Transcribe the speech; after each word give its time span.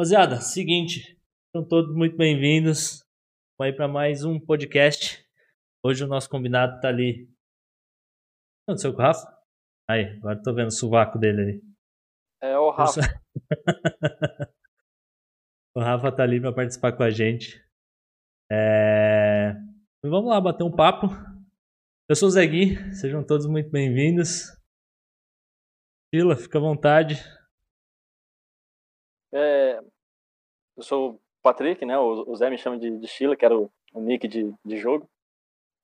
Rapaziada, 0.00 0.40
seguinte, 0.40 1.20
são 1.50 1.66
todos 1.66 1.92
muito 1.92 2.16
bem-vindos. 2.16 3.04
Vamos 3.58 3.72
aí 3.72 3.76
para 3.76 3.88
mais 3.88 4.22
um 4.22 4.38
podcast. 4.38 5.28
Hoje 5.84 6.04
o 6.04 6.06
nosso 6.06 6.30
convidado 6.30 6.80
tá 6.80 6.86
ali. 6.86 7.24
O 7.24 7.26
que 7.26 7.32
aconteceu 8.68 8.94
com 8.94 9.00
o 9.00 9.02
Rafa? 9.02 9.26
Aí, 9.90 10.04
agora 10.18 10.40
tô 10.40 10.54
vendo 10.54 10.68
o 10.68 10.70
sovaco 10.70 11.18
dele 11.18 11.42
ali. 11.42 11.62
É 12.40 12.56
o 12.56 12.70
Rafa. 12.70 13.00
o 15.76 15.80
Rafa 15.80 16.12
tá 16.12 16.22
ali 16.22 16.40
para 16.40 16.54
participar 16.54 16.96
com 16.96 17.02
a 17.02 17.10
gente. 17.10 17.60
É... 18.52 19.52
Vamos 20.04 20.30
lá 20.30 20.40
bater 20.40 20.62
um 20.62 20.70
papo. 20.70 21.08
Eu 22.08 22.14
sou 22.14 22.28
o 22.28 22.30
Zé 22.30 22.46
Gui, 22.46 22.94
sejam 22.94 23.26
todos 23.26 23.48
muito 23.48 23.68
bem-vindos. 23.68 24.56
Fila, 26.14 26.36
fica 26.36 26.58
à 26.58 26.60
vontade. 26.60 27.16
É, 29.34 29.80
eu 30.78 30.82
sou 30.82 31.10
o 31.10 31.20
Patrick, 31.42 31.84
né? 31.84 31.98
O, 31.98 32.30
o 32.30 32.36
Zé 32.36 32.48
me 32.48 32.56
chama 32.56 32.78
de, 32.78 32.98
de 32.98 33.06
Sheila, 33.08 33.36
que 33.36 33.44
era 33.44 33.56
o, 33.56 33.70
o 33.92 34.00
nick 34.00 34.26
de, 34.28 34.54
de 34.64 34.76
jogo. 34.76 35.10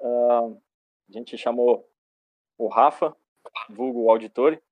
Uh, 0.00 0.56
a 1.08 1.12
gente 1.12 1.36
chamou 1.36 1.86
o 2.56 2.68
Rafa, 2.68 3.14
vulgo 3.68 4.08
Auditori, 4.08 4.62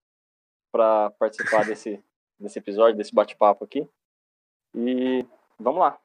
para 0.70 1.10
participar 1.10 1.66
desse, 1.66 2.02
desse 2.38 2.58
episódio, 2.58 2.96
desse 2.96 3.12
bate-papo 3.12 3.64
aqui. 3.64 3.86
E 4.76 5.26
vamos 5.58 5.80
lá. 5.80 6.00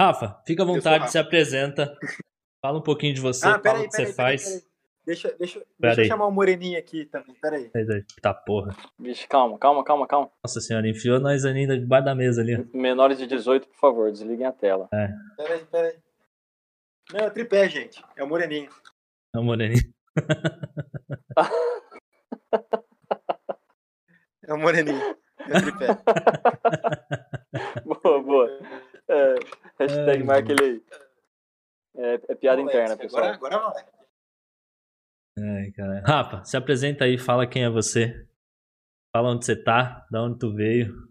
Rafa, 0.00 0.42
fica 0.46 0.62
à 0.62 0.66
vontade, 0.66 1.10
se 1.10 1.18
apresenta. 1.18 1.96
Fala 2.64 2.78
um 2.78 2.82
pouquinho 2.82 3.14
de 3.14 3.20
você, 3.20 3.46
ah, 3.46 3.60
fala 3.60 3.80
o 3.80 3.84
que 3.84 3.94
você 3.94 4.12
faz. 4.12 4.44
Peraí, 4.44 4.60
peraí. 4.60 4.73
Deixa, 5.06 5.34
deixa, 5.38 5.62
deixa 5.78 6.00
eu 6.00 6.06
chamar 6.06 6.26
o 6.26 6.30
Moreninho 6.30 6.78
aqui 6.78 7.04
também, 7.04 7.34
peraí. 7.34 7.70
Tá 8.22 8.32
porra. 8.32 8.74
Vixe, 8.98 9.28
calma, 9.28 9.58
calma, 9.58 9.84
calma, 9.84 10.06
calma. 10.06 10.30
Nossa 10.42 10.62
senhora, 10.62 10.88
enfiou 10.88 11.20
nós 11.20 11.44
ainda 11.44 11.78
debaixo 11.78 12.06
da 12.06 12.14
mesa 12.14 12.40
ali. 12.40 12.66
Menores 12.72 13.18
de 13.18 13.26
18, 13.26 13.68
por 13.68 13.76
favor, 13.76 14.10
desliguem 14.10 14.46
a 14.46 14.52
tela. 14.52 14.88
É. 14.94 15.10
Peraí, 15.36 15.62
peraí. 15.66 15.98
Não, 17.12 17.20
é 17.20 17.30
tripé, 17.30 17.68
gente. 17.68 18.02
É 18.16 18.24
o 18.24 18.26
Moreninho. 18.26 18.70
É 19.34 19.38
o 19.38 19.42
Moreninho. 19.42 19.92
é 24.46 24.54
o 24.54 24.58
Moreninho. 24.58 25.16
É 25.38 25.58
o 25.58 25.62
tripé. 25.62 25.88
boa, 27.84 28.22
boa. 28.22 28.58
É, 29.06 29.34
hashtag 29.80 30.22
é, 30.22 30.24
marca 30.24 30.50
ele 30.50 30.64
aí. 30.64 30.82
É, 31.96 32.20
é 32.28 32.34
piada 32.34 32.62
interna, 32.62 32.96
pessoal. 32.96 33.24
Agora, 33.24 33.56
agora 33.56 33.74
vai. 33.74 33.84
Ai, 35.36 35.72
cara. 35.72 36.00
Rafa, 36.06 36.44
se 36.44 36.56
apresenta 36.56 37.04
aí, 37.04 37.18
fala 37.18 37.46
quem 37.46 37.64
é 37.64 37.70
você. 37.70 38.26
Fala 39.12 39.30
onde 39.30 39.44
você 39.44 39.56
tá, 39.56 40.06
da 40.10 40.22
onde 40.22 40.38
tu 40.38 40.54
veio. 40.54 41.08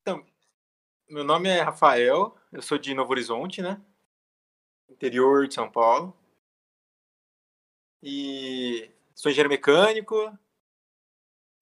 Então, 0.00 0.24
meu 1.08 1.22
nome 1.22 1.48
é 1.48 1.60
Rafael, 1.60 2.36
eu 2.50 2.62
sou 2.62 2.78
de 2.78 2.94
Novo 2.94 3.10
Horizonte, 3.10 3.60
né? 3.60 3.80
Interior 4.88 5.46
de 5.46 5.54
São 5.54 5.70
Paulo. 5.70 6.16
E 8.02 8.90
sou 9.14 9.30
engenheiro 9.30 9.50
mecânico. 9.50 10.38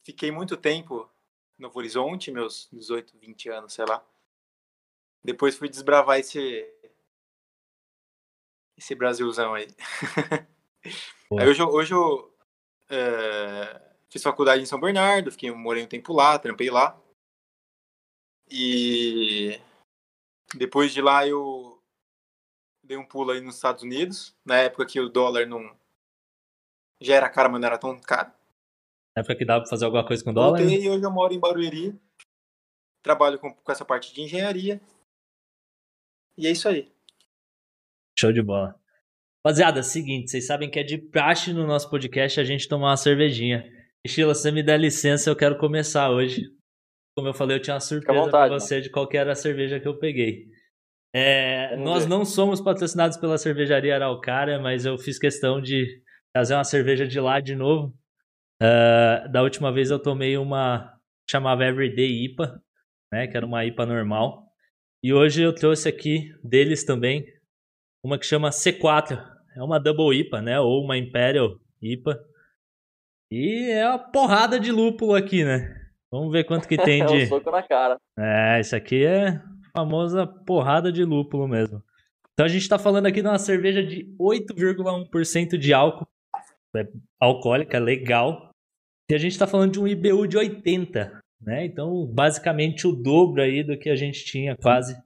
Fiquei 0.04 0.30
muito 0.30 0.56
tempo 0.56 1.10
em 1.58 1.62
Novo 1.62 1.78
Horizonte, 1.78 2.30
meus 2.30 2.68
18, 2.72 3.18
20 3.18 3.48
anos, 3.48 3.72
sei 3.72 3.84
lá. 3.84 4.04
Depois 5.24 5.56
fui 5.56 5.68
desbravar 5.68 6.20
esse 6.20 6.72
esse 8.76 8.94
Brasilzão 8.94 9.54
aí. 9.54 9.66
Aí 11.38 11.48
hoje, 11.48 11.62
hoje 11.62 11.94
eu 11.94 12.34
é, 12.88 13.96
fiz 14.10 14.22
faculdade 14.22 14.62
em 14.62 14.66
São 14.66 14.80
Bernardo, 14.80 15.30
fiquei, 15.30 15.50
morei 15.50 15.84
um 15.84 15.88
tempo 15.88 16.12
lá, 16.12 16.38
trampei 16.38 16.70
lá. 16.70 17.00
E 18.48 19.60
depois 20.54 20.92
de 20.92 21.02
lá 21.02 21.26
eu 21.26 21.82
dei 22.82 22.96
um 22.96 23.06
pulo 23.06 23.32
aí 23.32 23.40
nos 23.40 23.56
Estados 23.56 23.82
Unidos, 23.82 24.36
na 24.44 24.58
época 24.58 24.86
que 24.86 25.00
o 25.00 25.08
dólar 25.08 25.46
não 25.46 25.76
já 27.00 27.16
era 27.16 27.28
caro, 27.28 27.50
mas 27.50 27.60
não 27.60 27.66
era 27.66 27.78
tão 27.78 27.98
caro. 28.00 28.32
Na 29.14 29.20
época 29.20 29.36
que 29.36 29.44
dava 29.44 29.62
pra 29.62 29.70
fazer 29.70 29.84
alguma 29.84 30.06
coisa 30.06 30.22
com 30.22 30.32
dólar? 30.32 30.60
Voltei 30.60 30.84
e 30.84 30.90
hoje 30.90 31.02
eu 31.02 31.10
moro 31.10 31.34
em 31.34 31.40
Barueri, 31.40 32.00
trabalho 33.02 33.38
com, 33.38 33.52
com 33.52 33.72
essa 33.72 33.84
parte 33.84 34.14
de 34.14 34.22
engenharia. 34.22 34.80
E 36.38 36.46
é 36.46 36.50
isso 36.50 36.68
aí. 36.68 36.92
Show 38.18 38.32
de 38.32 38.42
bola. 38.42 38.78
Rapaziada, 39.46 39.78
é 39.78 39.82
seguinte, 39.84 40.28
vocês 40.28 40.44
sabem 40.44 40.68
que 40.68 40.76
é 40.76 40.82
de 40.82 40.98
praxe 40.98 41.52
no 41.52 41.68
nosso 41.68 41.88
podcast 41.88 42.40
a 42.40 42.42
gente 42.42 42.66
tomar 42.66 42.88
uma 42.88 42.96
cervejinha. 42.96 43.64
Se 44.04 44.24
você 44.24 44.50
me 44.50 44.60
der 44.60 44.76
licença, 44.76 45.30
eu 45.30 45.36
quero 45.36 45.56
começar 45.56 46.10
hoje. 46.10 46.42
Como 47.16 47.28
eu 47.28 47.32
falei, 47.32 47.56
eu 47.56 47.62
tinha 47.62 47.74
uma 47.74 47.80
surpresa 47.80 48.28
pra 48.28 48.48
você 48.48 48.80
de 48.80 48.90
qual 48.90 49.08
era 49.12 49.30
a 49.30 49.36
cerveja 49.36 49.78
que 49.78 49.86
eu 49.86 49.96
peguei. 50.00 50.46
É, 51.14 51.76
nós 51.76 52.02
ver. 52.02 52.10
não 52.10 52.24
somos 52.24 52.60
patrocinados 52.60 53.16
pela 53.18 53.38
cervejaria 53.38 53.94
Araucária, 53.94 54.58
mas 54.58 54.84
eu 54.84 54.98
fiz 54.98 55.16
questão 55.16 55.62
de 55.62 56.02
trazer 56.34 56.54
uma 56.54 56.64
cerveja 56.64 57.06
de 57.06 57.20
lá 57.20 57.38
de 57.38 57.54
novo. 57.54 57.94
Uh, 58.60 59.30
da 59.30 59.44
última 59.44 59.72
vez 59.72 59.92
eu 59.92 60.00
tomei 60.00 60.36
uma 60.36 60.92
chamava 61.30 61.64
Everyday 61.64 62.24
IPA, 62.24 62.60
né, 63.12 63.28
que 63.28 63.36
era 63.36 63.46
uma 63.46 63.64
IPA 63.64 63.86
normal. 63.86 64.44
E 65.04 65.14
hoje 65.14 65.40
eu 65.40 65.54
trouxe 65.54 65.88
aqui 65.88 66.34
deles 66.42 66.82
também 66.82 67.24
uma 68.02 68.18
que 68.18 68.26
chama 68.26 68.50
C4, 68.50 69.35
é 69.56 69.62
uma 69.62 69.80
Double 69.80 70.16
IPA, 70.16 70.42
né? 70.42 70.60
Ou 70.60 70.84
uma 70.84 70.98
Imperial 70.98 71.58
IPA. 71.80 72.20
E 73.30 73.70
é 73.70 73.88
uma 73.88 73.98
porrada 73.98 74.60
de 74.60 74.70
lúpulo 74.70 75.14
aqui, 75.14 75.44
né? 75.44 75.74
Vamos 76.12 76.30
ver 76.30 76.44
quanto 76.44 76.68
que 76.68 76.76
tem 76.78 77.04
de. 77.06 77.22
é 77.22 77.24
um 77.24 77.28
soco 77.28 77.50
na 77.50 77.62
cara. 77.62 77.98
É, 78.18 78.60
isso 78.60 78.76
aqui 78.76 79.04
é 79.04 79.42
famosa 79.72 80.26
porrada 80.26 80.92
de 80.92 81.04
lúpulo 81.04 81.48
mesmo. 81.48 81.82
Então 82.32 82.44
a 82.44 82.48
gente 82.48 82.68
tá 82.68 82.78
falando 82.78 83.06
aqui 83.06 83.22
de 83.22 83.28
uma 83.28 83.38
cerveja 83.38 83.82
de 83.82 84.04
8,1% 84.20 85.56
de 85.56 85.72
álcool. 85.72 86.06
É 86.76 86.86
alcoólica, 87.18 87.78
legal. 87.78 88.50
E 89.10 89.14
a 89.14 89.18
gente 89.18 89.38
tá 89.38 89.46
falando 89.46 89.72
de 89.72 89.80
um 89.80 89.88
IBU 89.88 90.26
de 90.26 90.36
80, 90.36 91.20
né? 91.40 91.64
Então, 91.64 92.06
basicamente 92.06 92.86
o 92.86 92.92
dobro 92.92 93.40
aí 93.40 93.62
do 93.62 93.78
que 93.78 93.88
a 93.88 93.96
gente 93.96 94.24
tinha 94.24 94.54
quase 94.56 94.96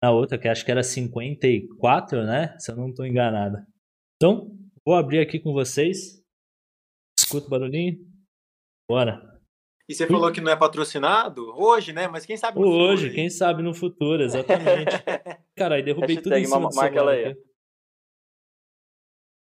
na 0.00 0.12
outra, 0.12 0.38
que 0.38 0.46
acho 0.46 0.64
que 0.64 0.70
era 0.70 0.82
54, 0.82 2.24
né? 2.24 2.54
Se 2.58 2.70
eu 2.70 2.76
não 2.76 2.90
estou 2.90 3.04
enganado. 3.04 3.58
Então, 4.16 4.50
vou 4.84 4.94
abrir 4.94 5.20
aqui 5.20 5.38
com 5.38 5.52
vocês. 5.52 6.24
Escuta 7.18 7.46
o 7.46 7.50
barulhinho. 7.50 7.98
Bora. 8.88 9.36
E 9.88 9.94
você 9.94 10.06
falou 10.06 10.32
que 10.32 10.40
não 10.40 10.50
é 10.50 10.56
patrocinado 10.56 11.42
hoje, 11.54 11.92
né? 11.92 12.08
Mas 12.08 12.24
quem 12.24 12.36
sabe 12.36 12.58
no 12.58 12.66
hoje, 12.66 12.72
futuro. 12.72 12.92
Hoje, 12.92 13.14
quem 13.14 13.30
sabe 13.30 13.62
no 13.62 13.74
futuro, 13.74 14.22
exatamente. 14.22 14.90
Caralho, 15.54 15.84
derrubei 15.84 16.20
tudo 16.20 16.34
em 16.34 16.44
cima 16.44 16.68
do 16.68 16.74
marca 16.74 16.98
ela 16.98 17.12
aí. 17.12 17.36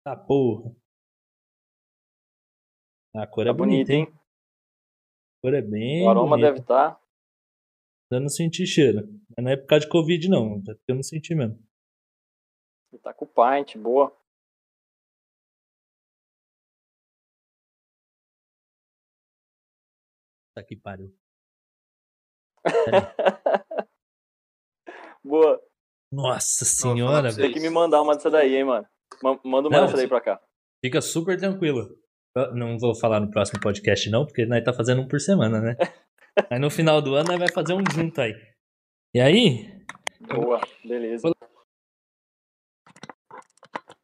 Tá 0.03 0.17
porra. 0.17 0.75
A 3.15 3.27
cor 3.27 3.45
tá 3.45 3.51
é 3.51 3.53
bonita, 3.53 3.93
hein? 3.93 4.09
A 4.09 5.41
cor 5.43 5.55
é 5.55 5.63
bem. 5.63 6.05
O 6.05 6.11
aroma 6.11 6.31
bonita. 6.31 6.49
deve 6.49 6.61
estar. 6.61 6.95
Tá... 6.95 7.05
Eu 8.11 8.21
não 8.21 8.29
senti 8.29 8.67
cheiro. 8.67 9.07
Mas 9.37 9.45
não 9.45 9.53
é 9.53 9.57
por 9.57 9.67
causa 9.67 9.85
de 9.85 9.93
Covid, 9.93 10.29
não. 10.29 10.63
Eu 10.89 10.95
não 10.97 11.03
senti 11.03 11.35
mesmo. 11.35 11.59
Tá 13.03 13.13
com 13.13 13.25
o 13.25 13.29
pint, 13.29 13.77
boa. 13.77 14.15
Tá 20.55 20.63
que 20.63 20.77
pariu. 20.77 21.13
boa. 25.25 25.61
Nossa 26.13 26.65
senhora, 26.65 27.31
velho. 27.33 27.43
Tem 27.43 27.53
que 27.53 27.61
me 27.61 27.69
mandar 27.69 28.01
uma 28.01 28.15
dessa 28.15 28.31
daí, 28.31 28.55
hein, 28.55 28.65
mano. 28.65 28.87
Manda 29.45 29.69
uma 29.69 29.81
dessa 29.83 29.97
daí 29.97 30.07
pra 30.07 30.21
cá. 30.21 30.41
Fica 30.85 31.01
super 31.01 31.37
tranquilo. 31.37 31.99
Eu 32.37 32.55
não 32.55 32.79
vou 32.79 32.95
falar 32.95 33.21
no 33.21 33.31
próximo 33.31 33.61
podcast, 33.61 34.09
não, 34.11 34.25
porque 34.25 34.47
nós 34.47 34.63
tá 34.63 34.73
fazendo 34.73 35.03
um 35.03 35.09
por 35.09 35.21
semana, 35.21 35.61
né? 35.61 35.77
aí 36.51 36.59
no 36.59 36.71
final 36.71 37.03
do 37.03 37.15
ano 37.15 37.29
nós 37.29 37.39
vai 37.39 37.49
fazer 37.53 37.75
um 37.75 37.83
junto 37.93 38.21
aí. 38.21 38.35
E 39.15 39.21
aí? 39.21 39.69
Boa, 40.21 40.61
beleza. 40.85 41.33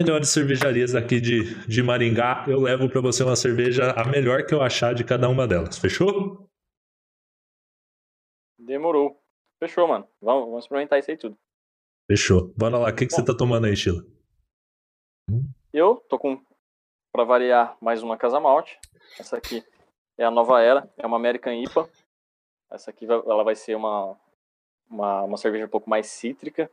Melhores 0.01 0.31
cervejarias 0.31 0.95
aqui 0.95 1.21
de, 1.21 1.55
de 1.67 1.83
Maringá, 1.83 2.47
eu 2.49 2.59
levo 2.59 2.89
para 2.89 3.03
você 3.03 3.23
uma 3.23 3.37
cerveja 3.37 3.93
a 3.93 4.09
melhor 4.09 4.47
que 4.47 4.55
eu 4.55 4.63
achar 4.63 4.95
de 4.95 5.05
cada 5.05 5.29
uma 5.29 5.47
delas. 5.47 5.77
Fechou? 5.77 6.49
Demorou. 8.59 9.23
Fechou, 9.63 9.87
mano. 9.87 10.09
Vamos, 10.19 10.47
vamos 10.47 10.65
experimentar 10.65 10.99
isso 10.99 11.11
aí 11.11 11.19
tudo. 11.19 11.37
Fechou. 12.11 12.51
Bora 12.57 12.79
lá. 12.79 12.89
O 12.89 12.97
que, 12.97 13.05
que 13.05 13.13
você 13.13 13.23
tá 13.23 13.37
tomando 13.37 13.67
aí, 13.67 13.77
Sheila? 13.77 14.03
Eu 15.71 15.97
tô 16.09 16.19
com, 16.19 16.43
pra 17.13 17.25
variar, 17.25 17.77
mais 17.79 18.03
uma 18.03 18.17
Casa 18.17 18.41
Malte. 18.41 18.81
Essa 19.19 19.37
aqui 19.37 19.63
é 20.17 20.25
a 20.25 20.31
nova 20.31 20.63
era. 20.63 20.91
É 20.97 21.07
uma 21.07 21.19
American 21.19 21.53
IPA. 21.53 21.87
Essa 22.71 22.91
aqui 22.91 23.05
ela 23.05 23.45
vai 23.45 23.55
ser 23.55 23.75
uma, 23.75 24.17
uma, 24.89 25.25
uma 25.25 25.37
cerveja 25.37 25.67
um 25.67 25.71
pouco 25.71 25.91
mais 25.91 26.07
cítrica. 26.07 26.71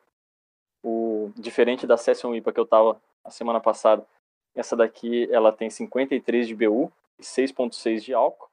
O, 0.81 1.29
diferente 1.35 1.85
da 1.85 1.97
Session 1.97 2.33
IPA 2.33 2.53
que 2.53 2.59
eu 2.62 2.65
tava 2.65 3.01
a 3.27 3.31
semana 3.31 3.59
passada, 3.59 4.07
essa 4.56 4.75
daqui 4.75 5.29
ela 5.31 5.51
tem 5.51 5.69
53 5.69 6.47
de 6.47 6.56
BU 6.56 6.91
e 7.19 7.21
6.6 7.21 8.00
de 8.00 8.13
álcool. 8.13 8.50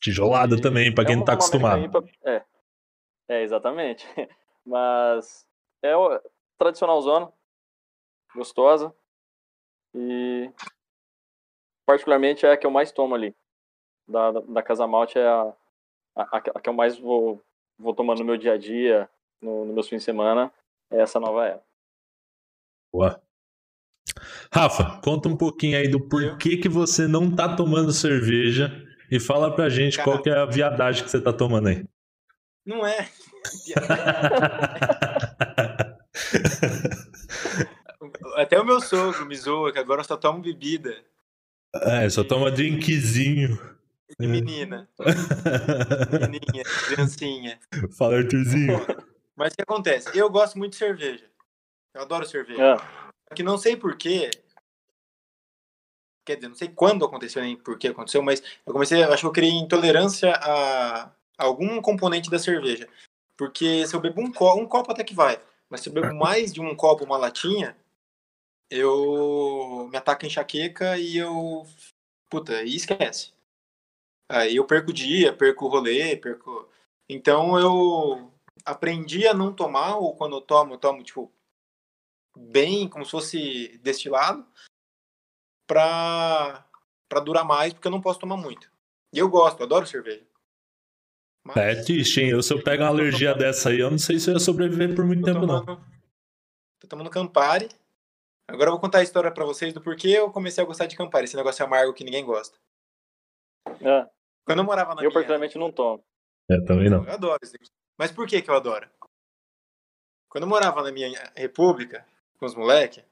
Tijolada 0.00 0.56
e 0.56 0.60
também, 0.60 0.94
para 0.94 1.04
quem 1.04 1.14
é 1.14 1.16
não 1.16 1.24
tá 1.24 1.32
acostumado. 1.32 1.82
IPA, 1.82 2.04
é, 2.24 2.44
É, 3.28 3.42
exatamente. 3.42 4.06
Mas 4.66 5.46
é 5.82 5.96
o 5.96 6.20
tradicional 6.58 7.00
zona, 7.00 7.32
gostosa. 8.34 8.94
E 9.94 10.52
particularmente 11.86 12.44
é 12.44 12.52
a 12.52 12.56
que 12.56 12.66
eu 12.66 12.70
mais 12.70 12.92
tomo 12.92 13.14
ali. 13.14 13.34
Da, 14.06 14.32
da, 14.32 14.40
da 14.40 14.62
Casa 14.62 14.86
Malte 14.86 15.18
é 15.18 15.26
a, 15.26 15.54
a, 16.16 16.36
a, 16.36 16.60
que 16.60 16.68
eu 16.68 16.74
mais 16.74 16.98
vou, 16.98 17.42
vou 17.78 17.94
tomando 17.94 18.18
no 18.18 18.24
meu 18.26 18.36
dia 18.36 18.52
a 18.52 18.58
dia, 18.58 19.08
no, 19.40 19.64
no 19.64 19.72
meus 19.72 19.88
fins 19.88 19.98
de 19.98 20.04
semana, 20.04 20.52
é 20.90 21.00
essa 21.00 21.18
nova 21.18 21.46
era. 21.46 21.64
Boa. 22.92 23.22
Rafa, 24.52 25.00
conta 25.02 25.28
um 25.28 25.36
pouquinho 25.36 25.78
aí 25.78 25.88
do 25.88 26.00
porquê 26.00 26.56
que 26.56 26.68
você 26.68 27.06
não 27.06 27.30
tá 27.30 27.54
tomando 27.54 27.92
cerveja 27.92 28.72
e 29.10 29.18
fala 29.18 29.54
pra 29.54 29.68
gente 29.68 29.96
Cara, 29.96 30.10
qual 30.10 30.22
que 30.22 30.30
é 30.30 30.36
a 30.36 30.46
viadagem 30.46 31.04
que 31.04 31.10
você 31.10 31.20
tá 31.20 31.32
tomando 31.32 31.68
aí. 31.68 31.84
Não 32.64 32.86
é. 32.86 33.08
Até 38.36 38.60
o 38.60 38.64
meu 38.64 38.80
sogro 38.80 39.26
me 39.26 39.36
zoa 39.36 39.72
que 39.72 39.78
agora 39.78 40.00
eu 40.00 40.04
só 40.04 40.16
tomo 40.16 40.40
bebida. 40.40 40.96
É, 41.74 42.08
só 42.08 42.24
toma 42.24 42.50
drinkzinho. 42.50 43.58
De 44.18 44.26
menina. 44.26 44.88
Menininha, 46.20 46.64
criancinha. 46.86 47.60
Fala, 47.96 48.18
Arthurzinho. 48.18 48.80
Mas 49.36 49.52
o 49.52 49.56
que 49.56 49.62
acontece? 49.62 50.18
Eu 50.18 50.28
gosto 50.28 50.58
muito 50.58 50.72
de 50.72 50.78
cerveja. 50.78 51.24
Eu 51.94 52.02
adoro 52.02 52.26
cerveja. 52.26 52.62
É. 52.62 52.76
Que 53.34 53.42
não 53.42 53.56
sei 53.56 53.76
porquê. 53.76 54.30
Quer 56.26 56.36
dizer, 56.36 56.48
não 56.48 56.54
sei 56.54 56.68
quando 56.68 57.04
aconteceu 57.04 57.42
nem 57.42 57.56
por 57.56 57.78
que 57.78 57.88
aconteceu, 57.88 58.22
mas 58.22 58.42
eu 58.66 58.72
comecei, 58.72 59.02
acho 59.02 59.22
que 59.22 59.26
eu 59.26 59.32
criei 59.32 59.52
intolerância 59.52 60.32
a 60.34 61.10
algum 61.38 61.80
componente 61.80 62.30
da 62.30 62.38
cerveja. 62.38 62.88
Porque 63.36 63.86
se 63.86 63.94
eu 63.94 64.00
bebo 64.00 64.20
um 64.20 64.32
copo, 64.32 64.60
um 64.60 64.66
copo 64.66 64.92
até 64.92 65.02
que 65.02 65.14
vai. 65.14 65.40
Mas 65.68 65.80
se 65.80 65.88
eu 65.88 65.92
bebo 65.92 66.12
mais 66.14 66.52
de 66.52 66.60
um 66.60 66.76
copo, 66.76 67.04
uma 67.04 67.16
latinha, 67.16 67.76
eu 68.70 69.88
me 69.90 69.96
ataca 69.96 70.26
enxaqueca 70.26 70.98
e 70.98 71.16
eu. 71.16 71.66
Puta, 72.28 72.62
e 72.62 72.76
esquece. 72.76 73.32
Aí 74.28 74.56
eu 74.56 74.64
perco 74.64 74.90
o 74.90 74.94
dia, 74.94 75.32
perco 75.32 75.64
o 75.66 75.68
rolê, 75.68 76.16
perco. 76.16 76.68
Então 77.08 77.58
eu 77.58 78.30
aprendi 78.64 79.26
a 79.26 79.34
não 79.34 79.52
tomar, 79.52 79.96
ou 79.96 80.14
quando 80.14 80.36
eu 80.36 80.40
tomo, 80.40 80.74
eu 80.74 80.78
tomo, 80.78 81.02
tipo, 81.02 81.32
bem, 82.48 82.88
como 82.88 83.04
se 83.04 83.10
fosse 83.10 83.78
destilado, 83.78 84.46
pra, 85.66 86.66
pra 87.08 87.20
durar 87.20 87.44
mais, 87.44 87.72
porque 87.72 87.86
eu 87.86 87.92
não 87.92 88.00
posso 88.00 88.18
tomar 88.18 88.36
muito. 88.36 88.70
E 89.12 89.18
eu 89.18 89.28
gosto, 89.28 89.60
eu 89.60 89.66
adoro 89.66 89.86
cerveja. 89.86 90.26
Mas... 91.44 91.56
É 91.56 91.82
triste, 91.82 92.20
hein? 92.20 92.30
Eu, 92.30 92.42
se 92.42 92.52
eu 92.52 92.62
pego 92.62 92.82
uma 92.82 92.88
alergia 92.88 93.34
dessa 93.34 93.70
aí, 93.70 93.80
eu 93.80 93.90
não 93.90 93.98
sei 93.98 94.18
se 94.18 94.28
eu 94.30 94.34
ia 94.34 94.40
sobreviver 94.40 94.94
por 94.94 95.04
muito 95.04 95.24
tempo, 95.24 95.40
tomando, 95.40 95.66
não. 95.66 95.84
Tô 96.80 96.88
tomando 96.88 97.10
Campari. 97.10 97.68
Agora 98.48 98.68
eu 98.68 98.72
vou 98.72 98.80
contar 98.80 98.98
a 98.98 99.02
história 99.02 99.30
para 99.30 99.44
vocês 99.44 99.72
do 99.72 99.80
porquê 99.80 100.08
eu 100.08 100.30
comecei 100.30 100.62
a 100.62 100.66
gostar 100.66 100.86
de 100.86 100.96
Campari, 100.96 101.24
esse 101.24 101.36
negócio 101.36 101.64
amargo 101.64 101.94
que 101.94 102.04
ninguém 102.04 102.24
gosta. 102.24 102.58
É. 103.80 104.08
Quando 104.44 104.58
eu 104.58 104.64
morava 104.64 104.94
na 104.94 105.02
Eu, 105.02 105.04
minha... 105.04 105.12
particularmente, 105.12 105.58
não 105.58 105.70
tomo. 105.70 106.04
É, 106.50 106.60
também 106.64 106.90
não. 106.90 107.04
Eu 107.04 107.12
adoro 107.12 107.38
isso 107.42 107.54
aqui. 107.54 107.66
Mas 107.96 108.10
por 108.10 108.26
que 108.26 108.42
que 108.42 108.50
eu 108.50 108.56
adoro? 108.56 108.90
Quando 110.28 110.44
eu 110.44 110.48
morava 110.48 110.82
na 110.82 110.92
minha 110.92 111.10
república, 111.36 112.06
com 112.40 112.46
os 112.46 112.54
moleques, 112.54 113.04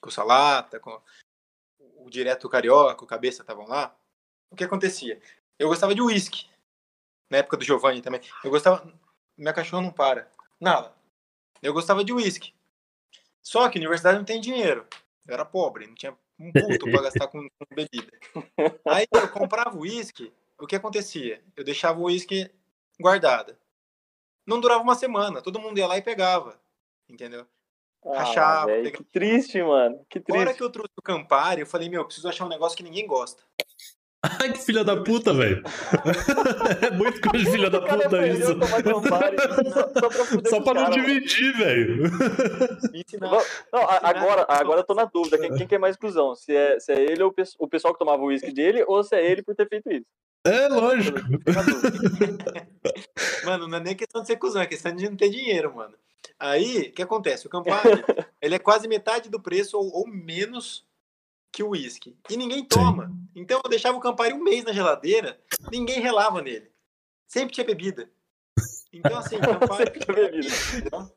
com 0.00 0.08
o 0.08 0.12
Salata, 0.12 0.78
com 0.78 0.98
o 1.96 2.08
Direto 2.08 2.48
Carioca, 2.48 3.04
o 3.04 3.06
Cabeça 3.06 3.42
estavam 3.42 3.66
lá, 3.66 3.94
o 4.50 4.56
que 4.56 4.64
acontecia? 4.64 5.20
Eu 5.58 5.68
gostava 5.68 5.94
de 5.94 6.00
uísque 6.00 6.48
na 7.28 7.38
época 7.38 7.56
do 7.56 7.64
Giovanni 7.64 8.00
também. 8.00 8.20
Eu 8.42 8.50
gostava. 8.50 8.90
Minha 9.36 9.52
cachorra 9.52 9.82
não 9.82 9.92
para. 9.92 10.30
Nada. 10.58 10.94
Eu 11.60 11.72
gostava 11.72 12.04
de 12.04 12.12
uísque. 12.12 12.54
Só 13.42 13.68
que 13.68 13.78
universidade 13.78 14.18
não 14.18 14.24
tem 14.24 14.40
dinheiro. 14.40 14.86
Eu 15.26 15.34
era 15.34 15.44
pobre, 15.44 15.86
não 15.86 15.94
tinha 15.94 16.16
um 16.38 16.52
puto 16.52 16.90
para 16.90 17.02
gastar 17.02 17.28
com, 17.28 17.48
com, 17.48 17.74
bebida. 17.74 18.10
Aí 18.88 19.06
eu 19.12 19.28
comprava 19.28 19.76
uísque, 19.76 20.32
o 20.58 20.66
que 20.66 20.76
acontecia? 20.76 21.42
Eu 21.56 21.64
deixava 21.64 22.00
o 22.00 22.04
uísque 22.04 22.50
guardado. 22.98 23.56
Não 24.46 24.60
durava 24.60 24.82
uma 24.82 24.94
semana, 24.94 25.42
todo 25.42 25.60
mundo 25.60 25.78
ia 25.78 25.86
lá 25.86 25.96
e 25.96 26.02
pegava. 26.02 26.60
Entendeu? 27.08 27.46
Ah, 28.04 28.18
Rachava. 28.18 28.66
Pegava. 28.66 28.90
Que 28.90 29.04
triste, 29.04 29.62
mano. 29.62 30.00
Que 30.08 30.20
triste. 30.20 30.38
Na 30.38 30.44
hora 30.46 30.54
que 30.54 30.62
eu 30.62 30.70
trouxe 30.70 30.92
o 30.98 31.02
Campari, 31.02 31.60
eu 31.60 31.66
falei, 31.66 31.88
meu, 31.88 32.00
eu 32.00 32.06
preciso 32.06 32.28
achar 32.28 32.46
um 32.46 32.48
negócio 32.48 32.76
que 32.76 32.82
ninguém 32.82 33.06
gosta. 33.06 33.42
Ai, 34.22 34.52
que 34.52 34.58
filha 34.58 34.84
da 34.84 35.02
puta, 35.02 35.32
velho. 35.32 35.62
é 36.86 36.90
muito 36.90 37.22
coisa 37.22 37.42
de 37.42 37.50
filha 37.50 37.70
da 37.70 37.80
puta 37.80 38.26
isso. 38.26 38.52
só, 39.98 40.50
só 40.50 40.60
pra 40.60 40.74
não 40.74 40.90
cara, 40.90 40.94
dividir, 40.94 41.56
velho. 41.56 42.04
agora, 44.02 44.44
agora 44.46 44.80
eu 44.80 44.84
tô 44.84 44.94
na 44.94 45.06
dúvida. 45.06 45.38
Quem, 45.38 45.54
quem 45.54 45.66
que 45.66 45.74
é 45.74 45.78
mais 45.78 45.96
cuzão? 45.96 46.34
Se 46.34 46.54
é, 46.54 46.78
se 46.78 46.92
é 46.92 47.00
ele 47.00 47.22
ou 47.22 47.34
o 47.58 47.68
pessoal 47.68 47.94
que 47.94 47.98
tomava 47.98 48.22
o 48.22 48.26
uísque 48.26 48.52
dele, 48.52 48.84
ou 48.86 49.02
se 49.02 49.16
é 49.16 49.24
ele 49.24 49.42
por 49.42 49.54
ter 49.54 49.66
feito 49.66 49.90
isso? 49.90 50.06
É, 50.46 50.68
lógico. 50.68 51.18
mano, 53.44 53.68
não 53.68 53.78
é 53.78 53.80
nem 53.80 53.96
questão 53.96 54.20
de 54.20 54.26
ser 54.26 54.36
cuzão, 54.36 54.60
é 54.60 54.66
questão 54.66 54.94
de 54.94 55.08
não 55.08 55.16
ter 55.16 55.30
dinheiro, 55.30 55.74
mano. 55.74 55.94
Aí, 56.38 56.88
o 56.88 56.92
que 56.92 57.02
acontece? 57.02 57.46
O 57.46 57.50
Campari, 57.50 58.02
ele 58.40 58.54
é 58.54 58.58
quase 58.58 58.88
metade 58.88 59.28
do 59.28 59.40
preço 59.40 59.78
ou, 59.78 59.90
ou 59.92 60.06
menos 60.06 60.86
que 61.52 61.62
o 61.62 61.70
uísque. 61.70 62.16
E 62.28 62.36
ninguém 62.36 62.64
toma. 62.64 63.08
Sim. 63.08 63.28
Então 63.36 63.60
eu 63.64 63.70
deixava 63.70 63.96
o 63.96 64.00
Campari 64.00 64.32
um 64.32 64.42
mês 64.42 64.64
na 64.64 64.72
geladeira, 64.72 65.38
ninguém 65.70 66.00
relava 66.00 66.40
nele. 66.40 66.70
Sempre 67.26 67.54
tinha 67.54 67.66
bebida. 67.66 68.08
Então, 68.92 69.18
assim, 69.18 69.38
Campari. 69.40 69.84
Sempre 69.84 70.00
tinha 70.00 70.14
bebida. 70.14 71.12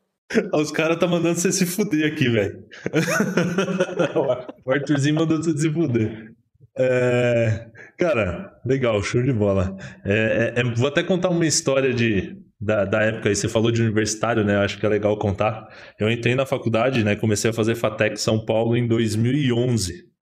Os 0.54 0.70
caras 0.70 0.98
tá 0.98 1.06
mandando 1.06 1.38
você 1.38 1.52
se 1.52 1.66
fuder 1.66 2.12
aqui, 2.12 2.28
velho. 2.28 2.66
o 4.64 4.70
Arthurzinho 4.72 5.14
mandou 5.14 5.36
você 5.36 5.56
se 5.56 5.72
fuder. 5.72 6.34
É... 6.76 7.70
Cara, 7.98 8.60
legal, 8.64 9.00
show 9.02 9.22
de 9.22 9.32
bola. 9.32 9.76
É, 10.04 10.54
é, 10.56 10.60
é, 10.60 10.74
vou 10.74 10.88
até 10.88 11.02
contar 11.02 11.28
uma 11.28 11.46
história 11.46 11.94
de, 11.94 12.36
da, 12.60 12.84
da 12.84 13.02
época 13.02 13.28
aí. 13.28 13.36
Você 13.36 13.48
falou 13.48 13.70
de 13.70 13.82
universitário, 13.82 14.44
né? 14.44 14.56
Acho 14.56 14.78
que 14.78 14.86
é 14.86 14.88
legal 14.88 15.16
contar. 15.18 15.68
Eu 15.98 16.10
entrei 16.10 16.34
na 16.34 16.46
faculdade, 16.46 17.04
né? 17.04 17.16
Comecei 17.16 17.50
a 17.50 17.54
fazer 17.54 17.74
FATEC 17.74 18.16
São 18.18 18.44
Paulo 18.44 18.76
em 18.76 18.86
2011. 18.86 20.14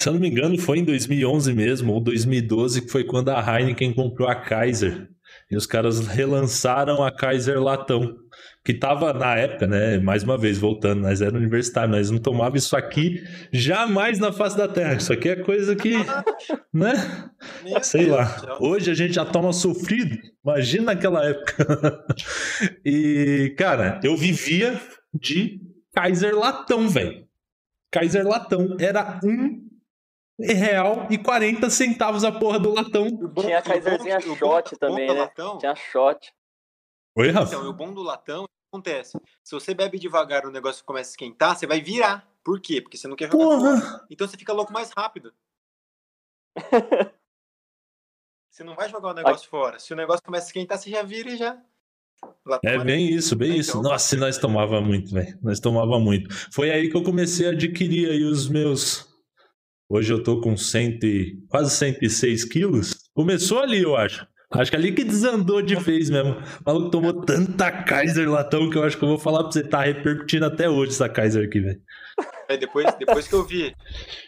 Se 0.00 0.08
eu 0.08 0.14
não 0.14 0.20
me 0.20 0.28
engano, 0.28 0.58
foi 0.58 0.78
em 0.78 0.84
2011 0.84 1.52
mesmo, 1.52 1.92
ou 1.92 2.00
2012, 2.00 2.82
que 2.82 2.88
foi 2.88 3.04
quando 3.04 3.28
a 3.28 3.40
Heineken 3.40 3.92
comprou 3.92 4.28
a 4.28 4.34
Kaiser. 4.34 5.08
E 5.50 5.56
os 5.56 5.66
caras 5.66 6.06
relançaram 6.08 7.04
a 7.04 7.12
Kaiser 7.14 7.62
Latão. 7.62 8.16
Que 8.64 8.72
tava 8.72 9.12
na 9.12 9.34
época, 9.36 9.66
né? 9.66 9.98
Mais 9.98 10.22
uma 10.22 10.38
vez, 10.38 10.56
voltando, 10.56 11.02
nós 11.02 11.20
era 11.20 11.36
universitário, 11.36 11.90
nós 11.90 12.10
não 12.10 12.18
tomava 12.18 12.56
isso 12.56 12.76
aqui 12.76 13.24
jamais 13.52 14.20
na 14.20 14.32
face 14.32 14.56
da 14.56 14.68
terra. 14.68 14.94
Isso 14.94 15.12
aqui 15.12 15.30
é 15.30 15.36
coisa 15.36 15.74
que. 15.74 15.94
né? 16.72 16.92
Sei 17.82 18.06
lá. 18.06 18.56
Hoje 18.60 18.90
a 18.90 18.94
gente 18.94 19.14
já 19.14 19.24
toma 19.24 19.52
sofrido. 19.52 20.16
Imagina 20.44 20.94
naquela 20.94 21.24
época. 21.24 22.04
e, 22.86 23.52
cara, 23.58 24.00
eu 24.04 24.16
vivia 24.16 24.80
de 25.12 25.60
Kaiser 25.92 26.36
Latão, 26.36 26.88
velho. 26.88 27.26
Kaiser 27.90 28.26
Latão 28.26 28.76
era 28.78 29.18
um 29.24 29.60
real 30.38 31.06
e 31.10 31.18
40 31.18 31.68
centavos 31.70 32.24
a 32.24 32.32
porra 32.32 32.58
do 32.58 32.72
latão. 32.72 33.06
Tinha 33.38 33.58
a 33.58 33.62
Kaiserzinha 33.62 34.20
shot 34.20 34.76
também, 34.78 35.06
né? 35.06 35.20
Latão, 35.20 35.58
Tinha 35.58 35.74
shot. 35.74 36.32
Oi, 37.16 37.30
Rafa? 37.30 37.54
Então, 37.54 37.68
o 37.68 37.72
bom 37.72 37.92
do 37.92 38.02
latão 38.02 38.46
acontece. 38.72 39.18
Se 39.42 39.54
você 39.54 39.74
bebe 39.74 39.98
devagar 39.98 40.46
o 40.46 40.50
negócio 40.50 40.84
começa 40.84 41.10
a 41.10 41.12
esquentar, 41.12 41.56
você 41.56 41.66
vai 41.66 41.80
virar. 41.80 42.26
Por 42.42 42.60
quê? 42.60 42.80
Porque 42.80 42.96
você 42.96 43.06
não 43.06 43.16
quer 43.16 43.30
jogar 43.30 43.44
porra. 43.44 43.80
fora. 43.80 44.06
Então 44.10 44.26
você 44.26 44.36
fica 44.36 44.52
louco 44.52 44.72
mais 44.72 44.90
rápido. 44.96 45.32
você 48.50 48.64
não 48.64 48.74
vai 48.74 48.88
jogar 48.88 49.10
o 49.10 49.14
negócio 49.14 49.48
fora. 49.48 49.78
Se 49.78 49.92
o 49.92 49.96
negócio 49.96 50.22
começa 50.24 50.46
a 50.46 50.48
esquentar, 50.48 50.78
você 50.78 50.90
já 50.90 51.02
vira 51.02 51.30
e 51.30 51.36
já. 51.36 51.62
Latão 52.46 52.70
é 52.70 52.82
bem 52.82 53.08
isso, 53.08 53.36
bem 53.36 53.58
isso. 53.58 53.78
Então, 53.78 53.82
Nossa, 53.82 54.16
nós 54.16 54.38
tomava 54.38 54.80
muito, 54.80 55.12
velho. 55.12 55.38
Nós 55.42 55.60
tomava 55.60 55.98
muito. 55.98 56.34
Foi 56.52 56.70
aí 56.70 56.88
que 56.88 56.96
eu 56.96 57.02
comecei 57.02 57.46
a 57.46 57.50
adquirir 57.50 58.10
aí 58.10 58.24
os 58.24 58.48
meus 58.48 59.12
Hoje 59.94 60.10
eu 60.10 60.22
tô 60.22 60.40
com 60.40 60.56
cento 60.56 61.04
e, 61.04 61.38
quase 61.48 61.70
106 61.76 62.46
quilos. 62.46 63.10
Começou 63.12 63.60
ali, 63.60 63.82
eu 63.82 63.94
acho. 63.94 64.26
Acho 64.54 64.70
que 64.70 64.76
ali 64.76 64.92
que 64.92 65.04
desandou 65.04 65.62
de 65.62 65.74
vez 65.76 66.10
mesmo. 66.10 66.32
O 66.32 66.62
maluco 66.64 66.90
tomou 66.90 67.12
tanta 67.24 67.70
Kaiser 67.70 68.30
latão 68.30 68.68
que 68.68 68.76
eu 68.76 68.84
acho 68.84 68.98
que 68.98 69.04
eu 69.04 69.08
vou 69.08 69.18
falar 69.18 69.44
pra 69.44 69.52
você, 69.52 69.62
tá 69.62 69.82
repercutindo 69.82 70.46
até 70.46 70.68
hoje 70.68 70.92
essa 70.92 71.08
Kaiser 71.08 71.46
aqui, 71.46 71.60
velho. 71.60 71.80
É, 72.48 72.56
depois, 72.56 72.86
depois 72.98 73.26
que 73.26 73.34
eu 73.34 73.44
vi 73.44 73.74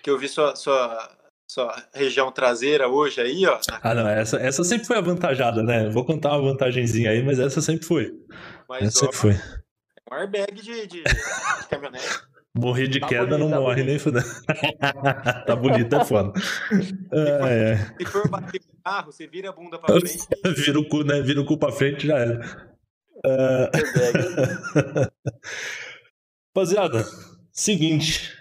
que 0.02 0.10
eu 0.10 0.18
vi 0.18 0.28
sua, 0.28 0.56
sua, 0.56 1.10
sua 1.46 1.82
região 1.94 2.32
traseira 2.32 2.88
hoje 2.88 3.20
aí, 3.20 3.46
ó. 3.46 3.58
Ah, 3.82 3.94
não, 3.94 4.08
essa, 4.08 4.38
essa 4.38 4.64
sempre 4.64 4.86
foi 4.86 4.96
avantajada, 4.96 5.62
né? 5.62 5.88
Vou 5.90 6.04
contar 6.04 6.30
uma 6.30 6.50
vantagenzinha 6.50 7.10
aí, 7.10 7.22
mas 7.22 7.38
essa 7.38 7.60
sempre 7.60 7.86
foi. 7.86 8.12
Mas, 8.68 8.88
essa 8.88 8.98
ó, 8.98 9.00
sempre 9.00 9.16
foi. 9.16 9.32
É 9.32 10.14
um 10.14 10.18
airbag 10.18 10.54
de, 10.54 10.86
de, 10.86 11.02
de 11.02 11.68
caminhonete. 11.68 12.33
Morrer 12.56 12.86
de 12.86 13.00
tá 13.00 13.08
queda 13.08 13.26
bonito, 13.26 13.40
não 13.40 13.50
tá 13.50 13.60
morre 13.60 13.82
bonito. 13.82 13.86
nem 13.90 13.98
fudendo. 13.98 14.26
tá 15.46 15.56
bonito, 15.56 15.96
é 15.96 16.04
foda. 16.04 16.32
É, 17.12 17.72
é. 17.72 17.76
Se 17.98 18.04
for 18.06 18.28
bater 18.28 18.60
o 18.60 18.82
carro, 18.82 19.10
você 19.10 19.26
vira 19.26 19.50
a 19.50 19.52
bunda 19.52 19.76
pra 19.76 19.98
frente. 19.98 20.28
vira 20.64 20.78
o 20.78 20.88
cu, 20.88 21.02
né? 21.02 21.20
Vira 21.20 21.40
o 21.40 21.44
cu 21.44 21.58
pra 21.58 21.72
frente 21.72 22.06
já 22.06 22.16
era. 22.16 22.70
Uh... 23.26 23.70
Rapaziada, 26.56 27.04
seguinte. 27.50 28.32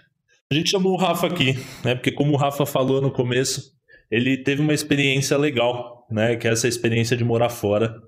A 0.50 0.54
gente 0.54 0.70
chamou 0.70 0.92
o 0.92 0.96
Rafa 0.96 1.26
aqui, 1.26 1.54
né? 1.84 1.96
Porque 1.96 2.12
como 2.12 2.34
o 2.34 2.36
Rafa 2.36 2.64
falou 2.64 3.02
no 3.02 3.10
começo, 3.10 3.72
ele 4.08 4.36
teve 4.36 4.62
uma 4.62 4.72
experiência 4.72 5.36
legal, 5.36 6.06
né? 6.08 6.36
Que 6.36 6.46
é 6.46 6.52
essa 6.52 6.68
experiência 6.68 7.16
de 7.16 7.24
morar 7.24 7.48
fora. 7.48 8.00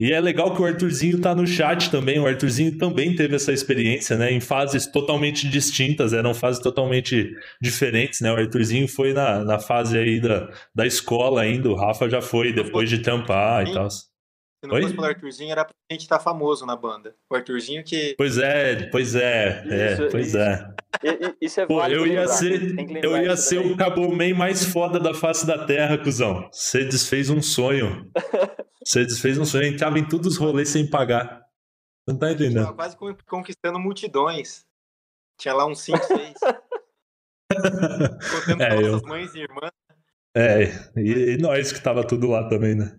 E 0.00 0.12
é 0.12 0.20
legal 0.20 0.54
que 0.54 0.62
o 0.62 0.64
Arthurzinho 0.64 1.20
tá 1.20 1.34
no 1.34 1.44
chat 1.44 1.90
também. 1.90 2.20
O 2.20 2.26
Arthurzinho 2.26 2.78
também 2.78 3.16
teve 3.16 3.34
essa 3.34 3.52
experiência, 3.52 4.16
né? 4.16 4.30
Em 4.30 4.40
fases 4.40 4.86
totalmente 4.86 5.48
distintas, 5.48 6.12
eram 6.12 6.32
fases 6.32 6.62
totalmente 6.62 7.34
diferentes, 7.60 8.20
né? 8.20 8.32
O 8.32 8.36
Arthurzinho 8.36 8.86
foi 8.86 9.12
na, 9.12 9.44
na 9.44 9.58
fase 9.58 9.98
aí 9.98 10.20
da, 10.20 10.48
da 10.72 10.86
escola 10.86 11.42
ainda, 11.42 11.68
o 11.68 11.74
Rafa 11.74 12.08
já 12.08 12.22
foi 12.22 12.52
depois 12.52 12.88
de 12.88 12.98
tampar 12.98 13.66
e 13.66 13.72
tal. 13.72 13.90
Se 13.90 14.08
não 14.64 14.74
Oi? 14.74 14.82
fosse 14.82 14.94
pelo 14.94 15.06
Arthurzinho, 15.06 15.50
era 15.50 15.64
pra 15.64 15.74
gente 15.90 16.02
estar 16.02 16.18
tá 16.18 16.22
famoso 16.22 16.64
na 16.64 16.76
banda. 16.76 17.14
O 17.30 17.34
Arthurzinho 17.34 17.82
que. 17.82 18.14
Pois 18.16 18.38
é, 18.38 18.88
pois 18.90 19.14
é, 19.16 19.64
é 19.68 20.08
pois 20.10 20.34
é. 20.34 20.74
Isso 21.40 21.60
é 21.60 21.66
Pô, 21.66 21.84
eu 21.84 22.06
ia 22.06 22.26
ser, 22.28 22.74
eu 23.02 23.16
ia 23.16 23.36
ser 23.36 23.58
o 23.58 23.76
Cabomem 23.76 24.34
mais 24.34 24.64
foda 24.64 24.98
da 24.98 25.14
face 25.14 25.46
da 25.46 25.64
terra, 25.64 25.98
cuzão. 25.98 26.48
Você 26.52 26.84
desfez 26.84 27.30
um 27.30 27.40
sonho. 27.42 28.10
Você 28.84 29.04
desfez 29.04 29.36
um 29.36 29.44
sonho, 29.44 29.66
entrava 29.66 29.98
em 29.98 30.08
todos 30.08 30.26
os 30.28 30.36
rolês 30.38 30.70
sem 30.70 30.88
pagar. 30.88 31.42
Não 32.06 32.16
tá 32.16 32.32
entendendo? 32.32 32.64
Tava 32.64 32.74
quase 32.74 32.96
conquistando 33.26 33.78
multidões. 33.78 34.64
Tinha 35.38 35.52
lá 35.52 35.66
uns 35.66 35.80
5, 35.80 36.04
6. 36.04 36.34
Contando 38.46 38.62
é, 38.62 38.74
nossas 38.74 39.02
eu... 39.02 39.08
mães 39.08 39.34
e 39.34 39.40
irmãs. 39.40 39.70
É, 40.34 40.64
e, 40.96 41.34
e, 41.34 41.38
nós 41.38 41.72
que 41.72 41.82
tava 41.82 42.06
tudo 42.06 42.28
lá 42.28 42.48
também, 42.48 42.74
né? 42.74 42.96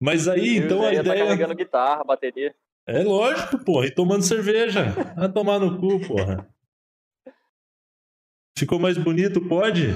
Mas 0.00 0.28
aí, 0.28 0.58
eu 0.58 0.64
então 0.64 0.82
a 0.82 0.92
ideia. 0.92 1.04
Tá 1.04 1.14
carregando 1.14 1.54
guitarra, 1.54 2.04
bateria. 2.04 2.54
É 2.86 3.02
lógico, 3.02 3.64
porra, 3.64 3.86
e 3.86 3.94
tomando 3.94 4.22
cerveja. 4.22 4.90
Vai 5.16 5.32
tomar 5.32 5.58
no 5.58 5.78
cu, 5.78 6.00
porra. 6.06 6.46
Ficou 8.56 8.78
mais 8.78 8.98
bonito? 8.98 9.40
Pode? 9.40 9.94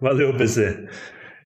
Valeu, 0.00 0.36
PC. 0.36 0.88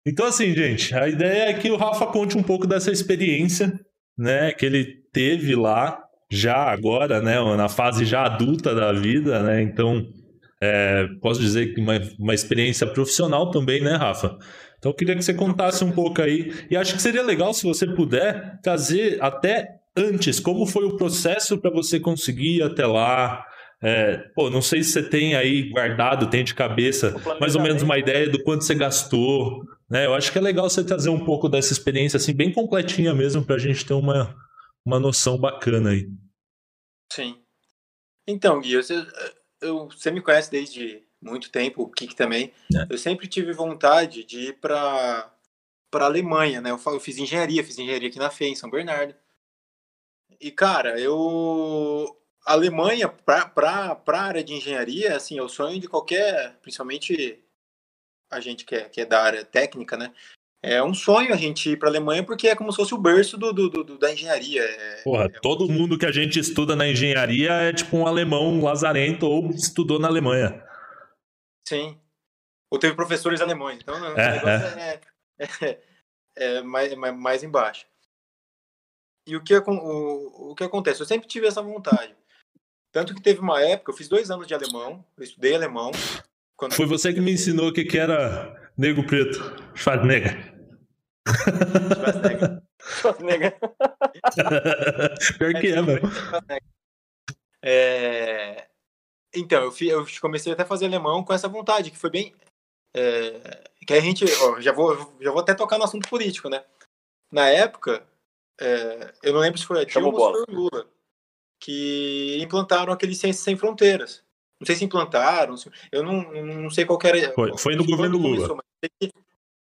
Então, 0.06 0.26
assim, 0.26 0.54
gente, 0.54 0.94
a 0.94 1.08
ideia 1.08 1.50
é 1.50 1.54
que 1.54 1.70
o 1.70 1.76
Rafa 1.76 2.06
conte 2.06 2.36
um 2.36 2.42
pouco 2.42 2.66
dessa 2.66 2.90
experiência, 2.90 3.72
né, 4.18 4.52
que 4.52 4.66
ele 4.66 4.84
teve 5.12 5.54
lá, 5.54 5.98
já 6.30 6.56
agora, 6.56 7.20
né, 7.20 7.38
na 7.56 7.68
fase 7.68 8.04
já 8.04 8.24
adulta 8.24 8.74
da 8.74 8.92
vida, 8.92 9.42
né, 9.42 9.62
então, 9.62 10.04
é, 10.60 11.06
posso 11.20 11.40
dizer 11.40 11.74
que 11.74 11.80
uma, 11.80 12.00
uma 12.18 12.34
experiência 12.34 12.86
profissional 12.86 13.50
também, 13.50 13.80
né, 13.80 13.94
Rafa? 13.94 14.36
Então, 14.78 14.90
eu 14.90 14.96
queria 14.96 15.14
que 15.14 15.22
você 15.22 15.34
contasse 15.34 15.84
um 15.84 15.92
pouco 15.92 16.20
aí, 16.20 16.52
e 16.68 16.76
acho 16.76 16.94
que 16.94 17.02
seria 17.02 17.22
legal 17.22 17.54
se 17.54 17.64
você 17.64 17.86
puder 17.86 18.58
trazer 18.60 19.22
até 19.22 19.68
antes, 19.96 20.40
como 20.40 20.66
foi 20.66 20.84
o 20.84 20.96
processo 20.96 21.58
para 21.58 21.70
você 21.70 22.00
conseguir 22.00 22.56
ir 22.56 22.62
até 22.62 22.86
lá, 22.86 23.44
é, 23.82 24.16
pô, 24.34 24.48
não 24.48 24.62
sei 24.62 24.82
se 24.84 24.92
você 24.92 25.02
tem 25.02 25.34
aí 25.34 25.68
guardado, 25.70 26.30
tem 26.30 26.44
de 26.44 26.54
cabeça, 26.54 27.14
mais 27.40 27.56
ou 27.56 27.62
menos 27.62 27.82
uma 27.82 27.98
ideia 27.98 28.30
do 28.30 28.40
quanto 28.42 28.62
você 28.62 28.76
gastou, 28.76 29.64
né? 29.90 30.06
Eu 30.06 30.14
acho 30.14 30.30
que 30.30 30.38
é 30.38 30.40
legal 30.40 30.70
você 30.70 30.84
trazer 30.84 31.10
um 31.10 31.24
pouco 31.24 31.48
dessa 31.48 31.72
experiência, 31.72 32.16
assim, 32.16 32.32
bem 32.32 32.52
completinha 32.52 33.12
mesmo, 33.12 33.44
para 33.44 33.56
a 33.56 33.58
gente 33.58 33.84
ter 33.84 33.94
uma, 33.94 34.36
uma 34.86 35.00
noção 35.00 35.36
bacana 35.36 35.90
aí. 35.90 36.08
Sim. 37.12 37.42
Então, 38.26 38.60
Gui, 38.60 38.76
você, 38.76 39.04
eu, 39.60 39.88
você 39.88 40.12
me 40.12 40.20
conhece 40.20 40.48
desde 40.48 41.02
muito 41.20 41.50
tempo, 41.50 41.82
o 41.82 41.90
Kik 41.90 42.14
também. 42.14 42.52
É. 42.74 42.86
Eu 42.88 42.98
sempre 42.98 43.26
tive 43.26 43.52
vontade 43.52 44.24
de 44.24 44.48
ir 44.48 44.60
para 44.60 45.28
para 45.90 46.06
Alemanha, 46.06 46.62
né? 46.62 46.70
Eu, 46.70 46.80
eu 46.86 47.00
fiz 47.00 47.18
engenharia, 47.18 47.62
fiz 47.62 47.78
engenharia 47.78 48.08
aqui 48.08 48.18
na 48.18 48.30
FEI, 48.30 48.48
em 48.48 48.54
São 48.54 48.70
Bernardo. 48.70 49.14
E, 50.40 50.50
cara, 50.50 50.98
eu 50.98 52.16
a 52.44 52.52
Alemanha, 52.52 53.08
para 53.08 54.00
a 54.06 54.20
área 54.20 54.42
de 54.42 54.54
engenharia, 54.54 55.16
assim, 55.16 55.38
é 55.38 55.42
o 55.42 55.48
sonho 55.48 55.80
de 55.80 55.88
qualquer, 55.88 56.56
principalmente 56.60 57.42
a 58.30 58.40
gente 58.40 58.64
que 58.64 58.74
é, 58.74 58.88
que 58.88 59.00
é 59.00 59.04
da 59.04 59.22
área 59.22 59.44
técnica, 59.44 59.96
né? 59.96 60.12
É 60.64 60.82
um 60.82 60.94
sonho 60.94 61.34
a 61.34 61.36
gente 61.36 61.70
ir 61.70 61.76
para 61.76 61.88
a 61.88 61.90
Alemanha 61.90 62.24
porque 62.24 62.46
é 62.46 62.54
como 62.54 62.70
se 62.70 62.76
fosse 62.76 62.94
o 62.94 62.98
berço 62.98 63.36
do, 63.36 63.52
do, 63.52 63.68
do 63.68 63.98
da 63.98 64.12
engenharia. 64.12 64.62
É, 64.62 65.02
Porra, 65.02 65.24
é 65.24 65.40
todo 65.40 65.64
um... 65.64 65.72
mundo 65.72 65.98
que 65.98 66.06
a 66.06 66.12
gente 66.12 66.38
estuda 66.38 66.76
na 66.76 66.86
engenharia 66.86 67.50
é 67.50 67.72
tipo 67.72 67.96
um 67.96 68.06
alemão 68.06 68.46
um 68.46 68.62
lazarento 68.62 69.26
ou 69.26 69.50
estudou 69.50 69.98
na 69.98 70.06
Alemanha. 70.06 70.64
Sim. 71.66 71.98
Ou 72.70 72.78
teve 72.78 72.94
professores 72.94 73.40
alemães. 73.40 73.80
Então, 73.82 74.00
o 74.00 74.18
é, 74.18 74.32
negócio 74.32 74.78
é, 74.78 75.00
é, 75.38 75.48
é, 75.66 75.78
é 76.36 76.62
mais, 76.62 76.94
mais 76.94 77.42
embaixo. 77.42 77.84
E 79.26 79.36
o 79.36 79.42
que, 79.42 79.54
o, 79.56 80.50
o 80.52 80.54
que 80.54 80.64
acontece? 80.64 81.00
Eu 81.00 81.06
sempre 81.06 81.28
tive 81.28 81.46
essa 81.46 81.60
vontade. 81.60 82.14
Tanto 82.92 83.14
que 83.14 83.22
teve 83.22 83.40
uma 83.40 83.60
época, 83.62 83.90
eu 83.90 83.96
fiz 83.96 84.06
dois 84.06 84.30
anos 84.30 84.46
de 84.46 84.54
alemão, 84.54 85.02
eu 85.16 85.24
estudei 85.24 85.54
alemão. 85.54 85.90
Foi 86.72 86.84
você 86.84 87.12
que 87.12 87.20
me 87.20 87.32
ensinou 87.32 87.68
o 87.68 87.72
que, 87.72 87.84
que 87.86 87.98
era 87.98 88.70
negro 88.76 89.04
preto, 89.06 89.38
Schwarzenegger. 89.74 90.54
Schwarzenegger. 91.26 92.62
Schwarzenegger. 92.78 93.58
Pior 95.38 95.54
que 95.54 95.68
é, 95.68 95.78
é 95.78 95.82
velho. 95.82 96.02
É... 97.62 98.68
Então, 99.34 99.64
eu, 99.64 99.72
fui, 99.72 99.90
eu, 99.90 100.06
comecei 100.20 100.52
até 100.52 100.62
a 100.62 100.66
fazer 100.66 100.84
alemão 100.84 101.24
com 101.24 101.32
essa 101.32 101.48
vontade, 101.48 101.90
que 101.90 101.98
foi 101.98 102.10
bem. 102.10 102.34
É... 102.94 103.70
Que 103.86 103.94
a 103.94 104.00
gente. 104.00 104.26
Ó, 104.42 104.60
já, 104.60 104.72
vou, 104.72 105.16
já 105.18 105.30
vou 105.30 105.40
até 105.40 105.54
tocar 105.54 105.78
no 105.78 105.84
assunto 105.84 106.08
político, 106.08 106.50
né? 106.50 106.62
Na 107.30 107.48
época, 107.48 108.06
é... 108.60 109.14
eu 109.22 109.32
não 109.32 109.40
lembro 109.40 109.58
se 109.58 109.64
foi 109.64 109.80
a 109.80 109.84
Dilma 109.84 110.08
ou 110.08 110.36
se 110.36 110.44
foi 110.44 110.54
o 110.54 110.58
Lula 110.58 110.86
que 111.62 112.38
implantaram 112.42 112.92
aquele 112.92 113.14
Ciências 113.14 113.44
Sem 113.44 113.56
Fronteiras. 113.56 114.24
Não 114.58 114.66
sei 114.66 114.74
se 114.74 114.84
implantaram, 114.84 115.54
eu 115.92 116.02
não, 116.02 116.22
não 116.44 116.70
sei 116.70 116.84
qual 116.84 116.98
era. 117.04 117.32
Foi, 117.34 117.56
foi 117.56 117.76
no 117.76 117.86
governo 117.86 118.18
Lula. 118.18 118.48
Começou, 118.48 118.58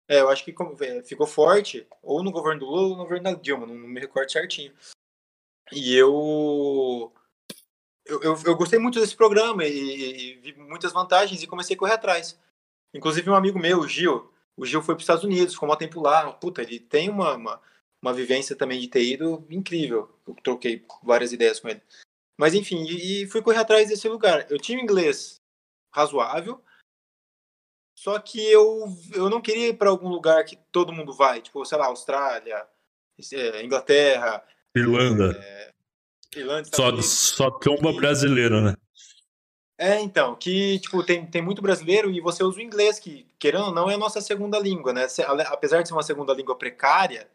é, 0.07 0.21
eu 0.21 0.29
acho 0.29 0.45
que 0.45 0.55
é, 0.81 1.03
ficou 1.03 1.27
forte, 1.27 1.85
ou 2.01 2.23
no 2.23 2.31
governo 2.31 2.61
do 2.61 2.65
Lula 2.67 2.81
ou 2.83 2.89
no 2.97 3.03
governo 3.03 3.23
da 3.23 3.33
Dilma, 3.33 3.65
não, 3.65 3.75
não 3.75 3.87
me 3.87 3.99
recordo 3.99 4.31
certinho. 4.31 4.73
E 5.73 5.93
eu, 5.93 7.13
eu, 8.05 8.23
eu, 8.23 8.37
eu 8.45 8.55
gostei 8.55 8.79
muito 8.79 8.99
desse 8.99 9.15
programa 9.15 9.65
e, 9.65 10.35
e, 10.35 10.35
vi 10.37 10.53
muitas 10.57 10.93
vantagens 10.93 11.43
e 11.43 11.47
comecei 11.47 11.75
a 11.75 11.79
correr 11.79 11.93
atrás. 11.93 12.39
Inclusive 12.93 13.29
um 13.29 13.35
amigo 13.35 13.59
meu, 13.59 13.79
o 13.79 13.87
Gil, 13.87 14.31
o 14.55 14.65
Gil 14.65 14.81
foi 14.81 14.95
para 14.95 14.99
os 14.99 15.03
Estados 15.03 15.23
Unidos, 15.25 15.53
ficou 15.53 15.69
um 15.69 15.75
tempo 15.75 16.01
lá. 16.01 16.31
Puta, 16.31 16.61
ele 16.61 16.79
tem 16.79 17.09
uma, 17.09 17.35
uma 17.35 17.61
uma 18.03 18.13
vivência 18.13 18.53
também 18.53 18.81
de 18.81 18.89
ter 18.89 19.01
ido 19.01 19.47
incrível. 19.49 20.13
Eu 20.27 20.35
troquei 20.43 20.85
várias 21.01 21.31
ideias 21.31 21.61
com 21.61 21.69
ele. 21.69 21.81
Mas 22.37 22.53
enfim, 22.53 22.83
e, 22.83 23.23
e 23.23 23.27
fui 23.27 23.41
correr 23.41 23.59
atrás 23.59 23.87
desse 23.87 24.09
lugar. 24.09 24.45
Eu 24.51 24.59
tinha 24.59 24.81
inglês 24.81 25.37
razoável, 25.89 26.61
só 27.97 28.19
que 28.19 28.43
eu, 28.51 28.87
eu 29.13 29.29
não 29.29 29.39
queria 29.39 29.69
ir 29.69 29.77
para 29.77 29.89
algum 29.89 30.09
lugar 30.09 30.43
que 30.43 30.57
todo 30.71 30.91
mundo 30.91 31.13
vai, 31.13 31.41
tipo, 31.41 31.63
sei 31.63 31.77
lá, 31.77 31.85
Austrália, 31.85 32.67
é, 33.31 33.63
Inglaterra, 33.63 34.43
Irlanda. 34.75 35.39
É, 35.41 35.71
Irlanda 36.35 36.67
só, 36.73 37.01
só 37.01 37.51
tromba 37.51 37.93
brasileiro, 37.93 38.59
né? 38.59 38.73
É, 39.77 39.99
então, 39.99 40.35
que 40.35 40.79
tipo, 40.79 41.03
tem, 41.03 41.25
tem 41.25 41.41
muito 41.41 41.61
brasileiro 41.61 42.11
e 42.11 42.19
você 42.19 42.43
usa 42.43 42.57
o 42.57 42.61
inglês, 42.61 42.99
que, 42.99 43.25
querendo 43.39 43.65
ou 43.65 43.73
não, 43.73 43.89
é 43.89 43.93
a 43.93 43.97
nossa 43.97 44.19
segunda 44.19 44.59
língua, 44.59 44.91
né? 44.91 45.07
Apesar 45.47 45.81
de 45.81 45.87
ser 45.87 45.93
uma 45.93 46.03
segunda 46.03 46.33
língua 46.33 46.57
precária, 46.57 47.29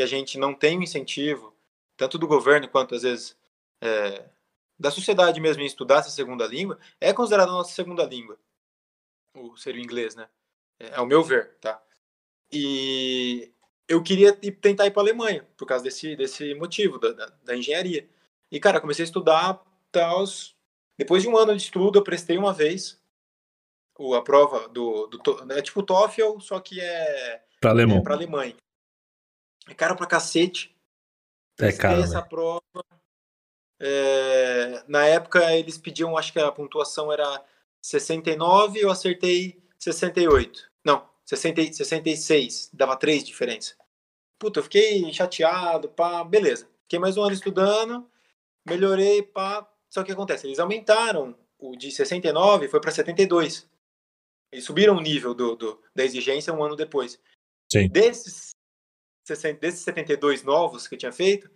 que 0.00 0.04
a 0.04 0.06
gente 0.06 0.38
não 0.38 0.54
tem 0.54 0.78
o 0.78 0.80
um 0.80 0.82
incentivo, 0.82 1.54
tanto 1.94 2.16
do 2.16 2.26
governo 2.26 2.66
quanto 2.66 2.94
às 2.94 3.02
vezes 3.02 3.36
é, 3.82 4.24
da 4.78 4.90
sociedade 4.90 5.38
mesmo 5.38 5.62
em 5.62 5.66
estudar 5.66 5.98
essa 5.98 6.08
segunda 6.08 6.46
língua, 6.46 6.78
é 6.98 7.12
considerada 7.12 7.50
a 7.50 7.54
nossa 7.54 7.74
segunda 7.74 8.02
língua, 8.04 8.38
o 9.36 9.58
ser 9.58 9.74
o 9.74 9.78
inglês, 9.78 10.14
né? 10.14 10.26
É, 10.78 10.94
ao 10.94 11.04
meu 11.04 11.22
ver, 11.22 11.54
tá? 11.60 11.82
E 12.50 13.52
eu 13.86 14.02
queria 14.02 14.32
tentar 14.32 14.86
ir 14.86 14.90
para 14.90 15.02
a 15.02 15.04
Alemanha 15.04 15.46
por 15.54 15.66
causa 15.66 15.84
desse, 15.84 16.16
desse 16.16 16.54
motivo 16.54 16.98
da, 16.98 17.12
da, 17.12 17.26
da 17.44 17.54
engenharia. 17.54 18.08
E 18.50 18.58
cara, 18.58 18.80
comecei 18.80 19.02
a 19.02 19.04
estudar 19.04 19.62
tal. 19.92 20.24
Depois 20.96 21.22
de 21.22 21.28
um 21.28 21.36
ano 21.36 21.54
de 21.54 21.62
estudo, 21.62 21.98
eu 21.98 22.02
prestei 22.02 22.38
uma 22.38 22.54
vez 22.54 22.98
o, 23.98 24.14
a 24.14 24.22
prova 24.22 24.66
do, 24.66 25.08
do 25.08 25.52
é 25.52 25.60
tipo 25.60 25.82
TOEFL, 25.82 26.40
só 26.40 26.58
que 26.58 26.80
é 26.80 27.42
para 27.60 27.70
alemão. 27.70 27.98
É 27.98 28.02
para 28.02 28.14
Alemanha. 28.14 28.56
É 29.68 29.74
caro 29.74 29.96
pra 29.96 30.06
cacete. 30.06 30.74
É 31.58 31.72
caro. 31.72 32.02
essa 32.02 32.22
prova. 32.22 32.62
É, 33.80 34.84
na 34.86 35.06
época 35.06 35.54
eles 35.56 35.78
pediam, 35.78 36.16
acho 36.16 36.32
que 36.32 36.38
a 36.38 36.52
pontuação 36.52 37.12
era 37.12 37.44
69, 37.82 38.80
eu 38.80 38.90
acertei 38.90 39.62
68. 39.78 40.70
Não, 40.84 41.08
60, 41.24 41.72
66. 41.72 42.70
Dava 42.72 42.96
três 42.96 43.24
diferença. 43.24 43.74
Puta, 44.38 44.60
eu 44.60 44.64
fiquei 44.64 45.12
chateado, 45.12 45.88
pá, 45.88 46.24
beleza. 46.24 46.68
Fiquei 46.82 46.98
mais 46.98 47.16
um 47.16 47.22
ano 47.22 47.32
estudando, 47.32 48.10
melhorei, 48.66 49.22
pá. 49.22 49.66
Só 49.90 50.02
que 50.02 50.12
acontece, 50.12 50.46
eles 50.46 50.58
aumentaram 50.58 51.36
o 51.60 51.76
de 51.76 51.90
69 51.90 52.68
foi 52.68 52.80
para 52.80 52.90
72. 52.90 53.68
Eles 54.52 54.64
subiram 54.64 54.96
o 54.96 55.00
nível 55.00 55.34
do, 55.34 55.54
do, 55.54 55.82
da 55.94 56.04
exigência 56.04 56.52
um 56.52 56.64
ano 56.64 56.74
depois. 56.74 57.20
Sim. 57.70 57.88
Desses, 57.88 58.50
60, 59.24 59.60
desses 59.60 59.80
72 59.80 60.42
novos 60.42 60.88
que 60.88 60.94
eu 60.94 60.98
tinha 60.98 61.12
feito, 61.12 61.50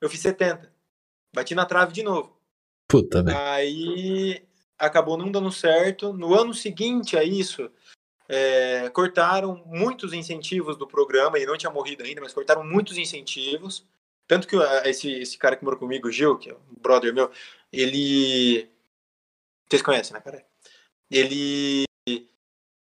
eu 0.00 0.08
fiz 0.08 0.20
70. 0.20 0.72
Bati 1.34 1.54
na 1.54 1.66
trave 1.66 1.92
de 1.92 2.02
novo. 2.02 2.38
Puta, 2.88 3.22
velho. 3.22 3.38
Aí 3.38 4.44
acabou 4.78 5.16
não 5.16 5.30
dando 5.30 5.52
certo. 5.52 6.12
No 6.12 6.34
ano 6.34 6.52
seguinte 6.52 7.16
a 7.16 7.22
isso, 7.22 7.70
é, 8.28 8.88
cortaram 8.90 9.62
muitos 9.66 10.12
incentivos 10.12 10.76
do 10.76 10.86
programa, 10.86 11.38
e 11.38 11.46
não 11.46 11.56
tinha 11.56 11.70
morrido 11.70 12.02
ainda, 12.02 12.20
mas 12.20 12.32
cortaram 12.32 12.64
muitos 12.64 12.96
incentivos. 12.96 13.86
Tanto 14.26 14.46
que 14.46 14.56
esse, 14.84 15.10
esse 15.12 15.36
cara 15.36 15.56
que 15.56 15.64
morou 15.64 15.78
comigo, 15.78 16.08
o 16.08 16.12
Gil, 16.12 16.38
que 16.38 16.50
é 16.50 16.54
um 16.54 16.80
brother 16.80 17.12
meu, 17.12 17.30
ele. 17.72 18.68
Vocês 19.68 19.82
conhecem, 19.82 20.14
né, 20.14 20.20
cara? 20.20 20.44
Ele 21.10 21.84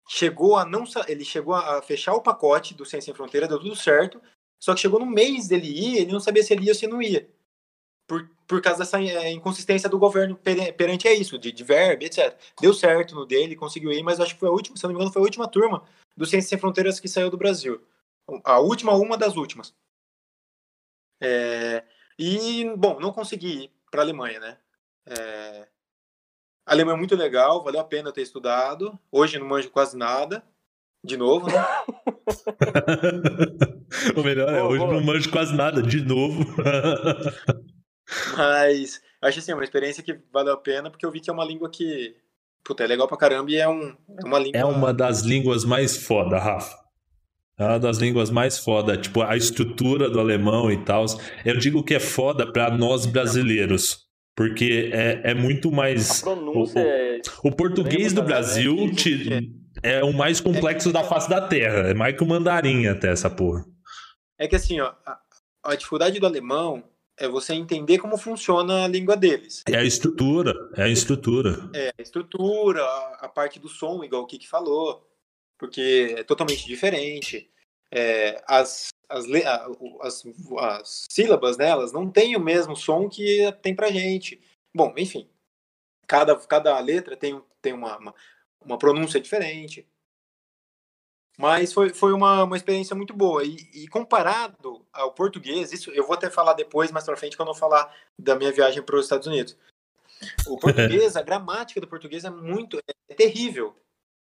chegou 0.08 0.56
a 0.56 0.64
não 0.64 0.84
ele 1.08 1.24
chegou 1.24 1.54
a 1.54 1.80
fechar 1.82 2.14
o 2.14 2.22
pacote 2.22 2.74
do 2.74 2.84
Ciência 2.84 3.06
Sem 3.06 3.14
Fronteira, 3.14 3.48
deu 3.48 3.58
tudo 3.58 3.76
certo. 3.76 4.20
Só 4.60 4.74
que 4.74 4.80
chegou 4.80 5.00
no 5.00 5.06
mês 5.06 5.48
dele 5.48 5.68
ir, 5.68 5.98
ele 5.98 6.12
não 6.12 6.20
sabia 6.20 6.42
se 6.42 6.52
ele 6.52 6.64
ia 6.64 6.72
ou 6.72 6.74
se 6.74 6.86
não 6.86 7.02
ia. 7.02 7.28
Por, 8.06 8.28
por 8.46 8.62
causa 8.62 8.80
dessa 8.80 9.00
é, 9.00 9.30
inconsistência 9.30 9.88
do 9.88 9.98
governo 9.98 10.38
perante 10.76 11.08
a 11.08 11.12
isso, 11.12 11.38
de, 11.38 11.52
de 11.52 11.64
etc. 12.00 12.38
Deu 12.60 12.72
certo 12.72 13.14
no 13.14 13.26
dele, 13.26 13.56
conseguiu 13.56 13.92
ir, 13.92 14.02
mas 14.02 14.20
acho 14.20 14.34
que 14.34 14.40
foi 14.40 14.48
a 14.48 14.52
última, 14.52 14.76
se 14.76 14.82
não 14.84 14.90
me 14.90 14.94
engano, 14.94 15.12
foi 15.12 15.20
a 15.20 15.24
última 15.24 15.48
turma 15.48 15.84
do 16.16 16.26
Ciência 16.26 16.50
Sem 16.50 16.58
Fronteiras 16.58 17.00
que 17.00 17.08
saiu 17.08 17.30
do 17.30 17.36
Brasil. 17.36 17.80
A 18.44 18.58
última, 18.58 18.94
uma 18.94 19.16
das 19.16 19.36
últimas. 19.36 19.74
É, 21.20 21.84
e, 22.18 22.64
bom, 22.76 23.00
não 23.00 23.12
consegui 23.12 23.64
ir 23.64 23.70
para 23.90 24.00
a 24.00 24.04
Alemanha, 24.04 24.40
né? 24.40 24.58
É, 25.06 25.68
a 26.66 26.72
Alemanha 26.72 26.96
é 26.96 26.98
muito 26.98 27.14
legal, 27.14 27.62
valeu 27.62 27.80
a 27.80 27.84
pena 27.84 28.12
ter 28.12 28.22
estudado. 28.22 28.98
Hoje 29.12 29.38
não 29.38 29.46
manjo 29.46 29.70
quase 29.70 29.96
nada. 29.96 30.42
De 31.04 31.18
novo, 31.18 31.46
né? 31.48 31.62
o 34.16 34.22
melhor 34.22 34.48
é, 34.48 34.62
hoje 34.62 34.86
não 34.86 35.02
manjo 35.02 35.30
quase 35.30 35.54
nada, 35.54 35.82
de 35.82 36.00
novo. 36.00 36.42
Mas 38.38 39.02
acho 39.20 39.38
assim, 39.38 39.52
é 39.52 39.54
uma 39.54 39.64
experiência 39.64 40.02
que 40.02 40.18
valeu 40.32 40.54
a 40.54 40.56
pena, 40.56 40.90
porque 40.90 41.04
eu 41.04 41.10
vi 41.10 41.20
que 41.20 41.28
é 41.28 41.32
uma 41.32 41.44
língua 41.44 41.68
que. 41.68 42.16
Puta, 42.64 42.84
é 42.84 42.86
legal 42.86 43.06
pra 43.06 43.18
caramba 43.18 43.50
e 43.50 43.56
é, 43.56 43.68
um, 43.68 43.94
é 44.18 44.24
uma 44.24 44.38
língua. 44.38 44.58
É 44.58 44.64
uma 44.64 44.94
das 44.94 45.20
línguas 45.20 45.66
mais 45.66 45.98
foda, 45.98 46.38
Rafa. 46.38 46.74
É 47.58 47.64
uma 47.64 47.78
das 47.78 47.98
línguas 47.98 48.30
mais 48.30 48.58
foda, 48.58 48.96
tipo, 48.96 49.20
a 49.20 49.36
estrutura 49.36 50.08
do 50.08 50.18
alemão 50.18 50.72
e 50.72 50.82
tal. 50.82 51.04
Eu 51.44 51.58
digo 51.58 51.84
que 51.84 51.94
é 51.94 52.00
foda 52.00 52.50
para 52.50 52.74
nós 52.74 53.04
brasileiros. 53.04 54.03
Porque 54.36 54.90
é, 54.92 55.30
é 55.30 55.34
muito 55.34 55.70
mais. 55.70 56.20
A 56.20 56.24
pronúncia 56.24 56.82
o, 56.82 56.84
é... 56.84 57.20
o 57.44 57.52
português 57.52 58.12
do 58.12 58.22
Brasil 58.22 58.92
te, 58.94 59.52
é 59.82 60.02
o 60.02 60.12
mais 60.12 60.40
complexo 60.40 60.92
da 60.92 61.04
face 61.04 61.28
da 61.28 61.46
terra. 61.46 61.90
É 61.90 61.94
mais 61.94 62.16
que 62.16 62.22
o 62.22 62.26
mandarim 62.26 62.86
até 62.86 63.10
essa 63.10 63.30
porra. 63.30 63.64
É 64.38 64.48
que 64.48 64.56
assim, 64.56 64.80
ó, 64.80 64.92
a, 65.06 65.20
a 65.64 65.74
dificuldade 65.76 66.18
do 66.18 66.26
alemão 66.26 66.82
é 67.16 67.28
você 67.28 67.54
entender 67.54 67.98
como 67.98 68.18
funciona 68.18 68.84
a 68.84 68.88
língua 68.88 69.16
deles. 69.16 69.62
É 69.68 69.76
a 69.76 69.84
estrutura, 69.84 70.52
é 70.76 70.82
a 70.82 70.88
estrutura. 70.88 71.70
É, 71.72 71.92
a 71.96 72.02
estrutura, 72.02 72.82
a, 72.82 73.18
a 73.22 73.28
parte 73.28 73.60
do 73.60 73.68
som, 73.68 74.02
igual 74.02 74.22
o 74.22 74.26
Kiki 74.26 74.48
falou, 74.48 75.06
porque 75.58 76.16
é 76.18 76.24
totalmente 76.24 76.66
diferente. 76.66 77.48
É, 77.92 78.42
as, 78.48 78.88
as, 79.14 79.26
as, 80.00 80.24
as 80.58 81.06
sílabas, 81.08 81.56
né, 81.56 81.68
elas 81.68 81.92
não 81.92 82.10
têm 82.10 82.36
o 82.36 82.40
mesmo 82.40 82.76
som 82.76 83.08
que 83.08 83.50
tem 83.62 83.74
pra 83.74 83.90
gente. 83.90 84.40
Bom, 84.74 84.92
enfim, 84.96 85.28
cada, 86.06 86.36
cada 86.36 86.78
letra 86.80 87.16
tem, 87.16 87.40
tem 87.62 87.72
uma, 87.72 87.96
uma, 87.98 88.14
uma 88.60 88.78
pronúncia 88.78 89.20
diferente. 89.20 89.86
Mas 91.36 91.72
foi, 91.72 91.90
foi 91.90 92.12
uma, 92.12 92.44
uma 92.44 92.56
experiência 92.56 92.94
muito 92.94 93.12
boa. 93.12 93.44
E, 93.44 93.56
e, 93.74 93.88
comparado 93.88 94.86
ao 94.92 95.12
português, 95.12 95.72
isso 95.72 95.90
eu 95.90 96.06
vou 96.06 96.14
até 96.14 96.30
falar 96.30 96.54
depois, 96.54 96.92
mais 96.92 97.04
pra 97.04 97.16
frente, 97.16 97.36
quando 97.36 97.48
eu 97.48 97.54
falar 97.54 97.92
da 98.16 98.36
minha 98.36 98.52
viagem 98.52 98.82
para 98.82 98.96
os 98.96 99.06
Estados 99.06 99.26
Unidos. 99.26 99.56
O 100.46 100.56
português, 100.58 101.16
a 101.16 101.22
gramática 101.22 101.80
do 101.80 101.88
português 101.88 102.24
é 102.24 102.30
muito. 102.30 102.78
é 103.08 103.14
terrível. 103.14 103.74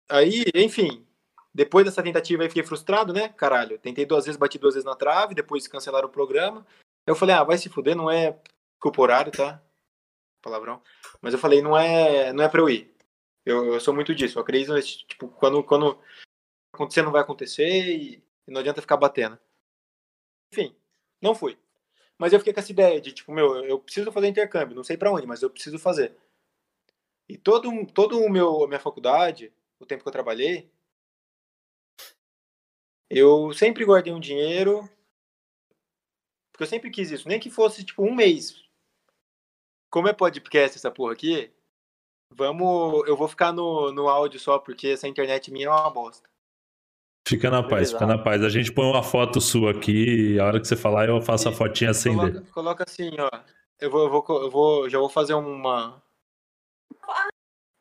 Aí, 0.09 0.45
enfim, 0.53 1.06
depois 1.57 1.83
dessa 1.83 2.03
tentativa 2.03 2.43
aí 2.43 2.49
fiquei 2.49 2.61
frustrado, 2.61 3.11
né? 3.11 3.29
Caralho, 3.29 3.79
tentei 3.79 4.05
duas 4.05 4.25
vezes, 4.25 4.37
bati 4.37 4.59
duas 4.59 4.75
vezes 4.75 4.85
na 4.85 4.95
trave, 4.95 5.33
depois 5.33 5.67
cancelaram 5.67 6.07
o 6.07 6.11
programa. 6.11 6.63
Eu 7.03 7.15
falei, 7.15 7.33
ah, 7.33 7.43
vai 7.43 7.57
se 7.57 7.67
fuder, 7.67 7.95
não 7.95 8.11
é 8.11 8.39
culpa 8.79 9.01
horário, 9.01 9.31
tá? 9.31 9.59
Palavrão. 10.39 10.83
Mas 11.19 11.33
eu 11.33 11.39
falei, 11.39 11.59
não 11.59 11.75
é, 11.75 12.31
não 12.31 12.43
é 12.43 12.47
pra 12.47 12.61
eu 12.61 12.69
ir. 12.69 12.95
Eu, 13.43 13.73
eu 13.73 13.79
sou 13.79 13.91
muito 13.91 14.13
disso. 14.13 14.37
Eu 14.37 14.43
acredito, 14.43 14.79
tipo, 15.07 15.29
quando, 15.29 15.63
quando 15.63 15.99
acontecer, 16.71 17.01
não 17.01 17.11
vai 17.11 17.21
acontecer 17.21 17.67
e, 17.67 18.23
e 18.47 18.51
não 18.51 18.59
adianta 18.59 18.79
ficar 18.79 18.97
batendo. 18.97 19.39
Enfim, 20.53 20.75
não 21.19 21.33
fui. 21.33 21.57
Mas 22.19 22.33
eu 22.33 22.39
fiquei 22.39 22.53
com 22.53 22.59
essa 22.59 22.71
ideia 22.71 23.01
de, 23.01 23.13
tipo, 23.13 23.31
meu, 23.31 23.65
eu 23.65 23.79
preciso 23.79 24.11
fazer 24.11 24.27
intercâmbio, 24.27 24.75
não 24.75 24.83
sei 24.83 24.95
para 24.95 25.11
onde, 25.11 25.25
mas 25.25 25.41
eu 25.41 25.49
preciso 25.49 25.79
fazer. 25.79 26.15
E 27.27 27.35
todo, 27.35 27.71
todo 27.87 28.19
o 28.19 28.29
meu, 28.29 28.67
minha 28.67 28.79
faculdade, 28.79 29.51
o 29.79 29.87
tempo 29.87 30.03
que 30.03 30.07
eu 30.07 30.13
trabalhei, 30.13 30.69
eu 33.09 33.53
sempre 33.53 33.85
guardei 33.85 34.13
um 34.13 34.19
dinheiro, 34.19 34.89
porque 36.51 36.63
eu 36.63 36.67
sempre 36.67 36.89
quis 36.89 37.11
isso, 37.11 37.27
nem 37.27 37.39
que 37.39 37.49
fosse 37.49 37.83
tipo 37.83 38.03
um 38.03 38.13
mês. 38.13 38.63
Como 39.89 40.07
é 40.07 40.13
podcast 40.13 40.77
essa 40.77 40.91
porra 40.91 41.13
aqui, 41.13 41.51
vamos, 42.31 43.07
eu 43.07 43.15
vou 43.15 43.27
ficar 43.27 43.53
no, 43.53 43.91
no 43.91 44.09
áudio 44.09 44.39
só, 44.39 44.59
porque 44.59 44.89
essa 44.89 45.07
internet 45.07 45.51
minha 45.51 45.67
é 45.67 45.69
uma 45.69 45.89
bosta. 45.89 46.27
Fica 47.27 47.49
na 47.49 47.61
paz, 47.61 47.91
fica 47.91 48.05
na 48.05 48.17
paz. 48.17 48.41
A 48.41 48.49
gente 48.49 48.71
põe 48.71 48.85
uma 48.85 49.03
foto 49.03 49.41
sua 49.41 49.71
aqui 49.71 50.33
e 50.33 50.39
a 50.39 50.45
hora 50.45 50.61
que 50.61 50.67
você 50.67 50.77
falar 50.77 51.09
eu 51.09 51.21
faço 51.21 51.49
a 51.49 51.51
fotinha 51.51 51.91
acender. 51.91 52.31
Coloca, 52.31 52.51
coloca 52.53 52.83
assim, 52.87 53.11
ó. 53.19 53.29
Eu 53.79 53.91
vou, 53.91 54.03
eu 54.03 54.09
vou, 54.09 54.41
eu 54.43 54.49
vou, 54.49 54.89
já 54.89 54.97
vou 54.97 55.09
fazer 55.09 55.33
uma, 55.33 56.01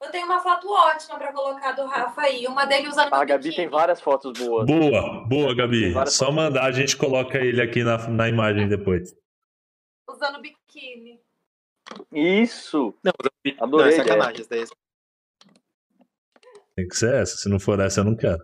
eu 0.06 0.10
tenho 0.10 0.26
uma 0.26 0.40
foto 0.40 0.68
ótima 0.70 1.18
para 1.18 1.32
colocar 1.32 1.72
do 1.72 1.86
Rafa 1.86 2.22
aí. 2.22 2.46
Uma 2.46 2.64
dele 2.64 2.88
usando. 2.88 3.12
A 3.12 3.24
Gabi 3.24 3.54
tem 3.54 3.68
várias 3.68 4.00
fotos 4.00 4.32
boas. 4.38 4.66
Boa, 4.66 5.24
boa, 5.26 5.54
Gabi. 5.54 5.92
Só 6.06 6.30
mandar, 6.30 6.64
a 6.64 6.72
gente 6.72 6.96
coloca 6.96 7.38
ele 7.38 7.60
aqui 7.60 7.82
na, 7.82 8.08
na 8.08 8.28
imagem 8.28 8.68
depois. 8.68 9.14
Usando 10.08 10.40
biquíni. 10.40 11.20
Isso! 12.12 12.94
Não, 13.04 13.12
Adorei. 13.60 13.92
Não, 13.92 14.02
é 14.02 14.04
sacanagem. 14.04 14.46
Daí. 14.48 14.62
É 14.62 14.66
tem 16.76 16.88
que 16.88 16.96
ser 16.96 17.14
essa. 17.14 17.36
Se 17.36 17.48
não 17.48 17.58
for 17.58 17.80
essa, 17.80 18.00
eu 18.00 18.04
não 18.04 18.14
quero. 18.14 18.42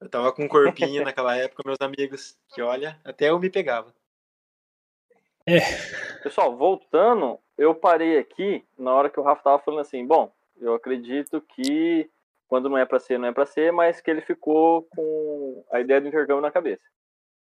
Eu 0.00 0.08
tava 0.08 0.32
com 0.32 0.44
um 0.44 0.48
corpinho 0.48 1.04
naquela 1.04 1.36
época, 1.36 1.62
meus 1.66 1.80
amigos, 1.80 2.38
que 2.54 2.62
olha, 2.62 3.00
até 3.04 3.30
eu 3.30 3.38
me 3.40 3.50
pegava. 3.50 3.94
É. 5.46 5.60
Pessoal, 6.22 6.56
voltando, 6.56 7.38
eu 7.56 7.74
parei 7.74 8.18
aqui 8.18 8.64
na 8.78 8.92
hora 8.94 9.10
que 9.10 9.18
o 9.18 9.22
Rafa 9.22 9.42
tava 9.42 9.62
falando 9.62 9.80
assim, 9.80 10.06
bom, 10.06 10.32
eu 10.58 10.74
acredito 10.74 11.40
que 11.40 12.10
quando 12.48 12.68
não 12.68 12.78
é 12.78 12.84
para 12.84 13.00
ser, 13.00 13.18
não 13.18 13.28
é 13.28 13.32
para 13.32 13.46
ser, 13.46 13.72
mas 13.72 14.00
que 14.00 14.10
ele 14.10 14.20
ficou 14.20 14.82
com 14.84 15.64
a 15.70 15.80
ideia 15.80 16.00
do 16.00 16.08
intercâmbio 16.08 16.40
na 16.40 16.50
cabeça. 16.50 16.82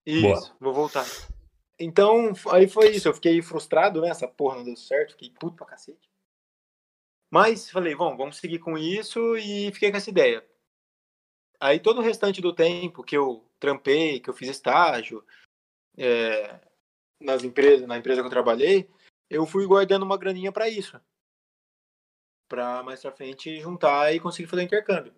Isso, 0.05 0.21
Boa. 0.27 0.57
vou 0.59 0.73
voltar. 0.73 1.05
Então, 1.79 2.33
aí 2.51 2.67
foi 2.67 2.89
isso, 2.89 3.07
eu 3.07 3.13
fiquei 3.13 3.41
frustrado, 3.41 4.01
né? 4.01 4.09
Essa 4.09 4.27
porra 4.27 4.57
não 4.57 4.65
deu 4.65 4.75
certo, 4.75 5.11
fiquei 5.11 5.31
puto 5.31 5.55
pra 5.55 5.67
cacete. 5.67 6.09
Mas 7.31 7.69
falei, 7.69 7.95
bom, 7.95 8.17
vamos 8.17 8.37
seguir 8.37 8.59
com 8.59 8.77
isso 8.77 9.37
e 9.37 9.71
fiquei 9.71 9.91
com 9.91 9.97
essa 9.97 10.09
ideia. 10.09 10.45
Aí 11.59 11.79
todo 11.79 11.99
o 11.99 12.03
restante 12.03 12.41
do 12.41 12.53
tempo 12.53 13.03
que 13.03 13.15
eu 13.15 13.45
trampei, 13.59 14.19
que 14.19 14.29
eu 14.29 14.33
fiz 14.33 14.49
estágio, 14.49 15.23
é, 15.97 16.59
nas 17.19 17.43
empresas, 17.43 17.87
na 17.87 17.97
empresa 17.97 18.21
que 18.21 18.27
eu 18.27 18.31
trabalhei, 18.31 18.89
eu 19.29 19.45
fui 19.45 19.65
guardando 19.65 20.03
uma 20.03 20.17
graninha 20.17 20.51
para 20.51 20.67
isso. 20.69 20.99
Para 22.47 22.81
mais 22.83 23.01
pra 23.01 23.11
frente 23.11 23.59
juntar 23.59 24.13
e 24.13 24.19
conseguir 24.19 24.47
fazer 24.47 24.63
intercâmbio. 24.63 25.13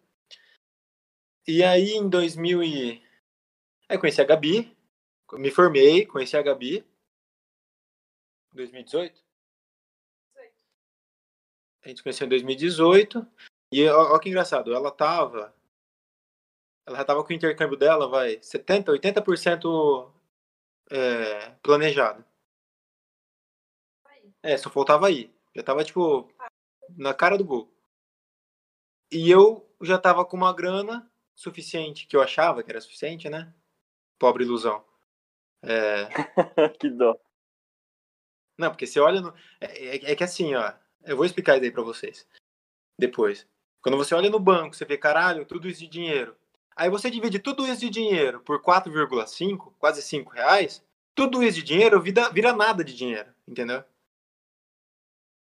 E 1.48 1.64
aí 1.64 1.92
em 1.92 2.10
2000 2.10 2.64
e 2.64 3.04
aí 3.90 3.98
conheci 3.98 4.22
a 4.22 4.26
Gabi, 4.26 4.78
me 5.34 5.50
formei, 5.50 6.06
conheci 6.06 6.38
a 6.38 6.42
Gabi 6.42 6.86
2018. 8.54 9.24
A 11.84 11.90
gente 11.90 12.04
conheceu 12.04 12.26
em 12.26 12.30
2018 12.30 13.26
e 13.72 13.88
ó 13.90 14.20
que 14.20 14.30
engraçado, 14.30 14.74
ela 14.74 14.92
tava 14.92 15.56
ela 16.86 16.98
já 16.98 17.06
tava 17.06 17.24
com 17.24 17.30
o 17.32 17.36
intercâmbio 17.36 17.78
dela, 17.78 18.08
vai, 18.08 18.42
70, 18.42 18.92
80% 18.92 20.12
é, 20.90 21.52
planejado. 21.64 22.24
É, 24.44 24.58
só 24.58 24.70
faltava 24.70 25.08
aí. 25.08 25.34
Já 25.56 25.64
tava, 25.64 25.84
tipo, 25.84 26.32
na 26.98 27.14
cara 27.14 27.38
do 27.38 27.46
gol. 27.46 27.72
E 29.12 29.30
eu 29.30 29.70
já 29.82 29.98
tava 29.98 30.26
com 30.26 30.38
uma 30.38 30.54
grana 30.54 31.10
suficiente, 31.36 32.08
que 32.08 32.16
eu 32.16 32.22
achava 32.22 32.64
que 32.64 32.72
era 32.72 32.82
suficiente, 32.82 33.30
né? 33.30 33.54
Pobre 34.18 34.44
ilusão. 34.44 34.84
É... 35.64 36.08
que 36.80 36.90
dó. 36.90 37.20
Não, 38.58 38.70
porque 38.70 38.86
você 38.88 39.00
olha. 39.00 39.22
No... 39.22 39.34
É, 39.60 39.96
é, 39.96 40.12
é, 40.12 40.16
que 40.16 40.24
assim, 40.24 40.56
ó. 40.56 40.74
Eu 41.04 41.18
vou 41.18 41.26
explicar 41.26 41.56
isso 41.56 41.66
aí 41.66 41.72
pra 41.72 41.84
vocês. 41.84 42.28
Depois. 42.98 43.48
Quando 43.82 43.98
você 43.98 44.14
olha 44.14 44.30
no 44.30 44.40
banco, 44.40 44.76
você 44.76 44.86
vê, 44.86 44.98
caralho, 44.98 45.46
tudo 45.46 45.68
isso 45.68 45.80
de 45.80 45.88
dinheiro. 45.88 46.38
Aí 46.76 46.90
você 46.90 47.10
divide 47.10 47.40
tudo 47.40 47.66
isso 47.66 47.82
de 47.82 47.90
dinheiro 47.90 48.42
por 48.42 48.62
4,5, 48.62 49.74
quase 49.80 50.02
5 50.02 50.32
reais. 50.32 50.84
Tudo 51.16 51.44
isso 51.44 51.58
de 51.58 51.64
dinheiro 51.64 52.00
vira, 52.00 52.30
vira 52.30 52.54
nada 52.54 52.84
de 52.84 52.96
dinheiro, 52.96 53.34
entendeu? 53.48 53.84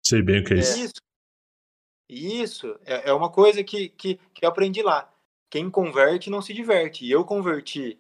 Sei 0.07 0.21
bem 0.21 0.39
o 0.39 0.45
que 0.45 0.53
é 0.53 0.59
isso. 0.59 0.79
Isso. 0.79 1.01
Isso 2.09 2.79
é, 2.85 3.09
é 3.09 3.13
uma 3.13 3.29
coisa 3.29 3.61
que, 3.61 3.89
que, 3.89 4.15
que 4.33 4.45
eu 4.45 4.49
aprendi 4.49 4.81
lá. 4.81 5.13
Quem 5.49 5.69
converte 5.69 6.29
não 6.29 6.41
se 6.41 6.53
diverte. 6.53 7.05
E 7.05 7.11
eu 7.11 7.25
converti 7.25 7.99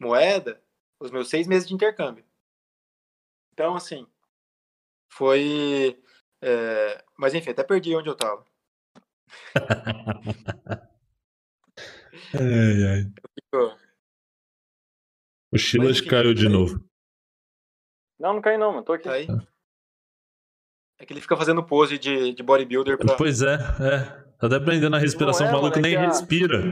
moeda 0.00 0.62
os 0.98 1.10
meus 1.10 1.28
seis 1.28 1.46
meses 1.46 1.68
de 1.68 1.74
intercâmbio. 1.74 2.24
Então, 3.52 3.74
assim, 3.74 4.06
foi. 5.12 6.02
é, 6.40 7.04
Mas 7.18 7.34
enfim, 7.34 7.50
até 7.50 7.62
perdi 7.62 7.94
onde 7.94 8.08
eu 8.08 8.16
tava. 8.16 8.46
Ai, 12.32 12.84
ai. 12.88 13.12
O 15.52 15.58
Chilas 15.58 15.98
enfim, 15.98 16.08
caiu 16.08 16.32
de 16.32 16.48
novo. 16.48 16.82
Não, 18.18 18.32
não 18.34 18.40
caí 18.40 18.56
não, 18.56 18.72
mano. 18.72 18.84
Tô 18.84 18.94
aqui. 18.94 19.04
Tá 19.04 19.12
aí. 19.14 19.26
É 21.00 21.06
que 21.06 21.12
ele 21.14 21.20
fica 21.22 21.34
fazendo 21.36 21.62
pose 21.62 21.96
de, 21.98 22.34
de 22.34 22.42
bodybuilder 22.42 22.98
pra. 22.98 23.16
Pois 23.16 23.40
é, 23.40 23.54
é. 23.54 24.00
Tá 24.38 24.46
até 24.46 24.60
prendendo 24.60 24.96
a 24.96 24.98
respiração, 24.98 25.46
Não 25.46 25.54
o 25.54 25.56
é, 25.56 25.60
maluco 25.60 25.78
mano, 25.80 25.86
é 25.86 25.90
nem 25.90 25.98
que 25.98 26.04
a- 26.04 26.08
respira. 26.08 26.62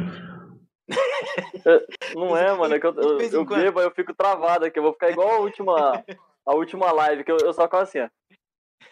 Não 2.14 2.36
é, 2.36 2.54
mano. 2.56 2.74
É 2.74 2.80
que 2.80 2.86
eu, 2.86 2.94
eu, 2.94 3.20
eu 3.20 3.44
bebo, 3.44 3.80
aí 3.80 3.86
eu 3.86 3.90
fico 3.90 4.14
travado 4.14 4.64
aqui. 4.66 4.78
Eu 4.78 4.82
vou 4.82 4.92
ficar 4.92 5.10
igual 5.10 5.28
a 5.30 5.38
última, 5.40 6.02
a 6.46 6.54
última 6.54 6.92
live, 6.92 7.24
que 7.24 7.32
eu, 7.32 7.36
eu 7.42 7.52
só 7.52 7.62
fico 7.64 7.76
assim, 7.76 8.00
ó. 8.00 8.08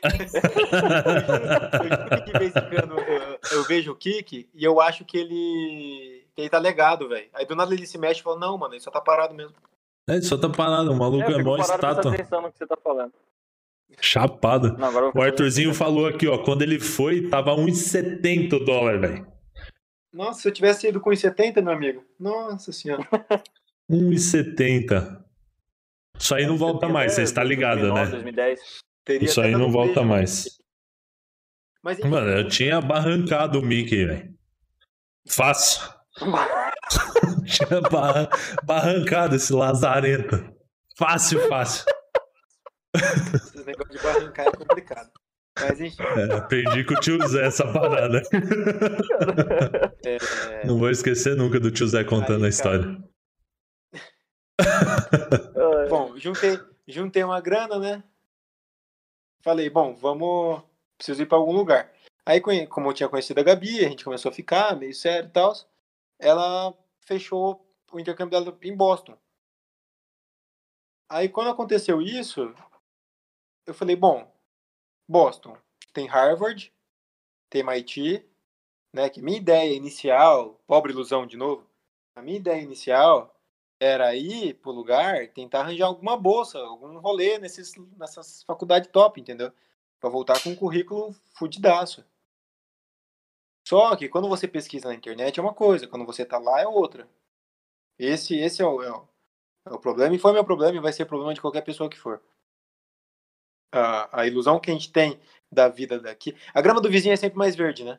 Eu 3.53 3.62
vejo 3.64 3.92
o 3.92 3.96
Kik 3.96 4.49
e 4.55 4.64
eu 4.64 4.81
acho 4.81 5.05
que 5.05 5.16
ele. 5.16 6.25
que 6.35 6.42
ele 6.42 6.51
tá 6.51 6.59
legado, 6.59 7.09
velho. 7.09 7.29
Aí 7.33 7.46
do 7.46 7.57
nada 7.57 7.72
ele 7.75 7.87
se 7.87 7.99
mexe 7.99 8.20
e 8.20 8.22
fala, 8.22 8.38
não, 8.38 8.59
mano, 8.59 8.75
ele 8.75 8.81
só 8.81 8.90
tá 8.90 9.01
parado 9.01 9.35
mesmo. 9.35 9.55
É, 10.09 10.20
só 10.20 10.37
tá 10.38 10.49
parado, 10.49 10.92
o 10.92 10.96
maluco 10.96 11.31
É, 11.31 11.35
é, 11.35 11.42
mó 11.42 11.57
estátua. 11.57 12.12
atenção 12.12 12.42
no 12.42 12.53
que 12.53 12.59
você 12.59 12.66
tá 12.66 12.77
falando. 12.77 13.12
Chapado. 14.01 14.77
Não, 14.77 15.11
O 15.14 15.22
Arthurzinho 15.22 15.72
falou 15.75 16.07
aqui, 16.07 16.27
ó, 16.27 16.38
quando 16.38 16.62
ele 16.62 16.79
foi, 16.79 17.29
tava 17.29 17.53
1,70 17.57 18.53
o 18.55 18.64
dólar, 18.64 19.01
velho. 19.01 19.27
Nossa, 20.12 20.40
se 20.42 20.49
eu 20.49 20.53
tivesse 20.53 20.88
ido 20.88 21.01
com 21.01 21.11
1,70, 21.11 21.62
meu 21.62 21.72
amigo. 21.72 22.05
Nossa 22.18 22.72
senhora. 22.72 23.07
1,70. 23.90 25.22
Isso 26.18 26.35
aí 26.35 26.46
não 26.46 26.57
volta 26.57 26.88
mais, 26.88 27.12
você 27.12 27.22
está 27.22 27.44
ligado, 27.44 27.81
2009, 27.81 28.05
né? 28.05 28.11
2010. 28.11 28.61
Teria 29.05 29.27
Isso 29.29 29.40
aí 29.40 29.53
não 29.53 29.70
volta 29.70 29.94
beijo, 30.01 30.09
mais. 30.09 30.59
Mas 31.83 31.99
enfim, 31.99 32.09
Mano, 32.09 32.29
eu 32.31 32.49
tinha 32.49 32.81
barrancado 32.81 33.61
o 33.61 33.62
Mickey, 33.62 34.05
velho. 34.07 34.35
Fácil. 35.29 35.83
tinha 37.46 37.81
barra- 37.83 38.29
barrancado 38.64 39.37
esse 39.37 39.53
lazarento. 39.53 40.53
Fácil, 40.96 41.46
fácil. 41.49 41.85
negócio 43.79 43.93
de 43.93 44.03
barrancar 44.03 44.47
é 44.47 44.51
complicado. 44.53 45.11
Mas 45.59 45.81
enfim. 45.81 46.03
É, 46.03 46.35
aprendi 46.35 46.85
com 46.85 46.95
o 46.95 47.01
tio 47.01 47.27
Zé 47.27 47.47
essa 47.47 47.65
parada. 47.73 48.23
É, 50.05 50.67
Não 50.67 50.79
vou 50.79 50.91
esquecer 50.91 51.35
nunca 51.35 51.59
do 51.59 51.71
tio 51.71 51.87
Zé 51.87 52.05
contando 52.05 52.43
Aí, 52.43 52.47
a 52.47 52.49
história. 52.49 53.03
Bom, 55.89 56.17
juntei, 56.19 56.59
juntei 56.87 57.25
uma 57.25 57.41
grana, 57.41 57.79
né? 57.79 58.05
Falei, 59.43 59.71
bom, 59.71 59.95
vamos. 59.95 60.62
Preciso 60.99 61.23
ir 61.23 61.27
pra 61.27 61.39
algum 61.39 61.53
lugar. 61.53 61.93
Aí, 62.25 62.41
como 62.41 62.91
eu 62.91 62.95
tinha 62.95 63.09
conhecido 63.09 63.39
a 63.41 63.45
Gabi, 63.45 63.85
a 63.85 63.89
gente 63.89 64.05
começou 64.05 64.31
a 64.31 64.35
ficar 64.35 64.77
meio 64.77 64.95
sério 64.95 65.29
e 65.29 65.33
tal. 65.33 65.53
Ela 66.19 66.75
fechou 67.01 67.65
o 67.93 68.01
intercâmbio 68.01 68.39
dela 68.39 68.59
em 68.62 68.77
Boston. 68.77 69.17
Aí, 71.09 71.29
quando 71.29 71.51
aconteceu 71.51 72.03
isso, 72.03 72.53
eu 73.66 73.74
falei, 73.74 73.96
bom, 73.96 74.31
Boston 75.09 75.57
tem 75.92 76.07
Harvard, 76.07 76.72
tem 77.50 77.62
MIT, 77.62 78.24
né? 78.92 79.09
Que 79.11 79.22
minha 79.22 79.38
ideia 79.38 79.74
inicial, 79.74 80.61
pobre 80.66 80.92
ilusão 80.92 81.26
de 81.26 81.37
novo, 81.37 81.68
a 82.14 82.22
minha 82.22 82.38
ideia 82.38 82.62
inicial 82.62 83.35
era 83.79 84.14
ir 84.16 84.55
pro 84.55 84.70
lugar, 84.70 85.29
tentar 85.29 85.61
arranjar 85.61 85.87
alguma 85.87 86.16
bolsa, 86.16 86.59
algum 86.59 86.98
rolê 86.98 87.38
nesses, 87.38 87.74
nessas 87.98 88.42
faculdades 88.44 88.90
top, 88.90 89.20
entendeu? 89.20 89.52
Pra 90.00 90.09
voltar 90.11 90.42
com 90.42 90.50
um 90.50 90.57
currículo 90.57 91.14
fudidaço. 91.35 92.05
Só 93.66 93.94
que 93.96 94.09
quando 94.09 94.29
você 94.29 94.46
pesquisa 94.48 94.88
na 94.88 94.94
internet 94.94 95.38
é 95.38 95.42
uma 95.42 95.52
coisa, 95.52 95.88
quando 95.88 96.07
você 96.07 96.24
tá 96.24 96.38
lá 96.38 96.61
é 96.61 96.66
outra. 96.66 97.09
Esse, 97.98 98.38
esse 98.38 98.62
é, 98.62 98.66
o, 98.66 98.83
é, 98.83 98.90
o, 98.90 99.09
é 99.66 99.72
o 99.72 99.79
problema, 99.79 100.14
e 100.14 100.18
foi 100.18 100.33
meu 100.33 100.44
problema, 100.44 100.76
e 100.76 100.81
vai 100.81 100.92
ser 100.92 101.07
problema 101.07 101.35
de 101.35 101.40
qualquer 101.40 101.62
pessoa 101.62 101.90
que 101.90 101.98
for. 101.98 102.22
A, 103.72 104.20
a 104.22 104.26
ilusão 104.26 104.61
que 104.61 104.70
a 104.70 104.74
gente 104.74 104.92
tem 104.92 105.20
da 105.50 105.68
vida 105.68 106.00
daqui. 106.00 106.37
A 106.55 106.61
grama 106.61 106.81
do 106.81 106.90
vizinho 106.90 107.12
é 107.12 107.16
sempre 107.16 107.38
mais 107.38 107.55
verde, 107.55 107.85
né? 107.85 107.98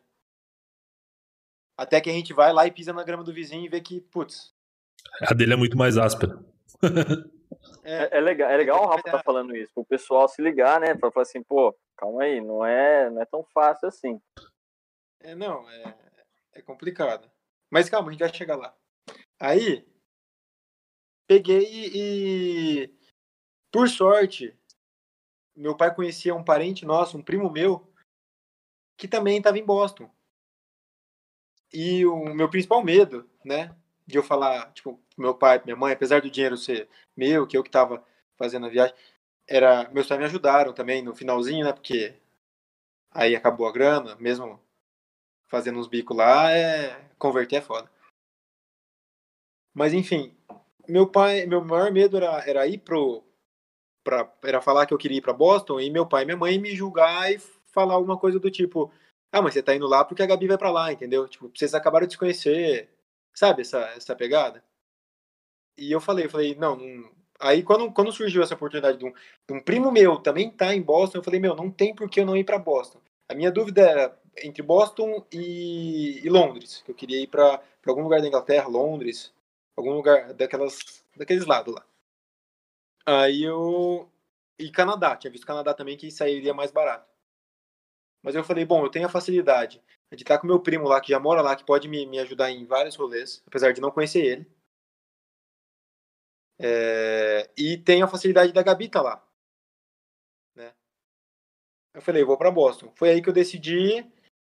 Até 1.77 2.01
que 2.01 2.09
a 2.09 2.13
gente 2.13 2.33
vai 2.33 2.51
lá 2.51 2.65
e 2.65 2.71
pisa 2.71 2.91
na 2.91 3.03
grama 3.03 3.23
do 3.23 3.33
vizinho 3.33 3.63
e 3.65 3.69
vê 3.69 3.79
que, 3.79 4.01
putz. 4.01 4.53
A 5.21 5.33
dele 5.33 5.53
é 5.53 5.57
muito 5.57 5.77
mais 5.77 5.97
áspera. 5.97 6.39
É, 7.83 8.17
é 8.17 8.19
legal, 8.19 8.49
é 8.49 8.57
legal 8.57 8.83
o 8.83 8.87
Rafa 8.87 9.03
tá 9.03 9.23
falando 9.23 9.55
isso, 9.55 9.71
pro 9.73 9.85
pessoal 9.85 10.27
se 10.27 10.41
ligar, 10.41 10.79
né? 10.79 10.93
Pra 10.93 11.09
falar 11.09 11.23
assim, 11.23 11.41
pô, 11.41 11.73
calma 11.95 12.23
aí, 12.23 12.41
não 12.41 12.65
é, 12.65 13.09
não 13.09 13.21
é 13.21 13.25
tão 13.25 13.43
fácil 13.53 13.87
assim. 13.87 14.21
É, 15.21 15.33
não, 15.33 15.69
é, 15.69 15.97
é 16.55 16.61
complicado. 16.61 17.31
Mas 17.71 17.89
calma, 17.89 18.09
a 18.09 18.11
gente 18.11 18.19
vai 18.19 18.33
chegar 18.33 18.57
lá. 18.57 18.75
Aí, 19.39 19.87
peguei 21.25 21.63
e, 21.63 21.91
e, 22.83 22.93
por 23.71 23.87
sorte, 23.87 24.53
meu 25.57 25.75
pai 25.75 25.93
conhecia 25.93 26.35
um 26.35 26.43
parente 26.43 26.85
nosso, 26.85 27.17
um 27.17 27.23
primo 27.23 27.49
meu, 27.49 27.91
que 28.95 29.07
também 29.07 29.37
estava 29.37 29.57
em 29.57 29.65
Boston. 29.65 30.09
E 31.73 32.05
o 32.05 32.33
meu 32.33 32.49
principal 32.49 32.83
medo, 32.83 33.29
né, 33.43 33.75
de 34.05 34.17
eu 34.17 34.23
falar, 34.23 34.71
tipo, 34.71 35.01
meu 35.17 35.35
pai, 35.35 35.61
minha 35.65 35.75
mãe, 35.75 35.93
apesar 35.93 36.21
do 36.21 36.29
dinheiro 36.29 36.55
ser 36.55 36.87
meu, 37.15 37.47
que 37.47 37.57
eu 37.57 37.63
que 37.63 37.69
estava 37.69 38.05
fazendo 38.37 38.67
a 38.67 38.69
viagem, 38.69 38.95
era, 39.47 39.89
meus 39.89 40.07
pais 40.07 40.19
me 40.19 40.25
ajudaram 40.25 40.73
também 40.73 41.01
no 41.01 41.15
finalzinho, 41.15 41.65
né, 41.65 41.73
porque 41.73 42.15
aí 43.11 43.35
acabou 43.35 43.67
a 43.67 43.71
grana, 43.71 44.15
mesmo 44.17 44.61
fazendo 45.47 45.79
uns 45.79 45.87
bicos 45.87 46.15
lá, 46.15 46.51
é 46.51 47.09
converter 47.17 47.57
é 47.57 47.61
foda. 47.61 47.91
Mas 49.73 49.93
enfim, 49.93 50.35
meu 50.87 51.09
pai, 51.09 51.45
meu 51.45 51.63
maior 51.63 51.91
medo 51.91 52.17
era, 52.17 52.47
era 52.47 52.67
ir 52.67 52.79
pro 52.79 53.26
pra, 54.07 54.31
era 54.41 54.61
falar 54.61 54.85
que 54.85 54.93
eu 54.93 54.97
queria 54.97 55.17
ir 55.17 55.21
para 55.21 55.33
Boston 55.33 55.81
e 55.81 55.89
meu 55.89 56.05
pai 56.07 56.23
e 56.23 56.25
minha 56.25 56.37
mãe 56.37 56.57
me 56.57 56.73
julgar 56.73 57.29
e 57.29 57.39
falar 57.65 57.95
alguma 57.95 58.17
coisa 58.17 58.39
do 58.39 58.49
tipo: 58.49 58.89
"Ah, 59.31 59.41
mas 59.41 59.53
você 59.53 59.61
tá 59.61 59.75
indo 59.75 59.85
lá 59.85 60.05
porque 60.05 60.23
a 60.23 60.25
Gabi 60.25 60.47
vai 60.47 60.57
para 60.57 60.71
lá", 60.71 60.93
entendeu? 60.93 61.27
Tipo, 61.27 61.51
vocês 61.53 61.73
acabaram 61.73 62.07
de 62.07 62.13
se 62.13 62.19
conhecer. 62.19 62.89
Sabe 63.33 63.61
essa 63.63 63.79
essa 63.97 64.15
pegada? 64.15 64.63
E 65.77 65.91
eu 65.91 65.99
falei, 66.01 66.25
eu 66.25 66.29
falei: 66.29 66.55
"Não, 66.55 66.75
não... 66.77 67.11
Aí 67.39 67.61
quando, 67.63 67.91
quando 67.91 68.11
surgiu 68.11 68.41
essa 68.41 68.55
oportunidade 68.55 68.97
de 68.97 69.05
um, 69.05 69.11
de 69.11 69.53
um 69.53 69.61
primo 69.61 69.91
meu 69.91 70.17
também 70.17 70.49
tá 70.49 70.73
em 70.73 70.81
Boston, 70.81 71.19
eu 71.19 71.23
falei: 71.23 71.39
"Meu, 71.39 71.55
não 71.55 71.69
tem 71.69 71.93
por 71.93 72.09
que 72.09 72.21
eu 72.21 72.25
não 72.25 72.37
ir 72.37 72.43
para 72.45 72.57
Boston". 72.59 72.99
A 73.29 73.35
minha 73.35 73.51
dúvida 73.51 73.81
era 73.81 74.19
entre 74.43 74.63
Boston 74.63 75.25
e, 75.31 76.21
e 76.25 76.29
Londres, 76.29 76.81
que 76.85 76.91
eu 76.91 76.95
queria 76.95 77.21
ir 77.21 77.27
para 77.27 77.61
algum 77.85 78.03
lugar 78.03 78.21
da 78.21 78.27
Inglaterra, 78.27 78.67
Londres, 78.67 79.33
algum 79.75 79.93
lugar 79.93 80.33
daquelas 80.33 81.03
daqueles 81.15 81.45
lados 81.45 81.75
lá. 81.75 81.85
Aí 83.07 83.41
eu 83.43 84.11
e 84.59 84.69
Canadá, 84.69 85.15
tinha 85.15 85.31
visto 85.31 85.47
Canadá 85.47 85.73
também 85.73 85.95
que 85.95 86.11
sairia 86.11 86.53
mais 86.53 86.71
barato. 86.71 87.09
Mas 88.21 88.35
eu 88.35 88.43
falei, 88.43 88.65
bom, 88.65 88.83
eu 88.83 88.89
tenho 88.89 89.05
a 89.05 89.09
facilidade 89.09 89.81
de 90.11 90.23
estar 90.23 90.37
com 90.39 90.47
meu 90.47 90.59
primo 90.59 90.87
lá 90.89 90.99
que 90.99 91.11
já 91.11 91.19
mora 91.19 91.41
lá, 91.41 91.55
que 91.55 91.63
pode 91.63 91.87
me, 91.87 92.05
me 92.05 92.19
ajudar 92.19 92.51
em 92.51 92.65
vários 92.65 92.95
rolês, 92.97 93.41
apesar 93.47 93.71
de 93.71 93.79
não 93.79 93.91
conhecer 93.91 94.25
ele. 94.25 94.51
É, 96.59 97.49
e 97.57 97.77
tenho 97.77 98.03
a 98.03 98.09
facilidade 98.09 98.51
da 98.51 98.63
Gabi 98.63 98.89
tá 98.89 99.01
lá. 99.01 99.25
Né? 100.55 100.73
Eu 101.93 102.01
falei, 102.01 102.25
vou 102.25 102.37
para 102.37 102.51
Boston. 102.51 102.91
Foi 102.95 103.09
aí 103.09 103.21
que 103.21 103.29
eu 103.29 103.33
decidi, 103.33 104.05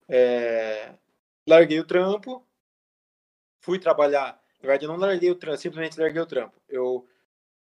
é, 0.08 0.96
larguei 1.48 1.80
o 1.80 1.86
trampo, 1.86 2.44
fui 3.62 3.78
trabalhar. 3.78 4.42
Na 4.62 4.68
verdade, 4.68 4.86
eu 4.86 4.90
não 4.90 4.98
larguei 4.98 5.30
o 5.30 5.36
trampo, 5.36 5.58
simplesmente 5.58 6.00
larguei 6.00 6.22
o 6.22 6.26
trampo. 6.26 6.60
Eu 6.68 7.08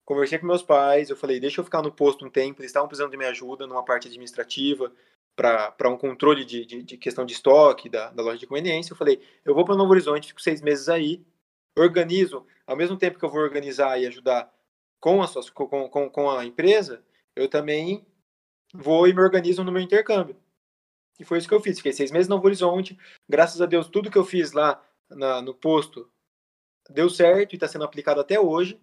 conversei 0.09 0.38
com 0.38 0.47
meus 0.47 0.62
pais, 0.62 1.11
eu 1.11 1.16
falei, 1.16 1.38
deixa 1.38 1.61
eu 1.61 1.64
ficar 1.64 1.83
no 1.83 1.92
posto 1.92 2.25
um 2.25 2.31
tempo, 2.31 2.62
eles 2.62 2.71
estavam 2.71 2.88
precisando 2.88 3.11
de 3.11 3.18
minha 3.18 3.29
ajuda 3.29 3.66
numa 3.66 3.85
parte 3.85 4.09
administrativa, 4.09 4.90
para 5.37 5.90
um 5.90 5.99
controle 5.99 6.47
de, 6.47 6.64
de, 6.64 6.83
de, 6.83 6.97
questão 6.97 7.27
de 7.27 7.35
estoque 7.35 7.90
da, 7.90 8.11
da 8.11 8.23
loja 8.23 8.38
de 8.38 8.47
conveniência. 8.47 8.94
Eu 8.94 8.97
falei, 8.97 9.21
eu 9.44 9.55
vou 9.55 9.66
para 9.66 9.77
Novo 9.77 9.90
Horizonte, 9.90 10.29
fico 10.29 10.40
seis 10.40 10.62
meses 10.62 10.88
aí, 10.88 11.23
organizo, 11.79 12.47
ao 12.66 12.75
mesmo 12.75 12.97
tempo 12.97 13.18
que 13.18 13.25
eu 13.25 13.29
vou 13.29 13.42
organizar 13.42 14.01
e 14.01 14.07
ajudar 14.07 14.51
com 14.99 15.23
a, 15.23 15.27
suas, 15.27 15.51
com, 15.51 15.68
com, 15.68 16.09
com 16.09 16.31
a 16.31 16.42
empresa, 16.42 17.05
eu 17.37 17.47
também 17.47 18.07
vou 18.73 19.07
e 19.07 19.12
me 19.12 19.21
organizo 19.21 19.62
no 19.62 19.71
meu 19.71 19.83
intercâmbio. 19.83 20.37
E 21.21 21.25
foi 21.25 21.37
isso 21.37 21.47
que 21.47 21.55
eu 21.55 21.61
fiz. 21.61 21.77
Fiquei 21.77 21.92
seis 21.92 22.11
meses 22.11 22.29
no 22.29 22.37
Novo 22.37 22.47
Horizonte. 22.47 22.99
Graças 23.29 23.61
a 23.61 23.66
Deus, 23.66 23.88
tudo 23.88 24.11
que 24.11 24.18
eu 24.18 24.25
fiz 24.25 24.53
lá 24.53 24.83
na, 25.11 25.42
no 25.42 25.53
posto 25.53 26.11
deu 26.88 27.11
certo 27.11 27.53
e 27.53 27.57
está 27.57 27.68
sendo 27.68 27.85
aplicado 27.85 28.21
até 28.23 28.40
hoje. 28.40 28.81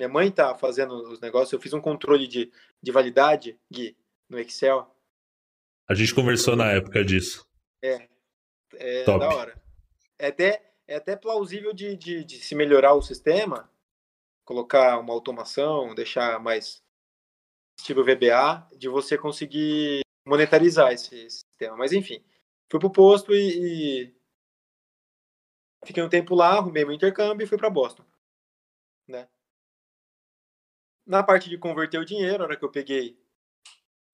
Minha 0.00 0.08
mãe 0.08 0.28
está 0.28 0.56
fazendo 0.56 0.94
os 1.12 1.20
negócios. 1.20 1.52
Eu 1.52 1.60
fiz 1.60 1.74
um 1.74 1.80
controle 1.80 2.26
de, 2.26 2.50
de 2.82 2.90
validade, 2.90 3.60
Gui, 3.70 3.94
no 4.30 4.38
Excel. 4.38 4.90
A 5.86 5.92
gente 5.92 6.14
conversou 6.14 6.56
na 6.56 6.72
época 6.72 7.04
disso. 7.04 7.46
É. 7.82 8.08
É 8.76 9.04
Top. 9.04 9.20
da 9.20 9.28
hora. 9.28 9.62
É 10.18 10.28
até, 10.28 10.72
é 10.88 10.96
até 10.96 11.16
plausível 11.16 11.74
de, 11.74 11.98
de, 11.98 12.24
de 12.24 12.38
se 12.38 12.54
melhorar 12.54 12.94
o 12.94 13.02
sistema, 13.02 13.70
colocar 14.42 14.98
uma 14.98 15.12
automação, 15.12 15.94
deixar 15.94 16.40
mais 16.40 16.82
estilo 17.78 18.02
VBA, 18.02 18.66
de 18.78 18.88
você 18.88 19.18
conseguir 19.18 20.00
monetarizar 20.26 20.94
esse, 20.94 21.14
esse 21.14 21.40
sistema. 21.40 21.76
Mas 21.76 21.92
enfim, 21.92 22.24
fui 22.70 22.80
pro 22.80 22.90
posto 22.90 23.34
e, 23.34 24.06
e, 24.06 24.14
fiquei 25.84 26.02
um 26.02 26.08
tempo 26.08 26.34
lá, 26.34 26.52
arrumei 26.52 26.86
meu 26.86 26.94
intercâmbio 26.94 27.44
e 27.44 27.46
fui 27.46 27.58
para 27.58 27.68
Boston, 27.68 28.04
né? 29.06 29.28
Na 31.10 31.24
parte 31.24 31.50
de 31.50 31.58
converter 31.58 31.98
o 31.98 32.04
dinheiro, 32.04 32.38
na 32.38 32.44
hora 32.44 32.56
que 32.56 32.64
eu 32.64 32.70
peguei 32.70 33.18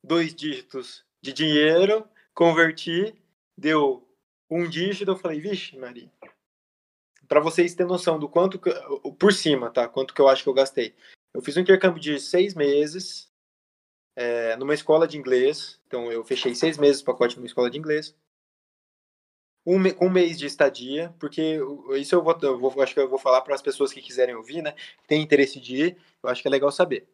dois 0.02 0.34
dígitos 0.34 1.04
de 1.20 1.30
dinheiro, 1.30 2.08
converti, 2.32 3.14
deu 3.54 4.08
um 4.48 4.66
dígito, 4.66 5.10
eu 5.10 5.16
falei, 5.16 5.38
vixe, 5.38 5.76
Maria. 5.76 6.10
Para 7.28 7.38
vocês 7.40 7.74
terem 7.74 7.92
noção 7.92 8.18
do 8.18 8.26
quanto, 8.26 8.58
que, 8.58 8.70
por 9.18 9.30
cima, 9.34 9.68
tá? 9.68 9.86
Quanto 9.86 10.14
que 10.14 10.22
eu 10.22 10.26
acho 10.26 10.42
que 10.42 10.48
eu 10.48 10.54
gastei. 10.54 10.96
Eu 11.34 11.42
fiz 11.42 11.54
um 11.58 11.60
intercâmbio 11.60 12.00
de 12.00 12.18
seis 12.18 12.54
meses, 12.54 13.30
é, 14.16 14.56
numa 14.56 14.72
escola 14.72 15.06
de 15.06 15.18
inglês. 15.18 15.78
Então, 15.86 16.10
eu 16.10 16.24
fechei 16.24 16.54
seis 16.54 16.78
meses 16.78 17.02
o 17.02 17.04
pacote 17.04 17.36
numa 17.36 17.46
escola 17.46 17.68
de 17.68 17.76
inglês. 17.78 18.16
Um, 19.66 20.06
um 20.06 20.08
mês 20.08 20.38
de 20.38 20.46
estadia, 20.46 21.12
porque 21.18 21.58
isso 21.98 22.14
eu 22.14 22.22
vou, 22.22 22.38
eu 22.40 22.56
vou 22.56 22.82
acho 22.82 22.94
que 22.94 23.00
eu 23.00 23.08
vou 23.08 23.18
falar 23.18 23.40
para 23.40 23.54
as 23.54 23.62
pessoas 23.62 23.92
que 23.92 24.00
quiserem 24.00 24.36
ouvir, 24.36 24.62
né? 24.62 24.74
Tem 25.08 25.20
interesse 25.20 25.58
de 25.58 25.76
ir, 25.76 25.96
eu 26.22 26.30
acho 26.30 26.40
que 26.40 26.46
é 26.46 26.50
legal 26.50 26.70
saber. 26.70 27.08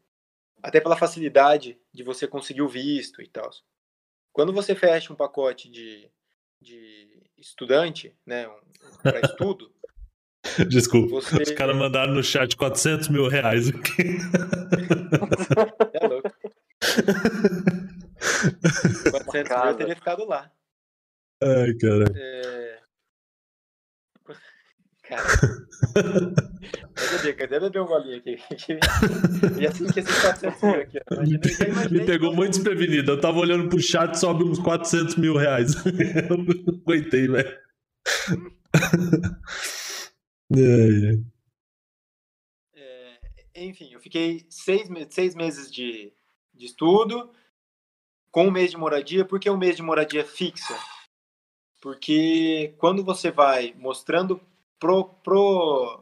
Até 0.63 0.79
pela 0.79 0.97
facilidade 0.97 1.79
de 1.93 2.03
você 2.03 2.29
conseguir 2.29 2.61
o 2.61 2.69
visto 2.69 3.23
e 3.23 3.27
tal. 3.27 3.51
Quando 4.33 4.53
você 4.53 4.75
fecha 4.75 5.13
um 5.13 5.17
pacote 5.17 5.71
de, 5.71 6.11
de 6.61 7.23
estudante, 7.39 8.15
né, 8.25 8.47
um, 8.49 8.61
para 9.03 9.21
estudo. 9.21 9.73
Desculpa, 10.69 11.09
você... 11.09 11.43
os 11.43 11.51
caras 11.53 11.77
mandaram 11.77 12.13
no 12.15 12.23
chat 12.23 12.57
400 12.57 13.09
mil 13.09 13.29
reais 13.29 13.69
aqui. 13.69 14.19
É 15.93 16.07
louco. 16.09 16.31
400 19.11 19.57
mil 19.57 19.67
eu 19.67 19.77
teria 19.77 19.97
ficado 19.97 20.25
lá. 20.25 20.51
Ai, 21.43 21.75
cara. 21.75 22.05
É... 22.17 22.79
Cara. 25.03 25.25
Cadê, 26.95 27.33
cadê 27.35 27.61
beber 27.61 27.83
um 27.83 27.87
golinho 27.87 28.17
aqui? 28.19 28.39
E 29.61 29.67
assim 29.67 29.87
que 29.89 30.01
esses 30.01 30.21
400 30.21 30.63
mil 30.63 30.81
aqui. 30.81 30.99
Me 31.91 32.07
pegou 32.07 32.35
muito 32.35 32.53
desprevenido. 32.53 33.13
Eu 33.13 33.21
tava 33.21 33.39
olhando 33.39 33.69
pro 33.69 33.81
chat 33.81 34.15
sobe 34.15 34.45
uns 34.45 34.59
400 34.61 35.17
mil 35.17 35.37
reais. 35.37 35.75
Eu 36.31 36.37
não 36.39 36.81
aguentei, 36.87 37.29
velho. 37.29 37.59
É, 43.55 43.65
enfim, 43.65 43.93
eu 43.93 44.01
fiquei 44.01 44.47
seis, 44.49 44.89
seis 45.11 45.35
meses 45.35 45.71
de, 45.71 46.13
de 46.55 46.67
estudo, 46.67 47.31
com 48.31 48.47
um 48.47 48.51
mês 48.51 48.71
de 48.71 48.77
moradia. 48.77 49.25
Por 49.25 49.39
que 49.39 49.51
um 49.51 49.57
mês 49.57 49.77
de 49.77 49.83
moradia 49.83 50.25
fixa? 50.25 50.75
Porque 51.83 52.75
quando 52.79 53.05
você 53.05 53.33
vai 53.33 53.75
mostrando 53.75 54.41
pro, 54.79 55.05
pro, 55.17 56.01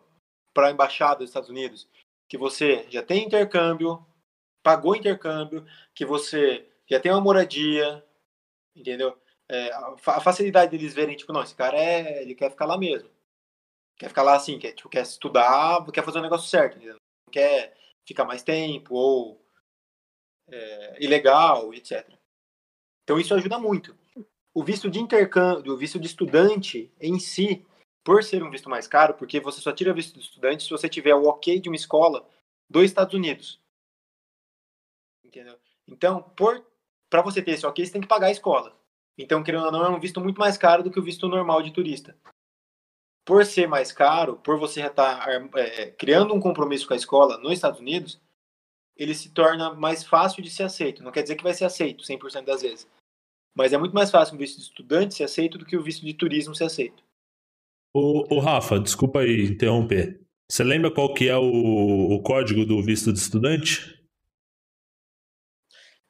para 0.52 0.68
a 0.68 0.70
embaixada 0.70 1.20
dos 1.20 1.30
Estados 1.30 1.48
Unidos 1.48 1.88
que 2.28 2.36
você 2.36 2.86
já 2.90 3.02
tem 3.02 3.24
intercâmbio, 3.24 4.06
pagou 4.62 4.94
intercâmbio, 4.94 5.66
que 5.94 6.04
você 6.04 6.68
já 6.86 7.00
tem 7.00 7.10
uma 7.10 7.20
moradia, 7.20 8.04
entendeu? 8.76 9.18
É, 9.50 9.72
a 9.72 10.20
facilidade 10.20 10.70
deles 10.70 10.94
verem, 10.94 11.16
tipo, 11.16 11.32
não, 11.32 11.42
esse 11.42 11.56
cara 11.56 11.76
é, 11.76 12.22
ele 12.22 12.34
quer 12.36 12.50
ficar 12.50 12.66
lá 12.66 12.78
mesmo. 12.78 13.10
Quer 13.98 14.08
ficar 14.08 14.22
lá 14.22 14.36
assim, 14.36 14.58
quer, 14.58 14.72
tipo, 14.72 14.88
quer 14.88 15.02
estudar, 15.02 15.84
quer 15.92 16.04
fazer 16.04 16.18
o 16.20 16.22
negócio 16.22 16.48
certo, 16.48 16.76
entendeu? 16.76 16.94
Não 17.26 17.32
quer 17.32 17.76
ficar 18.06 18.24
mais 18.24 18.42
tempo 18.42 18.94
ou 18.94 19.44
é, 20.48 21.02
ilegal, 21.02 21.72
etc. 21.74 22.06
Então 23.02 23.18
isso 23.18 23.34
ajuda 23.34 23.58
muito. 23.58 23.98
O 24.60 24.62
visto 24.62 24.90
de 24.90 25.00
intercâmbio, 25.00 25.72
o 25.72 25.76
visto 25.78 25.98
de 25.98 26.06
estudante 26.06 26.92
em 27.00 27.18
si, 27.18 27.64
por 28.04 28.22
ser 28.22 28.42
um 28.42 28.50
visto 28.50 28.68
mais 28.68 28.86
caro, 28.86 29.14
porque 29.14 29.40
você 29.40 29.58
só 29.58 29.72
tira 29.72 29.94
visto 29.94 30.12
de 30.12 30.20
estudante 30.20 30.64
se 30.64 30.68
você 30.68 30.86
tiver 30.86 31.14
o 31.14 31.24
ok 31.24 31.58
de 31.58 31.70
uma 31.70 31.76
escola 31.76 32.28
dos 32.68 32.84
Estados 32.84 33.14
Unidos. 33.14 33.58
Entendeu? 35.24 35.58
Então, 35.88 36.30
para 37.08 37.22
você 37.22 37.40
ter 37.40 37.52
esse 37.52 37.64
ok, 37.64 37.86
você 37.86 37.90
tem 37.90 38.02
que 38.02 38.06
pagar 38.06 38.26
a 38.26 38.32
escola. 38.32 38.78
Então, 39.16 39.42
querendo 39.42 39.64
ou 39.64 39.72
não, 39.72 39.82
é 39.82 39.88
um 39.88 39.98
visto 39.98 40.20
muito 40.20 40.38
mais 40.38 40.58
caro 40.58 40.82
do 40.82 40.90
que 40.90 41.00
o 41.00 41.02
visto 41.02 41.26
normal 41.26 41.62
de 41.62 41.72
turista. 41.72 42.14
Por 43.24 43.46
ser 43.46 43.66
mais 43.66 43.90
caro, 43.90 44.36
por 44.36 44.58
você 44.58 44.82
estar 44.82 45.26
é, 45.56 45.90
criando 45.92 46.34
um 46.34 46.40
compromisso 46.40 46.86
com 46.86 46.92
a 46.92 46.98
escola 46.98 47.38
nos 47.38 47.52
Estados 47.52 47.80
Unidos, 47.80 48.20
ele 48.94 49.14
se 49.14 49.30
torna 49.30 49.72
mais 49.72 50.04
fácil 50.04 50.42
de 50.42 50.50
ser 50.50 50.64
aceito. 50.64 51.02
Não 51.02 51.12
quer 51.12 51.22
dizer 51.22 51.36
que 51.36 51.42
vai 51.42 51.54
ser 51.54 51.64
aceito 51.64 52.04
100% 52.04 52.44
das 52.44 52.60
vezes. 52.60 52.99
Mas 53.54 53.72
é 53.72 53.78
muito 53.78 53.94
mais 53.94 54.10
fácil 54.10 54.34
um 54.34 54.38
visto 54.38 54.56
de 54.56 54.62
estudante 54.62 55.14
ser 55.14 55.24
aceito 55.24 55.58
do 55.58 55.66
que 55.66 55.76
o 55.76 55.82
visto 55.82 56.04
de 56.04 56.14
turismo 56.14 56.54
ser 56.54 56.64
aceito. 56.64 57.02
O, 57.94 58.36
o 58.36 58.38
Rafa, 58.38 58.78
desculpa 58.78 59.20
aí 59.20 59.42
interromper. 59.42 60.20
Você 60.50 60.64
lembra 60.64 60.92
qual 60.92 61.12
que 61.14 61.28
é 61.28 61.36
o, 61.36 62.12
o 62.12 62.22
código 62.22 62.64
do 62.64 62.82
visto 62.82 63.12
de 63.12 63.18
estudante? 63.18 64.00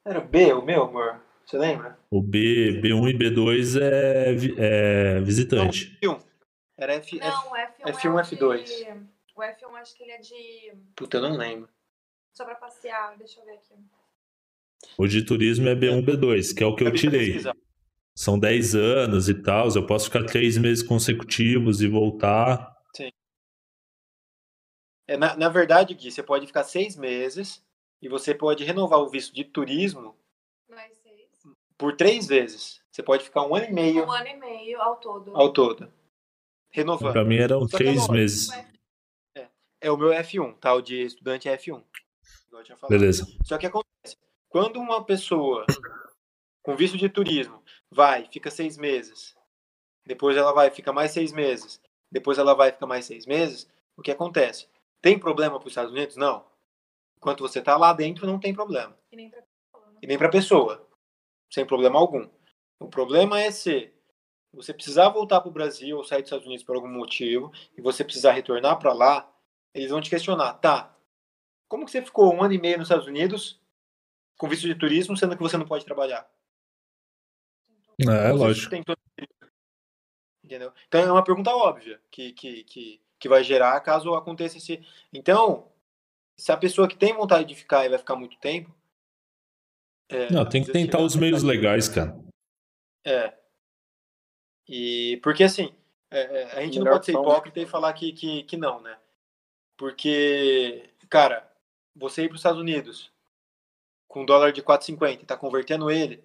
Era 0.05 0.19
o 0.19 0.27
B, 0.27 0.53
o 0.53 0.61
meu, 0.63 0.83
amor. 0.83 1.21
Você 1.45 1.57
lembra? 1.57 1.99
O 2.09 2.21
B, 2.21 2.81
B1 2.81 3.09
e 3.09 3.17
B2 3.17 3.81
é, 3.81 5.17
é 5.17 5.21
visitante. 5.21 5.97
Não, 6.01 6.15
F1. 6.15 6.25
Era 6.77 6.93
F, 6.93 7.19
não, 7.19 7.27
F1, 7.29 7.93
F1 7.93 8.19
é 8.19 8.35
F2. 8.35 8.63
De... 8.65 9.11
O 9.35 9.41
F1 9.41 9.75
acho 9.75 9.95
que 9.95 10.03
ele 10.03 10.11
é 10.11 10.17
de. 10.17 10.73
Puta, 10.95 11.17
eu 11.17 11.21
não 11.21 11.37
lembro. 11.37 11.69
Só 12.33 12.45
pra 12.45 12.55
passear, 12.55 13.17
deixa 13.17 13.39
eu 13.39 13.45
ver 13.45 13.53
aqui. 13.53 13.75
O 14.97 15.07
de 15.07 15.23
turismo 15.23 15.67
é 15.69 15.75
B1, 15.75 16.03
B2, 16.03 16.55
que 16.55 16.63
é 16.63 16.67
o 16.67 16.75
que 16.75 16.83
eu 16.83 16.93
tirei. 16.93 17.39
São 18.15 18.37
10 18.37 18.75
anos 18.75 19.29
e 19.29 19.33
tal, 19.33 19.69
eu 19.69 19.85
posso 19.85 20.05
ficar 20.05 20.25
3 20.25 20.57
meses 20.57 20.83
consecutivos 20.83 21.81
e 21.81 21.87
voltar. 21.87 22.75
Sim. 22.95 23.09
É, 25.07 25.17
na, 25.17 25.35
na 25.35 25.49
verdade, 25.49 25.93
Gui, 25.93 26.11
você 26.11 26.21
pode 26.21 26.45
ficar 26.45 26.63
6 26.63 26.97
meses 26.97 27.63
e 28.01 28.09
você 28.09 28.35
pode 28.35 28.63
renovar 28.63 28.99
o 28.99 29.09
visto 29.09 29.33
de 29.33 29.43
turismo 29.43 30.15
por 31.77 31.95
3 31.95 32.27
vezes. 32.27 32.81
Você 32.91 33.01
pode 33.01 33.23
ficar 33.23 33.47
um 33.47 33.55
ano 33.55 33.65
e 33.67 33.73
meio. 33.73 34.05
Um 34.05 34.11
ano 34.11 34.27
e 34.27 34.37
meio 34.37 34.81
ao 34.81 34.97
todo. 34.97 35.35
Ao 35.35 35.51
todo. 35.51 35.91
Renovando. 36.69 37.13
Pra 37.13 37.23
mim 37.23 37.37
eram 37.37 37.65
3 37.65 38.07
meses. 38.09 38.49
É, 39.35 39.47
é 39.81 39.91
o 39.91 39.97
meu 39.97 40.09
F1, 40.09 40.57
tá? 40.59 40.73
O 40.73 40.81
de 40.81 41.01
estudante 41.01 41.47
é 41.47 41.57
F1. 41.57 41.81
Beleza. 42.89 43.25
Só 43.45 43.57
que 43.57 43.65
acontece, 43.65 43.90
quando 44.51 44.81
uma 44.81 45.03
pessoa 45.03 45.65
com 46.61 46.75
visto 46.75 46.97
de 46.97 47.07
turismo 47.07 47.63
vai, 47.89 48.27
fica 48.29 48.51
seis 48.51 48.77
meses, 48.77 49.33
depois 50.05 50.35
ela 50.35 50.51
vai, 50.51 50.69
fica 50.69 50.91
mais 50.91 51.11
seis 51.11 51.31
meses, 51.31 51.81
depois 52.11 52.37
ela 52.37 52.53
vai, 52.53 52.73
fica 52.73 52.85
mais 52.85 53.05
seis 53.05 53.25
meses, 53.25 53.65
o 53.95 54.01
que 54.01 54.11
acontece? 54.11 54.67
Tem 55.01 55.17
problema 55.17 55.57
para 55.57 55.67
os 55.67 55.71
Estados 55.71 55.93
Unidos? 55.93 56.17
Não. 56.17 56.45
Enquanto 57.17 57.39
você 57.39 57.59
está 57.59 57.77
lá 57.77 57.93
dentro, 57.93 58.27
não 58.27 58.39
tem 58.39 58.53
problema. 58.53 58.95
E 59.09 59.15
nem 59.15 59.29
para 59.29 59.41
nem 60.03 60.17
para 60.17 60.29
pessoa. 60.29 60.85
Sem 61.49 61.65
problema 61.65 61.97
algum. 61.97 62.29
O 62.77 62.89
problema 62.89 63.39
é 63.39 63.51
se 63.51 63.93
você 64.51 64.73
precisar 64.73 65.09
voltar 65.09 65.39
para 65.39 65.49
o 65.49 65.53
Brasil 65.53 65.95
ou 65.95 66.03
sair 66.03 66.23
dos 66.23 66.27
Estados 66.27 66.45
Unidos 66.45 66.65
por 66.65 66.75
algum 66.75 66.89
motivo 66.89 67.53
e 67.77 67.81
você 67.81 68.03
precisar 68.03 68.33
retornar 68.33 68.77
para 68.79 68.91
lá, 68.91 69.33
eles 69.73 69.91
vão 69.91 70.01
te 70.01 70.09
questionar, 70.09 70.55
tá? 70.55 70.93
Como 71.69 71.85
que 71.85 71.91
você 71.91 72.01
ficou 72.01 72.33
um 72.33 72.43
ano 72.43 72.53
e 72.53 72.59
meio 72.59 72.77
nos 72.77 72.87
Estados 72.87 73.07
Unidos 73.07 73.60
com 74.41 74.49
visto 74.49 74.65
de 74.65 74.73
turismo, 74.73 75.15
sendo 75.15 75.37
que 75.37 75.43
você 75.43 75.55
não 75.55 75.67
pode 75.67 75.85
trabalhar? 75.85 76.27
É, 77.99 78.31
lógico. 78.31 78.73
Entendeu? 80.43 80.73
Então 80.87 80.99
é 80.99 81.11
uma 81.11 81.23
pergunta 81.23 81.55
óbvia 81.55 82.01
que, 82.09 82.33
que, 82.33 82.63
que, 82.63 83.01
que 83.19 83.29
vai 83.29 83.43
gerar 83.43 83.79
caso 83.81 84.15
aconteça 84.15 84.57
esse. 84.57 84.83
Então, 85.13 85.71
se 86.35 86.51
a 86.51 86.57
pessoa 86.57 86.87
que 86.87 86.97
tem 86.97 87.13
vontade 87.13 87.47
de 87.47 87.53
ficar 87.53 87.85
e 87.85 87.89
vai 87.89 87.99
ficar 87.99 88.15
muito 88.15 88.35
tempo. 88.39 88.75
É, 90.09 90.31
não, 90.33 90.49
tem 90.49 90.63
que 90.63 90.71
tentar 90.71 91.01
os 91.01 91.15
meios 91.15 91.43
legais, 91.43 91.87
cara. 91.87 92.19
É. 93.05 93.37
E 94.67 95.19
porque 95.21 95.43
assim, 95.43 95.71
é, 96.09 96.19
é 96.19 96.43
a 96.57 96.61
gente 96.63 96.79
não 96.79 96.91
pode 96.91 97.05
ser 97.05 97.11
hipócrita 97.11 97.59
e 97.59 97.67
falar 97.67 97.93
que, 97.93 98.11
que, 98.11 98.41
que 98.41 98.57
não, 98.57 98.81
né? 98.81 98.97
Porque, 99.77 100.89
cara, 101.07 101.47
você 101.95 102.23
ir 102.23 102.27
para 102.27 102.35
os 102.35 102.39
Estados 102.39 102.59
Unidos 102.59 103.11
com 104.11 104.21
um 104.21 104.25
dólar 104.25 104.51
de 104.51 104.61
4,50 104.61 105.23
e 105.23 105.25
tá 105.25 105.35
convertendo 105.37 105.89
ele, 105.89 106.23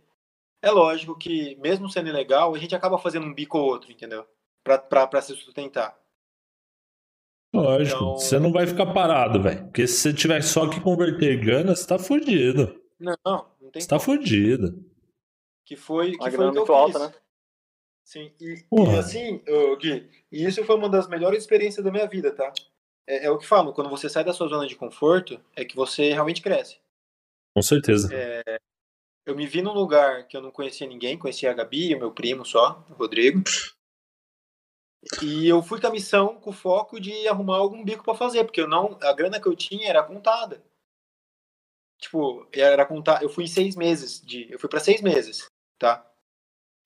É 0.62 0.70
lógico 0.70 1.16
que, 1.16 1.54
mesmo 1.56 1.88
sendo 1.88 2.08
ilegal, 2.08 2.54
a 2.54 2.58
gente 2.58 2.74
acaba 2.74 2.98
fazendo 2.98 3.26
um 3.26 3.32
bico 3.34 3.56
ou 3.58 3.66
outro, 3.66 3.92
entendeu? 3.92 4.26
Pra 4.64 5.20
se 5.22 5.34
sustentar. 5.36 5.96
Lógico, 7.54 7.96
Então- 7.96 8.18
você 8.18 8.38
não 8.38 8.52
vai 8.52 8.66
ficar 8.66 8.86
parado, 8.92 9.40
velho. 9.42 9.64
Porque 9.64 9.86
se 9.86 9.94
você 9.98 10.12
tiver 10.14 10.42
só 10.42 10.68
que 10.68 10.80
converter 10.80 11.38
grana, 11.38 11.74
você 11.74 11.86
tá 11.86 11.98
fudido. 11.98 12.80
Não, 12.98 13.16
não 13.24 13.70
tem 13.70 13.80
Você 13.80 13.88
tá 13.88 13.98
fudido. 13.98 14.82
Que 15.64 15.76
foi, 15.76 16.12
que 16.12 16.16
Uma 16.16 16.22
foi 16.24 16.30
grana 16.32 16.50
o 16.50 16.52
que 16.52 16.58
eu 16.58 16.66
muito 16.76 16.86
fiz. 16.92 16.96
alta, 17.02 17.08
né? 17.08 17.20
Sim, 18.04 18.32
e, 18.40 18.64
e 18.72 18.98
assim, 18.98 19.42
ô, 19.48 19.76
Gui, 19.76 20.08
e 20.30 20.44
isso 20.44 20.64
foi 20.64 20.76
uma 20.76 20.88
das 20.88 21.08
melhores 21.08 21.40
experiências 21.42 21.84
da 21.84 21.90
minha 21.90 22.06
vida, 22.06 22.32
tá? 22.32 22.52
É, 23.06 23.26
é 23.26 23.30
o 23.30 23.38
que 23.38 23.46
falo, 23.46 23.72
quando 23.72 23.90
você 23.90 24.08
sai 24.08 24.22
da 24.24 24.32
sua 24.32 24.48
zona 24.48 24.66
de 24.66 24.76
conforto, 24.76 25.40
é 25.54 25.64
que 25.64 25.74
você 25.76 26.12
realmente 26.12 26.40
cresce. 26.42 26.78
Com 27.56 27.62
certeza. 27.62 28.10
Eu 29.24 29.34
me 29.34 29.46
vi 29.46 29.62
num 29.62 29.72
lugar 29.72 30.28
que 30.28 30.36
eu 30.36 30.42
não 30.42 30.50
conhecia 30.50 30.86
ninguém, 30.86 31.18
conhecia 31.18 31.50
a 31.50 31.54
Gabi, 31.54 31.94
o 31.94 31.98
meu 31.98 32.12
primo 32.12 32.44
só, 32.44 32.84
o 32.90 32.92
Rodrigo. 32.92 33.42
E 35.22 35.48
eu 35.48 35.62
fui 35.62 35.80
com 35.80 35.86
a 35.86 35.90
missão, 35.90 36.38
com 36.38 36.50
o 36.50 36.52
foco 36.52 37.00
de 37.00 37.26
arrumar 37.26 37.56
algum 37.56 37.82
bico 37.82 38.04
pra 38.04 38.14
fazer, 38.14 38.44
porque 38.44 38.60
eu 38.60 38.68
não, 38.68 38.98
a 39.00 39.10
grana 39.14 39.40
que 39.40 39.48
eu 39.48 39.56
tinha 39.56 39.88
era 39.88 40.02
contada. 40.02 40.62
Tipo, 41.98 42.46
era 42.52 42.84
contar, 42.84 43.22
eu 43.22 43.30
fui 43.30 43.48
seis 43.48 43.74
meses 43.74 44.20
de, 44.20 44.52
eu 44.52 44.58
fui 44.58 44.68
para 44.68 44.78
seis 44.78 45.00
meses, 45.00 45.46
tá? 45.78 46.06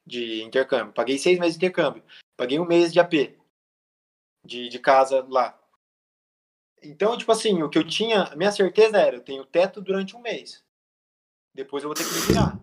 De 0.06 0.40
intercâmbio. 0.44 0.94
Paguei 0.94 1.18
seis 1.18 1.36
meses 1.36 1.58
de 1.58 1.66
intercâmbio. 1.66 2.04
Paguei 2.36 2.60
um 2.60 2.64
mês 2.64 2.92
de 2.92 3.00
AP, 3.00 3.36
de, 4.46 4.68
de 4.68 4.78
casa 4.78 5.26
lá. 5.28 5.59
Então, 6.82 7.16
tipo 7.16 7.30
assim, 7.30 7.62
o 7.62 7.68
que 7.68 7.78
eu 7.78 7.86
tinha, 7.86 8.24
a 8.24 8.36
minha 8.36 8.50
certeza 8.50 8.98
era, 8.98 9.16
eu 9.16 9.22
tenho 9.22 9.44
teto 9.44 9.80
durante 9.80 10.16
um 10.16 10.20
mês. 10.20 10.64
Depois 11.54 11.82
eu 11.82 11.88
vou 11.88 11.94
ter 11.94 12.04
que 12.04 12.14
me 12.14 12.20
virar. 12.20 12.60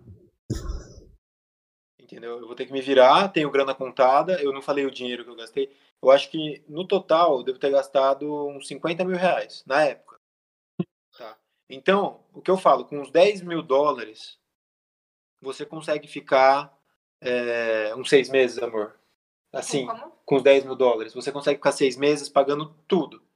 Entendeu? 2.00 2.40
Eu 2.40 2.48
vou 2.48 2.56
ter 2.56 2.66
que 2.66 2.72
me 2.72 2.82
virar, 2.82 3.28
tenho 3.30 3.52
grana 3.52 3.76
contada, 3.76 4.42
eu 4.42 4.54
não 4.54 4.62
falei 4.62 4.86
o 4.86 4.92
dinheiro 4.92 5.24
que 5.24 5.30
eu 5.30 5.36
gastei. 5.36 5.76
Eu 6.02 6.10
acho 6.10 6.30
que 6.32 6.64
no 6.68 6.88
total 6.88 7.38
eu 7.38 7.44
devo 7.44 7.60
ter 7.60 7.72
gastado 7.72 8.48
uns 8.48 8.68
50 8.68 9.04
mil 9.04 9.18
reais 9.18 9.64
na 9.68 9.84
época. 9.84 10.20
Tá? 11.18 11.38
Então, 11.70 12.24
o 12.34 12.42
que 12.42 12.50
eu 12.50 12.58
falo, 12.58 12.86
com 12.86 13.00
uns 13.00 13.12
10 13.12 13.42
mil 13.42 13.62
dólares, 13.62 14.40
você 15.42 15.66
consegue 15.66 16.08
ficar 16.08 16.76
é, 17.22 17.94
uns 17.96 18.10
seis 18.10 18.30
meses, 18.30 18.58
amor. 18.58 18.98
Assim, 19.52 19.86
Como? 19.86 20.12
com 20.26 20.36
os 20.38 20.44
10 20.44 20.66
mil 20.66 20.76
dólares. 20.76 21.14
Você 21.14 21.32
consegue 21.32 21.58
ficar 21.58 21.72
seis 21.72 21.98
meses 21.98 22.30
pagando 22.30 22.74
tudo. 22.88 23.27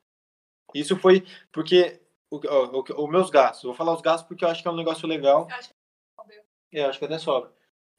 Isso 0.73 0.95
foi 0.97 1.25
porque 1.51 1.99
os 2.31 3.09
meus 3.09 3.29
gastos. 3.29 3.63
Vou 3.63 3.73
falar 3.73 3.93
os 3.93 4.01
gastos 4.01 4.27
porque 4.27 4.45
eu 4.45 4.49
acho 4.49 4.61
que 4.61 4.67
é 4.67 4.71
um 4.71 4.75
negócio 4.75 5.07
legal. 5.07 5.47
Eu 5.49 5.55
acho 5.55 5.69
que 5.69 5.75
óbvio. 6.17 6.43
É, 6.71 6.83
acho 6.85 6.99
que 6.99 7.05
até 7.05 7.17
sobra. 7.17 7.51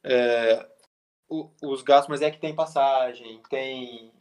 É, 0.04 0.68
o- 1.28 1.50
os 1.62 1.82
gastos, 1.82 2.08
mas 2.08 2.22
é 2.22 2.30
que 2.30 2.40
tem 2.40 2.54
passagem, 2.54 3.40
tem 3.50 4.12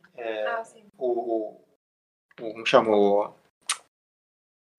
Ah, 0.48 0.64
sim. 0.64 0.86
o, 0.98 1.08
o, 1.08 1.52
o 1.56 1.66
como 2.54 2.66
chamou 2.66 3.36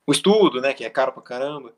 o 0.07 0.13
estudo, 0.13 0.61
né, 0.61 0.75
que 0.75 0.85
é 0.85 0.91
caro 0.91 1.13
pra 1.13 1.23
caramba. 1.23 1.75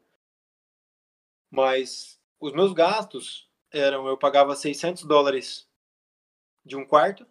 Mas 1.50 2.20
os 2.40 2.52
meus 2.52 2.72
gastos 2.72 3.48
eram, 3.70 4.06
eu 4.08 4.16
pagava 4.18 4.56
600 4.56 5.04
dólares 5.04 5.68
de 6.64 6.76
um 6.76 6.84
quarto. 6.86 7.26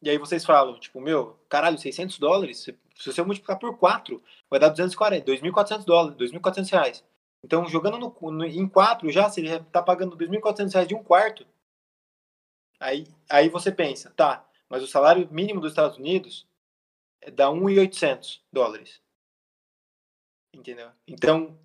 E 0.00 0.08
aí 0.08 0.18
vocês 0.18 0.44
falam, 0.44 0.78
tipo, 0.78 1.00
meu, 1.00 1.34
caralho, 1.48 1.76
600 1.78 2.18
dólares, 2.18 2.68
se 2.98 3.12
você 3.12 3.22
multiplicar 3.22 3.58
por 3.58 3.78
4, 3.78 4.22
vai 4.50 4.58
dar 4.58 4.68
240, 4.68 5.24
2.400 5.24 5.84
dólares, 5.84 6.18
2.400 6.18 6.70
reais. 6.70 7.04
Então, 7.44 7.64
jogando 7.66 7.98
no, 7.98 8.30
no- 8.32 8.44
em 8.44 8.68
4 8.68 9.10
já, 9.10 9.28
você 9.30 9.46
já 9.46 9.62
tá 9.62 9.80
pagando 9.82 10.16
2.400 10.16 10.72
reais 10.74 10.88
de 10.88 10.94
um 10.94 11.02
quarto. 11.02 11.46
Aí, 12.80 13.06
aí 13.30 13.48
você 13.48 13.72
pensa, 13.72 14.10
tá, 14.16 14.44
mas 14.68 14.82
o 14.82 14.86
salário 14.86 15.28
mínimo 15.32 15.60
dos 15.60 15.72
Estados 15.72 15.96
Unidos 15.98 16.46
é 17.20 17.30
dá 17.30 17.46
1.800 17.50 18.40
dólares. 18.52 19.00
Entendeu? 20.54 20.90
Então, 21.06 21.58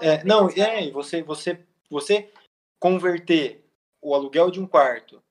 é, 0.00 0.16
bem 0.18 0.26
não, 0.26 0.48
é, 0.48 0.90
você, 0.90 1.22
você, 1.22 1.66
você 1.90 2.32
converter 2.78 3.64
o 4.00 4.14
aluguel 4.14 4.50
de 4.50 4.60
um 4.60 4.66
quarto 4.66 5.22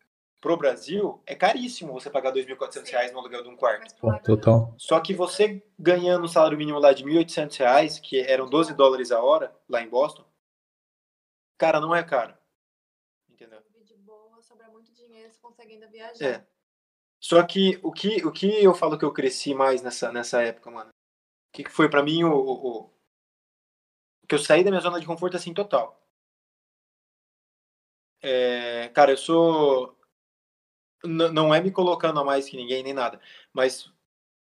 pro 0.42 0.58
Brasil, 0.58 1.22
é 1.28 1.36
caríssimo 1.36 1.94
você 1.94 2.10
pagar 2.10 2.32
2.400 2.34 2.86
Sim. 2.88 2.92
reais 2.92 3.12
no 3.14 3.20
aluguel 3.20 3.44
de 3.44 3.50
um 3.50 3.56
quarto. 3.56 3.96
Total. 4.24 4.74
Só 4.78 5.00
que 5.00 5.14
você 5.14 5.64
ganhando 5.78 6.26
um 6.26 6.28
salário 6.28 6.58
mínimo 6.58 6.80
lá 6.80 6.92
de 6.94 7.04
1.800 7.06 7.56
reais, 7.58 8.00
que 8.00 8.20
eram 8.20 8.50
12 8.50 8.74
dólares 8.74 9.12
a 9.12 9.22
hora, 9.22 9.56
lá 9.70 9.82
em 9.82 9.88
Boston, 9.88 10.26
cara, 11.58 11.80
não 11.80 11.96
é 11.96 12.04
caro. 12.04 12.36
Entendeu? 13.30 13.62
de 13.84 13.96
boa, 13.98 14.42
sobra 14.42 14.68
muito 14.70 14.92
dinheiro, 14.94 15.32
você 15.32 15.40
consegue 15.40 15.74
ainda 15.74 15.88
viajar. 15.88 16.26
É. 16.26 16.48
Só 17.20 17.44
que 17.44 17.80
o 17.84 17.92
que, 17.92 18.26
o 18.26 18.32
que 18.32 18.64
eu 18.64 18.74
falo 18.74 18.98
que 18.98 19.06
eu 19.06 19.14
cresci 19.14 19.54
mais 19.54 19.84
nessa, 19.84 20.12
nessa 20.12 20.42
época, 20.42 20.72
mano? 20.72 20.90
O 20.90 21.52
que 21.54 21.64
que 21.66 21.70
foi 21.72 21.88
pra 21.88 22.02
mim 22.02 22.24
o, 22.24 22.34
o, 22.34 22.68
o- 22.68 22.94
que 24.28 24.34
eu 24.34 24.40
saí 24.40 24.64
da 24.64 24.72
minha 24.72 24.82
zona 24.82 25.00
de 25.00 25.06
conforto 25.06 25.38
assim 25.38 25.54
total. 25.54 26.02
É, 28.24 28.90
cara, 28.90 29.12
eu 29.12 29.18
sou 29.18 29.98
não 31.04 31.54
é 31.54 31.62
me 31.62 31.72
colocando 31.72 32.20
a 32.20 32.24
mais 32.24 32.48
que 32.50 32.58
ninguém 32.58 32.84
nem 32.84 32.94
nada, 32.94 33.20
mas 33.54 33.92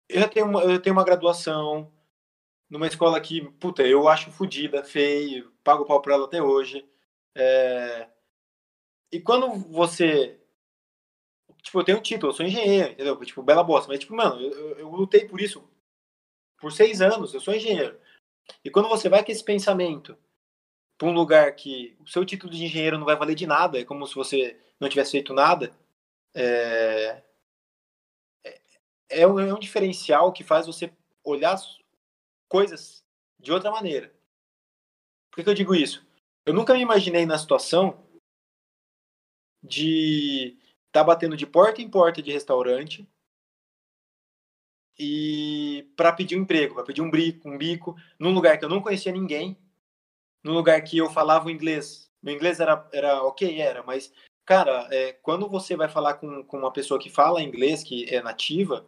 eu 0.09 0.21
já 0.21 0.29
tenho 0.29 0.47
uma, 0.47 0.63
eu 0.65 0.81
tenho 0.81 0.95
uma 0.97 1.05
graduação 1.05 1.93
numa 2.71 2.87
escola 2.87 3.21
que, 3.21 3.43
puta, 3.61 3.83
eu 3.87 4.09
acho 4.09 4.31
fodida, 4.33 4.85
feio, 4.85 5.53
pago 5.65 5.85
pau 5.87 6.03
pra 6.03 6.15
ela 6.15 6.27
até 6.27 6.43
hoje. 6.43 6.87
É, 7.37 8.09
e 9.13 9.21
quando 9.21 9.49
você 9.71 10.39
tipo, 11.63 11.79
eu 11.81 11.85
tenho 11.85 11.99
um 11.99 12.03
título, 12.03 12.31
eu 12.33 12.37
sou 12.37 12.47
engenheiro, 12.47 12.93
entendeu? 12.93 13.17
Tipo, 13.25 13.43
bela 13.43 13.63
bosta. 13.63 13.89
Mas, 13.89 14.01
tipo, 14.01 14.15
mano, 14.15 14.41
eu, 14.41 14.79
eu- 14.79 14.89
lutei 14.91 15.27
por 15.27 15.41
isso 15.41 15.69
por 16.61 16.73
seis 16.73 17.01
anos, 17.03 17.35
eu 17.35 17.41
sou 17.41 17.55
engenheiro. 17.55 17.99
E 18.65 18.71
quando 18.71 18.89
você 18.89 19.09
vai 19.09 19.25
com 19.25 19.33
esse 19.33 19.45
pensamento 19.45 20.17
pra 20.99 21.09
um 21.09 21.13
lugar 21.13 21.55
que 21.57 21.97
o 22.01 22.09
seu 22.09 22.25
título 22.25 22.53
de 22.53 22.65
engenheiro 22.65 22.99
não 22.99 23.07
vai 23.07 23.17
valer 23.17 23.35
de 23.35 23.47
nada, 23.47 23.79
é 23.81 23.85
como 23.85 24.07
se 24.07 24.15
você 24.15 24.59
não 24.81 24.89
tivesse 24.89 25.13
feito 25.13 25.35
nada, 25.35 25.73
é, 26.37 27.23
é, 28.45 28.61
é 29.09 29.27
um, 29.27 29.41
é 29.41 29.55
um 29.55 29.59
diferencial 29.59 30.33
que 30.33 30.45
faz 30.45 30.67
você 30.67 30.93
olhar 31.25 31.55
as 31.55 31.79
coisas 32.49 33.03
de 33.39 33.51
outra 33.51 33.71
maneira. 33.71 34.15
Por 35.31 35.37
que, 35.37 35.45
que 35.45 35.51
eu 35.51 35.55
digo 35.55 35.75
isso? 35.75 36.07
Eu 36.45 36.53
nunca 36.53 36.75
me 36.75 36.81
imaginei 36.81 37.25
na 37.25 37.39
situação 37.39 38.07
de 39.63 40.59
tá 40.93 41.03
batendo 41.03 41.37
de 41.37 41.47
porta 41.47 41.83
em 41.83 41.91
porta 41.91 42.23
de 42.23 42.31
restaurante 42.31 43.09
e 44.99 45.91
para 45.97 46.13
pedir 46.13 46.39
um 46.39 46.43
emprego, 46.43 46.75
para 46.75 46.85
pedir 46.85 47.03
um 47.03 47.11
bico, 47.11 47.49
um 47.49 47.59
bico, 47.59 47.97
num 48.19 48.33
lugar 48.33 48.59
que 48.59 48.65
eu 48.65 48.69
não 48.69 48.81
conhecia 48.81 49.13
ninguém, 49.13 49.59
num 50.43 50.55
lugar 50.55 50.81
que 50.83 50.97
eu 50.99 51.11
falava 51.11 51.51
inglês. 51.51 52.11
Meu 52.23 52.35
inglês 52.35 52.61
era, 52.61 52.89
era 52.93 53.23
ok, 53.23 53.61
era, 53.61 53.83
mas, 53.83 54.13
cara, 54.47 54.89
é, 54.91 55.13
quando 55.13 55.49
você 55.49 55.77
vai 55.77 55.89
falar 55.89 56.15
com, 56.15 56.43
com 56.45 56.57
uma 56.59 56.73
pessoa 56.73 56.99
que 57.01 57.11
fala 57.11 57.43
inglês, 57.43 57.83
que 57.83 58.07
é 58.15 58.23
nativa, 58.23 58.87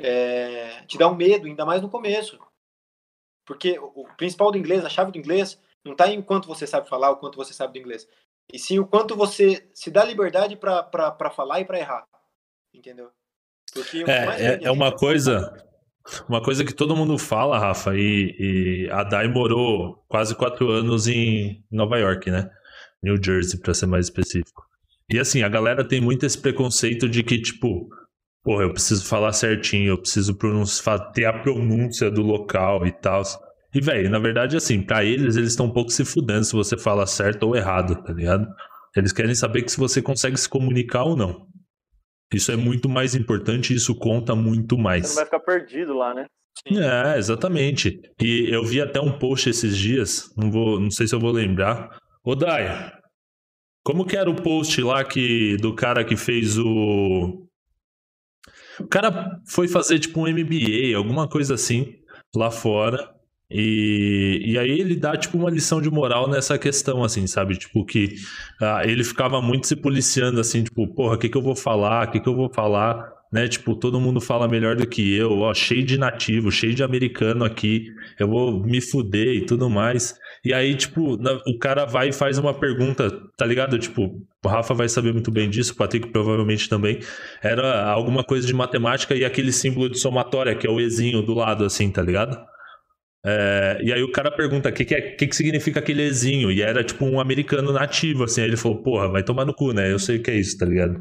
é, 0.00 0.82
te 0.86 0.98
dá 0.98 1.06
um 1.08 1.14
medo, 1.14 1.46
ainda 1.46 1.64
mais 1.64 1.80
no 1.82 1.90
começo. 1.90 2.38
Porque 3.46 3.78
o, 3.78 3.92
o 3.94 4.16
principal 4.16 4.50
do 4.50 4.58
inglês, 4.58 4.84
a 4.84 4.88
chave 4.88 5.12
do 5.12 5.18
inglês, 5.18 5.60
não 5.84 5.92
está 5.92 6.08
em 6.08 6.22
quanto 6.22 6.48
você 6.48 6.66
sabe 6.66 6.88
falar, 6.88 7.10
o 7.10 7.16
quanto 7.18 7.36
você 7.36 7.52
sabe 7.52 7.74
do 7.74 7.78
inglês. 7.78 8.08
E 8.52 8.58
sim 8.58 8.78
o 8.78 8.86
quanto 8.86 9.14
você 9.14 9.68
se 9.74 9.90
dá 9.90 10.04
liberdade 10.04 10.56
para 10.56 11.30
falar 11.30 11.60
e 11.60 11.64
para 11.64 11.78
errar. 11.78 12.06
Entendeu? 12.74 13.10
Porque 13.72 14.04
É, 14.08 14.56
é, 14.60 14.64
é 14.64 14.70
uma 14.70 14.88
gente- 14.90 14.98
coisa. 14.98 15.64
Uma 16.28 16.42
coisa 16.42 16.64
que 16.66 16.74
todo 16.74 16.94
mundo 16.94 17.16
fala, 17.16 17.58
Rafa, 17.58 17.96
e, 17.96 18.36
e 18.38 18.90
a 18.90 19.02
Dai 19.04 19.26
morou 19.26 20.04
quase 20.06 20.34
quatro 20.34 20.70
anos 20.70 21.08
em 21.08 21.64
Nova 21.70 21.98
York, 21.98 22.30
né? 22.30 22.50
New 23.02 23.16
Jersey, 23.22 23.58
pra 23.58 23.72
ser 23.72 23.86
mais 23.86 24.06
específico. 24.06 24.66
E 25.10 25.18
assim, 25.18 25.42
a 25.42 25.48
galera 25.48 25.86
tem 25.86 26.00
muito 26.00 26.24
esse 26.24 26.38
preconceito 26.38 27.08
de 27.08 27.22
que, 27.22 27.40
tipo, 27.40 27.88
porra, 28.42 28.62
eu 28.64 28.72
preciso 28.72 29.06
falar 29.06 29.32
certinho, 29.32 29.90
eu 29.90 29.98
preciso 29.98 30.36
pronunciar, 30.36 31.12
ter 31.12 31.24
a 31.26 31.32
pronúncia 31.32 32.10
do 32.10 32.22
local 32.22 32.86
e 32.86 32.92
tal. 32.92 33.22
E, 33.74 33.80
velho, 33.80 34.08
na 34.08 34.18
verdade, 34.18 34.56
assim, 34.56 34.80
pra 34.82 35.04
eles, 35.04 35.36
eles 35.36 35.50
estão 35.50 35.66
um 35.66 35.72
pouco 35.72 35.90
se 35.90 36.04
fudendo 36.04 36.44
se 36.44 36.52
você 36.52 36.76
fala 36.76 37.06
certo 37.06 37.42
ou 37.44 37.56
errado, 37.56 38.02
tá 38.02 38.12
ligado? 38.12 38.46
Eles 38.96 39.12
querem 39.12 39.34
saber 39.34 39.62
que 39.62 39.72
se 39.72 39.78
você 39.78 40.00
consegue 40.00 40.36
se 40.36 40.48
comunicar 40.48 41.02
ou 41.04 41.16
não. 41.16 41.46
Isso 42.32 42.50
é 42.52 42.56
muito 42.56 42.88
mais 42.88 43.14
importante 43.14 43.74
isso 43.74 43.94
conta 43.94 44.34
muito 44.34 44.76
Você 44.76 44.82
mais. 44.82 45.08
não 45.08 45.14
vai 45.16 45.24
ficar 45.24 45.40
perdido 45.40 45.94
lá, 45.94 46.14
né? 46.14 46.26
É, 46.66 47.18
exatamente. 47.18 48.00
E 48.22 48.48
eu 48.50 48.64
vi 48.64 48.80
até 48.80 49.00
um 49.00 49.18
post 49.18 49.50
esses 49.50 49.76
dias, 49.76 50.32
não 50.36 50.50
vou, 50.50 50.80
não 50.80 50.90
sei 50.90 51.06
se 51.06 51.14
eu 51.14 51.20
vou 51.20 51.32
lembrar. 51.32 51.98
Ô 52.24 52.34
Dai, 52.34 52.92
como 53.84 54.06
que 54.06 54.16
era 54.16 54.30
o 54.30 54.34
post 54.34 54.80
lá 54.82 55.04
que 55.04 55.56
do 55.58 55.74
cara 55.74 56.04
que 56.04 56.16
fez 56.16 56.58
o 56.58 57.46
O 58.80 58.88
cara 58.88 59.40
foi 59.46 59.68
fazer 59.68 59.98
tipo 59.98 60.20
um 60.20 60.28
MBA, 60.28 60.96
alguma 60.96 61.28
coisa 61.28 61.54
assim, 61.54 61.94
lá 62.34 62.50
fora. 62.50 63.14
E, 63.50 64.42
e 64.44 64.58
aí 64.58 64.80
ele 64.80 64.96
dá, 64.96 65.16
tipo, 65.16 65.36
uma 65.38 65.50
lição 65.50 65.80
de 65.80 65.90
moral 65.90 66.28
nessa 66.28 66.58
questão, 66.58 67.04
assim, 67.04 67.26
sabe? 67.26 67.56
Tipo, 67.56 67.84
que 67.84 68.14
ah, 68.60 68.82
ele 68.84 69.04
ficava 69.04 69.40
muito 69.40 69.66
se 69.68 69.76
policiando, 69.76 70.40
assim, 70.40 70.64
tipo, 70.64 70.88
porra, 70.88 71.14
o 71.14 71.18
que 71.18 71.28
que 71.28 71.36
eu 71.36 71.42
vou 71.42 71.54
falar? 71.54 72.08
O 72.08 72.10
que 72.10 72.20
que 72.20 72.28
eu 72.28 72.34
vou 72.34 72.50
falar? 72.52 73.12
Né? 73.32 73.46
Tipo, 73.46 73.76
todo 73.76 74.00
mundo 74.00 74.20
fala 74.20 74.48
melhor 74.48 74.76
do 74.76 74.86
que 74.86 75.14
eu, 75.14 75.40
ó, 75.40 75.52
cheio 75.54 75.84
de 75.84 75.98
nativo, 75.98 76.50
cheio 76.50 76.74
de 76.74 76.82
americano 76.82 77.44
aqui, 77.44 77.86
eu 78.18 78.28
vou 78.28 78.60
me 78.64 78.80
fuder 78.80 79.36
e 79.36 79.46
tudo 79.46 79.68
mais. 79.68 80.18
E 80.44 80.52
aí, 80.52 80.74
tipo, 80.74 81.16
na- 81.16 81.40
o 81.46 81.58
cara 81.58 81.84
vai 81.86 82.10
e 82.10 82.12
faz 82.12 82.36
uma 82.38 82.52
pergunta, 82.52 83.10
tá 83.36 83.46
ligado? 83.46 83.78
Tipo, 83.78 84.20
o 84.44 84.48
Rafa 84.48 84.74
vai 84.74 84.88
saber 84.88 85.12
muito 85.12 85.30
bem 85.30 85.48
disso, 85.48 85.72
o 85.72 85.76
Patrick 85.76 86.08
provavelmente 86.08 86.68
também. 86.68 86.98
Era 87.42 87.84
alguma 87.84 88.22
coisa 88.22 88.46
de 88.46 88.52
matemática 88.52 89.14
e 89.14 89.24
aquele 89.24 89.52
símbolo 89.52 89.88
de 89.88 89.98
somatória, 89.98 90.54
que 90.54 90.66
é 90.66 90.70
o 90.70 90.78
Ezinho 90.80 91.22
do 91.22 91.32
lado, 91.34 91.64
assim, 91.64 91.90
tá 91.90 92.02
ligado? 92.02 92.38
É, 93.26 93.78
e 93.82 93.90
aí 93.90 94.02
o 94.02 94.12
cara 94.12 94.30
pergunta 94.30 94.68
o 94.68 94.72
que, 94.72 94.84
que, 94.84 94.94
é, 94.94 95.00
que, 95.00 95.26
que 95.26 95.34
significa 95.34 95.80
aquele 95.80 96.02
Ezinho, 96.02 96.52
e 96.52 96.60
era 96.60 96.84
tipo 96.84 97.06
um 97.06 97.18
americano 97.18 97.72
nativo, 97.72 98.24
assim, 98.24 98.42
aí 98.42 98.48
ele 98.48 98.56
falou, 98.58 98.82
porra, 98.82 99.08
vai 99.08 99.22
tomar 99.22 99.46
no 99.46 99.54
cu, 99.54 99.72
né? 99.72 99.90
Eu 99.90 99.98
sei 99.98 100.18
o 100.18 100.22
que 100.22 100.30
é 100.30 100.36
isso, 100.36 100.58
tá 100.58 100.66
ligado? 100.66 101.00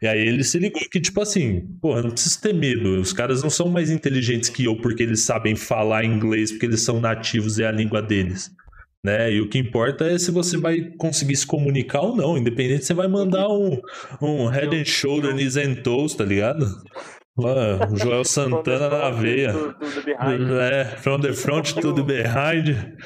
E 0.00 0.06
aí 0.06 0.20
ele 0.20 0.44
se 0.44 0.56
ligou 0.60 0.80
que, 0.88 1.00
tipo 1.00 1.20
assim, 1.20 1.62
porra, 1.82 2.00
não 2.02 2.10
precisa 2.10 2.40
ter 2.40 2.54
medo, 2.54 3.00
os 3.00 3.12
caras 3.12 3.42
não 3.42 3.50
são 3.50 3.68
mais 3.68 3.90
inteligentes 3.90 4.48
que 4.50 4.66
eu 4.66 4.76
porque 4.76 5.02
eles 5.02 5.24
sabem 5.24 5.56
falar 5.56 6.04
inglês, 6.04 6.52
porque 6.52 6.66
eles 6.66 6.80
são 6.82 7.00
nativos 7.00 7.58
e 7.58 7.64
é 7.64 7.66
a 7.66 7.72
língua 7.72 8.00
deles. 8.00 8.52
Né? 9.04 9.32
E 9.32 9.40
o 9.42 9.48
que 9.50 9.58
importa 9.58 10.06
é 10.06 10.18
se 10.18 10.30
você 10.30 10.56
vai 10.56 10.80
conseguir 10.96 11.36
se 11.36 11.46
comunicar 11.46 12.00
ou 12.00 12.16
não. 12.16 12.38
Independente, 12.38 12.86
você 12.86 12.94
vai 12.94 13.06
mandar 13.06 13.48
um, 13.50 13.78
um 14.22 14.46
head 14.46 14.74
and 14.74 14.86
shoulder, 14.86 15.34
knees 15.34 15.58
and 15.58 15.82
toes, 15.82 16.14
tá 16.14 16.24
ligado? 16.24 16.64
Lá, 17.36 17.86
o 17.92 17.96
Joel 17.96 18.24
Santana 18.24 18.88
na 18.88 19.10
veia. 19.10 19.52
É, 20.62 20.84
from 20.96 21.20
the 21.20 21.34
front 21.34 21.74
to 21.74 21.92
the 21.94 22.02
behind. 22.02 22.96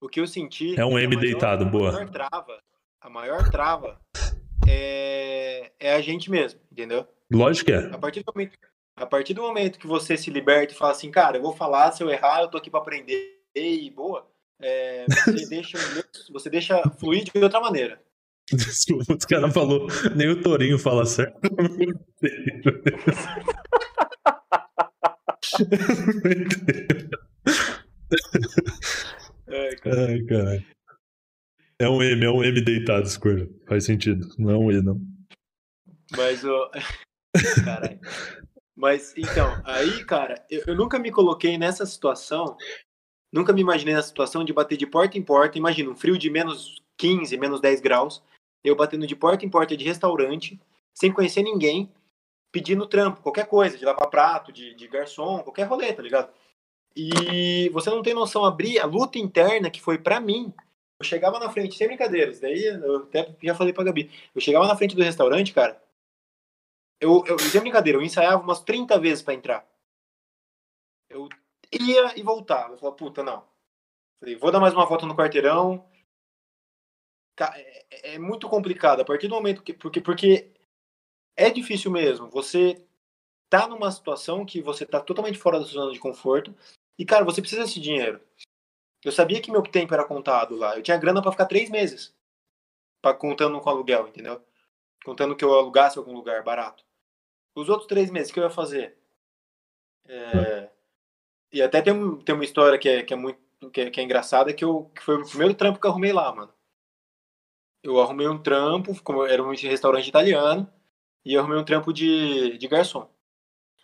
O 0.00 0.08
que 0.08 0.20
eu 0.20 0.26
senti. 0.26 0.78
É 0.78 0.86
um 0.86 0.98
M 0.98 1.08
maior- 1.08 1.20
deitado, 1.20 1.66
boa. 1.66 1.90
A 1.90 1.92
maior 1.92 2.10
trava, 2.10 2.58
a 3.02 3.10
maior 3.10 3.50
trava 3.50 4.00
é, 4.66 5.72
é 5.78 5.94
a 5.94 6.00
gente 6.00 6.30
mesmo, 6.30 6.60
entendeu? 6.72 7.06
Lógico 7.30 7.66
que 7.66 7.72
é. 7.72 7.86
A 7.92 7.98
partir 7.98 8.22
do 8.22 8.32
momento, 8.34 8.58
a 8.96 9.06
partir 9.06 9.34
do 9.34 9.42
momento 9.42 9.78
que 9.78 9.86
você 9.86 10.16
se 10.16 10.30
liberta 10.30 10.72
e 10.72 10.76
fala 10.76 10.92
assim, 10.92 11.10
cara, 11.10 11.36
eu 11.36 11.42
vou 11.42 11.54
falar, 11.54 11.92
se 11.92 12.02
eu 12.02 12.08
errar, 12.08 12.40
eu 12.42 12.48
tô 12.48 12.56
aqui 12.56 12.70
pra 12.70 12.80
aprender 12.80 13.40
e 13.54 13.90
boa. 13.90 14.26
É, 14.60 15.06
você, 15.08 15.46
deixa, 15.48 15.78
você 16.30 16.50
deixa 16.50 16.82
fluir 16.98 17.24
de 17.24 17.30
outra 17.38 17.60
maneira. 17.60 17.98
Desculpa, 18.52 19.16
os 19.16 19.24
caras 19.24 19.54
falou, 19.54 19.86
nem 20.14 20.28
o 20.28 20.42
Torinho 20.42 20.78
fala 20.78 21.06
certo. 21.06 21.40
É, 29.46 29.76
cara. 29.76 30.08
Ai, 30.08 30.22
caralho. 30.22 30.66
É 31.78 31.88
um 31.88 32.02
M, 32.02 32.24
é 32.24 32.30
um 32.30 32.42
M 32.42 32.60
deitado, 32.60 33.08
Square. 33.08 33.50
Faz 33.66 33.84
sentido. 33.84 34.26
Não 34.38 34.50
é 34.50 34.56
um 34.56 34.70
E, 34.70 34.82
não. 34.82 35.00
Mas 36.16 36.44
o. 36.44 36.70
Caralho. 37.64 38.00
Mas 38.76 39.14
então, 39.16 39.60
aí, 39.64 40.04
cara, 40.04 40.44
eu, 40.50 40.62
eu 40.66 40.74
nunca 40.74 40.98
me 40.98 41.10
coloquei 41.10 41.58
nessa 41.58 41.86
situação. 41.86 42.56
Nunca 43.34 43.52
me 43.52 43.60
imaginei 43.60 43.92
nessa 43.92 44.06
situação 44.06 44.44
de 44.44 44.52
bater 44.52 44.78
de 44.78 44.86
porta 44.86 45.18
em 45.18 45.22
porta. 45.22 45.58
Imagina, 45.58 45.90
um 45.90 45.96
frio 45.96 46.16
de 46.16 46.30
menos 46.30 46.80
15, 46.96 47.36
menos 47.36 47.60
10 47.60 47.80
graus. 47.80 48.22
Eu 48.62 48.76
batendo 48.76 49.08
de 49.08 49.16
porta 49.16 49.44
em 49.44 49.50
porta 49.50 49.76
de 49.76 49.84
restaurante, 49.84 50.56
sem 50.94 51.12
conhecer 51.12 51.42
ninguém, 51.42 51.92
pedindo 52.52 52.86
trampo, 52.86 53.20
qualquer 53.20 53.48
coisa, 53.48 53.76
de 53.76 53.84
lavar 53.84 54.08
prato, 54.08 54.52
de, 54.52 54.72
de 54.76 54.86
garçom, 54.86 55.42
qualquer 55.42 55.64
rolê, 55.64 55.92
tá 55.92 56.00
ligado? 56.00 56.32
E 56.94 57.68
você 57.70 57.90
não 57.90 58.02
tem 58.04 58.14
noção, 58.14 58.44
abrir 58.44 58.78
a 58.78 58.86
luta 58.86 59.18
interna 59.18 59.68
que 59.68 59.82
foi 59.82 59.98
pra 59.98 60.20
mim. 60.20 60.54
Eu 61.00 61.04
chegava 61.04 61.40
na 61.40 61.50
frente, 61.50 61.76
sem 61.76 61.88
brincadeiras, 61.88 62.38
daí 62.38 62.64
eu 62.64 62.98
até 62.98 63.34
já 63.42 63.54
falei 63.56 63.72
pra 63.72 63.82
Gabi. 63.82 64.12
Eu 64.32 64.40
chegava 64.40 64.68
na 64.68 64.76
frente 64.76 64.94
do 64.94 65.02
restaurante, 65.02 65.52
cara. 65.52 65.82
Eu, 67.00 67.24
eu 67.26 67.36
sem 67.36 67.60
brincadeira, 67.60 67.98
eu 67.98 68.02
ensaiava 68.02 68.40
umas 68.40 68.60
30 68.60 68.96
vezes 69.00 69.24
pra 69.24 69.34
entrar. 69.34 69.68
Eu 71.10 71.28
ia 71.80 72.18
e 72.18 72.22
voltava. 72.22 72.74
Eu 72.74 72.78
falava, 72.78 72.96
puta, 72.96 73.22
não. 73.22 73.44
Falei, 74.20 74.36
vou 74.36 74.50
dar 74.52 74.60
mais 74.60 74.74
uma 74.74 74.86
volta 74.86 75.06
no 75.06 75.16
quarteirão. 75.16 75.84
É, 77.40 77.84
é- 77.90 78.14
é 78.14 78.18
muito 78.18 78.48
complicado. 78.48 79.00
A 79.00 79.04
partir 79.04 79.28
do 79.28 79.34
momento 79.34 79.62
que. 79.62 79.72
Porque, 79.72 80.00
porque 80.00 80.52
é 81.36 81.50
difícil 81.50 81.90
mesmo. 81.90 82.28
Você 82.30 82.84
tá 83.50 83.66
numa 83.68 83.90
situação 83.90 84.44
que 84.46 84.60
você 84.60 84.86
tá 84.86 85.00
totalmente 85.00 85.38
fora 85.38 85.58
da 85.58 85.64
sua 85.64 85.82
zona 85.82 85.92
de 85.92 86.00
conforto. 86.00 86.54
E, 86.98 87.04
cara, 87.04 87.24
você 87.24 87.40
precisa 87.40 87.62
desse 87.62 87.80
dinheiro. 87.80 88.20
Eu 89.04 89.12
sabia 89.12 89.40
que 89.42 89.50
meu 89.50 89.62
tempo 89.62 89.92
era 89.92 90.04
contado 90.04 90.56
lá. 90.56 90.76
Eu 90.76 90.82
tinha 90.82 90.96
grana 90.96 91.20
pra 91.20 91.32
ficar 91.32 91.46
três 91.46 91.68
meses. 91.68 92.14
Pra, 93.02 93.12
contando 93.12 93.60
com 93.60 93.68
aluguel, 93.68 94.08
entendeu? 94.08 94.42
Contando 95.04 95.36
que 95.36 95.44
eu 95.44 95.52
alugasse 95.54 95.98
algum 95.98 96.14
lugar 96.14 96.42
barato. 96.42 96.84
Os 97.54 97.68
outros 97.68 97.86
três 97.86 98.10
meses, 98.10 98.30
o 98.30 98.34
que 98.34 98.40
eu 98.40 98.44
ia 98.44 98.50
fazer? 98.50 98.96
É, 100.06 100.70
E 101.54 101.62
até 101.62 101.80
tem, 101.80 101.92
um- 101.92 102.16
tem 102.16 102.34
uma 102.34 102.44
história 102.44 102.76
que 102.78 102.88
é, 102.88 103.02
que 103.02 103.14
é 103.14 103.16
muito 103.16 103.38
que 103.72 103.80
é, 103.80 103.90
que 103.90 103.98
é 103.98 104.02
engraçada, 104.04 104.52
que, 104.52 104.62
eu, 104.62 104.90
que 104.94 105.02
foi 105.02 105.14
o 105.16 105.26
primeiro 105.26 105.54
trampo 105.54 105.80
que 105.80 105.86
eu 105.86 105.90
arrumei 105.90 106.12
lá, 106.12 106.34
mano. 106.34 106.52
Eu 107.82 107.98
arrumei 108.00 108.26
um 108.28 108.36
trampo, 108.36 108.94
como 109.02 109.24
era 109.24 109.42
um 109.42 109.54
restaurante 109.54 110.06
italiano, 110.08 110.68
e 111.24 111.32
eu 111.34 111.40
arrumei 111.40 111.58
um 111.58 111.64
trampo 111.64 111.92
de, 111.92 112.58
de 112.58 112.68
garçom. 112.68 113.08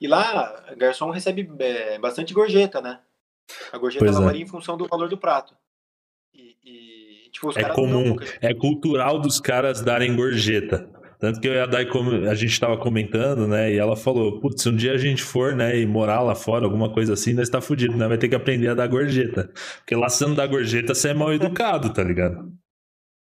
E 0.01 0.07
lá, 0.07 0.75
garçom 0.77 1.11
recebe 1.11 1.51
é, 1.61 1.99
bastante 1.99 2.35
gorjeta, 2.35 2.81
né? 2.83 3.01
A 3.73 3.79
gorjeta 3.79 4.05
Pois 4.05 4.17
ela 4.17 4.25
é. 4.25 4.27
varia 4.27 4.43
em 4.43 4.47
função 4.49 4.77
do 4.77 4.87
valor 4.87 5.09
do 5.09 5.17
prato. 5.17 5.55
E, 6.35 6.57
e, 6.65 7.31
tipo, 7.31 7.49
os 7.49 7.57
É 7.57 7.63
não 7.63 7.75
comum, 7.75 8.17
pouca- 8.17 8.39
é 8.43 8.53
cultural 8.55 9.19
dos 9.19 9.41
caras 9.41 9.81
darem 9.81 10.15
gorjeta. 10.15 10.91
Tanto 11.21 11.39
que 11.39 11.47
eu 11.47 11.53
e 11.53 11.61
a 11.61 11.67
Dai, 11.67 11.87
a 12.31 12.35
gente 12.35 12.59
tava 12.59 12.79
comentando, 12.79 13.47
né? 13.47 13.71
E 13.71 13.77
ela 13.77 13.95
falou: 13.95 14.41
Putz, 14.41 14.63
se 14.63 14.71
um 14.71 14.75
dia 14.75 14.95
a 14.95 14.99
gente 14.99 15.23
for, 15.23 15.55
né, 15.55 15.79
e 15.79 15.87
morar 15.87 16.23
lá 16.23 16.35
fora, 16.35 16.65
alguma 16.65 16.91
coisa 16.91 17.13
assim, 17.13 17.35
nós 17.35 17.51
tá 17.51 17.61
fudido, 17.61 17.95
né? 17.95 18.09
Vai 18.09 18.17
ter 18.17 18.27
que 18.29 18.35
aprender 18.35 18.69
a 18.69 18.75
dar 18.75 18.87
gorjeta. 18.87 19.53
Porque 19.79 19.95
lá 19.95 20.09
se 20.09 20.25
não 20.25 20.35
dá 20.35 20.47
gorjeta, 20.47 20.95
você 20.95 21.11
é 21.11 21.15
mal 21.15 21.31
educado, 21.31 21.93
tá 21.93 22.03
ligado? 22.03 22.51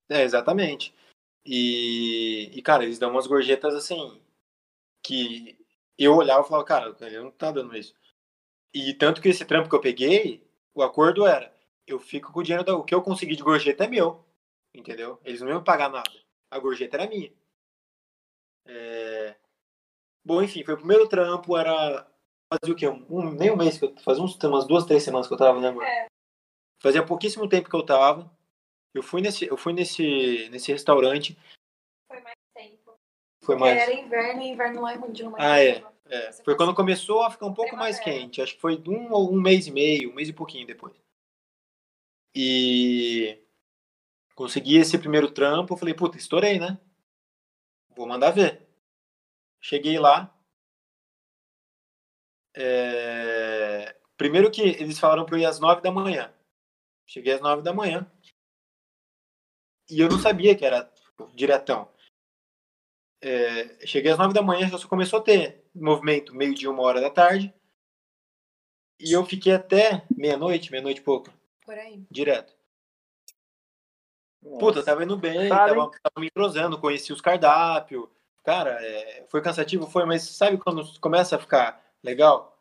É, 0.09 0.22
exatamente. 0.22 0.94
E, 1.44 2.51
e, 2.55 2.62
cara, 2.62 2.84
eles 2.84 2.98
dão 2.98 3.11
umas 3.11 3.26
gorjetas 3.26 3.74
assim, 3.74 4.18
que 5.05 5.59
eu 5.98 6.16
olhava 6.16 6.40
e 6.42 6.48
falava, 6.48 6.64
cara, 6.64 6.96
ele 7.03 7.20
não 7.20 7.30
tá 7.30 7.53
dando 7.53 7.76
isso. 7.76 7.94
E 8.72 8.94
tanto 8.94 9.20
que 9.20 9.28
esse 9.28 9.44
trampo 9.44 9.68
que 9.68 9.74
eu 9.74 9.80
peguei, 9.80 10.42
o 10.74 10.82
acordo 10.82 11.26
era, 11.26 11.53
eu 11.86 11.98
fico 12.01 12.32
com 12.32 12.40
o 12.40 12.42
dinheiro, 12.42 12.64
da, 12.64 12.74
o 12.74 12.84
que 12.84 12.94
eu 12.94 13.03
consegui 13.03 13.36
de 13.36 13.42
gorjeta 13.42 13.84
é 13.84 13.88
meu, 13.88 14.24
entendeu? 14.74 15.20
Eles 15.22 15.42
não 15.42 15.51
iam 15.51 15.62
pagar 15.62 15.90
nada. 15.90 16.11
A 16.51 16.59
gorjeta 16.59 16.96
era 16.96 17.09
minha. 17.09 17.30
É... 18.66 19.36
Bom, 20.24 20.42
enfim, 20.42 20.62
foi 20.64 20.74
o 20.74 20.78
primeiro 20.78 21.08
trampo, 21.08 21.56
era 21.56 22.06
fazia 22.52 22.74
o 22.74 22.76
quê? 22.76 22.88
Um, 22.88 23.06
um- 23.08 23.30
nem 23.32 23.50
um 23.50 23.56
mês, 23.56 23.78
que 23.78 23.84
eu, 23.84 23.96
fazia 23.98 24.22
uns, 24.22 24.36
umas 24.42 24.66
duas, 24.66 24.84
três 24.84 25.02
semanas 25.02 25.26
que 25.28 25.32
eu 25.34 25.38
tava, 25.38 25.61
né, 25.61 25.68
amor? 25.68 25.84
É. 25.84 26.06
Fazia 26.82 27.04
pouquíssimo 27.04 27.48
tempo 27.48 27.68
que 27.68 27.76
eu 27.76 27.84
tava. 27.84 28.30
Eu 28.94 29.02
fui 29.02 29.20
nesse, 29.20 29.46
eu 29.46 29.56
fui 29.56 29.72
nesse, 29.72 30.48
nesse 30.50 30.72
restaurante. 30.72 31.38
Foi 32.11 32.20
mais 32.20 32.36
tempo. 32.54 32.94
Foi 33.44 33.56
mais. 33.56 33.78
Era 33.78 33.94
inverno 33.94 34.42
e 34.42 34.48
inverno 34.48 34.82
lá 34.82 34.92
é 34.94 34.98
mais 34.98 35.34
Ah, 35.38 35.58
é. 35.58 35.74
tempo. 35.74 35.92
é. 36.06 36.32
Foi 36.32 36.56
quando 36.56 36.74
começou 36.74 37.22
a 37.22 37.30
ficar 37.30 37.46
um 37.46 37.54
pouco 37.54 37.76
mais 37.76 38.00
quente. 38.00 38.42
Acho 38.42 38.54
que 38.54 38.61
foi 38.61 38.82
um 38.88 39.12
ou 39.12 39.32
um 39.32 39.40
mês 39.40 39.66
e 39.66 39.70
meio, 39.70 40.11
um 40.11 40.14
mês 40.14 40.28
e 40.28 40.32
pouquinho 40.32 40.66
depois. 40.66 40.94
E 42.34 43.38
consegui 44.34 44.76
esse 44.76 44.98
primeiro 44.98 45.30
trampo. 45.30 45.74
Eu 45.74 45.78
falei, 45.78 45.94
puta, 45.94 46.16
estourei, 46.16 46.58
né? 46.58 46.78
Vou 47.97 48.07
mandar 48.07 48.30
ver. 48.30 48.66
Cheguei 49.61 49.99
lá. 49.99 50.34
É, 52.55 53.97
Primeiro 54.16 54.51
que 54.51 54.61
eles 54.62 54.99
falaram 54.99 55.24
pra 55.24 55.36
eu 55.36 55.41
ir 55.41 55.47
às 55.47 55.59
nove 55.61 55.80
da 55.80 55.91
manhã. 55.91 56.32
Cheguei 57.07 57.32
às 57.32 57.41
nove 57.41 57.62
da 57.62 57.72
manhã. 57.72 58.11
E 59.88 59.99
eu 59.99 60.09
não 60.09 60.18
sabia 60.18 60.55
que 60.57 60.64
era 60.64 60.93
diretão. 61.34 61.91
É, 63.22 63.86
Cheguei 63.86 64.11
às 64.12 64.18
nove 64.18 64.34
da 64.34 64.43
manhã, 64.43 64.68
já 64.68 64.78
só 64.78 64.88
começou 64.88 65.20
a 65.20 65.22
ter 65.22 65.64
movimento 65.74 66.34
meio 66.34 66.55
dia, 66.55 66.70
uma 66.70 66.82
hora 66.82 67.01
da 67.01 67.11
tarde. 67.11 67.53
E 68.99 69.12
eu 69.12 69.24
fiquei 69.24 69.53
até 69.55 70.07
meia-noite, 70.14 70.70
meia-noite 70.70 71.01
e 71.01 71.05
pouco, 71.05 71.32
Por 71.64 71.74
aí. 71.78 72.05
direto. 72.11 72.55
Puta, 74.43 74.82
tava 74.82 75.05
indo 75.05 75.16
bem, 75.16 75.49
tava, 75.49 75.91
tava 75.91 76.18
me 76.18 76.26
entrosando, 76.26 76.78
conheci 76.78 77.12
os 77.12 77.20
cardápios. 77.20 78.09
Cara, 78.43 78.78
é, 78.80 79.26
foi 79.28 79.43
cansativo, 79.43 79.86
foi, 79.86 80.05
mas 80.07 80.22
sabe 80.22 80.57
quando 80.57 80.99
começa 80.99 81.36
a 81.36 81.38
ficar 81.38 81.84
legal? 82.03 82.59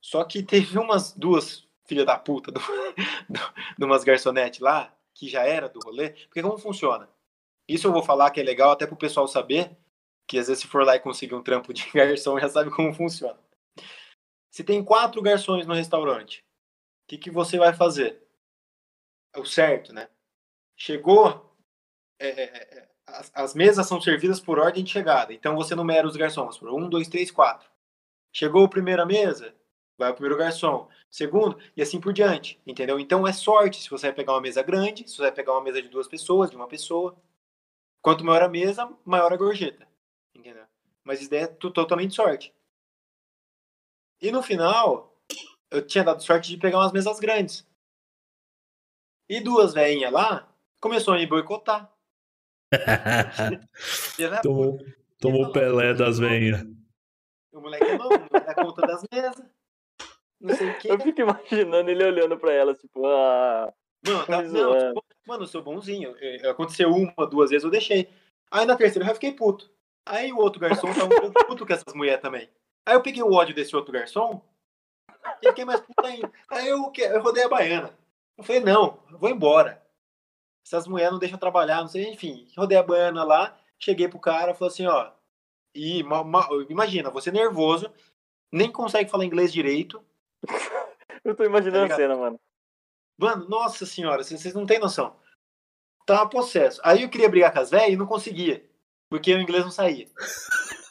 Só 0.00 0.22
que 0.24 0.42
teve 0.42 0.78
umas 0.78 1.12
duas 1.12 1.66
filha 1.84 2.04
da 2.04 2.18
puta 2.18 2.52
do, 2.52 2.60
do, 3.28 3.40
de 3.78 3.84
umas 3.84 4.04
garçonetes 4.04 4.60
lá, 4.60 4.94
que 5.14 5.28
já 5.28 5.42
era 5.42 5.68
do 5.68 5.80
rolê. 5.80 6.10
Porque 6.10 6.42
como 6.42 6.58
funciona? 6.58 7.08
Isso 7.66 7.86
eu 7.86 7.92
vou 7.92 8.02
falar 8.02 8.30
que 8.30 8.40
é 8.40 8.44
legal 8.44 8.70
até 8.70 8.86
pro 8.86 8.96
pessoal 8.96 9.26
saber, 9.26 9.76
que 10.26 10.38
às 10.38 10.46
vezes 10.48 10.62
se 10.62 10.68
for 10.68 10.84
lá 10.84 10.96
e 10.96 11.00
conseguir 11.00 11.34
um 11.34 11.42
trampo 11.42 11.72
de 11.72 11.90
garçom, 11.92 12.38
já 12.38 12.48
sabe 12.48 12.70
como 12.70 12.92
funciona. 12.92 13.38
Se 14.50 14.62
tem 14.62 14.84
quatro 14.84 15.20
garçons 15.20 15.66
no 15.66 15.74
restaurante, 15.74 16.44
que, 17.08 17.16
que 17.16 17.30
você 17.30 17.58
vai 17.58 17.72
fazer? 17.72 18.22
É 19.34 19.40
o 19.40 19.44
certo, 19.46 19.92
né? 19.92 20.08
Chegou, 20.80 21.52
é, 22.20 22.28
é, 22.28 22.44
é, 22.44 22.88
as, 23.04 23.32
as, 23.34 23.54
mesas 23.54 23.84
são 23.88 24.00
servidas 24.00 24.38
por 24.38 24.60
ordem 24.60 24.84
de 24.84 24.90
chegada. 24.90 25.34
Então 25.34 25.56
você 25.56 25.74
numera 25.74 26.06
os 26.06 26.16
garçons 26.16 26.56
por 26.56 26.72
um, 26.72 26.88
dois, 26.88 27.08
três, 27.08 27.32
quatro. 27.32 27.68
Chegou 28.32 28.64
a 28.64 28.68
primeira 28.68 29.04
mesa, 29.04 29.52
vai 29.98 30.08
o 30.08 30.14
primeiro 30.14 30.38
garçom. 30.38 30.88
Segundo, 31.10 31.58
e 31.76 31.82
assim 31.82 32.00
por 32.00 32.12
diante, 32.12 32.60
entendeu? 32.64 33.00
Então 33.00 33.26
é 33.26 33.32
sorte 33.32 33.82
se 33.82 33.90
você 33.90 34.06
vai 34.06 34.14
pegar 34.14 34.34
uma 34.34 34.40
mesa 34.40 34.62
grande, 34.62 35.08
se 35.08 35.16
você 35.16 35.22
vai 35.22 35.32
pegar 35.32 35.52
uma 35.54 35.62
mesa 35.62 35.82
de 35.82 35.88
duas 35.88 36.06
pessoas, 36.06 36.48
de 36.48 36.54
uma 36.54 36.68
pessoa. 36.68 37.20
Quanto 38.00 38.24
maior 38.24 38.44
a 38.44 38.48
mesa, 38.48 38.88
maior 39.04 39.32
a 39.32 39.36
gorjeta, 39.36 39.88
entendeu? 40.32 40.64
Mas 41.02 41.20
isso 41.20 41.34
é 41.34 41.48
totalmente 41.48 42.14
sorte. 42.14 42.54
E 44.20 44.30
no 44.30 44.44
final, 44.44 45.18
eu 45.72 45.84
tinha 45.84 46.04
dado 46.04 46.22
sorte 46.22 46.50
de 46.50 46.56
pegar 46.56 46.78
umas 46.78 46.92
mesas 46.92 47.18
grandes. 47.18 47.66
E 49.28 49.40
duas 49.40 49.74
velhinhas 49.74 50.12
lá 50.12 50.47
começou 50.80 51.14
a 51.14 51.18
me 51.18 51.26
boicotar. 51.26 51.92
tomou 54.42 54.78
tomou 55.20 55.52
Pelé 55.52 55.94
das 55.94 56.18
velhinhas. 56.18 56.64
O 57.52 57.60
moleque 57.60 57.96
não, 57.96 58.08
não 58.08 58.28
dá 58.30 58.54
conta 58.54 58.82
das 58.86 59.02
mesas. 59.12 59.42
Não 60.40 60.54
sei 60.54 60.70
o 60.70 60.78
que. 60.78 60.88
Eu 60.88 61.00
fico 61.00 61.20
imaginando 61.20 61.90
ele 61.90 62.04
olhando 62.04 62.38
pra 62.38 62.52
elas, 62.52 62.78
tipo, 62.78 63.06
ah. 63.06 63.72
Mano, 64.06 64.26
tá, 64.26 64.42
não, 64.42 64.78
tipo, 64.78 65.04
mano, 65.26 65.42
eu 65.42 65.46
sou 65.46 65.62
bonzinho. 65.62 66.14
É, 66.20 66.48
aconteceu 66.48 66.90
uma, 66.90 67.26
duas 67.26 67.50
vezes, 67.50 67.64
eu 67.64 67.70
deixei. 67.70 68.08
Aí 68.50 68.64
na 68.64 68.76
terceira 68.76 69.04
eu 69.04 69.08
já 69.08 69.14
fiquei 69.14 69.32
puto. 69.32 69.70
Aí 70.06 70.32
o 70.32 70.38
outro 70.38 70.60
garçom 70.60 70.92
tava 70.94 71.06
um 71.06 71.32
pouco 71.32 71.44
puto 71.46 71.66
com 71.66 71.72
essas 71.72 71.94
mulheres 71.94 72.22
também. 72.22 72.48
Aí 72.86 72.94
eu 72.94 73.02
peguei 73.02 73.22
o 73.22 73.32
ódio 73.32 73.54
desse 73.54 73.74
outro 73.74 73.92
garçom 73.92 74.40
e 75.42 75.48
fiquei 75.48 75.64
mais 75.64 75.80
puto 75.80 76.06
ainda. 76.06 76.32
Aí 76.48 76.68
eu, 76.68 76.92
eu 76.96 77.22
rodei 77.22 77.44
a 77.44 77.48
baiana. 77.48 77.98
Eu 78.36 78.44
falei, 78.44 78.62
não, 78.62 79.02
eu 79.10 79.18
vou 79.18 79.28
embora. 79.28 79.82
Essas 80.68 80.86
mulheres 80.86 81.12
não 81.12 81.18
deixam 81.18 81.38
trabalhar, 81.38 81.80
não 81.80 81.88
sei, 81.88 82.10
enfim. 82.10 82.46
Rodei 82.54 82.76
a 82.76 82.82
baiana 82.82 83.24
lá, 83.24 83.58
cheguei 83.78 84.06
pro 84.06 84.20
cara, 84.20 84.54
falei 84.54 84.70
assim, 84.70 84.86
ó. 84.86 85.10
E 85.74 86.04
imagina, 86.68 87.08
você 87.08 87.30
nervoso, 87.30 87.90
nem 88.52 88.70
consegue 88.70 89.10
falar 89.10 89.24
inglês 89.24 89.50
direito. 89.50 90.04
eu 91.24 91.34
tô 91.34 91.44
imaginando 91.44 91.88
tá 91.88 91.94
a 91.94 91.96
cena, 91.96 92.14
mano. 92.16 92.38
Mano, 93.18 93.48
nossa 93.48 93.86
senhora, 93.86 94.22
vocês 94.22 94.52
não 94.52 94.66
têm 94.66 94.78
noção. 94.78 95.16
Tava 96.04 96.28
possesso. 96.28 96.82
Aí 96.84 97.02
eu 97.02 97.08
queria 97.08 97.30
brigar 97.30 97.50
com 97.50 97.60
as 97.60 97.70
velhas 97.70 97.94
e 97.94 97.96
não 97.96 98.06
conseguia. 98.06 98.68
Porque 99.08 99.34
o 99.34 99.40
inglês 99.40 99.64
não 99.64 99.70
saía. 99.70 100.06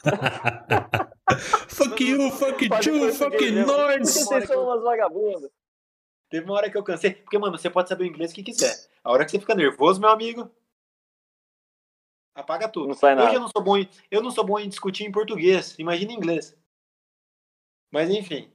fuck 1.69 2.03
you, 2.03 2.31
fuck 2.31 2.65
you, 2.65 3.13
fuck 3.13 3.51
nós. 3.51 4.09
Vocês 4.09 4.47
são 4.47 4.63
umas 4.65 4.81
vagabundas. 4.81 5.51
Teve 6.29 6.45
uma 6.45 6.55
hora 6.55 6.69
que 6.69 6.77
eu 6.77 6.83
cansei. 6.83 7.13
Porque, 7.13 7.37
mano, 7.37 7.57
você 7.57 7.69
pode 7.69 7.89
saber 7.89 8.03
o 8.05 8.07
inglês 8.07 8.33
que 8.33 8.43
quiser. 8.43 8.75
A 9.07 9.11
hora 9.11 9.23
que 9.23 9.31
você 9.31 9.39
fica 9.39 9.55
nervoso, 9.55 10.01
meu 10.01 10.09
amigo, 10.09 10.51
apaga 12.35 12.67
tudo. 12.67 12.89
Não 12.89 12.93
sai 12.93 13.15
nada. 13.15 13.29
Hoje 13.29 13.37
eu 13.37 13.39
não 13.39 13.47
sou 13.47 13.63
bom 13.63 13.77
em, 13.77 13.89
eu 14.11 14.21
não 14.21 14.31
sou 14.31 14.45
bom 14.45 14.59
em 14.59 14.67
discutir 14.67 15.05
em 15.05 15.11
português. 15.13 15.79
Imagina 15.79 16.11
em 16.11 16.15
inglês. 16.17 16.57
Mas 17.89 18.09
enfim. 18.09 18.51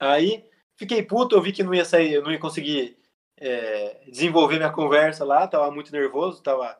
Aí 0.00 0.50
fiquei 0.74 1.00
puto, 1.00 1.36
eu 1.36 1.40
vi 1.40 1.52
que 1.52 1.62
não 1.62 1.72
ia 1.72 1.84
sair, 1.84 2.14
eu 2.14 2.24
não 2.24 2.32
ia 2.32 2.40
conseguir 2.40 2.98
é, 3.36 4.04
desenvolver 4.10 4.56
minha 4.56 4.72
conversa 4.72 5.24
lá, 5.24 5.46
tava 5.46 5.70
muito 5.70 5.92
nervoso, 5.92 6.42
tava. 6.42 6.76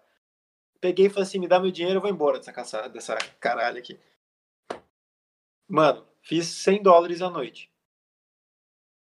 Peguei 0.80 1.06
e 1.06 1.08
falei 1.08 1.22
assim, 1.22 1.38
me 1.38 1.46
dá 1.46 1.60
meu 1.60 1.70
dinheiro, 1.70 1.98
eu 1.98 2.02
vou 2.02 2.10
embora 2.10 2.38
dessa 2.38 2.52
caçada, 2.52 2.88
dessa 2.88 3.16
caralho 3.38 3.78
aqui. 3.78 3.96
Mano, 5.68 6.04
fiz 6.20 6.48
100 6.48 6.82
dólares 6.82 7.22
à 7.22 7.30
noite. 7.30 7.72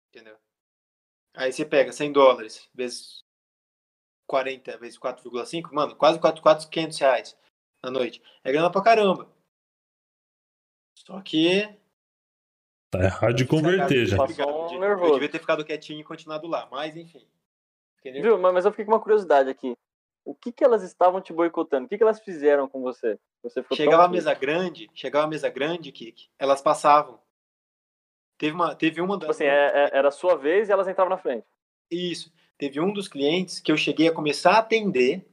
Entendeu? 0.08 0.36
Aí 1.32 1.52
você 1.52 1.64
pega 1.64 1.92
100 1.92 2.10
dólares 2.10 2.68
vezes 2.74 3.24
40 4.26 4.76
vezes 4.78 4.98
4,5, 4.98 5.72
mano, 5.72 5.94
quase 5.94 6.18
4, 6.18 6.42
4, 6.42 6.68
500 6.68 6.98
reais 6.98 7.38
na 7.82 7.90
noite. 7.90 8.22
É 8.42 8.52
grana 8.52 8.70
pra 8.70 8.82
caramba. 8.82 9.28
Só 10.94 11.20
que. 11.20 11.68
Tá 12.90 13.02
errado 13.04 13.34
de 13.34 13.46
converter 13.46 14.06
já. 14.06 14.16
Um 14.16 14.84
eu 14.84 15.12
devia 15.14 15.28
ter 15.28 15.38
ficado 15.38 15.64
quietinho 15.64 16.00
e 16.00 16.04
continuado 16.04 16.46
lá, 16.46 16.68
mas 16.70 16.96
enfim. 16.96 17.26
Viu, 18.02 18.38
mas 18.38 18.64
eu 18.64 18.70
fiquei 18.70 18.84
com 18.84 18.92
uma 18.92 19.00
curiosidade 19.00 19.50
aqui. 19.50 19.76
O 20.24 20.34
que, 20.34 20.52
que 20.52 20.64
elas 20.64 20.82
estavam 20.82 21.20
te 21.20 21.32
boicotando? 21.32 21.86
O 21.86 21.88
que, 21.88 21.96
que 21.96 22.02
elas 22.02 22.20
fizeram 22.20 22.68
com 22.68 22.80
você? 22.80 23.18
você 23.42 23.64
chegava 23.74 24.04
a 24.04 24.08
mesa 24.08 24.34
grande, 24.34 24.90
chegava 24.92 25.24
a 25.24 25.28
mesa 25.28 25.48
grande, 25.48 25.92
Kik, 25.92 26.28
elas 26.38 26.60
passavam. 26.60 27.20
Teve 28.38 28.54
uma, 28.54 28.74
teve 28.74 29.00
uma 29.00 29.16
das. 29.16 29.20
Tipo 29.20 29.30
assim, 29.30 29.44
é, 29.44 29.84
é, 29.84 29.96
era 29.96 30.08
a 30.08 30.12
sua 30.12 30.36
vez 30.36 30.68
e 30.68 30.72
elas 30.72 30.88
entravam 30.88 31.10
na 31.10 31.18
frente. 31.18 31.46
Isso. 31.90 32.32
Teve 32.58 32.80
um 32.80 32.92
dos 32.92 33.08
clientes 33.08 33.60
que 33.60 33.70
eu 33.70 33.76
cheguei 33.76 34.08
a 34.08 34.14
começar 34.14 34.52
a 34.52 34.58
atender. 34.58 35.26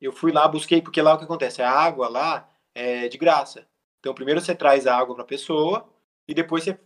Eu 0.00 0.12
fui 0.12 0.32
lá, 0.32 0.48
busquei, 0.48 0.80
porque 0.80 1.02
lá 1.02 1.14
o 1.14 1.18
que 1.18 1.24
acontece? 1.24 1.60
A 1.60 1.70
água 1.70 2.08
lá 2.08 2.50
é 2.74 3.08
de 3.08 3.18
graça. 3.18 3.68
Então, 3.98 4.14
primeiro 4.14 4.40
você 4.40 4.54
traz 4.54 4.86
a 4.86 4.96
água 4.96 5.14
para 5.14 5.24
a 5.24 5.26
pessoa 5.26 5.88
e 6.26 6.32
depois 6.32 6.64
você 6.64 6.80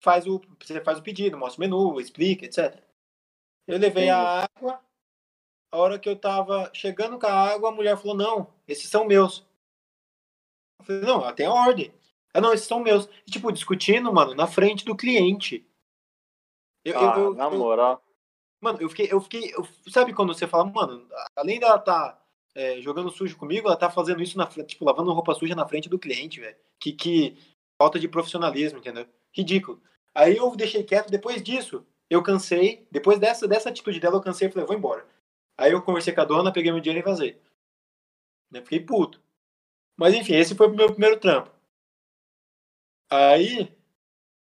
faz, 0.00 0.26
o, 0.26 0.40
você 0.60 0.80
faz 0.80 0.98
o 0.98 1.02
pedido, 1.02 1.36
mostra 1.36 1.58
o 1.58 1.60
menu, 1.60 2.00
explica, 2.00 2.44
etc. 2.44 2.80
Eu 3.66 3.78
levei 3.78 4.08
a 4.08 4.44
água. 4.44 4.80
A 5.72 5.78
hora 5.78 5.98
que 5.98 6.08
eu 6.08 6.16
tava 6.16 6.70
chegando 6.74 7.18
com 7.18 7.26
a 7.26 7.32
água, 7.32 7.68
a 7.68 7.72
mulher 7.72 7.96
falou: 7.96 8.16
Não, 8.16 8.52
esses 8.66 8.88
são 8.88 9.04
meus. 9.04 9.46
Eu 10.78 10.84
falei: 10.84 11.02
Não, 11.02 11.22
ela 11.22 11.32
tem 11.32 11.46
a 11.46 11.52
ordem. 11.52 11.92
Ah, 12.32 12.40
não, 12.40 12.52
esses 12.52 12.66
são 12.66 12.80
meus. 12.80 13.08
E, 13.26 13.30
tipo, 13.30 13.50
discutindo, 13.52 14.12
mano, 14.12 14.34
na 14.34 14.46
frente 14.46 14.84
do 14.84 14.96
cliente. 14.96 15.66
Eu, 16.84 16.98
ah, 16.98 17.14
eu, 17.16 17.24
eu, 17.24 17.34
na 17.34 17.50
moral. 17.50 18.02
Mano, 18.60 18.78
eu 18.80 18.88
fiquei, 18.90 19.08
eu 19.10 19.20
fiquei. 19.20 19.54
Eu, 19.54 19.66
sabe 19.90 20.12
quando 20.12 20.34
você 20.34 20.46
fala, 20.46 20.64
mano, 20.64 21.08
além 21.34 21.58
dela 21.58 21.78
tá 21.78 22.20
é, 22.54 22.80
jogando 22.80 23.10
sujo 23.10 23.36
comigo, 23.36 23.66
ela 23.66 23.76
tá 23.76 23.90
fazendo 23.90 24.22
isso 24.22 24.36
na 24.36 24.46
frente, 24.46 24.70
tipo, 24.70 24.84
lavando 24.84 25.12
roupa 25.12 25.34
suja 25.34 25.54
na 25.54 25.66
frente 25.66 25.88
do 25.88 25.98
cliente, 25.98 26.40
velho. 26.40 26.56
Que, 26.78 26.92
que 26.92 27.38
falta 27.80 27.98
de 27.98 28.08
profissionalismo, 28.08 28.78
entendeu? 28.78 29.06
Ridículo. 29.32 29.82
Aí 30.14 30.36
eu 30.36 30.54
deixei 30.56 30.82
quieto, 30.82 31.10
depois 31.10 31.42
disso, 31.42 31.86
eu 32.10 32.22
cansei. 32.22 32.86
Depois 32.90 33.18
dessa, 33.18 33.48
dessa 33.48 33.70
atitude 33.70 34.00
dela, 34.00 34.16
eu 34.16 34.20
cansei 34.20 34.48
e 34.48 34.50
falei, 34.50 34.66
vou 34.66 34.76
embora. 34.76 35.06
Aí 35.56 35.72
eu 35.72 35.82
conversei 35.82 36.12
com 36.12 36.20
a 36.20 36.24
dona, 36.24 36.52
peguei 36.52 36.72
meu 36.72 36.80
dinheiro 36.80 37.06
e 37.06 37.10
vazei. 37.10 37.40
Eu 38.52 38.62
fiquei 38.62 38.80
puto. 38.80 39.22
Mas 39.96 40.14
enfim, 40.14 40.34
esse 40.34 40.54
foi 40.54 40.66
o 40.66 40.74
meu 40.74 40.90
primeiro 40.90 41.18
trampo. 41.18 41.50
Aí, 43.10 43.74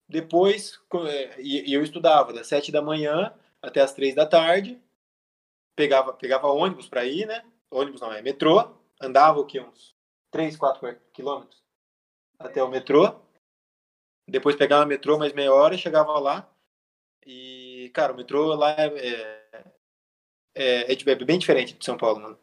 depois, 0.08 0.78
é, 1.08 1.40
e 1.40 1.72
eu 1.72 1.82
estudava 1.82 2.32
das 2.32 2.46
sete 2.46 2.72
da 2.72 2.82
manhã 2.82 3.32
até 3.62 3.80
as 3.80 3.92
três 3.92 4.14
da 4.14 4.26
tarde. 4.26 4.80
Pegava, 5.74 6.12
pegava 6.12 6.48
ônibus 6.48 6.88
para 6.88 7.04
ir, 7.04 7.26
né? 7.26 7.44
Ônibus 7.70 8.00
não, 8.00 8.12
é 8.12 8.22
metrô. 8.22 8.74
Andava 9.00 9.40
o 9.40 9.46
que? 9.46 9.60
Uns 9.60 9.94
3, 10.30 10.56
4 10.56 10.96
quilômetros 11.12 11.62
até 12.38 12.62
o 12.62 12.68
metrô. 12.68 13.14
Depois 14.28 14.56
pegava 14.56 14.84
o 14.84 14.88
metrô 14.88 15.18
mais 15.18 15.32
meia 15.32 15.52
hora 15.52 15.76
chegava 15.78 16.18
lá. 16.18 16.50
E, 17.24 17.90
cara, 17.94 18.12
o 18.12 18.16
metrô 18.16 18.54
lá 18.54 18.70
é, 18.72 18.86
é, 18.86 19.72
é, 20.54 20.92
é, 20.92 21.10
é 21.10 21.14
bem 21.24 21.38
diferente 21.38 21.74
de 21.74 21.84
São 21.84 21.96
Paulo, 21.96 22.20
mano. 22.20 22.38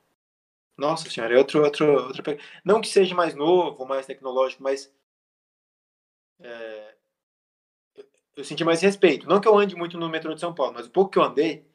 Nossa 0.77 1.09
senhora, 1.09 1.35
é 1.35 1.37
outro, 1.37 1.63
outro, 1.63 2.07
outro. 2.07 2.23
Não 2.65 2.81
que 2.81 2.87
seja 2.87 3.13
mais 3.13 3.35
novo, 3.35 3.85
mais 3.85 4.05
tecnológico, 4.05 4.63
mas. 4.63 4.93
É, 6.39 6.95
eu 8.35 8.43
senti 8.43 8.63
mais 8.63 8.81
respeito. 8.81 9.27
Não 9.27 9.39
que 9.39 9.47
eu 9.47 9.57
ande 9.57 9.75
muito 9.75 9.97
no 9.97 10.09
metrô 10.09 10.33
de 10.33 10.39
São 10.39 10.53
Paulo, 10.53 10.73
mas 10.73 10.87
o 10.87 10.91
pouco 10.91 11.11
que 11.11 11.19
eu 11.19 11.23
andei, 11.23 11.65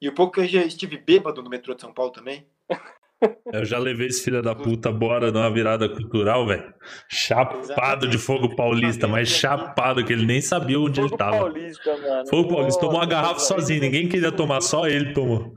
e 0.00 0.08
o 0.08 0.14
pouco 0.14 0.34
que 0.34 0.40
eu 0.40 0.46
já 0.46 0.62
estive 0.62 0.96
bêbado 0.98 1.42
no 1.42 1.50
metrô 1.50 1.74
de 1.74 1.80
São 1.80 1.92
Paulo 1.92 2.12
também. 2.12 2.46
Eu 3.50 3.64
já 3.64 3.78
levei 3.78 4.08
esse 4.08 4.24
filho 4.24 4.42
da 4.42 4.54
puta 4.54 4.92
bora 4.92 5.32
numa 5.32 5.50
virada 5.50 5.88
cultural, 5.88 6.46
velho. 6.46 6.74
Chapado 7.08 7.60
Exatamente. 7.60 8.08
de 8.10 8.18
fogo 8.18 8.54
paulista, 8.54 9.08
mas 9.08 9.28
chapado 9.28 10.04
que 10.04 10.12
ele 10.12 10.26
nem 10.26 10.42
sabia 10.42 10.78
onde 10.78 11.00
fogo 11.00 11.12
ele 11.12 11.16
tava. 11.16 11.38
Paulista, 11.38 11.96
mano. 11.96 12.28
Fogo 12.28 12.48
paulista, 12.50 12.80
tomou 12.80 12.96
uma 12.96 13.06
garrafa 13.06 13.40
sozinho, 13.40 13.80
ninguém 13.80 14.06
queria 14.06 14.30
tomar, 14.30 14.60
só 14.60 14.86
ele 14.86 15.14
tomou. 15.14 15.54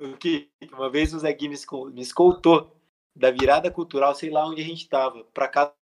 O 0.00 0.16
que? 0.16 0.48
Uma 0.72 0.90
vez 0.90 1.12
o 1.12 1.18
Zé 1.18 1.32
Gui 1.34 1.48
me 1.48 2.00
escoltou 2.00 2.80
da 3.14 3.30
virada 3.30 3.70
cultural, 3.70 4.14
sei 4.14 4.30
lá 4.30 4.48
onde 4.48 4.62
a 4.62 4.64
gente 4.64 4.88
tava, 4.88 5.24
pra 5.34 5.48
casa 5.48 5.74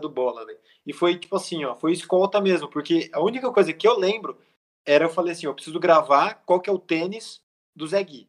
do 0.00 0.08
Bola, 0.08 0.44
velho. 0.44 0.58
E 0.86 0.92
foi 0.92 1.18
tipo 1.18 1.36
assim, 1.36 1.64
ó, 1.64 1.74
foi 1.76 1.92
escolta 1.92 2.40
mesmo, 2.40 2.68
porque 2.68 3.08
a 3.12 3.20
única 3.20 3.50
coisa 3.52 3.72
que 3.72 3.86
eu 3.86 3.98
lembro 3.98 4.38
era 4.84 5.04
eu 5.04 5.10
falei 5.10 5.32
assim, 5.32 5.46
eu 5.46 5.54
preciso 5.54 5.78
gravar 5.78 6.42
qual 6.44 6.60
que 6.60 6.68
é 6.68 6.72
o 6.72 6.78
tênis 6.78 7.40
do 7.74 7.86
Zé 7.86 8.02
Gui. 8.02 8.28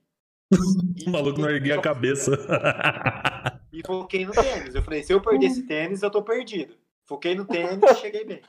o 1.08 1.10
maluco 1.10 1.42
não 1.42 1.50
erguia 1.50 1.80
a 1.80 1.82
cabeça. 1.82 2.32
e 3.72 3.82
foquei 3.86 4.26
no 4.26 4.32
tênis. 4.32 4.76
Eu 4.76 4.84
falei, 4.84 5.04
se 5.04 5.12
eu 5.12 5.22
perder 5.22 5.48
esse 5.48 5.64
tênis, 5.66 6.04
eu 6.04 6.12
tô 6.12 6.22
perdido. 6.22 6.78
Foquei 7.06 7.36
no 7.36 7.46
tênis 7.46 7.84
e 7.84 7.96
cheguei 7.96 8.24
bem. 8.24 8.42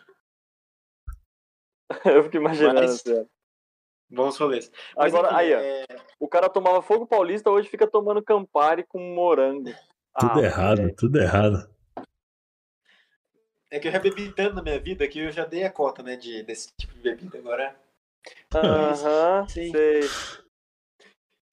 eu 2.05 2.25
fico 2.25 2.37
imaginando, 2.37 2.81
Mas, 2.81 3.03
Bons 4.11 4.37
rolês. 4.37 4.71
Mas, 4.97 5.15
Agora, 5.15 5.29
enfim, 5.29 5.37
aí, 5.37 5.55
ó. 5.55 5.59
É... 5.59 5.85
O 6.21 6.29
cara 6.29 6.49
tomava 6.49 6.83
fogo 6.83 7.07
paulista, 7.07 7.51
hoje 7.51 7.69
fica 7.69 7.87
tomando 7.87 8.23
Campari 8.23 8.85
com 8.85 9.01
morango. 9.15 9.73
Tudo 10.19 10.41
ah, 10.41 10.43
errado, 10.43 10.95
tudo 10.97 11.19
errado. 11.19 11.74
É 13.75 13.81
que 13.81 13.89
eu 13.89 13.93
já 13.93 13.99
bebi 13.99 14.33
tanto 14.33 14.55
na 14.55 14.63
minha 14.63 14.79
vida 14.79 15.09
que 15.09 15.19
eu 15.19 15.33
já 15.33 15.45
dei 15.45 15.65
a 15.65 15.71
cota, 15.71 16.01
né, 16.01 16.15
de, 16.15 16.45
desse 16.45 16.69
tipo 16.81 16.95
de 16.95 17.01
bebida 17.01 17.39
agora. 17.39 17.77
Aham, 18.55 19.49
Sim. 19.51 19.73
sei. 19.73 20.01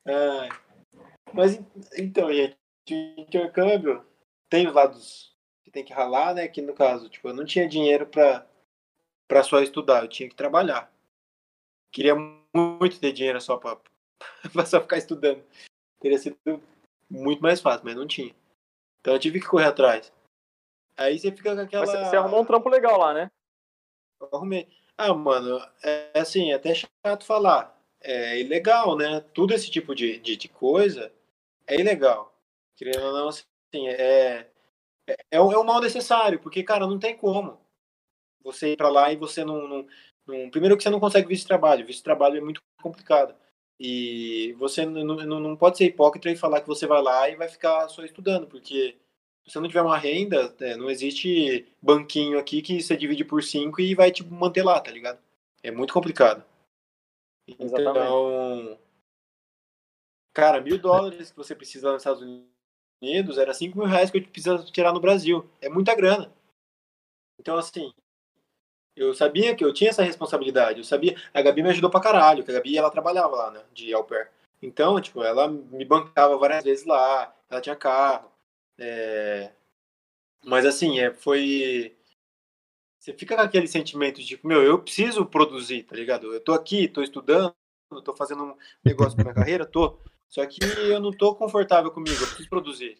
Ai. 0.05 0.49
Mas 1.33 1.59
então, 1.97 2.31
gente, 2.31 2.55
o 2.91 3.21
intercâmbio 3.21 4.05
tem 4.47 4.67
os 4.67 4.73
lados 4.75 5.35
que 5.63 5.71
tem 5.71 5.83
que 5.83 5.91
ralar, 5.91 6.35
né? 6.35 6.47
Que 6.47 6.61
no 6.61 6.75
caso, 6.75 7.09
tipo, 7.09 7.27
eu 7.27 7.33
não 7.33 7.43
tinha 7.43 7.67
dinheiro 7.67 8.05
pra, 8.05 8.45
pra 9.27 9.41
só 9.41 9.59
estudar, 9.59 10.03
eu 10.03 10.07
tinha 10.07 10.29
que 10.29 10.35
trabalhar. 10.35 10.93
Queria 11.91 12.13
muito 12.15 12.99
ter 12.99 13.13
dinheiro 13.13 13.41
só 13.41 13.57
pra, 13.57 13.79
pra 14.53 14.63
só 14.63 14.79
ficar 14.79 14.99
estudando. 14.99 15.43
Teria 15.99 16.19
sido 16.19 16.37
muito 17.09 17.41
mais 17.41 17.59
fácil, 17.59 17.83
mas 17.83 17.95
não 17.95 18.05
tinha. 18.05 18.35
Então 18.99 19.15
eu 19.15 19.19
tive 19.19 19.39
que 19.39 19.47
correr 19.47 19.65
atrás. 19.65 20.13
Aí 20.97 21.17
você 21.19 21.31
fica 21.31 21.55
com 21.55 21.61
aquela. 21.61 21.85
Mas 21.85 22.09
você- 22.09 22.15
arrumou 22.15 22.41
um 22.41 22.45
trampo 22.45 22.69
legal 22.69 22.97
lá, 22.97 23.13
né? 23.13 23.31
Eu 24.19 24.29
arrumei. 24.33 24.67
Ah, 24.97 25.13
mano, 25.13 25.59
é 25.83 26.19
assim, 26.19 26.51
é 26.51 26.55
até 26.55 26.73
chato 26.75 27.25
falar. 27.25 27.75
É 28.01 28.39
ilegal, 28.39 28.95
né? 28.97 29.21
Tudo 29.33 29.53
esse 29.53 29.69
tipo 29.69 29.95
de, 29.95 30.19
de, 30.19 30.35
de 30.35 30.47
coisa 30.47 31.11
é 31.67 31.79
ilegal. 31.79 32.35
Querendo 32.75 33.03
ou 33.05 33.13
não, 33.13 33.27
assim, 33.29 33.87
é, 33.87 34.47
é, 35.07 35.15
é, 35.31 35.41
um, 35.41 35.51
é 35.51 35.57
um 35.59 35.63
mal 35.63 35.79
necessário, 35.81 36.39
porque, 36.39 36.63
cara, 36.63 36.87
não 36.87 36.99
tem 36.99 37.15
como 37.17 37.59
você 38.43 38.73
ir 38.73 38.77
pra 38.77 38.89
lá 38.89 39.11
e 39.11 39.15
você 39.15 39.43
não, 39.45 39.67
não, 39.67 39.87
não- 40.27 40.49
Primeiro 40.49 40.77
que 40.77 40.83
você 40.83 40.89
não 40.89 40.99
consegue 40.99 41.27
visto 41.27 41.43
de 41.43 41.47
trabalho. 41.47 41.85
Visto 41.85 41.99
de 41.99 42.03
trabalho 42.03 42.37
é 42.37 42.41
muito 42.41 42.61
complicado. 42.81 43.35
E 43.79 44.53
você 44.59 44.85
não, 44.85 45.03
não, 45.03 45.39
não 45.39 45.55
pode 45.57 45.77
ser 45.77 45.85
hipócrita 45.85 46.29
e 46.29 46.35
falar 46.35 46.61
que 46.61 46.67
você 46.67 46.85
vai 46.85 47.01
lá 47.01 47.27
e 47.29 47.35
vai 47.35 47.47
ficar 47.47 47.87
só 47.89 48.03
estudando, 48.03 48.45
porque 48.47 48.95
se 49.45 49.53
você 49.53 49.59
não 49.59 49.67
tiver 49.67 49.81
uma 49.81 49.97
renda, 49.97 50.55
é, 50.59 50.75
não 50.75 50.89
existe 50.89 51.67
banquinho 51.81 52.37
aqui 52.37 52.61
que 52.61 52.81
você 52.81 52.95
divide 52.95 53.25
por 53.25 53.43
cinco 53.43 53.81
e 53.81 53.95
vai 53.95 54.11
te 54.11 54.23
manter 54.23 54.63
lá, 54.63 54.79
tá 54.79 54.91
ligado? 54.91 55.19
É 55.63 55.71
muito 55.71 55.93
complicado. 55.93 56.43
Então, 57.47 58.77
cara, 60.33 60.61
mil 60.61 60.77
dólares 60.77 61.31
que 61.31 61.37
você 61.37 61.55
precisa 61.55 61.87
lá 61.87 61.93
nos 61.93 62.01
Estados 62.01 62.21
Unidos 63.01 63.37
era 63.37 63.53
cinco 63.53 63.79
mil 63.79 63.87
reais 63.87 64.09
que 64.09 64.17
eu 64.17 64.27
precisava 64.27 64.63
tirar 64.65 64.93
no 64.93 64.99
Brasil. 64.99 65.49
É 65.59 65.67
muita 65.67 65.95
grana. 65.95 66.31
Então, 67.39 67.57
assim, 67.57 67.91
eu 68.95 69.13
sabia 69.13 69.55
que 69.55 69.65
eu 69.65 69.73
tinha 69.73 69.89
essa 69.89 70.03
responsabilidade. 70.03 70.79
Eu 70.79 70.83
sabia. 70.83 71.15
A 71.33 71.41
Gabi 71.41 71.63
me 71.63 71.69
ajudou 71.69 71.89
pra 71.89 71.99
caralho, 71.99 72.43
que 72.43 72.51
a 72.51 72.53
Gabi 72.53 72.77
ela 72.77 72.91
trabalhava 72.91 73.35
lá, 73.35 73.51
né, 73.51 73.63
de 73.73 73.93
au 73.93 74.03
pair. 74.03 74.29
Então, 74.61 75.01
tipo, 75.01 75.23
ela 75.23 75.47
me 75.47 75.83
bancava 75.83 76.37
várias 76.37 76.63
vezes 76.63 76.85
lá, 76.85 77.35
ela 77.49 77.61
tinha 77.61 77.75
carro. 77.75 78.30
É... 78.81 79.51
Mas 80.43 80.65
assim, 80.65 80.99
é, 80.99 81.13
foi. 81.13 81.95
Você 82.99 83.13
fica 83.13 83.35
com 83.35 83.41
aquele 83.41 83.67
sentimento 83.67 84.21
de, 84.21 84.39
meu, 84.43 84.63
eu 84.63 84.79
preciso 84.79 85.25
produzir, 85.25 85.83
tá 85.83 85.95
ligado? 85.95 86.33
Eu 86.33 86.39
tô 86.39 86.51
aqui, 86.51 86.87
tô 86.87 87.01
estudando, 87.01 87.53
tô 88.03 88.15
fazendo 88.15 88.43
um 88.43 88.57
negócio 88.83 89.15
com 89.15 89.21
minha 89.21 89.35
carreira, 89.35 89.65
tô. 89.65 89.99
Só 90.27 90.45
que 90.45 90.59
eu 90.63 90.99
não 90.99 91.11
tô 91.11 91.35
confortável 91.35 91.91
comigo, 91.91 92.15
eu 92.19 92.27
preciso 92.27 92.49
produzir. 92.49 92.97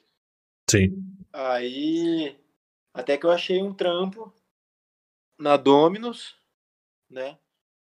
Sim. 0.70 1.04
Aí, 1.34 2.36
até 2.94 3.18
que 3.18 3.26
eu 3.26 3.32
achei 3.32 3.62
um 3.62 3.74
trampo 3.74 4.34
na 5.40 5.58
Dominus, 5.58 6.36
né? 7.10 7.38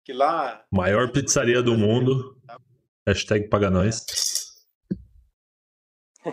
Que 0.05 0.13
lá, 0.13 0.65
Maior 0.71 1.11
pizzaria 1.11 1.63
do 1.63 1.77
mundo. 1.77 2.37
Hashtag 3.07 3.49
paga 3.49 3.71
nós. 3.71 4.05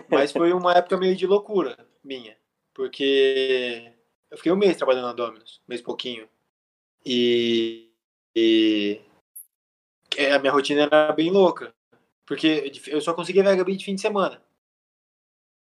Mas 0.08 0.32
foi 0.32 0.52
uma 0.52 0.72
época 0.72 0.96
meio 0.96 1.16
de 1.16 1.26
loucura 1.26 1.76
minha, 2.02 2.36
porque 2.72 3.92
eu 4.30 4.36
fiquei 4.36 4.52
um 4.52 4.56
mês 4.56 4.76
trabalhando 4.76 5.06
na 5.06 5.12
Dominus, 5.12 5.60
um 5.60 5.68
mês 5.68 5.80
pouquinho. 5.80 6.28
E, 7.04 7.90
e 8.34 9.00
é, 10.16 10.32
a 10.32 10.38
minha 10.38 10.52
rotina 10.52 10.82
era 10.82 11.12
bem 11.12 11.30
louca, 11.30 11.74
porque 12.26 12.72
eu 12.86 13.00
só 13.00 13.14
conseguia 13.14 13.42
ver 13.42 13.64
de 13.76 13.84
fim 13.84 13.94
de 13.94 14.00
semana. 14.00 14.42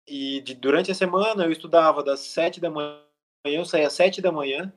E 0.07 0.41
de- 0.41 0.55
durante 0.55 0.91
a 0.91 0.95
semana 0.95 1.45
eu 1.45 1.53
estudava 1.53 2.03
das 2.03 2.21
sete 2.21 2.61
da 2.61 2.71
manhã, 2.71 3.01
eu 3.45 3.65
saía 3.65 3.87
às 3.87 3.93
sete 3.93 4.21
da 4.21 4.33
manhã 4.33 4.73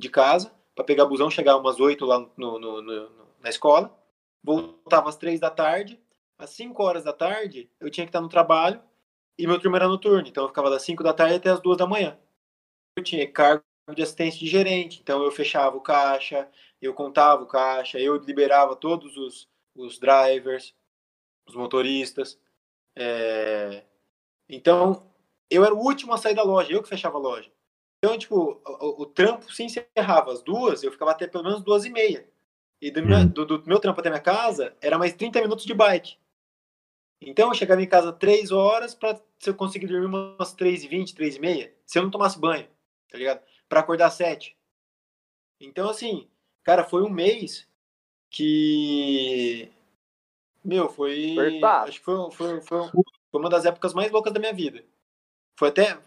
de 0.00 0.08
casa 0.08 0.52
para 0.74 0.84
pegar 0.84 1.04
busão, 1.06 1.30
chegar 1.30 1.56
umas 1.56 1.78
oito 1.80 2.06
lá 2.06 2.18
no- 2.36 2.58
no- 2.58 2.80
no- 2.80 3.10
na 3.40 3.50
escola, 3.50 3.94
voltava 4.42 5.08
às 5.08 5.16
três 5.16 5.40
da 5.40 5.50
tarde, 5.50 6.00
às 6.38 6.50
cinco 6.50 6.82
horas 6.82 7.04
da 7.04 7.12
tarde 7.12 7.68
eu 7.80 7.90
tinha 7.90 8.06
que 8.06 8.10
estar 8.10 8.20
no 8.20 8.28
trabalho 8.28 8.80
e 9.38 9.46
meu 9.46 9.60
turno 9.60 9.76
era 9.76 9.88
noturno, 9.88 10.28
então 10.28 10.44
eu 10.44 10.48
ficava 10.48 10.70
das 10.70 10.82
cinco 10.82 11.02
da 11.02 11.12
tarde 11.14 11.36
até 11.36 11.50
as 11.50 11.60
duas 11.60 11.78
da 11.78 11.86
manhã. 11.86 12.18
Eu 12.96 13.04
tinha 13.04 13.30
cargo 13.30 13.64
de 13.94 14.02
assistente 14.02 14.38
de 14.38 14.46
gerente, 14.48 15.00
então 15.00 15.22
eu 15.24 15.30
fechava 15.32 15.76
o 15.76 15.80
caixa, 15.80 16.48
eu 16.80 16.94
contava 16.94 17.42
o 17.44 17.46
caixa, 17.48 17.98
eu 18.00 18.16
liberava 18.16 18.76
todos 18.76 19.16
os, 19.16 19.48
os 19.76 19.98
drivers, 19.98 20.74
os 21.48 21.56
motoristas. 21.56 22.40
é, 22.96 23.84
Então, 24.48 25.10
eu 25.50 25.64
era 25.64 25.74
o 25.74 25.78
último 25.78 26.12
a 26.14 26.18
sair 26.18 26.34
da 26.34 26.42
loja, 26.42 26.72
eu 26.72 26.82
que 26.82 26.88
fechava 26.88 27.16
a 27.18 27.20
loja. 27.20 27.50
Então, 27.98 28.16
tipo, 28.18 28.60
o, 28.66 29.02
o 29.02 29.06
trampo 29.06 29.52
se 29.52 29.62
encerrava 29.64 30.32
às 30.32 30.42
duas, 30.42 30.82
eu 30.82 30.92
ficava 30.92 31.10
até 31.12 31.26
pelo 31.26 31.44
menos 31.44 31.62
duas 31.62 31.84
e 31.84 31.90
meia. 31.90 32.28
E 32.80 32.90
do, 32.90 33.02
meu, 33.04 33.18
Hum. 33.18 33.28
do, 33.28 33.46
do 33.46 33.66
meu 33.66 33.80
trampo 33.80 34.00
até 34.00 34.10
minha 34.10 34.22
casa, 34.22 34.76
era 34.80 34.98
mais 34.98 35.14
30 35.14 35.40
minutos 35.42 35.64
de 35.66 35.74
bike. 35.74 36.16
Então, 37.20 37.48
eu 37.48 37.54
chegava 37.54 37.82
em 37.82 37.88
casa 37.88 38.12
três 38.12 38.52
horas 38.52 38.94
para 38.94 39.20
se 39.38 39.50
eu 39.50 39.54
conseguir 39.54 39.86
dormir 39.86 40.06
umas 40.06 40.52
três 40.52 40.84
e 40.84 40.88
vinte, 40.88 41.14
três 41.14 41.36
e 41.36 41.40
meia, 41.40 41.74
se 41.84 41.98
eu 41.98 42.02
não 42.02 42.10
tomasse 42.10 42.38
banho, 42.38 42.68
tá 43.10 43.18
ligado? 43.18 43.42
Para 43.68 43.80
acordar 43.80 44.06
às 44.06 44.14
sete. 44.14 44.56
Então, 45.60 45.88
assim, 45.88 46.28
cara, 46.62 46.84
foi 46.84 47.02
um 47.02 47.10
mês 47.10 47.68
que... 48.30 49.70
Meu, 50.64 50.88
foi... 50.88 51.32
Apertado. 51.32 51.88
Acho 51.88 51.98
que 51.98 52.04
foi, 52.04 52.30
foi, 52.30 52.60
foi, 52.60 52.88
foi 53.30 53.40
uma 53.40 53.50
das 53.50 53.64
épocas 53.64 53.94
mais 53.94 54.10
loucas 54.10 54.32
da 54.32 54.40
minha 54.40 54.52
vida. 54.52 54.84
Foi 55.58 55.68
até, 55.68 55.98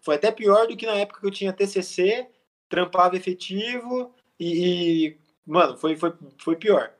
foi 0.00 0.16
até 0.16 0.30
pior 0.30 0.66
do 0.66 0.76
que 0.76 0.86
na 0.86 0.94
época 0.94 1.20
que 1.20 1.26
eu 1.26 1.30
tinha 1.30 1.52
TCC, 1.52 2.28
trampava 2.68 3.16
efetivo 3.16 4.14
e, 4.38 5.06
e, 5.08 5.18
mano, 5.46 5.76
foi, 5.76 5.96
foi, 5.96 6.12
foi 6.38 6.56
pior. 6.56 6.92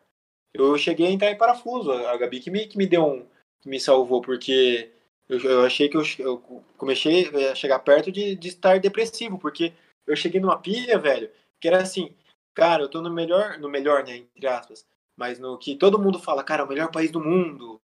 Eu 0.53 0.77
cheguei 0.77 1.07
a 1.07 1.11
entrar 1.11 1.31
em 1.31 1.39
parafuso, 1.39 1.93
a 1.93 2.17
Gabi 2.17 2.41
que 2.41 2.51
me, 2.51 2.67
que 2.67 2.77
me 2.77 2.87
deu 2.87 3.07
um, 3.07 3.27
me 3.65 3.79
salvou, 3.81 4.21
porque 4.21 4.91
eu, 5.29 5.39
eu 5.41 5.65
achei 5.65 5.89
que 5.89 5.97
eu, 5.97 6.03
eu 6.19 6.39
comecei 6.77 7.29
a 7.51 7.55
chegar 7.55 7.79
perto 7.81 8.11
de, 8.11 8.35
de 8.35 8.49
estar 8.49 8.81
depressivo, 8.81 9.39
porque 9.39 9.73
eu 10.07 10.17
cheguei 10.17 10.41
numa 10.41 10.59
pilha, 10.59 10.99
velho, 10.99 11.31
que 11.61 11.69
era 11.69 11.83
assim, 11.83 12.15
cara, 12.55 12.83
eu 12.83 12.89
tô 12.89 13.01
no 13.01 13.11
melhor, 13.11 13.59
no 13.59 13.69
melhor, 13.69 14.05
né, 14.05 14.17
entre 14.17 14.47
aspas, 14.47 14.87
mas 15.17 15.39
no 15.39 15.59
que 15.59 15.77
todo 15.77 15.99
mundo 15.99 16.19
fala, 16.19 16.43
cara, 16.43 16.63
é 16.63 16.65
o 16.65 16.69
melhor 16.69 16.91
país 16.91 17.11
do 17.11 17.21
mundo, 17.21 17.81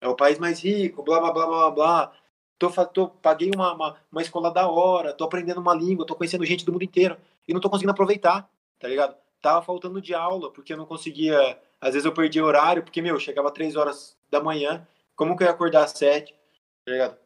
é 0.00 0.08
o 0.08 0.16
país 0.16 0.38
mais 0.38 0.60
rico, 0.60 1.02
blá, 1.02 1.20
blá, 1.20 1.32
blá, 1.32 1.46
blá, 1.46 1.70
blá. 1.70 2.12
Tô, 2.58 2.70
tô, 2.86 3.08
paguei 3.08 3.50
uma, 3.54 3.74
uma, 3.74 3.96
uma 4.10 4.22
escola 4.22 4.50
da 4.50 4.66
hora, 4.68 5.12
tô 5.12 5.24
aprendendo 5.24 5.60
uma 5.60 5.74
língua, 5.74 6.06
tô 6.06 6.14
conhecendo 6.14 6.44
gente 6.44 6.64
do 6.64 6.72
mundo 6.72 6.84
inteiro 6.84 7.16
e 7.46 7.52
não 7.52 7.60
tô 7.60 7.68
conseguindo 7.68 7.92
aproveitar, 7.92 8.50
tá 8.78 8.88
ligado? 8.88 9.14
Tava 9.42 9.62
faltando 9.62 10.00
de 10.00 10.14
aula, 10.14 10.50
porque 10.50 10.72
eu 10.72 10.76
não 10.76 10.86
conseguia. 10.86 11.58
Às 11.80 11.92
vezes 11.92 12.06
eu 12.06 12.12
perdia 12.12 12.44
horário, 12.44 12.82
porque, 12.82 13.02
meu, 13.02 13.20
chegava 13.20 13.50
três 13.50 13.76
horas 13.76 14.16
da 14.30 14.40
manhã, 14.40 14.86
como 15.16 15.36
que 15.36 15.42
eu 15.42 15.46
ia 15.46 15.52
acordar 15.52 15.84
às 15.84 15.90
sete, 15.92 16.32
tá 16.84 16.92
ligado? 16.92 17.18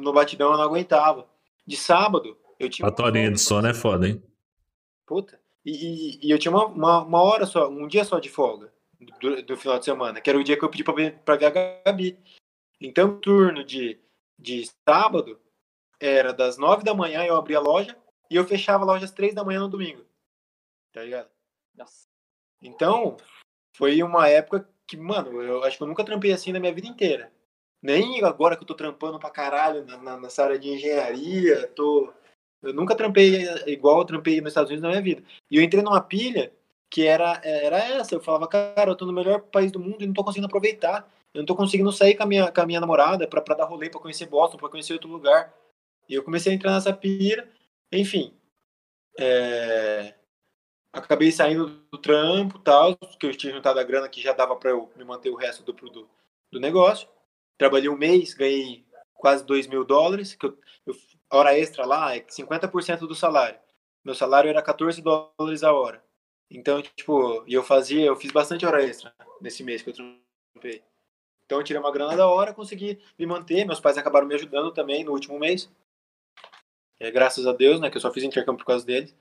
No 0.00 0.12
batidão 0.12 0.50
eu 0.50 0.56
não 0.56 0.64
aguentava. 0.64 1.28
De 1.66 1.76
sábado, 1.76 2.36
eu 2.58 2.68
tinha. 2.70 2.86
Quatro 2.88 3.04
horinhas 3.04 3.32
de 3.34 3.38
sono 3.40 3.68
é 3.68 3.74
foda, 3.74 4.08
hein? 4.08 4.22
Puta. 5.06 5.38
E, 5.64 5.70
e- 5.70 6.26
e 6.26 6.30
eu 6.30 6.38
tinha 6.38 6.50
uma, 6.50 6.64
uma, 6.66 6.98
uma 7.04 7.22
hora 7.22 7.44
só, 7.44 7.68
um 7.68 7.86
dia 7.86 8.04
só 8.04 8.18
de 8.18 8.30
folga 8.30 8.72
do, 9.20 9.42
do 9.42 9.56
final 9.56 9.78
de 9.78 9.84
semana, 9.84 10.20
que 10.20 10.30
era 10.30 10.38
o 10.38 10.42
dia 10.44 10.56
que 10.58 10.64
eu 10.64 10.70
pedi 10.70 10.82
pra 10.82 10.94
ver, 10.94 11.18
pra 11.18 11.36
ver 11.36 11.46
a 11.46 11.50
Gabi. 11.84 12.18
Então, 12.80 13.10
o 13.10 13.20
turno 13.20 13.62
de, 13.62 14.00
de 14.38 14.68
sábado 14.88 15.38
era 16.00 16.32
das 16.32 16.56
nove 16.56 16.82
da 16.84 16.94
manhã 16.94 17.24
eu 17.24 17.36
abria 17.36 17.58
a 17.58 17.60
loja 17.60 17.96
e 18.30 18.36
eu 18.36 18.44
fechava 18.46 18.84
a 18.84 18.86
loja 18.86 19.04
às 19.04 19.10
três 19.10 19.34
da 19.34 19.44
manhã 19.44 19.60
no 19.60 19.68
domingo. 19.68 20.04
Tá 20.92 21.02
ligado? 21.02 21.28
Nossa. 21.74 22.06
Então, 22.62 23.16
foi 23.76 24.02
uma 24.02 24.28
época 24.28 24.68
que, 24.88 24.96
mano, 24.96 25.40
eu 25.42 25.62
acho 25.64 25.76
que 25.76 25.82
eu 25.82 25.86
nunca 25.86 26.02
trampei 26.04 26.32
assim 26.32 26.50
na 26.52 26.58
minha 26.58 26.72
vida 26.74 26.88
inteira. 26.88 27.30
Nem 27.82 28.24
agora 28.24 28.56
que 28.56 28.62
eu 28.62 28.66
tô 28.66 28.74
trampando 28.74 29.18
pra 29.20 29.30
caralho 29.30 29.84
na, 29.86 29.96
na- 29.98 30.16
nessa 30.18 30.42
área 30.44 30.58
de 30.58 30.68
engenharia, 30.70 31.68
tô. 31.68 32.12
Eu 32.62 32.72
nunca 32.74 32.96
trampei 32.96 33.44
igual 33.66 33.98
eu 34.00 34.04
trampei 34.04 34.40
nos 34.40 34.50
Estados 34.50 34.70
Unidos 34.70 34.82
na 34.82 34.88
minha 34.88 35.02
vida. 35.02 35.22
E 35.50 35.56
eu 35.58 35.62
entrei 35.62 35.80
numa 35.82 36.00
pilha 36.00 36.52
que 36.90 37.06
era, 37.06 37.40
era 37.44 37.78
essa. 37.78 38.14
Eu 38.16 38.20
falava, 38.20 38.48
cara, 38.48 38.90
eu 38.90 38.96
tô 38.96 39.06
no 39.06 39.12
melhor 39.12 39.42
país 39.42 39.70
do 39.70 39.78
mundo 39.78 40.02
e 40.02 40.06
não 40.06 40.14
tô 40.14 40.24
conseguindo 40.24 40.46
aproveitar. 40.48 41.08
Eu 41.32 41.40
não 41.42 41.46
tô 41.46 41.54
conseguindo 41.54 41.92
sair 41.92 42.16
com 42.16 42.24
a 42.24 42.26
minha, 42.26 42.50
com 42.50 42.60
a 42.60 42.66
minha 42.66 42.80
namorada 42.80 43.28
pra, 43.28 43.40
pra 43.40 43.54
dar 43.54 43.64
rolê, 43.66 43.88
pra 43.90 44.00
conhecer 44.00 44.26
Boston, 44.26 44.56
pra 44.56 44.68
conhecer 44.68 44.94
outro 44.94 45.08
lugar. 45.08 45.54
E 46.08 46.14
eu 46.14 46.24
comecei 46.24 46.50
a 46.50 46.54
entrar 46.56 46.72
nessa 46.72 46.92
pira. 46.92 47.46
Enfim. 47.92 48.32
É, 49.16 50.14
Acabei 50.98 51.30
saindo 51.32 51.66
do 51.90 51.98
trampo 51.98 52.58
tal, 52.58 52.96
que 52.96 53.26
eu 53.26 53.34
tinha 53.36 53.52
juntado 53.52 53.78
a 53.78 53.84
grana 53.84 54.08
que 54.08 54.20
já 54.20 54.32
dava 54.32 54.56
pra 54.56 54.70
eu 54.70 54.90
me 54.96 55.04
manter 55.04 55.30
o 55.30 55.36
resto 55.36 55.62
do, 55.62 55.72
do, 55.72 56.08
do 56.50 56.60
negócio. 56.60 57.08
Trabalhei 57.56 57.88
um 57.88 57.96
mês, 57.96 58.34
ganhei 58.34 58.84
quase 59.14 59.44
2 59.44 59.66
mil 59.66 59.84
dólares, 59.84 60.34
que 60.34 60.46
eu, 60.46 60.58
eu- 60.86 60.94
hora 61.30 61.58
extra 61.58 61.84
lá 61.84 62.16
é 62.16 62.24
50% 62.28 63.00
do 63.06 63.14
salário. 63.14 63.58
meu 64.04 64.14
salário 64.14 64.48
era 64.48 64.62
14 64.62 65.02
dólares 65.02 65.62
a 65.62 65.72
hora. 65.72 66.02
Então, 66.50 66.80
tipo, 66.80 67.44
e 67.46 67.52
eu 67.54 67.62
fazia, 67.62 68.06
eu 68.06 68.16
fiz 68.16 68.30
bastante 68.32 68.64
hora 68.64 68.82
extra 68.82 69.14
nesse 69.40 69.62
mês 69.62 69.82
que 69.82 69.90
eu 69.90 69.94
trampei. 69.94 70.82
Então 71.44 71.58
eu 71.58 71.64
tirei 71.64 71.80
uma 71.80 71.92
grana 71.92 72.16
da 72.16 72.26
hora, 72.28 72.54
consegui 72.54 72.98
me 73.18 73.26
manter. 73.26 73.64
Meus 73.64 73.80
pais 73.80 73.98
acabaram 73.98 74.26
me 74.26 74.34
ajudando 74.34 74.72
também 74.72 75.04
no 75.04 75.12
último 75.12 75.38
mês. 75.38 75.70
É, 77.00 77.10
graças 77.10 77.46
a 77.46 77.52
Deus, 77.52 77.80
né? 77.80 77.90
Que 77.90 77.96
eu 77.96 78.00
só 78.00 78.12
fiz 78.12 78.24
intercâmbio 78.24 78.58
por 78.58 78.66
causa 78.66 78.84
deles. 78.84 79.14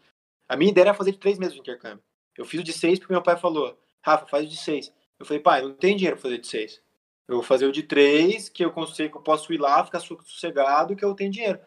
A 0.48 0.56
minha 0.56 0.72
ideia 0.72 0.86
era 0.86 0.94
fazer 0.94 1.12
de 1.12 1.18
três 1.18 1.38
meses 1.38 1.54
de 1.54 1.60
intercâmbio. 1.60 2.04
Eu 2.38 2.46
fiz 2.46 2.62
o 2.62 2.64
de 2.64 2.74
seis 2.74 3.00
porque 3.00 3.14
meu 3.14 3.24
pai 3.24 3.38
falou, 3.38 3.78
Rafa, 4.02 4.28
faz 4.28 4.46
o 4.46 4.50
de 4.50 4.58
seis. 4.58 4.94
Eu 5.20 5.26
falei, 5.26 5.42
pai, 5.42 5.62
não 5.62 5.74
tem 5.74 5.96
dinheiro 5.96 6.16
pra 6.16 6.24
fazer 6.24 6.38
de 6.38 6.48
seis. 6.48 6.82
Eu 7.28 7.36
vou 7.36 7.44
fazer 7.44 7.66
o 7.66 7.72
de 7.72 7.84
três, 7.84 8.48
que 8.48 8.64
eu 8.64 8.72
consigo, 8.72 9.12
que 9.12 9.18
eu 9.18 9.22
posso 9.22 9.52
ir 9.52 9.58
lá, 9.58 9.84
ficar 9.84 10.00
sossegado, 10.00 10.96
que 10.96 11.04
eu 11.04 11.14
tenho 11.14 11.32
dinheiro. 11.32 11.60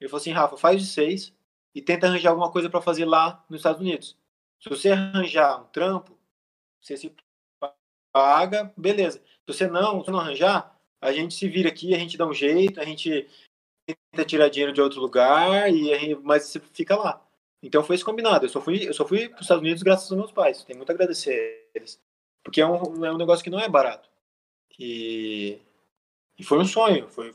Ele 0.00 0.08
falou 0.08 0.20
assim, 0.20 0.30
Rafa, 0.30 0.56
faz 0.56 0.80
de 0.80 0.86
seis 0.86 1.34
e 1.74 1.82
tenta 1.82 2.06
arranjar 2.06 2.30
alguma 2.30 2.50
coisa 2.52 2.70
para 2.70 2.80
fazer 2.80 3.04
lá 3.04 3.44
nos 3.48 3.60
Estados 3.60 3.80
Unidos. 3.80 4.16
Se 4.60 4.68
você 4.68 4.90
arranjar 4.90 5.60
um 5.60 5.66
trampo, 5.66 6.16
você 6.80 6.96
se 6.96 7.14
paga, 8.12 8.72
beleza. 8.76 9.18
Se 9.18 9.46
você 9.46 9.66
não, 9.66 10.04
se 10.04 10.10
não 10.10 10.20
arranjar, 10.20 10.78
a 11.00 11.12
gente 11.12 11.34
se 11.34 11.48
vira 11.48 11.68
aqui, 11.68 11.94
a 11.94 11.98
gente 11.98 12.16
dá 12.16 12.26
um 12.26 12.32
jeito, 12.32 12.80
a 12.80 12.84
gente 12.84 13.28
tenta 13.86 14.24
tirar 14.24 14.48
dinheiro 14.48 14.72
de 14.72 14.80
outro 14.80 15.00
lugar, 15.00 15.72
e 15.72 16.14
mas 16.16 16.44
você 16.44 16.60
fica 16.60 16.96
lá. 16.96 17.23
Então 17.64 17.82
foi 17.82 17.96
esse 17.96 18.04
combinado. 18.04 18.44
Eu 18.44 18.50
só 18.50 18.60
fui, 18.60 18.86
eu 18.86 18.92
só 18.92 19.06
fui 19.08 19.26
para 19.26 19.36
os 19.36 19.42
Estados 19.42 19.62
Unidos 19.62 19.82
graças 19.82 20.10
aos 20.10 20.18
meus 20.18 20.30
pais. 20.30 20.62
Tenho 20.64 20.76
muito 20.76 20.90
a 20.90 20.92
agradecer 20.92 21.32
a 21.74 21.78
eles. 21.78 21.98
Porque 22.42 22.60
é 22.60 22.66
um, 22.66 23.06
é 23.06 23.10
um 23.10 23.16
negócio 23.16 23.42
que 23.42 23.48
não 23.48 23.58
é 23.58 23.66
barato. 23.68 24.10
E, 24.78 25.58
e 26.38 26.44
foi 26.44 26.58
um 26.58 26.66
sonho. 26.66 27.08
Foi, 27.08 27.32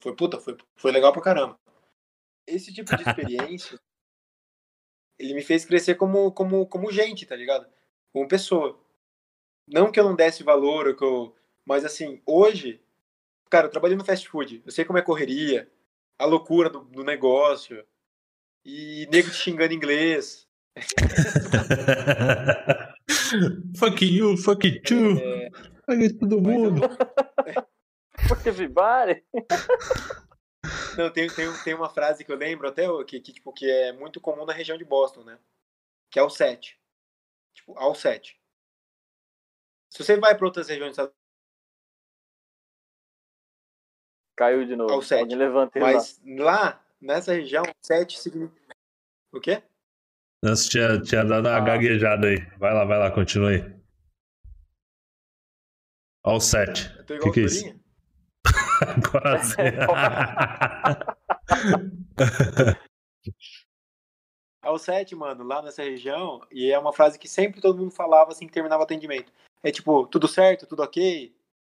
foi 0.00 0.16
puta, 0.16 0.40
foi, 0.40 0.56
foi 0.76 0.90
legal 0.90 1.12
pra 1.12 1.20
caramba. 1.20 1.58
Esse 2.46 2.72
tipo 2.72 2.96
de 2.96 3.02
experiência, 3.06 3.78
ele 5.18 5.34
me 5.34 5.42
fez 5.42 5.66
crescer 5.66 5.96
como, 5.96 6.32
como, 6.32 6.66
como 6.66 6.90
gente, 6.90 7.26
tá 7.26 7.36
ligado? 7.36 7.68
Como 8.14 8.26
pessoa. 8.26 8.80
Não 9.68 9.92
que 9.92 10.00
eu 10.00 10.04
não 10.04 10.16
desse 10.16 10.42
valor, 10.42 10.86
ou 10.86 10.96
que 10.96 11.04
eu, 11.04 11.36
mas 11.66 11.84
assim, 11.84 12.22
hoje, 12.24 12.80
cara, 13.50 13.66
eu 13.66 13.70
trabalhei 13.70 13.96
no 13.96 14.04
fast 14.04 14.26
food, 14.28 14.62
eu 14.64 14.70
sei 14.70 14.84
como 14.84 14.98
é 14.98 15.02
correria, 15.02 15.68
a 16.16 16.24
loucura 16.24 16.70
do, 16.70 16.80
do 16.84 17.02
negócio, 17.02 17.84
e 18.66 19.06
nego 19.12 19.30
te 19.30 19.36
xingando 19.36 19.72
em 19.72 19.76
inglês. 19.76 20.48
fuck 23.78 24.04
you, 24.04 24.36
fuck 24.36 24.66
you 24.66 24.82
too. 24.82 25.16
É... 25.18 25.50
Fuck 25.86 26.18
todo 26.18 26.40
mundo. 26.40 26.80
fuck 28.28 28.48
everybody. 28.48 29.24
Não, 30.98 31.12
tem, 31.12 31.28
tem, 31.28 31.46
tem 31.62 31.74
uma 31.74 31.88
frase 31.88 32.24
que 32.24 32.32
eu 32.32 32.36
lembro 32.36 32.66
até 32.66 32.88
que, 33.04 33.20
que, 33.20 33.32
tipo, 33.32 33.52
que 33.52 33.70
é 33.70 33.92
muito 33.92 34.20
comum 34.20 34.44
na 34.44 34.52
região 34.52 34.76
de 34.76 34.84
Boston, 34.84 35.22
né? 35.22 35.38
Que 36.10 36.18
é 36.18 36.22
o 36.22 36.28
7. 36.28 36.76
Tipo, 37.54 37.78
ao 37.78 37.94
7. 37.94 38.36
Se 39.92 40.02
você 40.02 40.18
vai 40.18 40.36
para 40.36 40.44
outras 40.44 40.68
regiões 40.68 40.96
Caiu 44.36 44.66
de 44.66 44.74
novo. 44.74 44.92
Ao 44.92 45.00
7. 45.00 45.32
Levantei 45.36 45.80
Mas 45.80 46.20
lá. 46.26 46.84
Nessa 47.00 47.32
região, 47.32 47.64
7 47.82 48.18
significa. 48.18 48.76
O 49.32 49.40
quê? 49.40 49.62
Nossa, 50.42 50.68
tinha, 50.68 51.00
tinha 51.00 51.24
dado 51.24 51.48
uma 51.48 51.56
ah. 51.56 51.60
gaguejada 51.60 52.28
aí. 52.28 52.36
Vai 52.58 52.74
lá, 52.74 52.84
vai 52.84 52.98
lá, 52.98 53.10
continua 53.10 53.50
aí. 53.50 53.76
Ao 56.22 56.40
7. 56.40 56.98
O 57.00 57.04
que, 57.20 57.30
que 57.30 57.40
é 57.40 57.44
isso? 57.44 57.64
Quase. 59.10 59.56
Ao 64.62 64.78
7, 64.78 65.14
mano, 65.14 65.44
lá 65.44 65.62
nessa 65.62 65.82
região, 65.82 66.44
e 66.50 66.72
é 66.72 66.78
uma 66.78 66.92
frase 66.92 67.18
que 67.18 67.28
sempre 67.28 67.60
todo 67.60 67.78
mundo 67.78 67.92
falava 67.92 68.32
assim 68.32 68.46
que 68.46 68.52
terminava 68.52 68.82
o 68.82 68.84
atendimento. 68.84 69.32
É 69.62 69.70
tipo, 69.70 70.06
tudo 70.08 70.26
certo, 70.26 70.66
tudo 70.66 70.82
ok? 70.82 71.34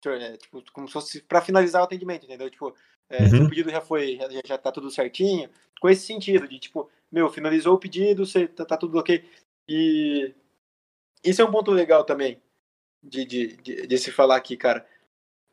É, 0.05 0.38
tipo, 0.38 0.63
como 0.72 0.88
se 0.88 0.93
fosse 0.93 1.22
pra 1.24 1.41
finalizar 1.41 1.82
o 1.82 1.86
atendimento, 1.86 2.26
entendeu? 2.26 2.49
Tipo, 2.49 2.74
é, 3.10 3.24
uhum. 3.24 3.30
seu 3.30 3.49
pedido 3.49 3.70
já 3.72 3.82
foi, 3.82 4.18
já, 4.18 4.41
já 4.45 4.58
tá 4.58 4.72
tudo 4.72 4.91
certinho. 4.91 5.49
Com 5.80 5.89
esse 5.89 6.05
sentido, 6.05 6.47
de 6.47 6.60
tipo, 6.60 6.89
meu, 7.12 7.30
finalizou 7.30 7.76
o 7.76 7.80
pedido, 7.80 8.26
você 8.26 8.47
tá, 8.47 8.66
tá 8.66 8.78
tudo 8.78 8.97
ok. 8.97 9.24
E 9.68 10.34
isso 11.24 11.41
é 11.41 11.45
um 11.45 11.51
ponto 11.51 11.72
legal 11.72 12.03
também 12.03 12.41
de, 13.01 13.26
de, 13.26 13.58
de, 13.58 13.88
de 13.88 13.97
se 13.97 14.12
falar 14.12 14.36
aqui, 14.36 14.58
cara. 14.58 14.88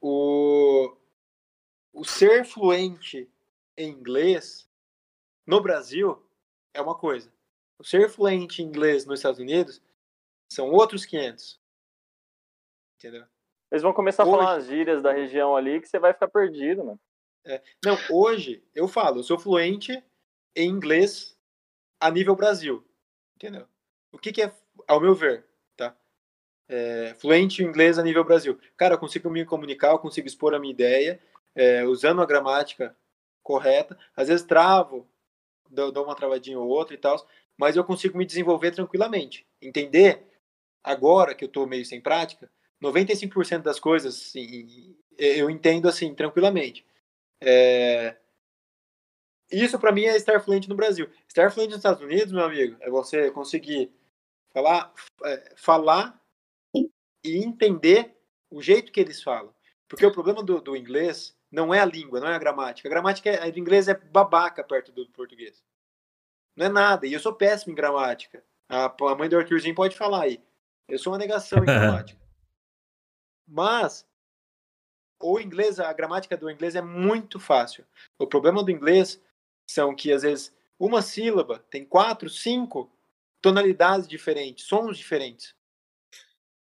O, 0.00 0.94
o 1.92 2.04
ser 2.04 2.44
fluente 2.44 3.30
em 3.76 3.90
inglês 3.90 4.68
no 5.46 5.60
Brasil 5.60 6.20
é 6.72 6.80
uma 6.80 6.94
coisa. 6.94 7.32
O 7.78 7.84
ser 7.84 8.08
fluente 8.08 8.62
em 8.62 8.66
inglês 8.66 9.04
nos 9.06 9.20
Estados 9.20 9.40
Unidos 9.40 9.82
são 10.50 10.70
outros 10.70 11.04
500. 11.04 11.60
Entendeu? 12.98 13.26
Eles 13.70 13.82
vão 13.82 13.92
começar 13.92 14.24
hoje, 14.24 14.34
a 14.34 14.38
falar 14.38 14.56
as 14.56 14.66
gírias 14.66 15.02
da 15.02 15.12
região 15.12 15.56
ali 15.56 15.80
que 15.80 15.88
você 15.88 15.98
vai 15.98 16.12
ficar 16.12 16.28
perdido, 16.28 16.84
mano. 16.84 17.00
É, 17.44 17.62
não, 17.84 17.98
hoje 18.10 18.62
eu 18.74 18.88
falo, 18.88 19.18
eu 19.18 19.22
sou 19.22 19.38
fluente 19.38 20.02
em 20.56 20.68
inglês 20.68 21.36
a 22.00 22.10
nível 22.10 22.34
Brasil. 22.34 22.84
Entendeu? 23.36 23.66
O 24.12 24.18
que, 24.18 24.32
que 24.32 24.42
é, 24.42 24.52
ao 24.86 25.00
meu 25.00 25.14
ver, 25.14 25.44
tá? 25.76 25.96
É, 26.68 27.14
fluente 27.18 27.62
em 27.62 27.66
inglês 27.66 27.98
a 27.98 28.02
nível 28.02 28.24
Brasil. 28.24 28.58
Cara, 28.76 28.94
eu 28.94 28.98
consigo 28.98 29.28
me 29.28 29.44
comunicar, 29.44 29.90
eu 29.90 29.98
consigo 29.98 30.26
expor 30.26 30.54
a 30.54 30.58
minha 30.58 30.72
ideia, 30.72 31.20
é, 31.54 31.84
usando 31.84 32.22
a 32.22 32.26
gramática 32.26 32.96
correta. 33.42 33.98
Às 34.16 34.28
vezes 34.28 34.46
travo, 34.46 35.06
dou, 35.68 35.92
dou 35.92 36.04
uma 36.04 36.14
travadinha 36.14 36.58
ou 36.58 36.68
outra 36.68 36.94
e 36.94 36.98
tal, 36.98 37.16
mas 37.56 37.76
eu 37.76 37.84
consigo 37.84 38.16
me 38.16 38.24
desenvolver 38.24 38.70
tranquilamente. 38.70 39.46
Entender, 39.60 40.26
agora 40.82 41.34
que 41.34 41.44
eu 41.44 41.48
estou 41.48 41.66
meio 41.66 41.84
sem 41.84 42.00
prática, 42.00 42.50
95% 42.82 43.62
das 43.62 43.78
coisas 43.78 44.14
assim, 44.14 44.96
eu 45.18 45.50
entendo 45.50 45.88
assim, 45.88 46.14
tranquilamente. 46.14 46.84
É... 47.44 48.16
Isso 49.50 49.78
para 49.78 49.92
mim 49.92 50.04
é 50.04 50.16
estar 50.16 50.40
fluente 50.40 50.68
no 50.68 50.74
Brasil. 50.74 51.08
Estar 51.28 51.50
fluente 51.50 51.70
nos 51.70 51.78
Estados 51.78 52.02
Unidos, 52.02 52.32
meu 52.32 52.44
amigo, 52.44 52.76
é 52.80 52.90
você 52.90 53.30
conseguir 53.30 53.92
falar, 54.52 54.92
é, 55.24 55.54
falar 55.56 56.20
e 57.24 57.38
entender 57.38 58.16
o 58.50 58.62
jeito 58.62 58.92
que 58.92 59.00
eles 59.00 59.22
falam. 59.22 59.54
Porque 59.88 60.04
o 60.04 60.12
problema 60.12 60.42
do, 60.42 60.60
do 60.60 60.76
inglês 60.76 61.36
não 61.50 61.72
é 61.72 61.80
a 61.80 61.84
língua, 61.84 62.20
não 62.20 62.28
é 62.28 62.34
a 62.34 62.38
gramática. 62.38 62.88
A 62.88 62.90
gramática 62.90 63.30
é, 63.30 63.42
a 63.42 63.48
inglês 63.48 63.88
é 63.88 63.94
babaca 63.94 64.64
perto 64.64 64.92
do 64.92 65.08
português. 65.10 65.62
Não 66.56 66.66
é 66.66 66.68
nada. 66.68 67.06
E 67.06 67.12
eu 67.12 67.20
sou 67.20 67.34
péssimo 67.34 67.72
em 67.72 67.76
gramática. 67.76 68.44
A, 68.68 68.86
a 68.86 69.14
mãe 69.14 69.28
do 69.28 69.36
Arthurzinho 69.36 69.74
pode 69.74 69.96
falar 69.96 70.22
aí. 70.22 70.42
Eu 70.88 70.98
sou 70.98 71.12
uma 71.12 71.18
negação 71.18 71.58
em 71.58 71.66
gramática. 71.66 72.20
Mas 73.46 74.06
o 75.24 75.40
inglês, 75.40 75.80
a 75.80 75.90
gramática 75.92 76.36
do 76.36 76.50
inglês 76.50 76.76
é 76.76 76.82
muito 76.82 77.40
fácil. 77.40 77.84
O 78.18 78.26
problema 78.26 78.62
do 78.62 78.70
inglês 78.70 79.20
são 79.66 79.94
que 79.96 80.12
às 80.12 80.22
vezes 80.22 80.54
uma 80.78 81.00
sílaba 81.00 81.64
tem 81.70 81.84
quatro, 81.84 82.28
cinco 82.28 82.92
tonalidades 83.40 84.06
diferentes, 84.06 84.66
sons 84.66 84.98
diferentes. 84.98 85.54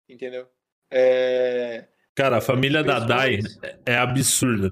Entendeu? 0.07 0.47
É... 0.89 1.87
Cara, 2.15 2.37
a 2.37 2.41
família 2.41 2.83
da 2.83 2.99
Dai 2.99 3.39
é 3.85 3.97
absurda. 3.97 4.71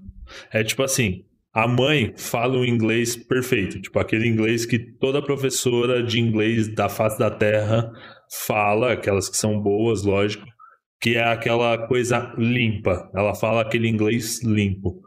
É 0.52 0.64
tipo 0.64 0.82
assim, 0.82 1.26
a 1.54 1.68
mãe 1.68 2.14
fala 2.18 2.58
o 2.58 2.66
inglês 2.66 3.18
perfeito, 3.18 3.82
tipo 3.82 4.00
aquele 4.00 4.28
inglês 4.28 4.66
que 4.66 4.80
toda 4.80 5.22
professora 5.22 6.02
de 6.02 6.20
inglês 6.20 6.74
da 6.74 6.88
face 6.88 7.20
da 7.20 7.30
terra 7.30 7.92
fala, 8.48 8.94
aquelas 8.94 9.28
que 9.28 9.36
são 9.36 9.60
boas, 9.60 10.04
lógico, 10.04 10.46
que 11.06 11.16
é 11.16 11.24
aquela 11.24 11.88
coisa 11.88 12.34
limpa. 12.36 13.12
Ela 13.14 13.36
fala 13.36 13.62
aquele 13.62 13.88
inglês 13.88 14.42
limpo. 14.42 15.04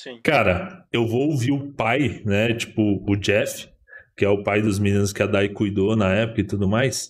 Sim. 0.00 0.20
Cara, 0.22 0.86
eu 0.92 1.04
vou 1.04 1.30
ouvir 1.30 1.50
o 1.50 1.72
pai, 1.72 2.22
né? 2.24 2.54
Tipo, 2.54 3.04
o 3.10 3.16
Jeff, 3.16 3.68
que 4.16 4.24
é 4.24 4.28
o 4.28 4.44
pai 4.44 4.62
dos 4.62 4.78
meninos 4.78 5.12
que 5.12 5.20
a 5.20 5.26
Dai 5.26 5.48
cuidou 5.48 5.96
na 5.96 6.14
época 6.14 6.42
e 6.42 6.46
tudo 6.46 6.68
mais. 6.68 7.08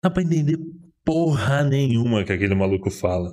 Não 0.00 0.08
dá 0.08 0.14
pra 0.14 0.22
entender 0.22 0.58
porra 1.04 1.64
nenhuma 1.64 2.22
que 2.22 2.32
aquele 2.32 2.54
maluco 2.54 2.88
fala. 2.88 3.32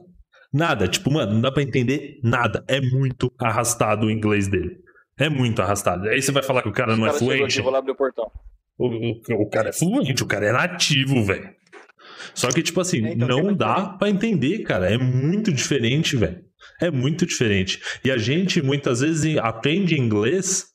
Nada, 0.52 0.88
tipo, 0.88 1.12
mano, 1.12 1.34
não 1.34 1.42
dá 1.42 1.52
pra 1.52 1.62
entender 1.62 2.20
nada. 2.24 2.66
É 2.68 2.82
muito 2.82 3.32
arrastado 3.40 4.08
o 4.08 4.12
inglês 4.12 4.48
dele. 4.48 4.80
É 5.20 5.30
muito 5.30 5.62
arrastado. 5.62 6.10
Aí 6.10 6.24
você 6.24 6.32
vai 6.32 6.42
falar 6.42 6.64
que 6.64 6.70
o 6.70 6.74
cara 6.74 6.98
não 6.98 7.06
é 7.06 7.12
cara 7.12 7.18
é 7.18 7.20
fluente. 7.20 7.44
Aqui, 7.44 7.62
vou 7.62 7.72
lá 7.72 7.78
abrir 7.78 7.92
o 7.92 7.96
portão. 7.96 8.32
O, 8.80 8.88
o, 8.88 9.44
o, 9.44 9.48
cara 9.48 9.70
é 9.70 9.74
fluente, 9.74 10.24
o 10.24 10.26
cara 10.26 10.48
é 10.48 10.52
nativo, 10.52 11.24
velho. 11.24 11.54
Só 12.34 12.50
que, 12.50 12.62
tipo 12.62 12.82
assim, 12.82 13.06
é, 13.06 13.14
então, 13.14 13.28
não 13.28 13.54
dá 13.54 13.86
para 13.86 14.10
entender, 14.10 14.60
cara. 14.60 14.92
É 14.92 14.98
muito 14.98 15.52
diferente, 15.52 16.16
velho. 16.16 16.44
É 16.82 16.90
muito 16.92 17.26
diferente. 17.26 17.82
E 18.04 18.12
a 18.12 18.18
gente 18.18 18.62
muitas 18.62 19.02
vezes 19.02 19.38
aprende 19.38 20.00
inglês 20.00 20.68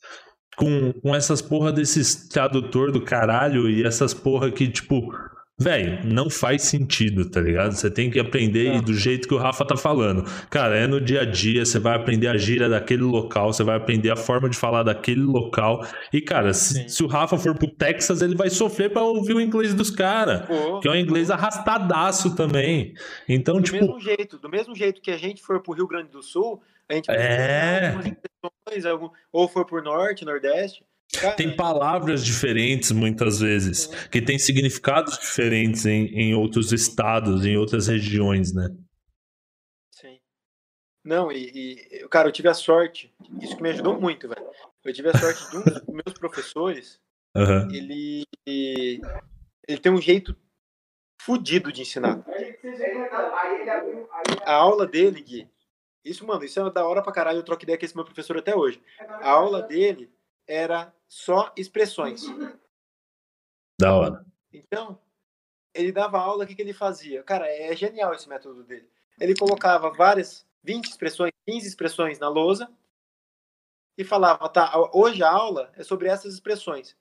com, 0.57 0.93
com 0.93 1.15
essas 1.15 1.43
porra 1.43 1.73
desses 1.73 2.29
tradutor 2.29 2.93
do 2.93 3.01
caralho 3.01 3.69
e 3.69 3.85
essas 3.85 4.15
porra 4.15 4.51
que, 4.51 4.69
tipo, 4.69 5.13
Velho, 5.57 6.01
não 6.05 6.29
faz 6.29 6.63
sentido, 6.63 7.31
tá 7.31 7.41
ligado? 7.41 7.73
Você 7.73 7.89
tem 7.89 8.11
que 8.11 8.19
aprender 8.19 8.83
do 8.83 8.93
jeito 8.93 9.29
que 9.29 9.35
o 9.35 9.39
Rafa 9.39 9.65
tá 9.65 9.77
falando. 9.77 10.25
Cara, 10.51 10.77
é 10.77 10.87
no 10.89 11.01
dia 11.01 11.21
a 11.21 11.25
dia, 11.25 11.65
você 11.65 11.79
vai 11.79 11.95
aprender 11.95 12.27
a 12.27 12.37
gíria 12.37 12.69
daquele 12.69 13.03
local, 13.05 13.53
você 13.53 13.63
vai 13.63 13.77
aprender 13.77 14.11
a 14.11 14.17
forma 14.17 14.51
de 14.51 14.57
falar 14.57 14.83
daquele 14.83 15.23
local. 15.23 15.87
E, 16.13 16.21
cara, 16.21 16.53
se, 16.53 16.89
se 16.89 17.05
o 17.05 17.07
Rafa 17.07 17.39
for 17.39 17.57
pro 17.57 17.71
Texas, 17.71 18.21
ele 18.21 18.35
vai 18.35 18.51
sofrer 18.51 18.91
para 18.93 19.03
ouvir 19.05 19.35
o 19.35 19.41
inglês 19.41 19.73
dos 19.73 19.91
caras. 19.91 20.43
Que 20.83 20.89
é 20.89 20.91
um 20.91 20.97
inglês 20.97 21.31
arrastadaço 21.31 22.35
também. 22.35 22.93
Então, 23.29 23.59
do 23.59 23.63
tipo. 23.63 23.79
mesmo 23.81 24.01
jeito, 24.01 24.39
do 24.39 24.49
mesmo 24.49 24.75
jeito 24.75 25.01
que 25.01 25.13
a 25.13 25.17
gente 25.17 25.41
for 25.41 25.61
pro 25.63 25.73
Rio 25.73 25.87
Grande 25.87 26.09
do 26.11 26.21
Sul, 26.21 26.61
a 26.89 26.95
gente 26.95 27.09
É. 27.13 27.95
algumas 27.95 28.87
algum- 28.87 29.11
ou 29.33 29.47
for 29.49 29.65
por 29.65 29.83
norte, 29.85 30.25
nordeste. 30.25 30.83
Tem 31.37 31.55
palavras 31.55 32.25
diferentes 32.25 32.91
muitas 32.93 33.41
vezes, 33.41 33.87
que 34.09 34.23
têm 34.23 34.39
significados 34.39 35.19
diferentes 35.19 35.87
em, 35.87 36.07
em 36.07 36.35
outros 36.35 36.73
estados, 36.73 37.45
em 37.45 37.57
outras 37.57 37.89
regiões, 37.89 38.53
né? 38.53 38.69
Sim. 39.91 40.19
Não, 41.05 41.31
e, 41.31 41.83
e, 41.93 42.09
cara, 42.09 42.29
eu 42.29 42.33
tive 42.33 42.49
a 42.49 42.55
sorte, 42.55 43.13
isso 43.41 43.57
que 43.57 43.63
me 43.63 43.71
ajudou 43.71 44.01
muito, 44.01 44.29
velho. 44.29 44.47
Eu 44.85 44.93
tive 44.93 45.09
a 45.09 45.19
sorte 45.19 45.49
de 45.51 45.57
um 45.57 45.63
dos 45.63 45.83
meus 45.87 46.19
professores, 46.19 47.01
Aham. 47.35 47.69
ele, 47.73 48.25
ele 48.47 49.79
tem 49.81 49.93
um 49.93 50.01
jeito 50.01 50.37
fudido 51.21 51.73
de 51.73 51.83
ensinar. 51.83 52.25
A 54.45 54.53
aula 54.53 54.87
dele, 54.87 55.23
Gui, 55.23 55.49
isso, 56.05 56.27
mano, 56.27 56.45
isso 56.45 56.61
é 56.61 56.71
da 56.71 56.87
hora 56.87 57.03
pra 57.03 57.13
caralho, 57.13 57.39
eu 57.39 57.43
troco 57.43 57.63
ideia 57.63 57.79
com 57.79 57.85
esse 57.85 57.97
meu 57.97 58.05
professor 58.05 58.37
até 58.37 58.55
hoje. 58.55 58.81
A 58.99 59.31
aula 59.31 59.63
dele 59.63 60.14
era 60.47 60.95
só 61.09 61.53
expressões. 61.57 62.23
Da 63.81 63.95
hora. 63.95 64.25
Então, 64.53 65.01
ele 65.75 65.91
dava 65.91 66.19
aula, 66.19 66.45
o 66.45 66.47
que, 66.47 66.55
que 66.55 66.63
ele 66.63 66.73
fazia? 66.73 67.23
Cara, 67.23 67.47
é 67.49 67.75
genial 67.75 68.15
esse 68.15 68.29
método 68.29 68.63
dele. 68.63 68.89
Ele 69.19 69.37
colocava 69.37 69.91
várias, 69.91 70.47
20 70.63 70.87
expressões, 70.87 71.33
15 71.47 71.69
expressões 71.69 72.19
na 72.19 72.29
lousa 72.29 72.71
e 73.97 74.05
falava, 74.05 74.49
tá, 74.49 74.73
hoje 74.93 75.23
a 75.23 75.31
aula 75.31 75.73
é 75.77 75.83
sobre 75.83 76.09
essas 76.09 76.35
expressões. 76.35 76.97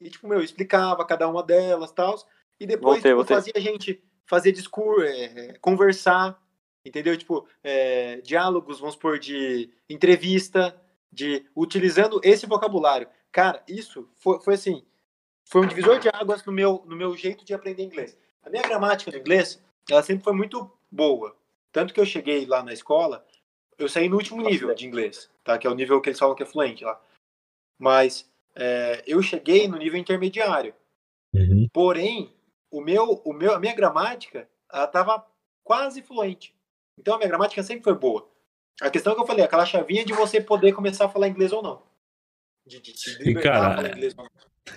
E, 0.00 0.10
tipo, 0.10 0.26
meu, 0.26 0.40
explicava 0.40 1.04
cada 1.06 1.28
uma 1.28 1.42
delas 1.42 1.92
tal, 1.92 2.16
e 2.58 2.66
depois 2.66 2.96
Voltei, 2.96 3.10
tipo, 3.10 3.16
voltei. 3.16 3.36
fazia 3.36 3.52
a 3.56 3.60
gente 3.60 4.02
fazer 4.26 4.52
discurso, 4.52 5.02
é, 5.02 5.58
conversar, 5.60 6.40
entendeu? 6.84 7.16
Tipo, 7.16 7.46
é, 7.62 8.20
diálogos, 8.20 8.80
vamos 8.80 8.94
supor, 8.94 9.18
de 9.18 9.72
entrevista, 9.88 10.80
de 11.12 11.44
utilizando 11.54 12.20
esse 12.24 12.46
vocabulário. 12.46 13.08
Cara, 13.30 13.62
isso 13.68 14.08
foi, 14.16 14.40
foi 14.40 14.54
assim, 14.54 14.84
foi 15.44 15.62
um 15.62 15.66
divisor 15.66 15.98
de 15.98 16.08
águas 16.08 16.44
no 16.44 16.52
meu, 16.52 16.82
no 16.86 16.96
meu 16.96 17.16
jeito 17.16 17.44
de 17.44 17.52
aprender 17.52 17.82
inglês. 17.82 18.16
A 18.42 18.50
minha 18.50 18.62
gramática 18.62 19.10
no 19.10 19.18
inglês, 19.18 19.62
ela 19.88 20.02
sempre 20.02 20.24
foi 20.24 20.32
muito 20.32 20.70
boa. 20.90 21.36
Tanto 21.70 21.92
que 21.92 22.00
eu 22.00 22.06
cheguei 22.06 22.46
lá 22.46 22.62
na 22.62 22.72
escola, 22.72 23.24
eu 23.78 23.88
saí 23.88 24.08
no 24.08 24.16
último 24.16 24.42
nível 24.42 24.74
de 24.74 24.86
inglês, 24.86 25.30
tá? 25.44 25.58
Que 25.58 25.66
é 25.66 25.70
o 25.70 25.74
nível 25.74 26.00
que 26.00 26.08
eles 26.08 26.18
falam 26.18 26.34
que 26.34 26.42
é 26.42 26.46
fluente 26.46 26.84
lá. 26.84 27.00
Mas 27.78 28.30
é, 28.54 29.02
eu 29.06 29.22
cheguei 29.22 29.68
no 29.68 29.76
nível 29.76 29.98
intermediário. 29.98 30.74
Uhum. 31.34 31.68
Porém, 31.72 32.34
o 32.70 32.80
meu, 32.80 33.22
o 33.24 33.32
meu, 33.32 33.54
a 33.54 33.60
minha 33.60 33.74
gramática, 33.74 34.48
ela 34.70 34.86
tava 34.86 35.26
quase 35.64 36.02
fluente. 36.02 36.54
Então 36.98 37.14
a 37.14 37.18
minha 37.18 37.28
gramática 37.28 37.62
sempre 37.62 37.84
foi 37.84 37.94
boa. 37.94 38.28
A 38.80 38.90
questão 38.90 39.14
que 39.14 39.20
eu 39.20 39.26
falei, 39.26 39.44
aquela 39.44 39.66
chavinha 39.66 40.04
de 40.04 40.12
você 40.12 40.40
poder 40.40 40.72
começar 40.72 41.04
a 41.04 41.08
falar 41.08 41.28
inglês 41.28 41.52
ou 41.52 41.62
não. 41.62 41.82
De, 42.66 42.80
de, 42.80 42.92
de 42.92 43.10
E, 43.20 43.24
libertar 43.24 43.52
cara, 43.52 43.66
a 43.66 43.76
falar 43.76 43.96
inglês 43.96 44.14
ou 44.16 44.24
não. 44.24 44.30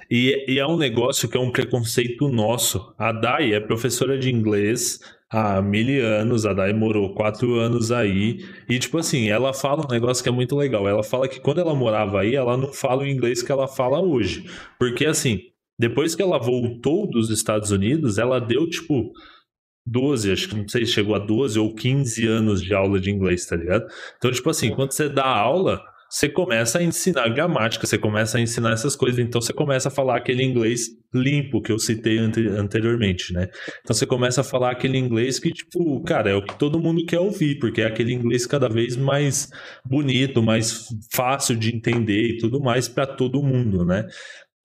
E, 0.10 0.54
e 0.54 0.60
é 0.60 0.68
um 0.68 0.78
negócio 0.78 1.30
que 1.30 1.38
é 1.38 1.40
um 1.40 1.52
preconceito 1.52 2.28
nosso. 2.28 2.94
A 2.98 3.12
Dai 3.12 3.54
é 3.54 3.60
professora 3.60 4.18
de 4.18 4.32
inglês 4.32 5.00
há 5.30 5.62
mil 5.62 6.06
anos, 6.06 6.46
a 6.46 6.54
Dai 6.54 6.74
morou 6.74 7.14
quatro 7.14 7.56
anos 7.56 7.92
aí. 7.92 8.46
E, 8.70 8.80
tipo 8.80 8.98
assim, 8.98 9.30
ela 9.30 9.54
fala 9.54 9.86
um 9.86 9.92
negócio 9.92 10.24
que 10.24 10.30
é 10.30 10.32
muito 10.32 10.56
legal. 10.56 10.88
Ela 10.88 11.04
fala 11.04 11.28
que 11.28 11.40
quando 11.40 11.62
ela 11.62 11.76
morava 11.76 12.22
aí, 12.22 12.36
ela 12.36 12.58
não 12.58 12.74
fala 12.74 13.04
o 13.04 13.08
inglês 13.08 13.44
que 13.44 13.52
ela 13.52 13.68
fala 13.68 14.02
hoje. 14.02 14.46
Porque, 14.80 15.06
assim, 15.06 15.40
depois 15.78 16.16
que 16.16 16.22
ela 16.22 16.40
voltou 16.40 17.08
dos 17.08 17.30
Estados 17.30 17.72
Unidos, 17.72 18.18
ela 18.18 18.40
deu, 18.40 18.70
tipo, 18.70 19.12
12, 19.86 20.32
acho 20.32 20.50
que 20.50 20.56
não 20.56 20.68
sei 20.68 20.86
se 20.86 20.94
chegou 20.94 21.16
a 21.16 21.20
12 21.20 21.60
ou 21.60 21.74
15 21.74 22.26
anos 22.28 22.62
de 22.62 22.74
aula 22.74 23.00
de 23.00 23.12
inglês, 23.12 23.46
tá 23.46 23.56
ligado? 23.56 23.86
Então, 24.18 24.32
tipo 24.32 24.50
assim, 24.50 24.72
quando 24.72 24.92
você 24.92 25.08
dá 25.08 25.26
aula, 25.26 25.82
você 26.10 26.30
começa 26.30 26.80
a 26.80 26.84
ensinar 26.84 27.28
gramática, 27.30 27.86
você 27.86 27.98
começa 27.98 28.38
a 28.38 28.42
ensinar 28.42 28.72
essas 28.72 28.96
coisas, 28.96 29.20
então 29.20 29.42
você 29.42 29.52
começa 29.52 29.90
a 29.90 29.92
falar 29.92 30.18
aquele 30.18 30.44
inglês 30.44 30.88
limpo 31.14 31.62
que 31.62 31.72
eu 31.72 31.80
citei 31.80 32.18
ante- 32.20 32.48
anteriormente, 32.48 33.34
né? 33.34 33.48
Então 33.82 33.94
você 33.94 34.06
começa 34.06 34.42
a 34.42 34.44
falar 34.44 34.72
aquele 34.72 34.98
inglês 34.98 35.40
que, 35.40 35.52
tipo, 35.52 36.02
cara, 36.04 36.30
é 36.30 36.36
o 36.36 36.42
que 36.44 36.58
todo 36.58 36.80
mundo 36.80 37.06
quer 37.06 37.20
ouvir, 37.20 37.60
porque 37.60 37.82
é 37.82 37.86
aquele 37.88 38.14
inglês 38.14 38.46
cada 38.46 38.70
vez 38.70 38.96
mais 38.96 39.50
bonito, 39.84 40.42
mais 40.44 40.88
fácil 41.12 41.56
de 41.56 41.76
entender 41.76 42.30
e 42.30 42.38
tudo 42.38 42.60
mais 42.62 42.88
para 42.88 43.06
todo 43.08 43.42
mundo, 43.44 43.84
né? 43.86 44.08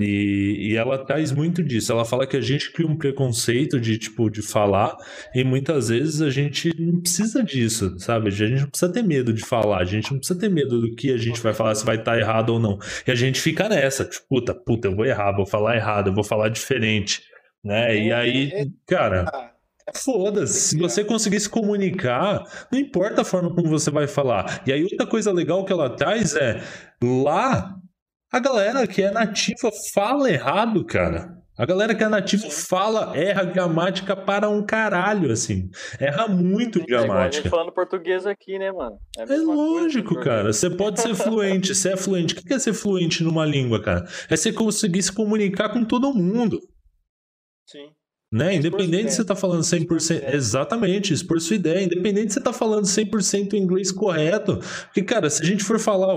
E, 0.00 0.70
e 0.72 0.76
ela 0.76 0.98
traz 1.04 1.30
muito 1.32 1.62
disso. 1.62 1.92
Ela 1.92 2.04
fala 2.04 2.26
que 2.26 2.36
a 2.36 2.40
gente 2.40 2.72
cria 2.72 2.86
um 2.88 2.96
preconceito 2.96 3.78
de 3.80 3.98
tipo 3.98 4.30
de 4.30 4.42
falar 4.42 4.96
e 5.34 5.44
muitas 5.44 5.88
vezes 5.88 6.22
a 6.22 6.30
gente 6.30 6.72
não 6.78 7.00
precisa 7.00 7.42
disso, 7.44 7.98
sabe? 7.98 8.28
A 8.28 8.30
gente 8.30 8.60
não 8.62 8.68
precisa 8.68 8.92
ter 8.92 9.02
medo 9.02 9.32
de 9.32 9.44
falar. 9.44 9.78
A 9.78 9.84
gente 9.84 10.10
não 10.10 10.18
precisa 10.18 10.38
ter 10.38 10.48
medo 10.48 10.80
do 10.80 10.94
que 10.94 11.12
a 11.12 11.16
gente 11.18 11.40
vai 11.40 11.52
falar, 11.52 11.74
se 11.74 11.84
vai 11.84 11.96
estar 11.96 12.18
errado 12.18 12.50
ou 12.50 12.58
não. 12.60 12.78
E 13.06 13.10
a 13.10 13.14
gente 13.14 13.40
fica 13.40 13.68
nessa, 13.68 14.04
tipo, 14.04 14.26
puta, 14.28 14.54
puta, 14.54 14.88
eu 14.88 14.96
vou 14.96 15.04
errar, 15.04 15.32
vou 15.36 15.46
falar 15.46 15.76
errado, 15.76 16.08
eu 16.08 16.14
vou 16.14 16.24
falar 16.24 16.48
diferente, 16.48 17.22
né? 17.64 17.96
E 17.96 18.10
É, 18.10 18.14
aí, 18.14 18.50
é- 18.52 18.66
cara, 18.86 19.24
Ah, 19.32 19.50
Foda-se, 19.92 20.68
se 20.70 20.78
você 20.78 21.02
conseguir 21.04 21.40
se 21.40 21.48
comunicar, 21.48 22.44
não 22.70 22.78
importa 22.78 23.22
a 23.22 23.24
forma 23.24 23.52
como 23.52 23.68
você 23.68 23.90
vai 23.90 24.06
falar. 24.06 24.62
E 24.64 24.72
aí, 24.72 24.84
outra 24.84 25.04
coisa 25.06 25.32
legal 25.32 25.64
que 25.64 25.72
ela 25.72 25.90
traz 25.90 26.36
é: 26.36 26.60
lá, 27.02 27.74
a 28.32 28.38
galera 28.38 28.86
que 28.86 29.02
é 29.02 29.10
nativa 29.10 29.70
fala 29.92 30.30
errado, 30.30 30.84
cara. 30.84 31.38
A 31.58 31.66
galera 31.66 31.94
que 31.94 32.02
é 32.02 32.08
nativa 32.08 32.48
fala, 32.48 33.14
erra 33.14 33.44
gramática 33.44 34.16
para 34.16 34.48
um 34.48 34.64
caralho, 34.64 35.30
assim. 35.30 35.68
Erra 35.98 36.26
muito 36.26 36.80
É 36.80 36.86
gramática. 36.86 37.50
falando 37.50 37.70
português 37.70 38.24
aqui, 38.24 38.58
né, 38.58 38.72
mano? 38.72 38.96
É 39.18 39.26
coisa, 39.26 39.44
lógico, 39.44 40.14
né? 40.14 40.24
cara. 40.24 40.52
Você 40.54 40.70
pode 40.70 41.02
ser 41.02 41.14
fluente. 41.14 41.74
Você 41.74 41.90
é 41.92 41.96
fluente. 41.98 42.32
O 42.32 42.36
que 42.42 42.54
é 42.54 42.58
ser 42.58 42.72
fluente 42.72 43.22
numa 43.22 43.44
língua, 43.44 43.82
cara? 43.82 44.08
É 44.30 44.36
você 44.36 44.50
conseguir 44.52 45.02
se 45.02 45.12
comunicar 45.12 45.68
com 45.68 45.84
todo 45.84 46.14
mundo. 46.14 46.58
sim. 47.66 47.90
Né? 48.32 48.54
Independente 48.54 49.10
se 49.10 49.16
você 49.16 49.24
tá 49.24 49.34
falando 49.34 49.62
100%. 49.62 49.80
Expor 49.82 50.00
sua 50.00 50.16
ideia. 50.16 50.36
Exatamente, 50.36 51.12
expor 51.12 51.40
sua 51.40 51.56
ideia. 51.56 51.82
Independente 51.84 52.28
se 52.32 52.34
você 52.34 52.44
tá 52.44 52.52
falando 52.52 52.84
100% 52.84 53.54
inglês 53.54 53.90
correto. 53.90 54.60
Porque, 54.84 55.02
cara, 55.02 55.28
se 55.28 55.42
a 55.42 55.44
gente 55.44 55.64
for 55.64 55.78
falar. 55.80 56.14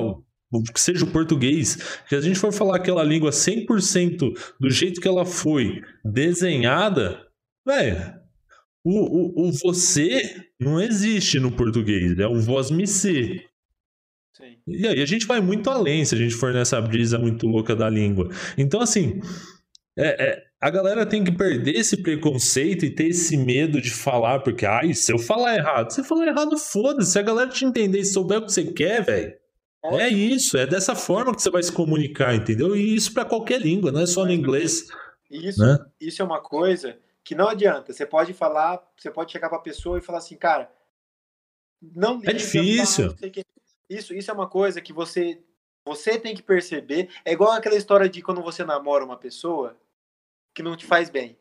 Que 0.62 0.80
seja 0.80 1.06
o 1.06 1.12
português, 1.12 1.78
se 2.08 2.16
a 2.16 2.22
gente 2.22 2.38
for 2.38 2.52
falar 2.52 2.76
aquela 2.76 3.04
língua 3.04 3.32
100% 3.32 4.34
do 4.60 4.70
jeito 4.70 5.02
que 5.02 5.08
ela 5.08 5.26
foi 5.26 5.82
desenhada, 6.04 7.26
velho, 7.66 8.14
o, 8.84 9.44
o, 9.44 9.48
o 9.48 9.52
você 9.52 10.46
não 10.60 10.82
existe 10.82 11.40
no 11.40 11.52
português, 11.52 12.20
é 12.20 12.28
o 12.28 12.40
voz 12.40 12.70
me 12.70 12.86
ser. 12.86 13.46
Sim. 14.36 14.58
E 14.68 14.88
aí 14.88 15.02
a 15.02 15.06
gente 15.06 15.26
vai 15.26 15.40
muito 15.40 15.70
além 15.70 16.04
se 16.04 16.16
a 16.16 16.18
gente 16.18 16.36
for 16.36 16.54
nessa 16.54 16.82
brisa 16.82 17.18
muito 17.18 17.48
louca 17.48 17.76
da 17.76 17.90
língua. 17.90 18.30
Então, 18.58 18.82
assim, 18.82 19.22
é- 19.98 20.32
é, 20.32 20.44
a 20.60 20.70
galera 20.70 21.06
tem 21.06 21.24
que 21.24 21.32
perder 21.32 21.76
esse 21.76 22.02
preconceito 22.02 22.86
e 22.86 22.90
ter 22.90 23.08
esse 23.08 23.38
medo 23.38 23.82
de 23.82 23.92
falar, 23.92 24.40
porque, 24.40 24.66
ai, 24.66 24.94
se 24.94 25.12
eu 25.12 25.20
falar 25.20 25.56
errado, 25.56 25.92
se 25.92 26.04
falar 26.04 26.28
errado, 26.28 26.58
foda-se. 26.58 27.12
Se 27.12 27.20
a 27.20 27.22
galera 27.22 27.50
te 27.50 27.66
entender 27.66 28.00
e 28.00 28.06
souber 28.06 28.40
o 28.40 28.46
que 28.46 28.52
você 28.52 28.66
quer, 28.66 29.04
velho, 29.04 29.34
é 29.84 30.10
isso. 30.10 30.58
É 30.58 30.66
dessa 30.66 30.96
forma 30.96 31.36
que 31.36 31.42
você 31.42 31.50
vai 31.50 31.64
se 31.64 31.72
comunicar, 31.72 32.34
entendeu? 32.36 32.76
E 32.76 32.96
isso 32.96 33.14
pra 33.14 33.26
qualquer 33.26 33.62
língua, 33.62 33.92
não 33.92 34.02
é 34.02 34.06
só 34.06 34.26
no 34.26 34.32
inglês, 34.32 34.88
Isso, 35.30 35.62
né? 35.62 35.78
isso 36.00 36.22
é 36.22 36.26
uma 36.26 36.42
coisa 36.42 36.98
que 37.24 37.36
não 37.36 37.48
adianta. 37.48 37.92
Você 37.94 38.06
pode 38.06 38.34
falar, 38.34 38.82
você 38.98 39.10
pode 39.12 39.32
chegar 39.32 39.50
pra 39.50 39.60
pessoa 39.60 39.98
e 39.98 40.02
falar 40.02 40.20
assim, 40.20 40.36
cara, 40.36 40.72
não 41.82 42.22
É 42.24 42.34
difícil. 42.34 43.14
Isso, 43.90 44.14
isso 44.14 44.32
é 44.32 44.34
uma 44.34 44.48
coisa 44.48 44.82
que 44.82 44.94
você 44.94 45.42
você 45.86 46.18
tem 46.18 46.34
que 46.34 46.42
perceber. 46.42 47.10
É 47.26 47.34
igual 47.34 47.52
aquela 47.52 47.76
história 47.76 48.08
de 48.08 48.22
quando 48.22 48.42
você 48.42 48.64
namora 48.64 49.04
uma 49.04 49.18
pessoa 49.18 49.76
que 50.56 50.64
não 50.64 50.78
te 50.78 50.86
faz 50.86 51.10
bem. 51.10 51.38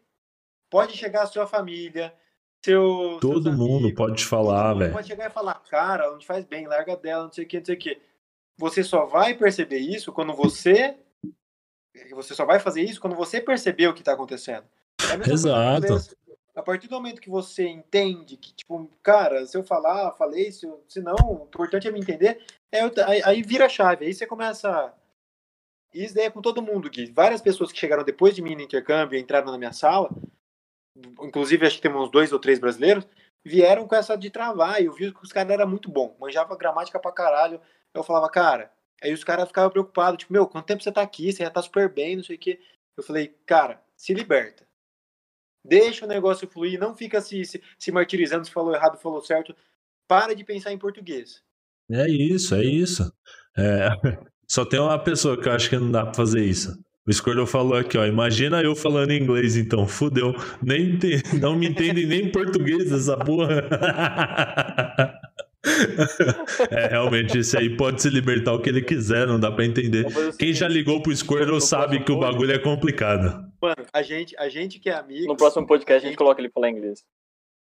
Pode 0.69 0.97
chegar 0.97 1.23
a 1.23 1.27
sua 1.27 1.47
família, 1.47 2.13
seu 2.65 3.19
Todo 3.21 3.53
mundo 3.53 3.85
amigos, 3.85 3.95
pode 3.95 4.23
todo 4.23 4.29
falar, 4.29 4.75
velho. 4.75 4.93
Pode 4.93 5.07
chegar 5.07 5.31
e 5.31 5.33
falar, 5.33 5.55
cara, 5.71 6.11
não 6.11 6.19
te 6.19 6.27
faz 6.27 6.45
bem, 6.45 6.67
larga 6.67 6.97
dela, 6.97 7.25
não 7.25 7.33
sei 7.33 7.45
o 7.45 7.49
que, 7.49 7.59
não 7.59 7.65
sei 7.65 7.75
o 7.75 7.79
que. 7.79 8.01
Você 8.59 8.83
só 8.83 9.07
vai 9.07 9.35
perceber 9.35 9.79
isso 9.79 10.13
quando 10.13 10.33
você. 10.35 10.97
Você 12.13 12.35
só 12.35 12.45
vai 12.45 12.59
fazer 12.59 12.83
isso 12.83 13.01
quando 13.01 13.17
você 13.17 13.41
perceber 13.41 13.87
o 13.87 13.95
que 13.95 14.01
está 14.01 14.13
acontecendo. 14.13 14.67
É 15.01 15.31
Exato. 15.31 16.17
A 16.55 16.63
partir 16.63 16.87
do 16.87 16.97
momento 16.97 17.21
que 17.21 17.31
você 17.31 17.67
entende 17.67 18.37
que, 18.37 18.53
tipo, 18.53 18.91
cara, 19.03 19.47
se 19.47 19.57
eu 19.57 19.63
falar, 19.63 20.13
falei, 20.13 20.53
se, 20.53 20.67
eu, 20.67 20.85
se 20.87 21.01
não, 21.01 21.15
o 21.15 21.45
importante 21.45 21.89
é 21.89 21.91
me 21.91 21.99
entender, 21.99 22.45
é, 22.71 22.81
aí, 23.07 23.23
aí 23.25 23.43
vira 23.43 23.65
a 23.67 23.71
chave, 23.71 24.05
aí 24.05 24.13
você 24.13 24.27
começa. 24.27 24.93
Isso 25.95 26.15
daí 26.15 26.27
é 26.27 26.31
com 26.31 26.43
todo 26.43 26.63
mundo, 26.63 26.91
Gui. 26.91 27.07
Várias 27.07 27.41
pessoas 27.41 27.73
que 27.73 27.79
chegaram 27.79 28.05
depois 28.05 28.35
de 28.35 28.43
mim 28.43 28.55
no 28.55 28.61
intercâmbio, 28.61 29.19
entraram 29.19 29.51
na 29.51 29.59
minha 29.59 29.73
sala, 29.73 30.11
inclusive 31.23 31.67
acho 31.67 31.77
que 31.77 31.83
tem 31.83 31.95
uns 31.95 32.11
dois 32.11 32.33
ou 32.33 32.39
três 32.39 32.59
brasileiros, 32.59 33.07
vieram 33.45 33.89
com 33.89 33.95
essa 33.95 34.17
de 34.17 34.31
travar. 34.31 34.81
E 34.83 34.87
eu 34.87 34.93
vi 34.93 35.11
que 35.11 35.23
os 35.23 35.33
caras 35.33 35.51
eram 35.53 35.69
muito 35.69 35.91
bom, 35.91 36.15
manjava 36.21 36.57
gramática 36.57 37.01
pra 37.01 37.13
caralho. 37.13 37.61
Eu 37.95 38.03
falava, 38.03 38.29
cara, 38.31 38.73
aí 39.03 39.13
os 39.13 39.25
caras 39.25 39.49
ficavam 39.49 39.71
preocupados, 39.71 40.19
tipo, 40.19 40.33
meu, 40.33 40.47
quanto 40.47 40.67
tempo 40.67 40.83
você 40.83 40.93
tá 40.93 41.03
aqui? 41.03 41.33
Você 41.33 41.43
já 41.43 41.51
tá 41.51 41.63
super 41.63 41.93
bem, 41.93 42.17
não 42.17 42.25
sei 42.25 42.37
o 42.37 42.39
quê. 42.39 42.61
Eu 42.97 43.03
falei, 43.03 43.29
cara, 43.47 43.83
se 43.97 44.15
liberta. 44.15 44.67
Deixa 45.65 46.05
o 46.05 46.09
negócio 46.09 46.49
fluir, 46.49 46.79
não 46.79 46.95
fica 46.95 47.21
se, 47.21 47.45
se, 47.45 47.63
se 47.79 47.93
martirizando 47.93 48.45
se 48.45 48.51
falou 48.51 48.75
errado, 48.75 48.99
falou 48.99 49.21
certo. 49.21 49.55
Para 50.09 50.35
de 50.35 50.45
pensar 50.45 50.73
em 50.73 50.79
português. 50.79 51.43
É 51.91 52.09
isso, 52.09 52.55
é 52.55 52.65
isso. 52.65 53.13
É, 53.57 53.89
só 54.49 54.65
tem 54.65 54.81
uma 54.81 54.99
pessoa 54.99 55.41
que 55.41 55.49
eu 55.49 55.53
acho 55.53 55.69
que 55.71 55.77
não 55.77 55.91
dá 55.91 56.05
pra 56.05 56.15
fazer 56.15 56.45
isso. 56.45 56.77
O 57.07 57.11
Escolho 57.11 57.47
falou 57.47 57.77
aqui, 57.77 57.99
ó. 57.99 58.07
Imagina 58.07 58.63
eu 58.63 58.77
falando 58.77 59.13
inglês, 59.13 59.57
então. 59.57 59.89
Fudeu. 59.89 60.35
Nem 60.63 60.97
te... 60.99 61.21
Não 61.41 61.57
me 61.57 61.69
entendem 61.69 62.07
nem 62.07 62.27
em 62.27 62.33
português 62.33 62.93
essa 62.93 63.17
porra. 63.17 63.69
É, 66.71 66.89
realmente, 66.89 67.39
esse 67.39 67.57
aí 67.57 67.77
pode 67.77 68.03
se 68.03 68.09
libertar 68.09 68.53
o 68.53 68.61
que 68.61 68.69
ele 68.69 68.83
quiser, 68.83 69.27
não 69.27 69.39
dá 69.39 69.51
pra 69.51 69.65
entender. 69.65 70.07
Quem 70.39 70.53
já 70.53 70.69
ligou 70.69 71.03
pro 71.03 71.15
Squirtle 71.15 71.61
sabe 71.61 72.05
que 72.05 72.13
o 72.13 72.19
bagulho 72.19 72.53
é 72.53 72.59
complicado. 72.59 73.51
Mano, 73.61 73.87
a 73.93 74.03
gente, 74.03 74.37
a 74.39 74.49
gente 74.49 74.79
que 74.79 74.91
é 74.91 74.95
amigo. 74.95 75.27
No 75.27 75.37
próximo 75.37 75.67
podcast 75.67 76.05
a 76.05 76.09
gente, 76.09 76.19
coloca 76.19 76.41
ele 76.41 76.49
pra 76.49 76.61
falar 76.61 76.71
inglês. 76.71 77.05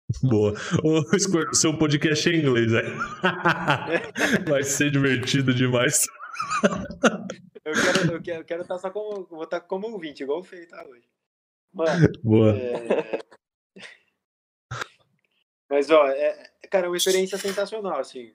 Boa. 0.24 0.54
O 0.84 1.20
Squirtle, 1.20 1.56
seu 1.56 1.78
podcast 1.78 2.30
é 2.30 2.34
em 2.34 2.40
inglês, 2.40 2.72
é. 2.74 2.84
Vai 4.50 4.64
ser 4.64 4.92
divertido 4.92 5.54
demais. 5.54 6.06
Eu 7.64 7.74
quero, 7.74 8.14
eu 8.14 8.22
quero, 8.22 8.42
eu 8.42 8.46
quero 8.46 8.62
estar 8.62 8.78
só 8.78 8.90
como. 8.90 9.26
Vou 9.26 9.44
estar 9.44 9.62
como 9.62 9.88
ouvinte, 9.88 10.24
igual 10.24 10.40
o 10.40 10.44
Fei 10.44 10.66
tá 10.68 10.86
hoje. 10.88 11.08
Mano. 11.74 12.08
Boa. 12.24 12.56
É... 12.56 13.20
Mas, 15.70 15.90
ó, 15.90 16.08
é, 16.08 16.52
cara, 16.68 16.88
é 16.88 16.90
uma 16.90 16.98
experiência 16.98 17.38
sensacional, 17.38 18.00
assim. 18.00 18.34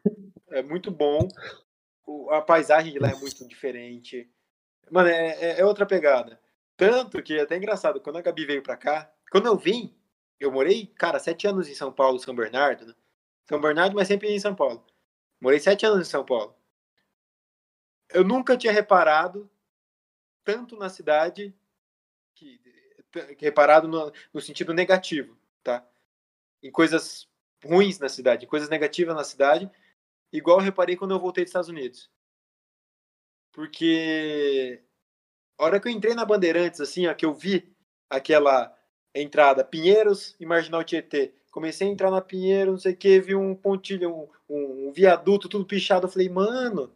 É 0.49 0.62
muito 0.62 0.91
bom. 0.91 1.28
A 2.31 2.41
paisagem 2.41 2.93
de 2.93 2.99
lá 2.99 3.11
é 3.11 3.14
muito 3.14 3.47
diferente. 3.47 4.31
Mano, 4.91 5.09
é, 5.09 5.31
é, 5.41 5.61
é 5.61 5.64
outra 5.64 5.87
pegada. 5.87 6.41
Tanto 6.76 7.22
que 7.22 7.39
é 7.39 7.43
até 7.43 7.57
engraçado, 7.57 8.01
quando 8.01 8.16
a 8.16 8.22
Gabi 8.22 8.47
veio 8.47 8.62
pra 8.62 8.76
cá, 8.76 9.12
quando 9.31 9.47
eu 9.47 9.57
vim, 9.57 9.95
eu 10.39 10.51
morei, 10.51 10.87
cara, 10.87 11.18
sete 11.18 11.47
anos 11.47 11.68
em 11.68 11.74
São 11.74 11.93
Paulo, 11.93 12.18
São 12.18 12.35
Bernardo, 12.35 12.87
né? 12.87 12.95
São 13.45 13.61
Bernardo, 13.61 13.95
mas 13.95 14.09
sempre 14.09 14.28
em 14.28 14.41
São 14.41 14.55
Paulo. 14.55 14.85
Morei 15.41 15.61
sete 15.61 15.85
anos 15.87 16.07
em 16.07 16.11
São 16.11 16.24
Paulo. 16.24 16.57
Eu 18.09 18.24
nunca 18.24 18.57
tinha 18.57 18.72
reparado 18.72 19.49
tanto 20.43 20.76
na 20.76 20.89
cidade 20.89 21.55
que 22.35 22.61
reparado 23.39 23.89
no, 23.89 24.12
no 24.33 24.41
sentido 24.41 24.72
negativo, 24.72 25.37
tá? 25.62 25.87
Em 26.62 26.70
coisas 26.70 27.28
ruins 27.65 27.99
na 27.99 28.09
cidade, 28.09 28.47
coisas 28.47 28.69
negativas 28.69 29.15
na 29.15 29.25
cidade, 29.25 29.71
igual 30.33 30.59
eu 30.59 30.65
reparei 30.65 30.97
quando 30.97 31.13
eu 31.13 31.21
voltei 31.21 31.45
dos 31.45 31.51
Estados 31.51 31.69
Unidos. 31.69 32.11
Porque 33.53 34.83
a 35.59 35.65
hora 35.65 35.81
que 35.81 35.89
eu 35.89 35.93
entrei 35.93 36.15
na 36.15 36.25
Bandeirantes, 36.25 36.81
assim, 36.81 37.07
ó, 37.07 37.15
que 37.15 37.25
eu 37.25 37.35
vi 37.35 37.75
aquela 38.09 38.75
entrada 39.15 39.65
Pinheiros 39.65 40.37
e 40.39 40.47
Marginal 40.47 40.85
Tietê, 40.85 41.35
comecei 41.51 41.89
a 41.89 41.91
entrar 41.91 42.11
na 42.11 42.21
Pinheiro, 42.21 42.73
não 42.73 42.79
sei 42.79 42.93
o 42.93 42.97
que, 42.97 43.21
vi 43.21 43.35
um 43.35 43.55
pontilho, 43.55 44.15
um, 44.15 44.29
um, 44.49 44.89
um, 44.89 44.93
viaduto 44.93 45.49
tudo 45.49 45.67
pichado, 45.67 46.07
eu 46.07 46.11
falei, 46.11 46.29
mano, 46.29 46.95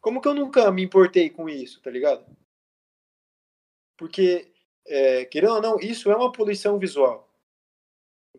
como 0.00 0.20
que 0.20 0.28
eu 0.28 0.34
nunca 0.34 0.70
me 0.70 0.82
importei 0.82 1.30
com 1.30 1.48
isso, 1.48 1.80
tá 1.82 1.90
ligado? 1.90 2.24
Porque, 3.96 4.52
é, 4.86 5.24
querendo 5.26 5.54
ou 5.54 5.62
não, 5.62 5.78
isso 5.78 6.10
é 6.10 6.16
uma 6.16 6.32
poluição 6.32 6.78
visual. 6.78 7.31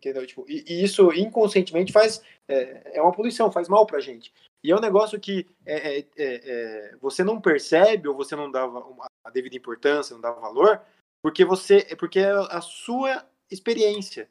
Entendeu? 0.04 0.26
Tipo, 0.26 0.44
e, 0.46 0.62
e, 0.68 0.84
isso 0.84 1.10
inconscientemente 1.12 1.92
faz. 1.92 2.22
É, 2.46 2.98
é, 2.98 3.02
uma 3.02 3.12
poluição, 3.12 3.50
faz 3.50 3.68
mal 3.68 3.86
pra 3.86 4.00
gente. 4.00 4.32
E 4.62 4.70
é 4.70 4.76
um 4.76 4.80
negócio 4.80 5.18
que 5.18 5.46
é, 5.64 5.98
é, 5.98 5.98
é, 5.98 6.06
é 6.16 6.96
você 7.00 7.24
não 7.24 7.40
percebe 7.40 8.06
ou 8.06 8.14
você 8.14 8.36
não 8.36 8.50
dá 8.50 8.64
a 9.24 9.30
devida 9.30 9.56
importância, 9.56 10.12
não 10.12 10.20
dá 10.20 10.30
valor, 10.30 10.80
porque 11.22 11.44
você. 11.44 11.82
Porque 11.98 12.18
é 12.18 12.30
a 12.30 12.60
sua 12.60 13.26
experiência. 13.50 14.28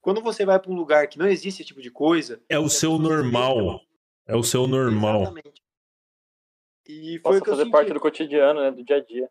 Quando 0.00 0.20
você 0.20 0.44
vai 0.44 0.58
para 0.58 0.72
um 0.72 0.74
lugar 0.74 1.06
que 1.06 1.18
não 1.18 1.28
existe 1.28 1.62
esse 1.62 1.68
tipo 1.68 1.80
de 1.80 1.90
coisa. 1.90 2.42
É 2.48 2.58
o 2.58 2.68
seu 2.68 2.98
normal. 2.98 3.80
É 4.26 4.34
o 4.34 4.42
seu 4.42 4.66
normal. 4.66 5.22
Exatamente. 5.22 5.62
E 6.88 7.20
foi 7.20 7.38
Posso 7.38 7.56
fazer 7.56 7.70
parte 7.70 7.92
do 7.92 8.00
cotidiano, 8.00 8.60
né? 8.60 8.72
Do 8.72 8.82
dia 8.82 8.96
a 8.96 9.00
dia. 9.00 9.30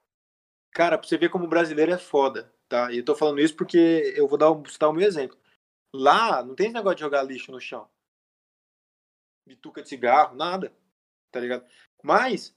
Cara, 0.72 0.98
pra 0.98 1.06
você 1.06 1.18
ver 1.18 1.30
como 1.30 1.44
o 1.44 1.50
brasileiro 1.50 1.92
é 1.92 1.98
foda, 1.98 2.50
tá? 2.70 2.92
E 2.94 3.00
eu 3.00 3.06
tô 3.06 3.14
falando 3.14 3.42
isso 3.42 3.56
porque 3.56 4.14
eu 4.16 4.26
vou 4.26 4.38
dar 4.38 4.52
um, 4.52 4.64
citar 4.66 4.89
o 4.89 4.94
meu 4.94 5.06
exemplo. 5.06 5.38
Lá 5.94 6.44
não 6.44 6.56
tem 6.56 6.68
esse 6.68 6.76
negócio 6.76 6.98
de 6.98 7.02
jogar 7.02 7.24
lixo 7.24 7.52
no 7.52 7.60
chão. 7.60 7.89
Bituca 9.48 9.82
de 9.82 9.89
cigarro, 9.89 10.36
nada. 10.36 10.74
Tá 11.32 11.39
ligado? 11.39 11.66
Mas, 12.04 12.56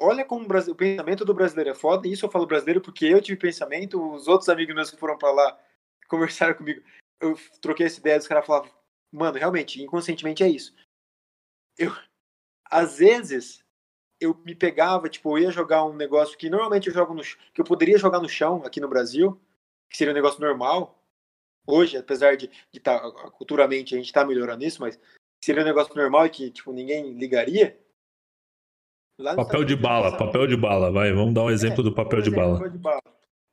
olha 0.00 0.24
como 0.24 0.46
o, 0.46 0.74
pensamento 0.74 1.24
do 1.24 1.34
brasileiro 1.34 1.70
é 1.70 1.74
foda. 1.74 2.06
E 2.06 2.12
isso 2.12 2.26
eu 2.26 2.30
falo 2.30 2.46
brasileiro 2.46 2.80
porque 2.80 3.06
eu 3.06 3.22
tive 3.22 3.38
pensamento, 3.38 4.14
os 4.14 4.28
outros 4.28 4.48
amigos 4.48 4.74
meus 4.74 4.90
que 4.90 4.96
foram 4.96 5.16
para 5.16 5.32
lá 5.32 5.60
conversaram 6.08 6.54
comigo. 6.54 6.82
Eu 7.20 7.38
troquei 7.60 7.86
essa 7.86 8.00
ideia, 8.00 8.18
os 8.18 8.26
caras 8.26 8.46
falavam, 8.46 8.70
mano, 9.10 9.38
realmente, 9.38 9.82
inconscientemente 9.82 10.42
é 10.42 10.48
isso. 10.48 10.74
Eu, 11.78 11.90
às 12.70 12.98
vezes, 12.98 13.64
eu 14.20 14.34
me 14.44 14.54
pegava, 14.54 15.08
tipo, 15.08 15.38
eu 15.38 15.44
ia 15.44 15.50
jogar 15.50 15.84
um 15.84 15.94
negócio 15.94 16.36
que 16.36 16.50
normalmente 16.50 16.88
eu 16.88 16.94
jogo 16.94 17.14
no 17.14 17.22
que 17.22 17.60
eu 17.60 17.64
poderia 17.64 17.98
jogar 17.98 18.20
no 18.20 18.28
chão 18.28 18.62
aqui 18.64 18.80
no 18.80 18.88
Brasil, 18.88 19.40
que 19.88 19.96
seria 19.96 20.12
um 20.12 20.14
negócio 20.14 20.40
normal, 20.40 21.03
hoje, 21.66 21.96
apesar 21.96 22.36
de, 22.36 22.50
de 22.72 22.80
tá, 22.80 23.00
culturalmente 23.32 23.94
a 23.94 23.98
gente 23.98 24.06
está 24.06 24.24
melhorando 24.24 24.64
isso, 24.64 24.80
mas 24.80 24.98
seria 25.44 25.62
um 25.62 25.66
negócio 25.66 25.94
normal 25.94 26.26
e 26.26 26.30
que 26.30 26.50
tipo, 26.50 26.72
ninguém 26.72 27.12
ligaria. 27.14 27.78
papel 29.36 29.64
de 29.64 29.76
bala, 29.76 30.16
papel 30.16 30.46
de 30.46 30.56
bala, 30.56 30.90
vai, 30.90 31.12
vamos 31.12 31.34
dar 31.34 31.44
um 31.44 31.50
exemplo 31.50 31.80
é, 31.80 31.84
do 31.84 31.94
papel 31.94 32.22
de, 32.22 32.30
exemplo, 32.30 32.54
papel 32.54 32.70
de 32.70 32.78
bala. 32.78 33.02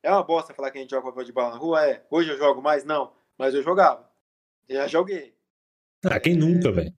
É 0.04 0.12
uma 0.12 0.24
bosta 0.24 0.54
falar 0.54 0.72
que 0.72 0.78
a 0.78 0.82
gente 0.82 0.92
joga 0.92 1.08
papel 1.08 1.24
de 1.24 1.32
bala 1.32 1.52
na 1.52 1.58
rua, 1.58 1.86
é. 1.86 2.04
Hoje 2.10 2.32
eu 2.32 2.38
jogo 2.38 2.62
mais? 2.62 2.84
Não, 2.84 3.14
mas 3.38 3.54
eu 3.54 3.62
jogava. 3.62 4.10
Já 4.70 4.88
joguei. 4.88 5.36
Ah, 6.04 6.20
quem 6.20 6.36
nunca, 6.36 6.72
velho? 6.72 6.94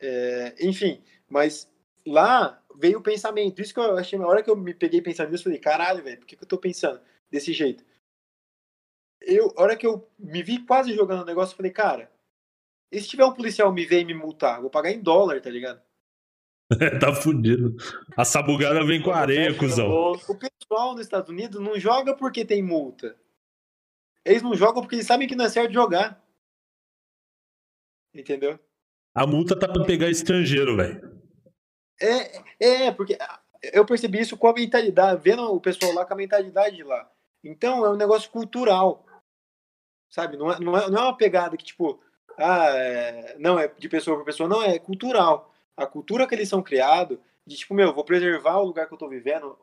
É, 0.00 0.54
enfim, 0.60 1.02
mas 1.28 1.70
lá 2.06 2.60
veio 2.76 2.98
o 2.98 3.02
pensamento. 3.02 3.60
Isso 3.60 3.74
que 3.74 3.80
eu 3.80 3.96
achei, 3.96 4.18
na 4.18 4.26
hora 4.26 4.42
que 4.42 4.50
eu 4.50 4.56
me 4.56 4.74
peguei 4.74 5.02
pensando 5.02 5.30
nisso, 5.30 5.42
eu 5.42 5.44
falei, 5.44 5.58
caralho, 5.58 6.02
velho, 6.02 6.18
por 6.18 6.26
que, 6.26 6.36
que 6.36 6.42
eu 6.42 6.48
tô 6.48 6.58
pensando 6.58 7.00
desse 7.30 7.52
jeito? 7.52 7.84
Eu, 9.26 9.52
a 9.56 9.62
hora 9.62 9.76
que 9.76 9.86
eu 9.86 10.08
me 10.18 10.42
vi 10.42 10.64
quase 10.64 10.94
jogando 10.94 11.22
o 11.22 11.26
negócio, 11.26 11.52
eu 11.52 11.56
falei, 11.56 11.72
cara, 11.72 12.10
e 12.90 13.00
se 13.00 13.08
tiver 13.08 13.24
um 13.24 13.32
policial 13.32 13.72
me 13.72 13.86
ver 13.86 14.00
e 14.00 14.04
me 14.04 14.14
multar, 14.14 14.60
vou 14.60 14.70
pagar 14.70 14.90
em 14.90 15.00
dólar, 15.00 15.40
tá 15.40 15.50
ligado? 15.50 15.80
tá 17.00 17.14
fudido. 17.14 17.76
A 18.16 18.24
sabugada 18.24 18.84
vem 18.84 19.02
com 19.02 19.10
areia, 19.10 19.56
cuzão. 19.56 19.90
O 20.28 20.36
pessoal 20.36 20.92
nos 20.92 21.02
Estados 21.02 21.30
Unidos 21.30 21.60
não 21.60 21.78
joga 21.78 22.14
porque 22.14 22.44
tem 22.44 22.62
multa. 22.62 23.16
Eles 24.24 24.42
não 24.42 24.54
jogam 24.54 24.82
porque 24.82 24.96
eles 24.96 25.06
sabem 25.06 25.26
que 25.26 25.34
não 25.34 25.44
é 25.44 25.48
certo 25.48 25.72
jogar. 25.72 26.22
Entendeu? 28.14 28.58
A 29.14 29.26
multa 29.26 29.58
tá 29.58 29.68
pra 29.68 29.84
pegar 29.84 30.08
estrangeiro, 30.08 30.76
velho. 30.76 31.20
É, 32.00 32.86
é, 32.86 32.92
porque 32.92 33.16
eu 33.72 33.84
percebi 33.84 34.20
isso 34.20 34.36
com 34.36 34.48
a 34.48 34.54
mentalidade, 34.54 35.22
vendo 35.22 35.42
o 35.42 35.60
pessoal 35.60 35.92
lá 35.92 36.04
com 36.04 36.14
a 36.14 36.16
mentalidade 36.16 36.76
de 36.76 36.82
lá. 36.82 37.10
Então 37.44 37.84
é 37.84 37.90
um 37.90 37.96
negócio 37.96 38.30
cultural 38.30 39.04
sabe? 40.12 40.36
Não 40.36 40.52
é, 40.52 40.60
não 40.60 40.76
é, 40.76 40.90
não 40.90 40.98
é 40.98 41.02
uma 41.04 41.16
pegada 41.16 41.56
que, 41.56 41.64
tipo, 41.64 41.98
ah, 42.36 42.68
é, 42.68 43.36
não, 43.38 43.58
é 43.58 43.66
de 43.66 43.88
pessoa 43.88 44.16
para 44.16 44.26
pessoa, 44.26 44.48
não, 44.48 44.62
é 44.62 44.78
cultural. 44.78 45.52
A 45.76 45.86
cultura 45.86 46.26
que 46.26 46.34
eles 46.34 46.48
são 46.48 46.62
criados, 46.62 47.18
de 47.46 47.56
tipo, 47.56 47.74
meu, 47.74 47.92
vou 47.94 48.04
preservar 48.04 48.58
o 48.58 48.66
lugar 48.66 48.86
que 48.86 48.94
eu 48.94 48.98
tô 48.98 49.08
vivendo, 49.08 49.56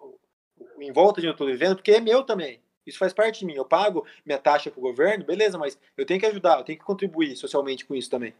em 0.80 0.92
volta 0.92 1.22
de 1.22 1.28
onde 1.28 1.36
eu 1.36 1.38
tô 1.38 1.46
vivendo, 1.46 1.76
porque 1.76 1.92
é 1.92 2.02
meu 2.02 2.24
também. 2.24 2.60
Isso 2.86 2.98
faz 2.98 3.14
parte 3.14 3.42
de 3.42 3.46
mim. 3.46 3.54
Eu 3.54 3.66
pago 3.66 4.06
minha 4.26 4.40
taxa 4.40 4.72
pro 4.72 4.82
governo, 4.82 5.24
beleza, 5.24 5.58
mas 5.58 5.80
eu 5.96 6.06
tenho 6.06 6.20
que 6.20 6.26
ajudar, 6.26 6.58
eu 6.58 6.64
tenho 6.64 6.80
que 6.80 6.86
contribuir 6.86 7.36
socialmente 7.36 7.86
com 7.86 7.94
isso 7.94 8.10
também. 8.10 8.34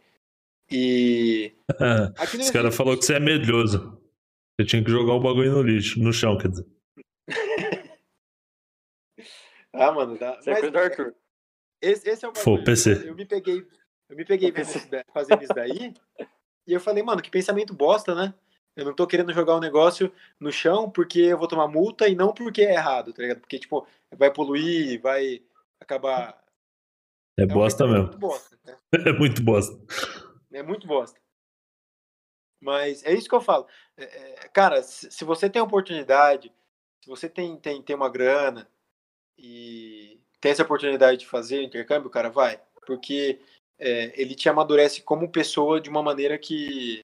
E. 0.68 1.52
Esse 2.34 2.52
cara 2.52 2.72
falou 2.72 2.98
que 2.98 3.04
você 3.04 3.14
é 3.14 3.20
medroso. 3.20 4.00
Você 4.58 4.66
tinha 4.66 4.82
que 4.82 4.90
jogar 4.90 5.14
o 5.14 5.20
bagulho 5.20 5.52
no 5.52 5.62
lixo, 5.62 6.00
no 6.00 6.12
chão, 6.12 6.36
quer 6.36 6.48
dizer. 6.48 6.66
ah, 9.72 9.92
mano, 9.92 10.18
dá. 10.18 10.36
Você 10.40 10.50
é 10.50 10.54
mas... 10.54 10.64
é 10.64 10.70
do 10.70 10.78
Arthur. 10.78 11.14
Esse, 11.80 12.08
esse 12.08 12.24
é 12.24 12.28
o 12.28 12.34
Foi, 12.34 12.62
PC. 12.62 13.08
Eu 13.08 13.14
me 13.14 13.24
peguei, 13.24 13.66
eu 14.08 14.16
me 14.16 14.24
peguei 14.24 14.52
fazendo 15.12 15.42
isso 15.42 15.54
daí, 15.54 15.94
e 16.66 16.72
eu 16.72 16.80
falei, 16.80 17.02
mano, 17.02 17.22
que 17.22 17.30
pensamento 17.30 17.74
bosta, 17.74 18.14
né? 18.14 18.34
Eu 18.76 18.84
não 18.84 18.94
tô 18.94 19.06
querendo 19.06 19.32
jogar 19.32 19.54
o 19.54 19.56
um 19.58 19.60
negócio 19.60 20.12
no 20.38 20.52
chão 20.52 20.90
porque 20.90 21.20
eu 21.20 21.38
vou 21.38 21.48
tomar 21.48 21.68
multa 21.68 22.08
e 22.08 22.14
não 22.14 22.32
porque 22.32 22.62
é 22.62 22.74
errado, 22.74 23.12
tá 23.12 23.22
ligado? 23.22 23.40
Porque, 23.40 23.58
tipo, 23.58 23.86
vai 24.16 24.32
poluir, 24.32 25.00
vai 25.00 25.42
acabar. 25.80 26.42
É, 27.38 27.42
é 27.42 27.46
bosta 27.46 27.86
mesmo. 27.86 28.04
Muito 28.04 28.18
bosta, 28.18 28.58
né? 28.64 28.76
É 29.06 29.12
muito 29.12 29.42
bosta. 29.42 29.78
É 30.52 30.62
muito 30.62 30.86
bosta. 30.86 31.20
Mas 32.60 33.02
é 33.04 33.12
isso 33.14 33.28
que 33.28 33.34
eu 33.34 33.40
falo. 33.40 33.66
É, 33.96 34.04
é, 34.04 34.48
cara, 34.48 34.82
se, 34.82 35.10
se, 35.10 35.24
você 35.24 35.48
tem 35.48 35.62
oportunidade, 35.62 36.52
se 37.02 37.08
você 37.08 37.28
tem, 37.28 37.56
tem, 37.56 37.82
tem 37.82 37.96
uma 37.96 38.10
grana 38.10 38.68
e 39.38 40.19
tem 40.40 40.52
essa 40.52 40.62
oportunidade 40.62 41.18
de 41.18 41.26
fazer 41.26 41.62
intercâmbio, 41.62 42.08
o 42.08 42.12
cara 42.12 42.30
vai. 42.30 42.60
Porque 42.86 43.40
é, 43.78 44.20
ele 44.20 44.34
te 44.34 44.48
amadurece 44.48 45.02
como 45.02 45.30
pessoa 45.30 45.80
de 45.80 45.90
uma 45.90 46.02
maneira 46.02 46.38
que 46.38 47.00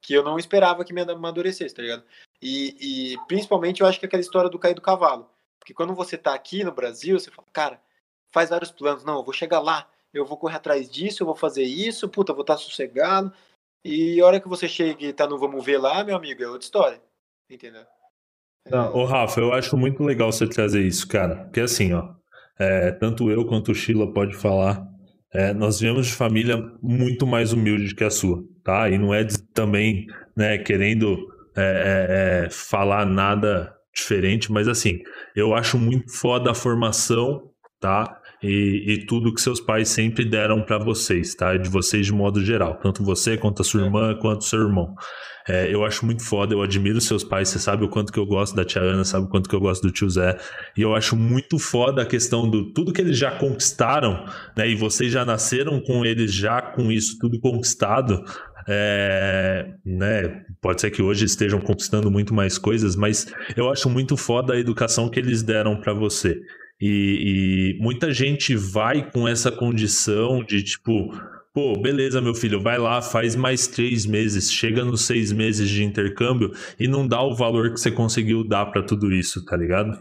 que 0.00 0.14
eu 0.14 0.22
não 0.22 0.38
esperava 0.38 0.84
que 0.84 0.92
me 0.92 1.02
amadurecesse, 1.02 1.74
tá 1.74 1.82
ligado? 1.82 2.04
E, 2.40 3.12
e 3.12 3.26
principalmente 3.26 3.80
eu 3.80 3.86
acho 3.86 3.98
que 3.98 4.06
aquela 4.06 4.22
história 4.22 4.48
do 4.48 4.58
cair 4.58 4.74
do 4.74 4.80
cavalo. 4.80 5.28
Porque 5.58 5.74
quando 5.74 5.94
você 5.94 6.16
tá 6.16 6.32
aqui 6.34 6.64
no 6.64 6.72
Brasil, 6.72 7.18
você 7.18 7.30
fala, 7.30 7.48
cara, 7.52 7.82
faz 8.30 8.48
vários 8.48 8.70
planos. 8.70 9.04
Não, 9.04 9.16
eu 9.18 9.24
vou 9.24 9.34
chegar 9.34 9.60
lá, 9.60 9.90
eu 10.14 10.24
vou 10.24 10.38
correr 10.38 10.56
atrás 10.56 10.88
disso, 10.88 11.22
eu 11.22 11.26
vou 11.26 11.34
fazer 11.34 11.64
isso, 11.64 12.08
puta, 12.08 12.32
vou 12.32 12.42
estar 12.42 12.54
tá 12.54 12.60
sossegado. 12.60 13.32
E 13.84 14.20
a 14.20 14.26
hora 14.26 14.40
que 14.40 14.48
você 14.48 14.68
chega 14.68 15.04
e 15.04 15.12
tá 15.12 15.26
no 15.26 15.38
vamos 15.38 15.64
ver 15.64 15.78
lá, 15.78 16.02
meu 16.04 16.16
amigo, 16.16 16.42
é 16.42 16.46
outra 16.46 16.64
história. 16.64 17.02
Entendeu? 17.50 17.86
Não, 18.70 18.94
ô 18.94 19.04
Rafa, 19.04 19.40
eu 19.40 19.52
acho 19.52 19.76
muito 19.76 20.02
legal 20.02 20.30
você 20.30 20.46
trazer 20.46 20.82
isso, 20.82 21.06
cara. 21.08 21.44
Porque 21.44 21.60
assim, 21.60 21.92
ó, 21.92 22.10
é, 22.58 22.92
tanto 22.92 23.30
eu 23.30 23.46
quanto 23.46 23.72
o 23.72 23.74
Sheila 23.74 24.12
pode 24.12 24.34
falar, 24.36 24.82
é, 25.32 25.52
nós 25.52 25.80
viemos 25.80 26.06
de 26.06 26.12
família 26.12 26.56
muito 26.82 27.26
mais 27.26 27.52
humilde 27.52 27.94
que 27.94 28.04
a 28.04 28.10
sua, 28.10 28.42
tá? 28.64 28.88
E 28.90 28.98
não 28.98 29.12
é 29.12 29.26
também, 29.54 30.06
né, 30.36 30.58
querendo 30.58 31.16
é, 31.56 31.62
é, 31.62 32.44
é, 32.46 32.50
falar 32.50 33.04
nada 33.04 33.74
diferente, 33.94 34.50
mas 34.52 34.68
assim, 34.68 35.00
eu 35.34 35.54
acho 35.54 35.78
muito 35.78 36.12
foda 36.12 36.50
a 36.50 36.54
formação, 36.54 37.50
tá? 37.80 38.20
E, 38.42 38.84
e 38.86 39.06
tudo 39.06 39.34
que 39.34 39.40
seus 39.40 39.60
pais 39.60 39.88
sempre 39.88 40.24
deram 40.24 40.62
para 40.62 40.78
vocês, 40.78 41.34
tá? 41.34 41.56
De 41.56 41.68
vocês 41.68 42.06
de 42.06 42.12
modo 42.12 42.44
geral, 42.44 42.78
tanto 42.80 43.02
você 43.02 43.36
quanto 43.36 43.62
a 43.62 43.64
sua 43.64 43.82
irmã, 43.82 44.14
quanto 44.14 44.44
seu 44.44 44.60
irmão. 44.60 44.94
É, 45.48 45.72
eu 45.72 45.82
acho 45.82 46.04
muito 46.04 46.22
foda, 46.22 46.54
eu 46.54 46.60
admiro 46.60 47.00
seus 47.00 47.24
pais, 47.24 47.48
você 47.48 47.58
sabe 47.58 47.82
o 47.82 47.88
quanto 47.88 48.12
que 48.12 48.18
eu 48.18 48.26
gosto 48.26 48.54
da 48.54 48.66
tia 48.66 48.82
Ana, 48.82 49.02
sabe 49.02 49.24
o 49.26 49.28
quanto 49.28 49.48
que 49.48 49.54
eu 49.56 49.60
gosto 49.60 49.82
do 49.82 49.90
tio 49.90 50.08
Zé. 50.08 50.36
E 50.76 50.82
eu 50.82 50.94
acho 50.94 51.16
muito 51.16 51.58
foda 51.58 52.02
a 52.02 52.06
questão 52.06 52.48
do 52.48 52.70
tudo 52.72 52.92
que 52.92 53.00
eles 53.00 53.16
já 53.16 53.30
conquistaram, 53.30 54.26
né? 54.56 54.68
E 54.68 54.74
vocês 54.76 55.10
já 55.10 55.24
nasceram 55.24 55.80
com 55.80 56.04
eles 56.04 56.32
já 56.32 56.60
com 56.60 56.92
isso 56.92 57.16
tudo 57.18 57.40
conquistado. 57.40 58.22
É, 58.70 59.66
né, 59.82 60.42
pode 60.60 60.82
ser 60.82 60.90
que 60.90 61.00
hoje 61.00 61.24
estejam 61.24 61.58
conquistando 61.58 62.10
muito 62.10 62.34
mais 62.34 62.58
coisas, 62.58 62.94
mas 62.94 63.26
eu 63.56 63.70
acho 63.70 63.88
muito 63.88 64.14
foda 64.14 64.52
a 64.52 64.58
educação 64.58 65.08
que 65.08 65.18
eles 65.18 65.42
deram 65.42 65.80
para 65.80 65.94
você. 65.94 66.38
E, 66.80 67.76
e, 67.76 67.82
muita 67.82 68.12
gente 68.12 68.54
vai 68.54 69.10
com 69.10 69.26
essa 69.26 69.50
condição 69.50 70.44
de 70.44 70.62
tipo, 70.62 71.12
Pô, 71.58 71.76
beleza, 71.76 72.20
meu 72.20 72.34
filho, 72.34 72.60
vai 72.60 72.78
lá, 72.78 73.02
faz 73.02 73.34
mais 73.34 73.66
três 73.66 74.06
meses, 74.06 74.52
chega 74.52 74.84
nos 74.84 75.06
seis 75.06 75.32
meses 75.32 75.68
de 75.68 75.82
intercâmbio 75.82 76.52
e 76.78 76.86
não 76.86 77.04
dá 77.04 77.20
o 77.20 77.34
valor 77.34 77.72
que 77.72 77.80
você 77.80 77.90
conseguiu 77.90 78.44
dar 78.44 78.66
para 78.66 78.80
tudo 78.80 79.12
isso, 79.12 79.44
tá 79.44 79.56
ligado? 79.56 79.98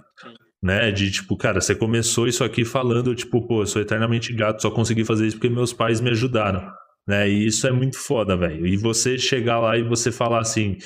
Né? 0.62 0.92
De 0.92 1.10
tipo, 1.10 1.36
cara, 1.36 1.60
você 1.60 1.74
começou 1.74 2.28
isso 2.28 2.44
aqui 2.44 2.64
falando, 2.64 3.16
tipo, 3.16 3.48
pô, 3.48 3.64
eu 3.64 3.66
sou 3.66 3.82
eternamente 3.82 4.32
gato, 4.34 4.62
só 4.62 4.70
consegui 4.70 5.04
fazer 5.04 5.26
isso 5.26 5.38
porque 5.38 5.50
meus 5.50 5.74
pais 5.74 6.00
me 6.00 6.12
ajudaram. 6.12 6.62
Né? 7.08 7.28
E 7.28 7.48
isso 7.48 7.66
é 7.66 7.72
muito 7.72 7.98
foda, 7.98 8.38
velho. 8.38 8.68
E 8.68 8.78
você 8.78 9.18
chegar 9.18 9.60
lá 9.60 9.76
e 9.78 9.82
você 9.82 10.12
falar 10.12 10.42
assim, 10.42 10.78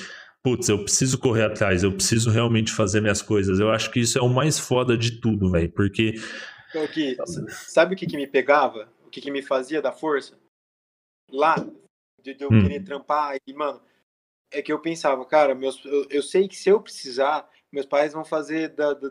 putz, 0.42 0.68
eu 0.68 0.82
preciso 0.82 1.18
correr 1.18 1.44
atrás, 1.44 1.82
eu 1.82 1.92
preciso 1.92 2.30
realmente 2.30 2.72
fazer 2.72 3.00
minhas 3.00 3.22
coisas. 3.22 3.60
Eu 3.60 3.70
acho 3.70 3.90
que 3.90 4.00
isso 4.00 4.18
é 4.18 4.22
o 4.22 4.28
mais 4.28 4.58
foda 4.58 4.96
de 4.96 5.20
tudo, 5.20 5.50
velho, 5.50 5.70
porque. 5.72 6.14
Então, 6.70 6.86
que, 6.88 7.16
sabe 7.48 7.94
o 7.94 7.98
que, 7.98 8.06
que 8.06 8.16
me 8.16 8.26
pegava? 8.26 8.88
O 9.06 9.10
que, 9.10 9.20
que 9.20 9.30
me 9.30 9.42
fazia 9.42 9.82
da 9.82 9.92
força? 9.92 10.40
lá, 11.32 11.56
de, 12.22 12.34
de 12.34 12.44
eu 12.44 12.50
hum. 12.52 12.62
querer 12.62 12.84
trampar, 12.84 13.36
e, 13.46 13.52
mano, 13.52 13.80
é 14.50 14.60
que 14.60 14.72
eu 14.72 14.78
pensava, 14.78 15.24
cara, 15.24 15.54
meus, 15.54 15.82
eu, 15.84 16.06
eu 16.10 16.22
sei 16.22 16.46
que 16.46 16.56
se 16.56 16.68
eu 16.68 16.80
precisar, 16.80 17.48
meus 17.72 17.86
pais 17.86 18.12
vão 18.12 18.24
fazer 18.24 18.68
da, 18.68 18.92
da, 18.92 19.10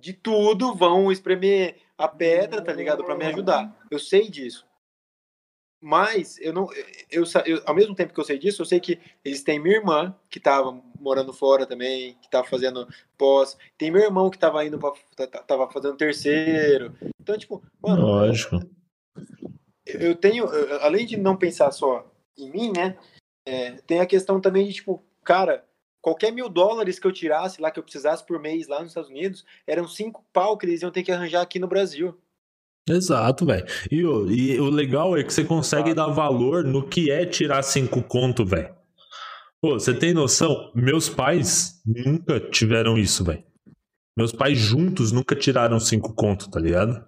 de 0.00 0.12
tudo, 0.12 0.74
vão 0.74 1.10
espremer 1.12 1.76
a 1.96 2.08
pedra, 2.08 2.62
tá 2.62 2.72
ligado? 2.72 3.04
para 3.04 3.16
me 3.16 3.26
ajudar. 3.26 3.78
Eu 3.90 3.98
sei 3.98 4.28
disso. 4.28 4.66
Mas 5.80 6.38
eu 6.38 6.52
não. 6.52 6.68
Eu, 7.10 7.24
eu, 7.46 7.62
ao 7.64 7.74
mesmo 7.74 7.94
tempo 7.94 8.12
que 8.12 8.20
eu 8.20 8.24
sei 8.24 8.38
disso, 8.38 8.62
eu 8.62 8.66
sei 8.66 8.80
que 8.80 8.98
eles 9.24 9.42
têm 9.42 9.58
minha 9.58 9.76
irmã, 9.76 10.14
que 10.28 10.38
tava 10.38 10.78
morando 11.00 11.32
fora 11.32 11.64
também, 11.64 12.16
que 12.20 12.30
tava 12.30 12.46
fazendo 12.46 12.86
pós. 13.16 13.56
Tem 13.78 13.90
meu 13.90 14.02
irmão 14.02 14.28
que 14.28 14.38
tava 14.38 14.64
indo 14.64 14.78
pra. 14.78 14.92
tava 15.26 15.70
fazendo 15.70 15.96
terceiro. 15.96 16.94
Então, 17.20 17.38
tipo, 17.38 17.62
mano. 17.80 18.02
Lógico 18.02 18.60
eu 19.98 20.14
tenho, 20.14 20.46
além 20.80 21.06
de 21.06 21.16
não 21.16 21.36
pensar 21.36 21.70
só 21.72 22.10
em 22.36 22.50
mim, 22.50 22.72
né? 22.72 22.96
É, 23.46 23.72
tem 23.86 24.00
a 24.00 24.06
questão 24.06 24.40
também 24.40 24.66
de, 24.66 24.74
tipo, 24.74 25.02
cara, 25.24 25.64
qualquer 26.00 26.30
mil 26.30 26.48
dólares 26.48 26.98
que 26.98 27.06
eu 27.06 27.12
tirasse 27.12 27.60
lá, 27.60 27.70
que 27.70 27.78
eu 27.78 27.82
precisasse 27.82 28.24
por 28.24 28.38
mês 28.38 28.68
lá 28.68 28.80
nos 28.80 28.90
Estados 28.90 29.10
Unidos, 29.10 29.44
eram 29.66 29.88
cinco 29.88 30.24
pau 30.32 30.56
que 30.56 30.66
eles 30.66 30.82
iam 30.82 30.90
ter 30.90 31.02
que 31.02 31.12
arranjar 31.12 31.42
aqui 31.42 31.58
no 31.58 31.68
Brasil. 31.68 32.16
Exato, 32.90 33.46
velho. 33.46 33.64
E, 33.90 33.96
e, 33.96 34.60
o 34.60 34.68
legal 34.68 35.16
é 35.16 35.22
que 35.22 35.32
você 35.32 35.44
consegue 35.44 35.90
Exato. 35.90 36.08
dar 36.08 36.14
valor 36.14 36.64
no 36.64 36.86
que 36.86 37.10
é 37.10 37.24
tirar 37.24 37.62
cinco 37.62 38.02
conto, 38.02 38.44
velho. 38.44 38.74
Pô, 39.62 39.78
você 39.78 39.92
tem 39.92 40.14
noção? 40.14 40.72
Meus 40.74 41.08
pais 41.08 41.80
nunca 41.86 42.40
tiveram 42.40 42.96
isso, 42.96 43.24
velho. 43.24 43.42
Meus 44.16 44.32
pais 44.32 44.58
juntos 44.58 45.12
nunca 45.12 45.36
tiraram 45.36 45.78
cinco 45.78 46.14
conto, 46.14 46.50
tá 46.50 46.58
ligado? 46.58 47.04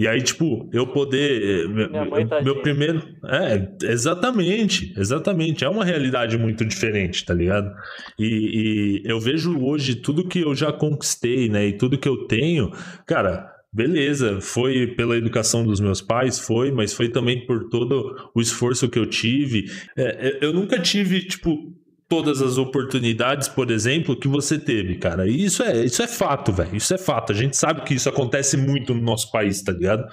E 0.00 0.08
aí, 0.08 0.22
tipo, 0.22 0.66
eu 0.72 0.86
poder. 0.86 1.68
Eh, 1.68 2.24
tá 2.24 2.40
meu 2.40 2.62
primeiro. 2.62 3.02
É, 3.26 3.76
exatamente, 3.82 4.94
exatamente. 4.98 5.62
É 5.62 5.68
uma 5.68 5.84
realidade 5.84 6.38
muito 6.38 6.64
diferente, 6.64 7.22
tá 7.22 7.34
ligado? 7.34 7.70
E, 8.18 9.02
e, 9.04 9.10
eu 9.10 9.20
vejo 9.20 9.62
hoje 9.62 9.96
tudo 9.96 10.26
que 10.26 10.40
eu 10.40 10.54
já 10.54 10.72
conquistei, 10.72 11.50
né? 11.50 11.66
E 11.66 11.76
tudo 11.76 11.98
que 11.98 12.08
eu 12.08 12.26
tenho, 12.26 12.70
cara. 13.06 13.59
Beleza, 13.72 14.40
foi 14.40 14.88
pela 14.88 15.16
educação 15.16 15.64
dos 15.64 15.78
meus 15.78 16.00
pais, 16.00 16.40
foi, 16.40 16.72
mas 16.72 16.92
foi 16.92 17.08
também 17.08 17.46
por 17.46 17.68
todo 17.68 18.30
o 18.34 18.40
esforço 18.40 18.88
que 18.88 18.98
eu 18.98 19.06
tive. 19.06 19.70
É, 19.96 20.38
eu 20.40 20.52
nunca 20.52 20.80
tive, 20.80 21.24
tipo, 21.24 21.72
todas 22.10 22.42
as 22.42 22.58
oportunidades, 22.58 23.46
por 23.46 23.70
exemplo, 23.70 24.18
que 24.18 24.26
você 24.26 24.58
teve, 24.58 24.96
cara. 24.96 25.28
E 25.28 25.44
isso 25.44 25.62
é, 25.62 25.84
isso 25.84 26.02
é 26.02 26.08
fato, 26.08 26.52
velho. 26.52 26.74
Isso 26.74 26.92
é 26.92 26.98
fato. 26.98 27.30
A 27.30 27.36
gente 27.36 27.56
sabe 27.56 27.82
que 27.82 27.94
isso 27.94 28.08
acontece 28.08 28.56
muito 28.56 28.92
no 28.92 29.00
nosso 29.00 29.30
país, 29.30 29.62
tá 29.62 29.70
ligado? 29.70 30.04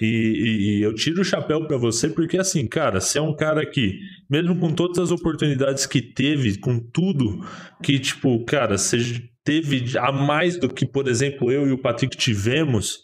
E, 0.00 0.06
e, 0.06 0.78
e 0.78 0.82
eu 0.82 0.94
tiro 0.94 1.20
o 1.20 1.24
chapéu 1.24 1.66
para 1.66 1.76
você 1.76 2.08
porque, 2.08 2.38
assim, 2.38 2.66
cara, 2.66 2.98
você 2.98 3.18
é 3.18 3.22
um 3.22 3.36
cara 3.36 3.66
que, 3.66 3.98
mesmo 4.30 4.58
com 4.58 4.72
todas 4.72 4.98
as 4.98 5.10
oportunidades 5.10 5.84
que 5.84 6.00
teve, 6.00 6.56
com 6.56 6.78
tudo 6.78 7.44
que, 7.82 7.98
tipo, 7.98 8.42
cara, 8.46 8.78
você 8.78 9.22
teve 9.44 9.98
a 9.98 10.12
mais 10.12 10.58
do 10.58 10.68
que, 10.68 10.86
por 10.86 11.08
exemplo, 11.08 11.50
eu 11.50 11.66
e 11.66 11.72
o 11.72 11.80
Patrick 11.80 12.16
tivemos 12.16 13.00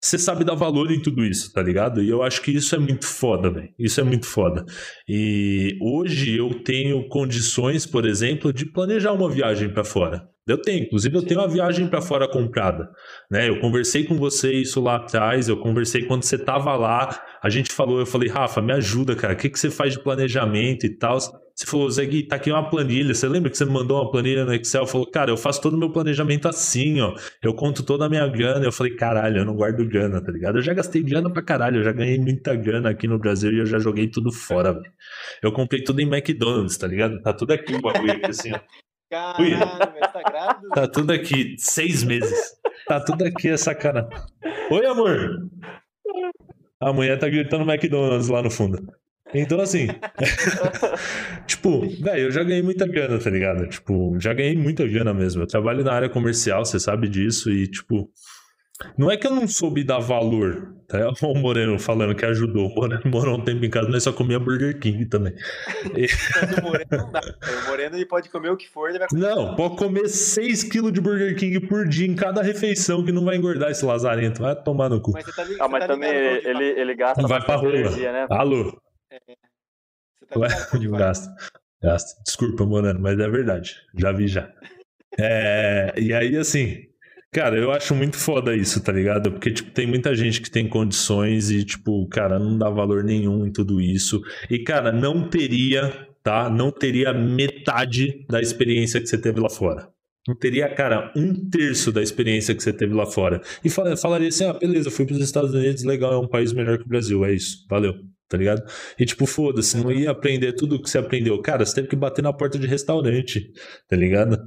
você 0.00 0.16
sabe 0.16 0.44
dar 0.44 0.54
valor 0.54 0.92
em 0.92 1.02
tudo 1.02 1.24
isso, 1.24 1.52
tá 1.52 1.60
ligado? 1.60 2.00
E 2.00 2.08
eu 2.08 2.22
acho 2.22 2.40
que 2.40 2.52
isso 2.52 2.74
é 2.74 2.78
muito 2.78 3.04
foda, 3.04 3.50
velho. 3.50 3.68
Isso 3.76 4.00
é 4.00 4.04
muito 4.04 4.26
foda. 4.26 4.64
E 5.08 5.76
hoje 5.82 6.36
eu 6.36 6.62
tenho 6.62 7.08
condições, 7.08 7.84
por 7.84 8.06
exemplo, 8.06 8.52
de 8.52 8.64
planejar 8.64 9.12
uma 9.12 9.28
viagem 9.28 9.68
para 9.68 9.82
fora. 9.82 10.22
Eu 10.46 10.62
tenho, 10.62 10.84
inclusive 10.84 11.14
eu 11.16 11.22
tenho 11.22 11.40
uma 11.40 11.48
viagem 11.48 11.88
para 11.88 12.00
fora 12.00 12.26
comprada, 12.26 12.88
né? 13.30 13.48
Eu 13.48 13.60
conversei 13.60 14.04
com 14.04 14.16
você 14.16 14.52
isso 14.52 14.80
lá 14.80 14.96
atrás, 14.96 15.48
eu 15.48 15.58
conversei 15.58 16.04
quando 16.04 16.22
você 16.22 16.38
tava 16.38 16.74
lá, 16.74 17.22
a 17.42 17.50
gente 17.50 17.70
falou, 17.70 17.98
eu 17.98 18.06
falei, 18.06 18.30
Rafa, 18.30 18.62
me 18.62 18.72
ajuda, 18.72 19.14
cara, 19.14 19.34
o 19.34 19.36
que, 19.36 19.50
que 19.50 19.58
você 19.58 19.68
faz 19.68 19.92
de 19.92 20.02
planejamento 20.02 20.86
e 20.86 20.96
tal? 20.96 21.18
Você 21.58 21.66
falou, 21.66 21.90
Zé 21.90 22.06
Gui, 22.06 22.22
tá 22.22 22.36
aqui 22.36 22.52
uma 22.52 22.70
planilha. 22.70 23.12
Você 23.12 23.26
lembra 23.26 23.50
que 23.50 23.58
você 23.58 23.64
me 23.64 23.72
mandou 23.72 24.00
uma 24.00 24.08
planilha 24.08 24.44
no 24.44 24.54
Excel? 24.54 24.86
Falou, 24.86 25.10
cara, 25.10 25.32
eu 25.32 25.36
faço 25.36 25.60
todo 25.60 25.74
o 25.74 25.76
meu 25.76 25.90
planejamento 25.90 26.46
assim, 26.46 27.00
ó. 27.00 27.16
Eu 27.42 27.52
conto 27.52 27.82
toda 27.82 28.06
a 28.06 28.08
minha 28.08 28.24
grana. 28.28 28.64
Eu 28.64 28.70
falei, 28.70 28.94
caralho, 28.94 29.38
eu 29.38 29.44
não 29.44 29.56
guardo 29.56 29.84
grana, 29.84 30.24
tá 30.24 30.30
ligado? 30.30 30.58
Eu 30.58 30.62
já 30.62 30.72
gastei 30.72 31.02
grana 31.02 31.28
pra 31.32 31.42
caralho. 31.42 31.78
Eu 31.78 31.82
já 31.82 31.90
ganhei 31.90 32.16
muita 32.16 32.54
grana 32.54 32.90
aqui 32.90 33.08
no 33.08 33.18
Brasil 33.18 33.52
e 33.52 33.58
eu 33.58 33.66
já 33.66 33.80
joguei 33.80 34.06
tudo 34.06 34.30
fora, 34.30 34.72
velho. 34.72 34.92
Eu 35.42 35.50
comprei 35.50 35.82
tudo 35.82 36.00
em 36.00 36.06
McDonald's, 36.06 36.78
tá 36.78 36.86
ligado? 36.86 37.20
Tá 37.22 37.32
tudo 37.32 37.52
aqui 37.52 37.74
o 37.74 37.80
bagulho 37.80 38.12
aqui, 38.12 38.26
assim, 38.26 38.52
ó. 38.52 38.60
Caralho, 39.10 39.58
tá 40.12 40.22
grávido? 40.30 40.68
Tá 40.68 40.86
tudo 40.86 41.12
aqui, 41.12 41.56
seis 41.58 42.04
meses. 42.04 42.38
Tá 42.86 43.00
tudo 43.00 43.24
aqui 43.24 43.48
essa 43.48 43.74
cara. 43.74 44.08
Oi, 44.70 44.86
amor! 44.86 45.50
A 46.80 46.92
mulher 46.92 47.18
tá 47.18 47.28
gritando 47.28 47.68
McDonald's 47.68 48.28
lá 48.28 48.42
no 48.42 48.50
fundo. 48.50 48.78
Então, 49.34 49.60
assim. 49.60 49.88
tipo, 51.46 51.80
velho, 52.02 52.22
eu 52.22 52.30
já 52.30 52.42
ganhei 52.42 52.62
muita 52.62 52.86
grana, 52.86 53.18
tá 53.18 53.30
ligado? 53.30 53.68
Tipo, 53.68 54.18
já 54.18 54.32
ganhei 54.32 54.56
muita 54.56 54.86
grana 54.86 55.12
mesmo. 55.12 55.42
Eu 55.42 55.46
trabalho 55.46 55.84
na 55.84 55.92
área 55.92 56.08
comercial, 56.08 56.64
você 56.64 56.78
sabe 56.80 57.08
disso, 57.08 57.50
e, 57.50 57.66
tipo. 57.66 58.10
Não 58.96 59.10
é 59.10 59.16
que 59.16 59.26
eu 59.26 59.32
não 59.32 59.48
soube 59.48 59.82
dar 59.82 59.98
valor, 59.98 60.72
tá? 60.86 60.98
O 61.20 61.34
Moreno 61.34 61.80
falando 61.80 62.14
que 62.14 62.24
ajudou. 62.24 62.68
O 62.68 62.74
Moreno 62.76 63.02
morou 63.06 63.36
um 63.36 63.44
tempo 63.44 63.64
em 63.64 63.70
casa, 63.70 63.88
mas 63.90 64.04
só 64.04 64.12
comia 64.12 64.38
Burger 64.38 64.78
King 64.78 65.04
também. 65.06 65.34
E... 65.96 66.06
o 66.60 66.62
Moreno 66.62 66.86
não 66.92 67.10
dá. 67.10 67.20
O 67.20 67.70
Moreno 67.70 67.96
ele 67.96 68.06
pode 68.06 68.30
comer 68.30 68.50
o 68.50 68.56
que 68.56 68.68
for, 68.68 68.88
ele 68.88 69.00
vai 69.00 69.08
comer. 69.08 69.20
Não, 69.20 69.56
pode 69.56 69.76
comer 69.76 70.04
6kg 70.04 70.92
de 70.92 71.00
Burger 71.00 71.36
King 71.36 71.58
por 71.66 71.88
dia 71.88 72.06
em 72.06 72.14
cada 72.14 72.40
refeição 72.40 73.04
que 73.04 73.10
não 73.10 73.24
vai 73.24 73.36
engordar 73.36 73.70
esse 73.70 73.84
lazarento. 73.84 74.40
Vai 74.40 74.54
tomar 74.54 74.88
no 74.88 75.00
cu. 75.00 75.10
Mas, 75.12 75.24
tá 75.24 75.44
ah, 75.58 75.68
mas 75.68 75.80
tá 75.80 75.88
também 75.88 76.10
ele, 76.10 76.64
ele 76.64 76.94
gasta 76.94 77.26
vai 77.26 77.44
pra. 77.44 77.56
Energia, 77.56 78.12
né? 78.12 78.26
Alô. 78.30 78.78
É. 79.10 79.18
Você 80.20 80.26
tá 80.26 80.78
gasto. 80.98 81.28
Gasto. 81.82 82.22
Desculpa, 82.24 82.66
Moreno, 82.66 83.00
mas 83.00 83.18
é 83.18 83.28
verdade. 83.28 83.76
Já 83.94 84.12
vi 84.12 84.28
já. 84.28 84.52
É, 85.18 85.94
e 85.96 86.12
aí, 86.12 86.36
assim, 86.36 86.88
Cara, 87.30 87.58
eu 87.58 87.70
acho 87.70 87.94
muito 87.94 88.16
foda 88.16 88.56
isso, 88.56 88.82
tá 88.82 88.90
ligado? 88.90 89.30
Porque, 89.30 89.50
tipo, 89.50 89.70
tem 89.70 89.86
muita 89.86 90.14
gente 90.14 90.40
que 90.40 90.50
tem 90.50 90.66
condições 90.66 91.50
e, 91.50 91.62
tipo, 91.62 92.06
cara, 92.08 92.38
não 92.38 92.56
dá 92.56 92.70
valor 92.70 93.04
nenhum 93.04 93.46
em 93.46 93.52
tudo 93.52 93.82
isso. 93.82 94.22
E, 94.50 94.58
cara, 94.60 94.90
não 94.90 95.28
teria, 95.28 96.08
tá? 96.22 96.48
Não 96.48 96.70
teria 96.70 97.12
metade 97.12 98.24
da 98.30 98.40
experiência 98.40 98.98
que 98.98 99.06
você 99.06 99.18
teve 99.18 99.40
lá 99.40 99.50
fora. 99.50 99.90
Não 100.26 100.34
teria, 100.34 100.68
cara, 100.74 101.12
um 101.14 101.48
terço 101.50 101.92
da 101.92 102.02
experiência 102.02 102.54
que 102.54 102.62
você 102.62 102.72
teve 102.72 102.94
lá 102.94 103.04
fora. 103.06 103.42
E 103.62 103.68
falaria 103.68 104.28
assim: 104.28 104.44
ah, 104.44 104.54
beleza, 104.54 104.90
fui 104.90 105.04
para 105.04 105.14
os 105.14 105.22
Estados 105.22 105.52
Unidos, 105.52 105.84
legal, 105.84 106.14
é 106.14 106.18
um 106.18 106.28
país 106.28 106.52
melhor 106.52 106.78
que 106.78 106.84
o 106.84 106.88
Brasil, 106.88 107.24
é 107.24 107.32
isso, 107.34 107.66
valeu, 107.68 107.94
tá 108.28 108.36
ligado? 108.36 108.62
E 108.98 109.04
tipo, 109.04 109.26
foda-se, 109.26 109.76
não 109.76 109.90
ia 109.90 110.10
aprender 110.10 110.52
tudo 110.52 110.76
o 110.76 110.82
que 110.82 110.90
você 110.90 110.98
aprendeu. 110.98 111.40
Cara, 111.40 111.64
você 111.64 111.74
teve 111.74 111.88
que 111.88 111.96
bater 111.96 112.22
na 112.22 112.32
porta 112.32 112.58
de 112.58 112.66
restaurante, 112.66 113.50
tá 113.88 113.96
ligado? 113.96 114.38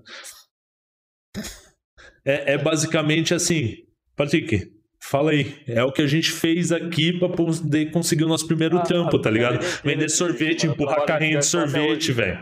É, 2.23 2.53
é 2.53 2.57
basicamente 2.57 3.33
assim, 3.33 3.77
Patrick, 4.15 4.71
fala 5.01 5.31
aí. 5.31 5.55
É 5.67 5.83
o 5.83 5.91
que 5.91 6.01
a 6.01 6.07
gente 6.07 6.31
fez 6.31 6.71
aqui 6.71 7.17
pra 7.17 7.29
poder 7.29 7.91
conseguir 7.91 8.25
o 8.25 8.27
nosso 8.27 8.47
primeiro 8.47 8.77
ah, 8.77 8.83
trampo, 8.83 9.19
tá 9.19 9.29
ligado? 9.29 9.59
Vender 9.83 10.09
sorvete, 10.09 10.67
empurrar 10.67 11.05
carrinho 11.05 11.39
de 11.39 11.45
sorvete, 11.45 12.11
velho. 12.11 12.39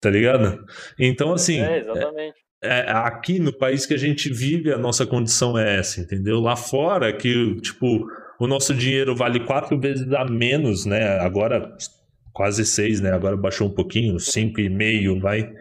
Tá 0.00 0.08
ligado? 0.08 0.64
Então, 0.98 1.32
assim. 1.32 1.60
É, 1.60 1.80
exatamente. 1.80 2.34
É, 2.62 2.80
é, 2.80 2.90
aqui 2.90 3.38
no 3.38 3.52
país 3.52 3.86
que 3.86 3.94
a 3.94 3.98
gente 3.98 4.30
vive, 4.32 4.72
a 4.72 4.78
nossa 4.78 5.06
condição 5.06 5.58
é 5.58 5.78
essa, 5.78 6.00
entendeu? 6.00 6.40
Lá 6.40 6.56
fora, 6.56 7.12
que, 7.12 7.56
tipo, 7.60 8.06
o 8.40 8.46
nosso 8.46 8.74
dinheiro 8.74 9.14
vale 9.14 9.44
quatro 9.44 9.78
vezes 9.78 10.10
a 10.12 10.24
menos, 10.24 10.86
né? 10.86 11.18
Agora, 11.20 11.76
quase 12.32 12.64
seis, 12.64 13.00
né? 13.00 13.12
Agora 13.12 13.36
baixou 13.36 13.68
um 13.68 13.74
pouquinho, 13.74 14.18
cinco 14.18 14.60
e 14.60 14.68
meio, 14.70 15.20
vai. 15.20 15.52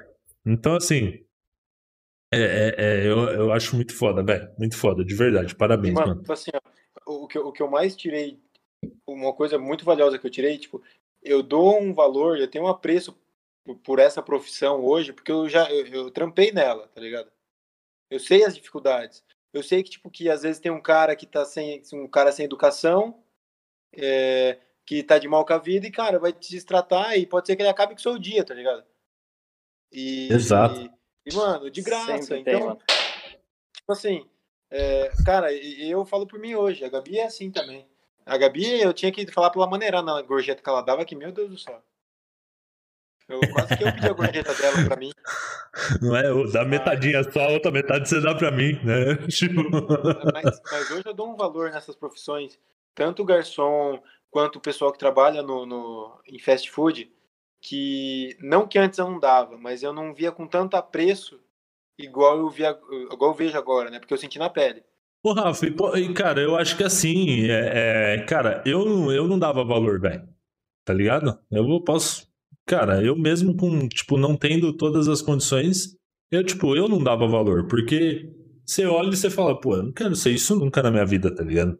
Então, 0.45 0.75
assim, 0.75 1.19
é, 2.31 2.39
é, 2.39 2.75
é, 2.77 3.07
eu, 3.07 3.17
eu 3.29 3.51
acho 3.51 3.75
muito 3.75 3.93
foda, 3.93 4.23
velho. 4.23 4.49
Muito 4.57 4.77
foda, 4.77 5.03
de 5.03 5.13
verdade. 5.13 5.53
Parabéns, 5.55 5.93
mano. 5.93 6.15
mano. 6.15 6.23
Assim, 6.31 6.51
ó, 7.05 7.23
o, 7.23 7.27
que, 7.27 7.37
eu, 7.37 7.47
o 7.47 7.51
que 7.51 7.61
eu 7.61 7.69
mais 7.69 7.95
tirei, 7.95 8.39
uma 9.05 9.33
coisa 9.33 9.59
muito 9.59 9.83
valiosa 9.83 10.17
que 10.17 10.25
eu 10.25 10.31
tirei, 10.31 10.57
tipo, 10.57 10.81
eu 11.21 11.43
dou 11.43 11.81
um 11.81 11.93
valor, 11.93 12.37
eu 12.37 12.49
tenho 12.49 12.63
um 12.63 12.69
apreço 12.69 13.13
por, 13.65 13.75
por 13.79 13.99
essa 13.99 14.21
profissão 14.21 14.85
hoje, 14.85 15.11
porque 15.11 15.31
eu 15.31 15.49
já 15.49 15.69
eu, 15.71 15.85
eu, 15.87 16.11
trampei 16.11 16.51
nela, 16.53 16.87
tá 16.87 17.01
ligado? 17.01 17.29
Eu 18.09 18.19
sei 18.19 18.45
as 18.45 18.55
dificuldades. 18.55 19.23
Eu 19.53 19.63
sei 19.63 19.83
que, 19.83 19.89
tipo, 19.89 20.09
que 20.09 20.29
às 20.29 20.43
vezes 20.43 20.59
tem 20.59 20.71
um 20.71 20.81
cara 20.81 21.15
que 21.15 21.25
tá 21.25 21.43
sem. 21.45 21.81
um 21.93 22.07
cara 22.07 22.31
sem 22.31 22.45
educação, 22.45 23.23
é, 23.93 24.59
que 24.85 25.03
tá 25.03 25.17
de 25.17 25.27
mal 25.27 25.45
com 25.45 25.53
a 25.53 25.57
vida 25.57 25.87
e, 25.87 25.91
cara, 25.91 26.19
vai 26.19 26.31
te 26.31 26.51
destratar 26.51 27.17
e 27.17 27.25
pode 27.25 27.47
ser 27.47 27.55
que 27.55 27.61
ele 27.61 27.69
acabe 27.69 27.93
com 27.93 27.99
o 27.99 28.01
seu 28.01 28.17
dia, 28.17 28.43
tá 28.43 28.53
ligado? 28.53 28.83
E, 29.91 30.31
Exato. 30.31 30.79
E, 30.79 30.91
e, 31.25 31.35
mano, 31.35 31.69
de 31.69 31.81
graça. 31.81 32.21
Sempre 32.21 32.53
então, 32.53 32.75
tem, 32.75 32.85
tipo 33.73 33.91
assim, 33.91 34.29
é, 34.69 35.11
cara, 35.25 35.51
eu 35.53 36.05
falo 36.05 36.27
por 36.27 36.39
mim 36.39 36.53
hoje. 36.53 36.85
A 36.85 36.89
Gabi 36.89 37.17
é 37.17 37.25
assim 37.25 37.49
também. 37.51 37.87
A 38.25 38.37
Gabi, 38.37 38.79
eu 38.79 38.93
tinha 38.93 39.11
que 39.11 39.25
falar 39.31 39.49
pela 39.49 39.65
maneira 39.65 40.01
na 40.03 40.21
gorjeta 40.21 40.61
que 40.61 40.69
ela 40.69 40.81
dava, 40.81 41.03
que, 41.03 41.15
meu 41.15 41.31
Deus 41.31 41.49
do 41.49 41.57
céu. 41.57 41.81
Eu 43.29 43.39
quase 43.51 43.77
que 43.77 43.83
eu 43.83 43.93
pedi 43.93 44.07
a 44.07 44.13
gorjeta 44.13 44.53
dela 44.55 44.85
pra 44.85 44.95
mim. 44.97 45.11
Não 46.01 46.15
é, 46.15 46.51
dá 46.51 46.65
metadinha 46.65 47.23
só, 47.31 47.41
a 47.41 47.51
outra 47.51 47.71
metade 47.71 48.09
você 48.09 48.19
dá 48.19 48.33
pra 48.33 48.51
mim, 48.51 48.73
né? 48.83 49.15
Tipo... 49.27 49.61
Mas, 50.33 50.61
mas, 50.71 50.91
hoje 50.91 51.03
eu 51.05 51.13
dou 51.13 51.31
um 51.31 51.35
valor 51.35 51.71
nessas 51.71 51.95
profissões. 51.95 52.59
Tanto 52.95 53.21
o 53.21 53.25
garçom 53.25 54.01
quanto 54.31 54.57
o 54.57 54.61
pessoal 54.61 54.91
que 54.91 54.99
trabalha 54.99 55.41
no, 55.41 55.65
no, 55.65 56.19
em 56.27 56.39
fast 56.39 56.69
food 56.69 57.09
que 57.61 58.37
não 58.39 58.67
que 58.67 58.79
antes 58.79 58.97
eu 58.99 59.09
não 59.09 59.19
dava, 59.19 59.57
mas 59.57 59.83
eu 59.83 59.93
não 59.93 60.13
via 60.13 60.31
com 60.31 60.47
tanto 60.47 60.75
apreço 60.75 61.39
igual 61.97 62.37
eu 62.37 62.49
via, 62.49 62.77
igual 63.11 63.31
eu 63.31 63.37
vejo 63.37 63.57
agora, 63.57 63.89
né? 63.89 63.99
Porque 63.99 64.13
eu 64.13 64.17
senti 64.17 64.39
na 64.39 64.49
pele. 64.49 64.83
Ô, 65.21 65.33
Rafa, 65.33 65.65
e, 65.97 66.13
cara, 66.13 66.39
eu 66.39 66.55
acho 66.55 66.77
que 66.77 66.83
assim, 66.83 67.49
é, 67.49 68.15
é, 68.15 68.25
cara, 68.25 68.63
eu, 68.65 69.11
eu 69.11 69.27
não 69.27 69.37
dava 69.37 69.65
valor, 69.65 69.99
velho. 69.99 70.27
Tá 70.85 70.93
ligado? 70.93 71.37
Eu 71.51 71.83
posso. 71.83 72.28
Cara, 72.69 73.03
eu 73.03 73.15
mesmo 73.15 73.57
com, 73.57 73.87
tipo, 73.87 74.15
não 74.15 74.37
tendo 74.37 74.71
todas 74.71 75.07
as 75.07 75.23
condições, 75.23 75.95
eu, 76.31 76.43
tipo, 76.43 76.75
eu 76.75 76.87
não 76.87 77.03
dava 77.03 77.27
valor, 77.27 77.67
porque 77.67 78.29
você 78.63 78.85
olha 78.85 79.09
e 79.09 79.17
você 79.17 79.27
fala, 79.27 79.59
pô, 79.59 79.75
eu 79.75 79.81
não 79.81 79.91
quero 79.91 80.15
ser 80.15 80.29
isso 80.29 80.55
nunca 80.55 80.83
na 80.83 80.91
minha 80.91 81.03
vida, 81.03 81.33
tá 81.33 81.43
ligado? 81.43 81.75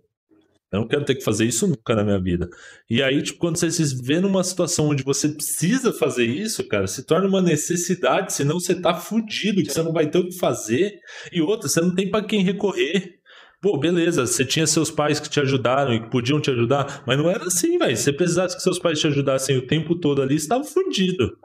Eu 0.72 0.80
não 0.80 0.88
quero 0.88 1.06
ter 1.06 1.14
que 1.14 1.24
fazer 1.24 1.45
isso 1.45 1.68
nunca 1.68 1.94
na 1.94 2.03
minha 2.03 2.20
vida. 2.20 2.49
E 2.90 3.03
aí, 3.03 3.22
tipo, 3.22 3.38
quando 3.38 3.57
você 3.57 3.70
se 3.70 4.02
vê 4.03 4.20
numa 4.20 4.44
situação 4.44 4.90
onde 4.90 5.03
você 5.03 5.30
precisa 5.30 5.94
fazer 5.94 6.26
isso, 6.26 6.68
cara, 6.68 6.88
se 6.88 7.06
torna 7.06 7.28
uma 7.28 7.41
necessidade, 7.41 8.34
senão 8.34 8.60
você 8.60 8.74
tá 8.74 8.95
fudido, 8.95 9.61
que 9.61 9.72
você 9.72 9.84
não 9.84 9.94
vai 9.94 10.10
ter 10.10 10.18
o 10.18 10.28
que 10.28 10.40
fazer. 10.40 10.98
E 11.32 11.40
outra, 11.40 11.70
você 11.70 11.82
não 11.82 11.94
tem 11.94 12.10
para 12.10 12.26
quem 12.26 12.41
recorrer. 12.44 13.18
Pô, 13.61 13.77
beleza, 13.77 14.26
você 14.26 14.45
tinha 14.45 14.65
seus 14.65 14.90
pais 14.90 15.19
que 15.19 15.30
te 15.30 15.40
ajudaram 15.40 15.94
e 15.94 15.99
que 15.99 16.10
podiam 16.10 16.40
te 16.40 16.49
ajudar, 16.49 17.03
mas 17.06 17.18
não 17.18 17.30
era 17.30 17.44
assim, 17.44 17.77
velho. 17.77 17.95
Se 17.95 18.03
você 18.03 18.14
precisasse 18.14 18.56
que 18.56 18.64
seus 18.64 18.80
pais 18.80 18.99
te 18.99 19.07
ajudassem 19.07 19.57
o 19.57 19.68
tempo 19.68 19.95
todo 19.95 20.22
ali, 20.22 20.40
você 20.40 20.48
tava 20.48 20.64
fudido. 20.64 21.38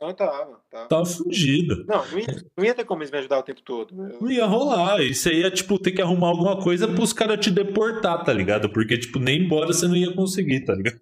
Não, 0.00 0.14
tava. 0.14 0.60
Tava, 0.70 0.88
tava 0.88 1.04
fugido. 1.04 1.84
Não, 1.86 2.06
não 2.08 2.18
ia, 2.18 2.44
não 2.56 2.64
ia 2.64 2.74
ter 2.74 2.84
como 2.84 3.02
eles 3.02 3.10
me 3.10 3.18
ajudar 3.18 3.40
o 3.40 3.42
tempo 3.42 3.60
todo. 3.62 3.92
Eu... 4.06 4.20
Não 4.20 4.30
ia 4.30 4.46
rolar. 4.46 5.00
E 5.02 5.12
você 5.12 5.32
ia, 5.34 5.50
tipo, 5.50 5.78
ter 5.78 5.90
que 5.90 6.00
arrumar 6.00 6.28
alguma 6.28 6.62
coisa 6.62 6.86
pros 6.86 7.12
caras 7.12 7.44
te 7.44 7.50
deportar, 7.50 8.24
tá 8.24 8.32
ligado? 8.32 8.70
Porque, 8.70 8.96
tipo, 8.96 9.18
nem 9.18 9.42
embora 9.42 9.66
você 9.66 9.88
não 9.88 9.96
ia 9.96 10.14
conseguir, 10.14 10.64
tá 10.64 10.74
ligado? 10.74 11.00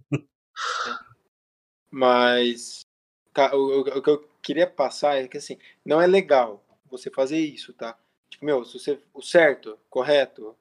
Mas. 1.91 2.87
Tá, 3.35 3.55
o, 3.55 3.59
o, 3.59 3.81
o 3.81 4.03
que 4.03 4.11
eu 4.11 4.27
queria 4.43 4.67
passar 4.67 5.17
é 5.17 5.29
que, 5.29 5.37
assim, 5.37 5.59
não 5.85 6.01
é 6.01 6.07
legal 6.07 6.65
você 6.91 7.11
fazer 7.11 7.39
isso, 7.39 7.75
tá? 7.75 7.97
Tipo, 8.31 8.45
meu, 8.45 8.65
se 8.65 8.79
você, 8.79 9.01
o 9.13 9.23
certo, 9.23 9.79
correto, 9.89 10.57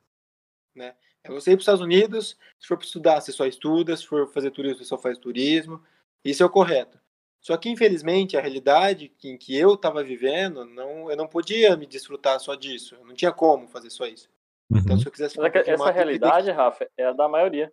né? 0.76 0.96
É 1.24 1.30
você 1.30 1.52
ir 1.52 1.56
para 1.56 1.60
os 1.60 1.64
Estados 1.64 1.82
Unidos, 1.82 2.38
se 2.58 2.68
for 2.68 2.78
para 2.78 2.86
estudar, 2.86 3.20
você 3.20 3.32
só 3.32 3.46
estuda, 3.46 3.96
se 3.98 4.06
for 4.06 4.32
fazer 4.32 4.52
turismo, 4.52 4.78
você 4.78 4.86
só 4.86 4.98
faz 4.98 5.18
turismo. 5.18 5.84
Isso 6.24 6.42
é 6.42 6.46
o 6.46 6.50
correto. 6.50 7.00
Só 7.42 7.56
que, 7.58 7.70
infelizmente, 7.70 8.36
a 8.36 8.42
realidade 8.42 9.14
em 9.24 9.38
que 9.38 9.58
eu 9.58 9.74
estava 9.76 10.04
vivendo, 10.04 10.66
não, 10.66 11.10
eu 11.10 11.18
não 11.18 11.28
podia 11.28 11.76
me 11.78 11.86
desfrutar 11.86 12.40
só 12.40 12.56
disso. 12.56 12.96
Eu 12.96 13.06
não 13.06 13.14
tinha 13.14 13.32
como 13.32 13.68
fazer 13.68 13.90
só 13.90 14.06
isso. 14.06 14.30
Então, 14.70 14.80
uhum. 14.80 14.86
Então, 14.86 15.00
se 15.00 15.06
eu 15.06 15.12
quisesse 15.12 15.38
Mas 15.38 15.54
é 15.56 15.70
essa 15.72 15.92
realidade, 15.92 16.48
que... 16.48 16.52
Rafa, 16.52 16.90
é 16.98 17.06
a 17.06 17.14
da 17.14 17.28
maioria. 17.28 17.72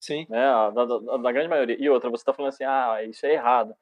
Sim. 0.00 0.26
Né? 0.28 0.44
A, 0.44 0.70
da, 0.70 0.84
da, 0.84 1.16
da, 1.16 1.32
grande 1.32 1.48
maioria. 1.48 1.76
E 1.78 1.88
outra, 1.88 2.08
você 2.08 2.22
está 2.22 2.32
falando 2.32 2.50
assim, 2.50 2.64
ah, 2.64 3.02
isso 3.04 3.26
é 3.26 3.32
errado. 3.32 3.74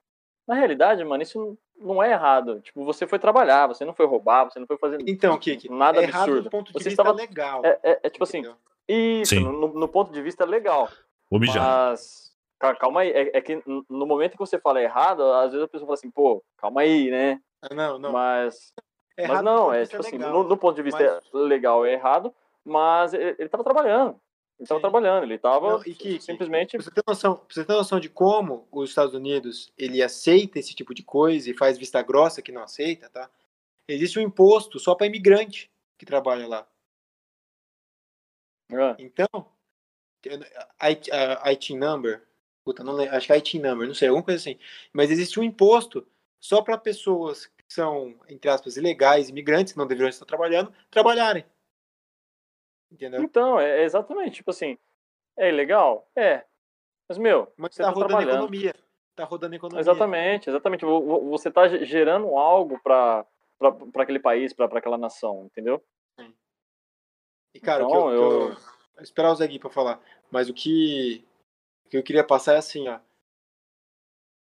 Na 0.46 0.54
realidade, 0.54 1.04
mano, 1.04 1.22
isso 1.22 1.58
não 1.80 2.02
é 2.02 2.12
errado. 2.12 2.60
Tipo, 2.60 2.84
você 2.84 3.06
foi 3.06 3.18
trabalhar, 3.18 3.66
você 3.66 3.84
não 3.84 3.94
foi 3.94 4.06
roubar, 4.06 4.44
você 4.44 4.58
não 4.58 4.66
foi 4.66 4.76
fazer 4.78 4.98
então, 5.06 5.38
Kiki, 5.38 5.70
nada 5.70 6.02
é 6.02 6.04
absurdo. 6.04 6.42
do 6.42 6.50
ponto 6.50 6.66
de 6.66 6.72
você 6.72 6.90
vista 6.90 7.02
estava... 7.02 7.16
legal. 7.16 7.64
É, 7.64 7.78
é, 7.82 8.00
é 8.04 8.10
tipo 8.10 8.24
assim, 8.24 8.42
isso, 8.88 9.38
no, 9.40 9.68
no, 9.68 9.88
ponto 9.88 10.12
de 10.12 10.22
vista 10.22 10.44
legal. 10.44 10.88
Objeto. 11.30 11.58
Mas 11.58 12.28
calma 12.80 13.02
aí, 13.02 13.10
é, 13.10 13.38
é, 13.38 13.40
que 13.40 13.62
no 13.66 14.06
momento 14.06 14.32
que 14.32 14.38
você 14.38 14.58
fala 14.58 14.82
errado, 14.82 15.22
às 15.22 15.52
vezes 15.52 15.64
a 15.64 15.68
pessoa 15.68 15.86
fala 15.86 15.94
assim, 15.94 16.10
pô, 16.10 16.42
calma 16.56 16.80
aí, 16.80 17.10
né? 17.10 17.40
Ah, 17.62 17.74
não, 17.74 17.98
não. 17.98 18.12
Mas, 18.12 18.72
mas 19.16 19.42
não, 19.42 19.72
é 19.72 19.84
tipo 19.84 20.00
assim, 20.00 20.18
no, 20.18 20.42
no, 20.42 20.56
ponto 20.56 20.74
de 20.74 20.82
vista 20.82 21.20
mas... 21.32 21.32
legal 21.32 21.84
é 21.86 21.92
errado, 21.92 22.34
mas 22.64 23.14
ele, 23.14 23.36
ele 23.38 23.48
tava 23.48 23.62
trabalhando. 23.62 24.18
Ele 24.58 24.64
estava 24.64 24.80
trabalhando, 24.80 25.22
ele 25.22 25.36
estava 25.36 25.80
simplesmente. 26.20 26.76
Você 26.76 26.90
tem, 26.90 27.02
noção, 27.06 27.46
você 27.48 27.64
tem 27.64 27.76
noção 27.76 28.00
de 28.00 28.08
como 28.08 28.66
os 28.72 28.90
Estados 28.90 29.14
Unidos 29.14 29.72
ele 29.78 30.02
aceita 30.02 30.58
esse 30.58 30.74
tipo 30.74 30.92
de 30.92 31.04
coisa 31.04 31.48
e 31.48 31.56
faz 31.56 31.78
vista 31.78 32.02
grossa 32.02 32.42
que 32.42 32.50
não 32.50 32.62
aceita, 32.62 33.08
tá? 33.08 33.30
Existe 33.86 34.18
um 34.18 34.22
imposto 34.22 34.80
só 34.80 34.96
para 34.96 35.06
imigrante 35.06 35.70
que 35.96 36.04
trabalha 36.04 36.46
lá. 36.48 36.68
É. 38.70 38.96
Então, 38.98 39.28
IT, 40.82 41.10
IT 41.44 41.76
number, 41.76 42.26
puta, 42.64 42.82
não 42.82 42.94
lembro, 42.94 43.16
acho 43.16 43.26
que 43.28 43.32
é 43.32 43.36
IT 43.36 43.58
number, 43.60 43.86
não 43.86 43.94
sei, 43.94 44.08
alguma 44.08 44.24
coisa 44.24 44.40
assim. 44.40 44.58
Mas 44.92 45.10
existe 45.10 45.38
um 45.38 45.44
imposto 45.44 46.06
só 46.40 46.62
para 46.62 46.76
pessoas 46.76 47.46
que 47.46 47.72
são, 47.72 48.18
entre 48.28 48.50
aspas, 48.50 48.76
ilegais, 48.76 49.28
imigrantes, 49.28 49.72
que 49.72 49.78
não 49.78 49.86
deveriam 49.86 50.08
estar 50.08 50.26
trabalhando, 50.26 50.72
trabalharem. 50.90 51.44
Entendeu? 52.90 53.22
Então, 53.22 53.60
é 53.60 53.82
exatamente, 53.84 54.36
tipo 54.36 54.50
assim, 54.50 54.78
é 55.36 55.48
ilegal? 55.48 56.08
É. 56.16 56.44
Mas, 57.08 57.18
meu, 57.18 57.52
Mas 57.56 57.74
você 57.74 57.82
tá, 57.82 57.92
tá 57.92 57.94
rodando 57.94 58.22
economia. 58.22 58.74
Tá 59.14 59.24
rodando 59.24 59.56
economia. 59.56 59.80
Exatamente, 59.80 60.50
exatamente. 60.50 60.84
Você 60.84 61.50
tá 61.50 61.68
gerando 61.68 62.36
algo 62.36 62.78
para 62.82 63.26
para 63.58 64.02
aquele 64.04 64.20
país, 64.20 64.52
para 64.52 64.78
aquela 64.78 64.96
nação, 64.96 65.44
entendeu? 65.46 65.84
Sim. 66.18 66.32
E, 67.54 67.60
cara, 67.60 67.82
então, 67.82 68.06
o 68.06 68.10
que 68.10 68.16
eu, 68.16 68.22
eu... 68.22 68.56
Que 68.56 68.98
eu... 68.98 69.02
esperar 69.02 69.32
o 69.32 69.34
Zé 69.34 69.46
Gui 69.48 69.58
pra 69.58 69.68
falar, 69.68 70.00
mas 70.30 70.48
o 70.48 70.54
que 70.54 71.24
o 71.84 71.88
que 71.88 71.96
eu 71.96 72.02
queria 72.02 72.22
passar 72.22 72.54
é 72.54 72.58
assim, 72.58 72.86
ó. 72.88 73.00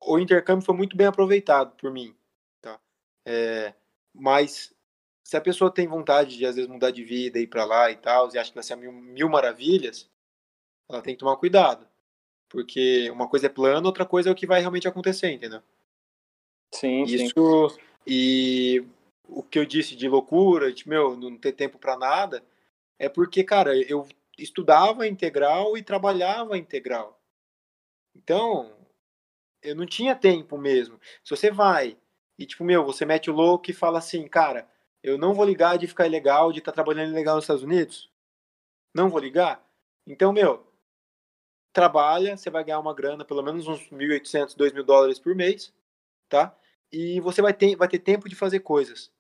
O 0.01 0.17
intercâmbio 0.17 0.65
foi 0.65 0.75
muito 0.75 0.97
bem 0.97 1.07
aproveitado 1.07 1.75
por 1.75 1.91
mim, 1.91 2.15
tá? 2.61 2.79
É, 3.25 3.73
mas 4.13 4.73
se 5.29 5.37
a 5.37 5.41
pessoa 5.41 5.69
tem 5.69 5.85
vontade 5.85 6.35
de 6.35 6.43
às 6.43 6.55
vezes 6.55 6.67
mudar 6.67 6.89
de 6.89 7.03
vida, 7.03 7.37
ir 7.37 7.45
para 7.45 7.63
lá 7.63 7.91
e 7.91 7.95
tal, 7.95 8.27
e 8.33 8.37
acha 8.39 8.49
que 8.49 8.55
vai 8.55 8.63
ser 8.63 8.75
mil, 8.75 8.91
mil 8.91 9.29
maravilhas, 9.29 10.09
ela 10.89 11.03
tem 11.03 11.13
que 11.13 11.19
tomar 11.19 11.37
cuidado, 11.37 11.87
porque 12.49 13.11
uma 13.11 13.29
coisa 13.29 13.45
é 13.45 13.49
plano, 13.49 13.85
outra 13.85 14.07
coisa 14.07 14.27
é 14.27 14.31
o 14.31 14.35
que 14.35 14.47
vai 14.47 14.59
realmente 14.59 14.87
acontecer, 14.87 15.29
entendeu? 15.29 15.61
Sim, 16.73 17.03
Isso 17.03 17.69
sim. 17.69 17.79
e 18.07 18.83
o, 19.27 19.43
que 19.43 19.59
eu 19.59 19.67
disse 19.67 19.95
de 19.95 20.09
loucura, 20.09 20.73
de 20.73 20.89
meu, 20.89 21.15
não 21.15 21.37
ter 21.37 21.51
tempo 21.51 21.77
para 21.77 21.95
nada, 21.95 22.43
é 22.97 23.07
porque, 23.07 23.43
cara, 23.43 23.77
eu 23.77 24.07
estudava 24.35 25.07
integral 25.07 25.77
e 25.77 25.83
trabalhava 25.83 26.57
integral. 26.57 27.21
Então, 28.15 28.75
eu 29.61 29.75
não 29.75 29.85
tinha 29.85 30.15
tempo 30.15 30.57
mesmo. 30.57 30.99
Se 31.23 31.29
você 31.29 31.51
vai 31.51 31.95
e, 32.35 32.47
tipo, 32.47 32.63
meu, 32.63 32.83
você 32.83 33.05
mete 33.05 33.29
o 33.29 33.33
louco 33.33 33.69
e 33.69 33.75
fala 33.75 33.99
assim, 33.99 34.27
cara, 34.27 34.67
eu 35.03 35.17
não 35.17 35.33
vou 35.33 35.45
ligar 35.45 35.77
de 35.77 35.87
ficar 35.87 36.05
ilegal, 36.05 36.51
de 36.51 36.59
estar 36.59 36.71
tá 36.71 36.75
trabalhando 36.75 37.11
ilegal 37.11 37.35
nos 37.35 37.43
Estados 37.43 37.63
Unidos. 37.63 38.11
Não 38.93 39.09
vou 39.09 39.19
ligar. 39.19 39.65
Então, 40.05 40.33
meu, 40.33 40.67
trabalha, 41.71 42.35
você 42.35 42.49
vai 42.49 42.63
ganhar 42.63 42.79
uma 42.79 42.93
grana, 42.93 43.23
pelo 43.23 43.43
menos 43.43 43.67
uns 43.67 43.89
1.800, 43.89 44.55
2.000 44.55 44.83
dólares 44.83 45.19
por 45.19 45.35
mês, 45.35 45.73
tá? 46.27 46.55
E 46.91 47.19
você 47.21 47.41
vai 47.41 47.53
ter, 47.53 47.75
vai 47.75 47.87
ter 47.87 47.99
tempo 47.99 48.27
de 48.27 48.35
fazer 48.35 48.59
coisas. 48.61 49.11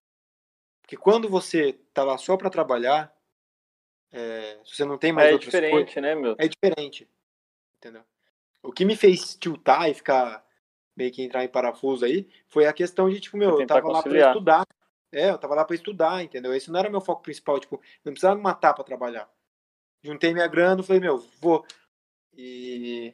Porque 0.81 0.97
quando 0.97 1.29
você 1.29 1.73
tá 1.93 2.03
lá 2.03 2.17
só 2.17 2.35
para 2.35 2.49
trabalhar, 2.49 3.15
é, 4.11 4.59
se 4.65 4.75
você 4.75 4.85
não 4.85 4.97
tem 4.97 5.13
mais 5.13 5.29
é 5.29 5.33
outras 5.33 5.51
diferente, 5.51 5.71
coisas, 5.71 5.95
né, 5.95 6.15
meu? 6.15 6.35
É 6.39 6.47
diferente. 6.47 7.07
Entendeu? 7.77 8.03
O 8.63 8.71
que 8.71 8.83
me 8.83 8.95
fez 8.95 9.35
tiltar 9.35 9.89
e 9.89 9.93
ficar 9.93 10.43
meio 10.97 11.11
que 11.11 11.21
entrar 11.21 11.43
em 11.43 11.47
parafuso 11.47 12.03
aí 12.03 12.27
foi 12.47 12.65
a 12.65 12.73
questão 12.73 13.09
de, 13.09 13.19
tipo, 13.19 13.37
meu, 13.37 13.61
eu 13.61 13.67
tava 13.67 13.87
lá 13.87 14.03
pra 14.03 14.27
estudar. 14.27 14.65
É, 15.11 15.31
eu 15.31 15.37
tava 15.37 15.55
lá 15.55 15.65
pra 15.65 15.75
estudar, 15.75 16.23
entendeu? 16.23 16.53
Esse 16.53 16.71
não 16.71 16.79
era 16.79 16.89
meu 16.89 17.01
foco 17.01 17.23
principal, 17.23 17.59
tipo, 17.59 17.81
não 18.05 18.13
precisava 18.13 18.35
me 18.35 18.41
matar 18.41 18.73
pra 18.73 18.83
trabalhar. 18.83 19.29
Juntei 20.03 20.33
minha 20.33 20.47
grana, 20.47 20.83
falei, 20.83 21.01
meu, 21.01 21.17
vou. 21.41 21.65
E. 22.33 23.13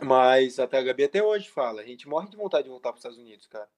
Mas 0.00 0.58
até 0.58 0.78
a 0.78 0.82
Gabi 0.82 1.04
até 1.04 1.22
hoje 1.22 1.48
fala, 1.48 1.80
a 1.80 1.84
gente 1.84 2.08
morre 2.08 2.28
de 2.28 2.36
vontade 2.36 2.64
de 2.64 2.70
voltar 2.70 2.90
para 2.90 2.96
os 2.96 3.00
Estados 3.00 3.18
Unidos, 3.18 3.46
cara. 3.46 3.68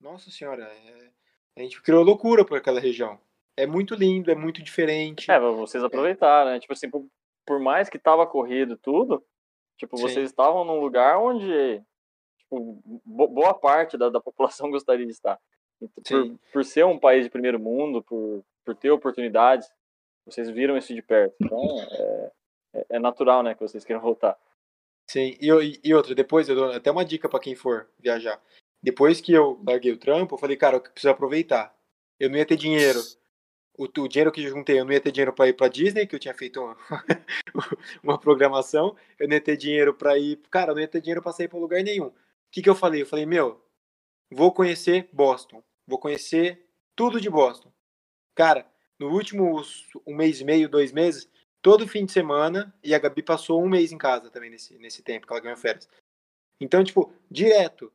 Nossa 0.00 0.30
senhora, 0.30 0.64
é... 0.64 1.10
a 1.56 1.60
gente 1.60 1.82
criou 1.82 2.04
loucura 2.04 2.44
por 2.44 2.58
aquela 2.58 2.80
região. 2.80 3.20
É 3.56 3.66
muito 3.66 3.94
lindo, 3.94 4.30
é 4.30 4.36
muito 4.36 4.62
diferente. 4.62 5.30
É, 5.30 5.38
vocês 5.40 5.82
aproveitaram, 5.82 6.52
né? 6.52 6.60
Tipo 6.60 6.72
assim, 6.72 6.88
por, 6.88 7.04
por 7.44 7.58
mais 7.58 7.88
que 7.88 7.98
tava 7.98 8.24
corrido 8.26 8.76
tudo, 8.76 9.24
tipo, 9.76 9.96
Sim. 9.96 10.02
vocês 10.04 10.30
estavam 10.30 10.64
num 10.64 10.78
lugar 10.80 11.18
onde 11.18 11.82
tipo, 12.38 12.80
boa 13.04 13.54
parte 13.54 13.98
da, 13.98 14.08
da 14.08 14.20
população 14.20 14.70
gostaria 14.72 15.04
de 15.04 15.12
estar. 15.12 15.38
Então, 15.80 16.28
por, 16.28 16.38
por, 16.52 16.64
ser 16.64 16.84
um 16.84 16.98
país 16.98 17.24
de 17.24 17.30
primeiro 17.30 17.58
mundo, 17.58 18.02
por, 18.02 18.44
por 18.64 18.74
ter 18.74 18.90
oportunidades, 18.90 19.70
vocês 20.26 20.50
viram 20.50 20.76
isso 20.76 20.94
de 20.94 21.02
perto. 21.02 21.34
Então, 21.40 21.80
é, 21.90 22.32
é, 22.74 22.86
é 22.90 22.98
natural, 22.98 23.42
né, 23.42 23.54
que 23.54 23.60
vocês 23.60 23.84
queiram 23.84 24.02
voltar. 24.02 24.36
Sim, 25.10 25.36
e, 25.40 25.80
e 25.82 25.94
outra, 25.94 26.14
depois 26.14 26.48
eu 26.48 26.54
dou 26.54 26.70
até 26.70 26.90
uma 26.90 27.04
dica 27.04 27.28
para 27.28 27.40
quem 27.40 27.54
for 27.54 27.88
viajar. 27.98 28.40
Depois 28.82 29.20
que 29.20 29.32
eu 29.32 29.60
larguei 29.66 29.92
o 29.92 29.98
trampo, 29.98 30.34
eu 30.34 30.38
falei, 30.38 30.56
cara, 30.56 30.76
eu 30.76 30.80
preciso 30.80 31.10
aproveitar. 31.10 31.74
Eu 32.20 32.28
não 32.28 32.36
ia 32.36 32.46
ter 32.46 32.56
dinheiro. 32.56 33.00
O, 33.76 33.84
o 33.84 34.08
dinheiro 34.08 34.30
que 34.30 34.44
eu 34.44 34.50
juntei, 34.50 34.78
eu 34.78 34.84
não 34.84 34.92
ia 34.92 35.00
ter 35.00 35.10
dinheiro 35.10 35.32
para 35.32 35.48
ir 35.48 35.54
para 35.54 35.68
Disney, 35.68 36.06
que 36.06 36.14
eu 36.14 36.18
tinha 36.18 36.34
feito 36.34 36.60
uma, 36.60 36.76
uma 38.02 38.18
programação. 38.18 38.94
Eu 39.18 39.28
não 39.28 39.34
ia 39.34 39.40
ter 39.40 39.56
dinheiro 39.56 39.94
para 39.94 40.18
ir. 40.18 40.36
Cara, 40.50 40.72
eu 40.72 40.74
não 40.74 40.82
ia 40.82 40.88
ter 40.88 41.00
dinheiro 41.00 41.22
para 41.22 41.32
sair 41.32 41.48
para 41.48 41.58
lugar 41.58 41.82
nenhum. 41.82 42.08
O 42.08 42.14
que, 42.52 42.62
que 42.62 42.68
eu 42.68 42.74
falei? 42.74 43.02
Eu 43.02 43.06
falei, 43.06 43.24
meu, 43.24 43.64
vou 44.30 44.52
conhecer 44.52 45.08
Boston. 45.12 45.62
Vou 45.86 45.98
conhecer 45.98 46.66
tudo 46.94 47.20
de 47.20 47.30
Boston. 47.30 47.72
Cara, 48.34 48.66
no 48.98 49.10
último 49.10 49.62
um 50.06 50.14
mês 50.14 50.40
e 50.40 50.44
meio, 50.44 50.68
dois 50.68 50.92
meses, 50.92 51.28
todo 51.62 51.88
fim 51.88 52.04
de 52.04 52.12
semana, 52.12 52.74
e 52.82 52.94
a 52.94 52.98
Gabi 52.98 53.22
passou 53.22 53.62
um 53.62 53.68
mês 53.68 53.92
em 53.92 53.98
casa 53.98 54.30
também 54.30 54.50
nesse, 54.50 54.76
nesse 54.78 55.02
tempo 55.02 55.26
que 55.26 55.32
ela 55.32 55.40
ganhou 55.40 55.56
férias. 55.56 55.88
Então, 56.60 56.82
tipo, 56.82 57.12
direto, 57.30 57.92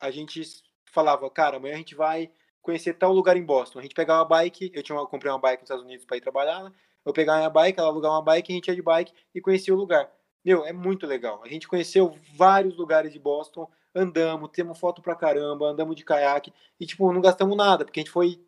a 0.00 0.10
gente 0.10 0.42
falava, 0.86 1.28
cara, 1.30 1.56
amanhã 1.56 1.74
a 1.74 1.78
gente 1.78 1.94
vai 1.94 2.30
conhecer 2.60 2.94
tal 2.94 3.12
lugar 3.12 3.36
em 3.36 3.44
Boston. 3.44 3.78
A 3.78 3.82
gente 3.82 3.94
pegava 3.94 4.22
a 4.22 4.24
bike, 4.24 4.70
eu 4.74 4.82
tinha 4.82 4.98
eu 4.98 5.06
comprei 5.06 5.32
uma 5.32 5.38
bike 5.38 5.62
nos 5.62 5.70
Estados 5.70 5.84
Unidos 5.84 6.04
para 6.04 6.16
ir 6.16 6.20
trabalhar, 6.20 6.64
né? 6.64 6.72
eu 7.04 7.12
pegava 7.12 7.38
minha 7.38 7.50
bike, 7.50 7.78
ela 7.78 7.88
alugava 7.88 8.16
uma 8.16 8.22
bike, 8.22 8.52
a 8.52 8.54
gente 8.54 8.68
ia 8.68 8.74
de 8.74 8.82
bike 8.82 9.12
e 9.34 9.40
conhecia 9.40 9.74
o 9.74 9.76
lugar. 9.76 10.10
Meu, 10.44 10.64
é 10.64 10.72
muito 10.72 11.06
legal. 11.06 11.42
A 11.42 11.48
gente 11.48 11.66
conheceu 11.66 12.14
vários 12.36 12.76
lugares 12.76 13.12
de 13.12 13.18
Boston, 13.18 13.70
andamos, 13.94 14.50
temos 14.50 14.78
foto 14.78 15.02
pra 15.02 15.14
caramba, 15.14 15.66
andamos 15.66 15.96
de 15.96 16.04
caiaque 16.04 16.52
e, 16.78 16.86
tipo, 16.86 17.12
não 17.12 17.20
gastamos 17.20 17.56
nada, 17.56 17.84
porque 17.84 18.00
a 18.00 18.02
gente 18.02 18.12
foi 18.12 18.40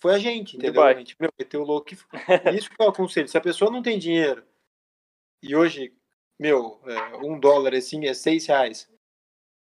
foi 0.00 0.14
a 0.14 0.18
gente, 0.18 0.56
entendeu? 0.56 0.82
A 0.82 0.94
gente, 0.94 1.16
meu, 1.18 1.30
meteu 1.38 1.60
o 1.62 1.64
louco. 1.64 1.90
Isso 2.56 2.70
que 2.70 2.80
eu 2.80 2.88
aconselho. 2.88 3.28
Se 3.28 3.36
a 3.36 3.40
pessoa 3.40 3.70
não 3.70 3.82
tem 3.82 3.98
dinheiro 3.98 4.44
e 5.42 5.56
hoje, 5.56 5.92
meu, 6.38 6.80
é, 6.84 7.16
um 7.16 7.38
dólar 7.38 7.74
assim 7.74 8.06
é 8.06 8.14
seis 8.14 8.46
reais. 8.46 8.88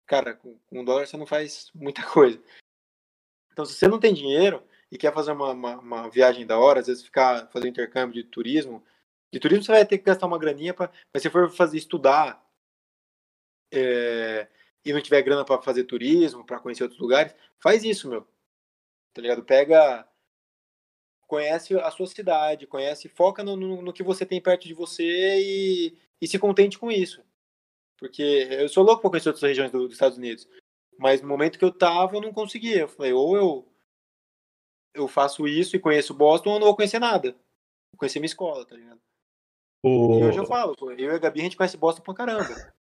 Cara, 0.06 0.34
com 0.34 0.58
um 0.70 0.84
dólar 0.84 1.06
você 1.06 1.16
não 1.16 1.26
faz 1.26 1.70
muita 1.74 2.02
coisa. 2.10 2.42
Então, 3.52 3.64
se 3.66 3.74
você 3.74 3.86
não 3.86 4.00
tem 4.00 4.14
dinheiro 4.14 4.62
e 4.90 4.96
quer 4.96 5.12
fazer 5.12 5.32
uma, 5.32 5.52
uma, 5.52 5.78
uma 5.78 6.08
viagem 6.08 6.46
da 6.46 6.58
hora, 6.58 6.80
às 6.80 6.86
vezes 6.86 7.02
ficar 7.02 7.48
fazer 7.48 7.68
intercâmbio 7.68 8.22
de 8.22 8.28
turismo, 8.28 8.82
de 9.32 9.38
turismo 9.38 9.64
você 9.64 9.72
vai 9.72 9.86
ter 9.86 9.98
que 9.98 10.04
gastar 10.04 10.26
uma 10.26 10.38
graninha, 10.38 10.72
pra, 10.72 10.90
mas 11.12 11.22
se 11.22 11.30
for 11.30 11.50
fazer 11.50 11.76
estudar 11.76 12.42
é, 13.72 14.48
e 14.84 14.92
não 14.92 15.00
tiver 15.00 15.22
grana 15.22 15.44
para 15.44 15.62
fazer 15.62 15.84
turismo, 15.84 16.44
para 16.44 16.58
conhecer 16.58 16.82
outros 16.82 17.00
lugares, 17.00 17.34
faz 17.58 17.84
isso, 17.84 18.08
meu. 18.08 18.26
Tá 19.12 19.22
ligado? 19.22 19.44
Pega 19.44 20.06
conhece 21.32 21.74
a 21.78 21.90
sua 21.90 22.06
cidade, 22.06 22.66
conhece, 22.66 23.08
foca 23.08 23.42
no, 23.42 23.56
no, 23.56 23.80
no 23.80 23.92
que 23.94 24.02
você 24.02 24.26
tem 24.26 24.38
perto 24.38 24.68
de 24.68 24.74
você 24.74 25.40
e, 25.40 25.96
e, 26.20 26.28
se 26.28 26.38
contente 26.38 26.78
com 26.78 26.92
isso. 26.92 27.24
Porque 27.96 28.22
eu 28.50 28.68
sou 28.68 28.84
louco 28.84 29.00
para 29.00 29.08
conhecer 29.08 29.30
outras 29.30 29.42
regiões 29.42 29.70
do, 29.70 29.84
dos 29.84 29.94
Estados 29.94 30.18
Unidos, 30.18 30.46
mas 30.98 31.22
no 31.22 31.28
momento 31.28 31.58
que 31.58 31.64
eu 31.64 31.72
tava, 31.72 32.16
eu 32.16 32.20
não 32.20 32.34
conseguia. 32.34 32.80
Eu 32.80 32.88
falei, 32.88 33.14
ou 33.14 33.34
eu 33.34 33.68
eu 34.94 35.08
faço 35.08 35.48
isso 35.48 35.74
e 35.74 35.80
conheço 35.80 36.12
Boston, 36.12 36.50
ou 36.50 36.56
eu 36.56 36.60
não 36.60 36.66
vou 36.66 36.76
conhecer 36.76 36.98
nada. 36.98 37.32
Vou 37.32 37.98
conhecer 37.98 38.18
minha 38.18 38.26
escola, 38.26 38.66
tá 38.66 38.76
ligado? 38.76 39.00
O... 39.82 40.20
E 40.20 40.24
hoje 40.24 40.38
eu 40.38 40.44
falo, 40.44 40.76
eu 40.98 41.12
e 41.12 41.14
a 41.14 41.18
Gabi, 41.18 41.40
a 41.40 41.44
gente 41.44 41.56
conhece 41.56 41.78
Boston 41.78 42.02
pra 42.02 42.12
caramba. 42.12 42.74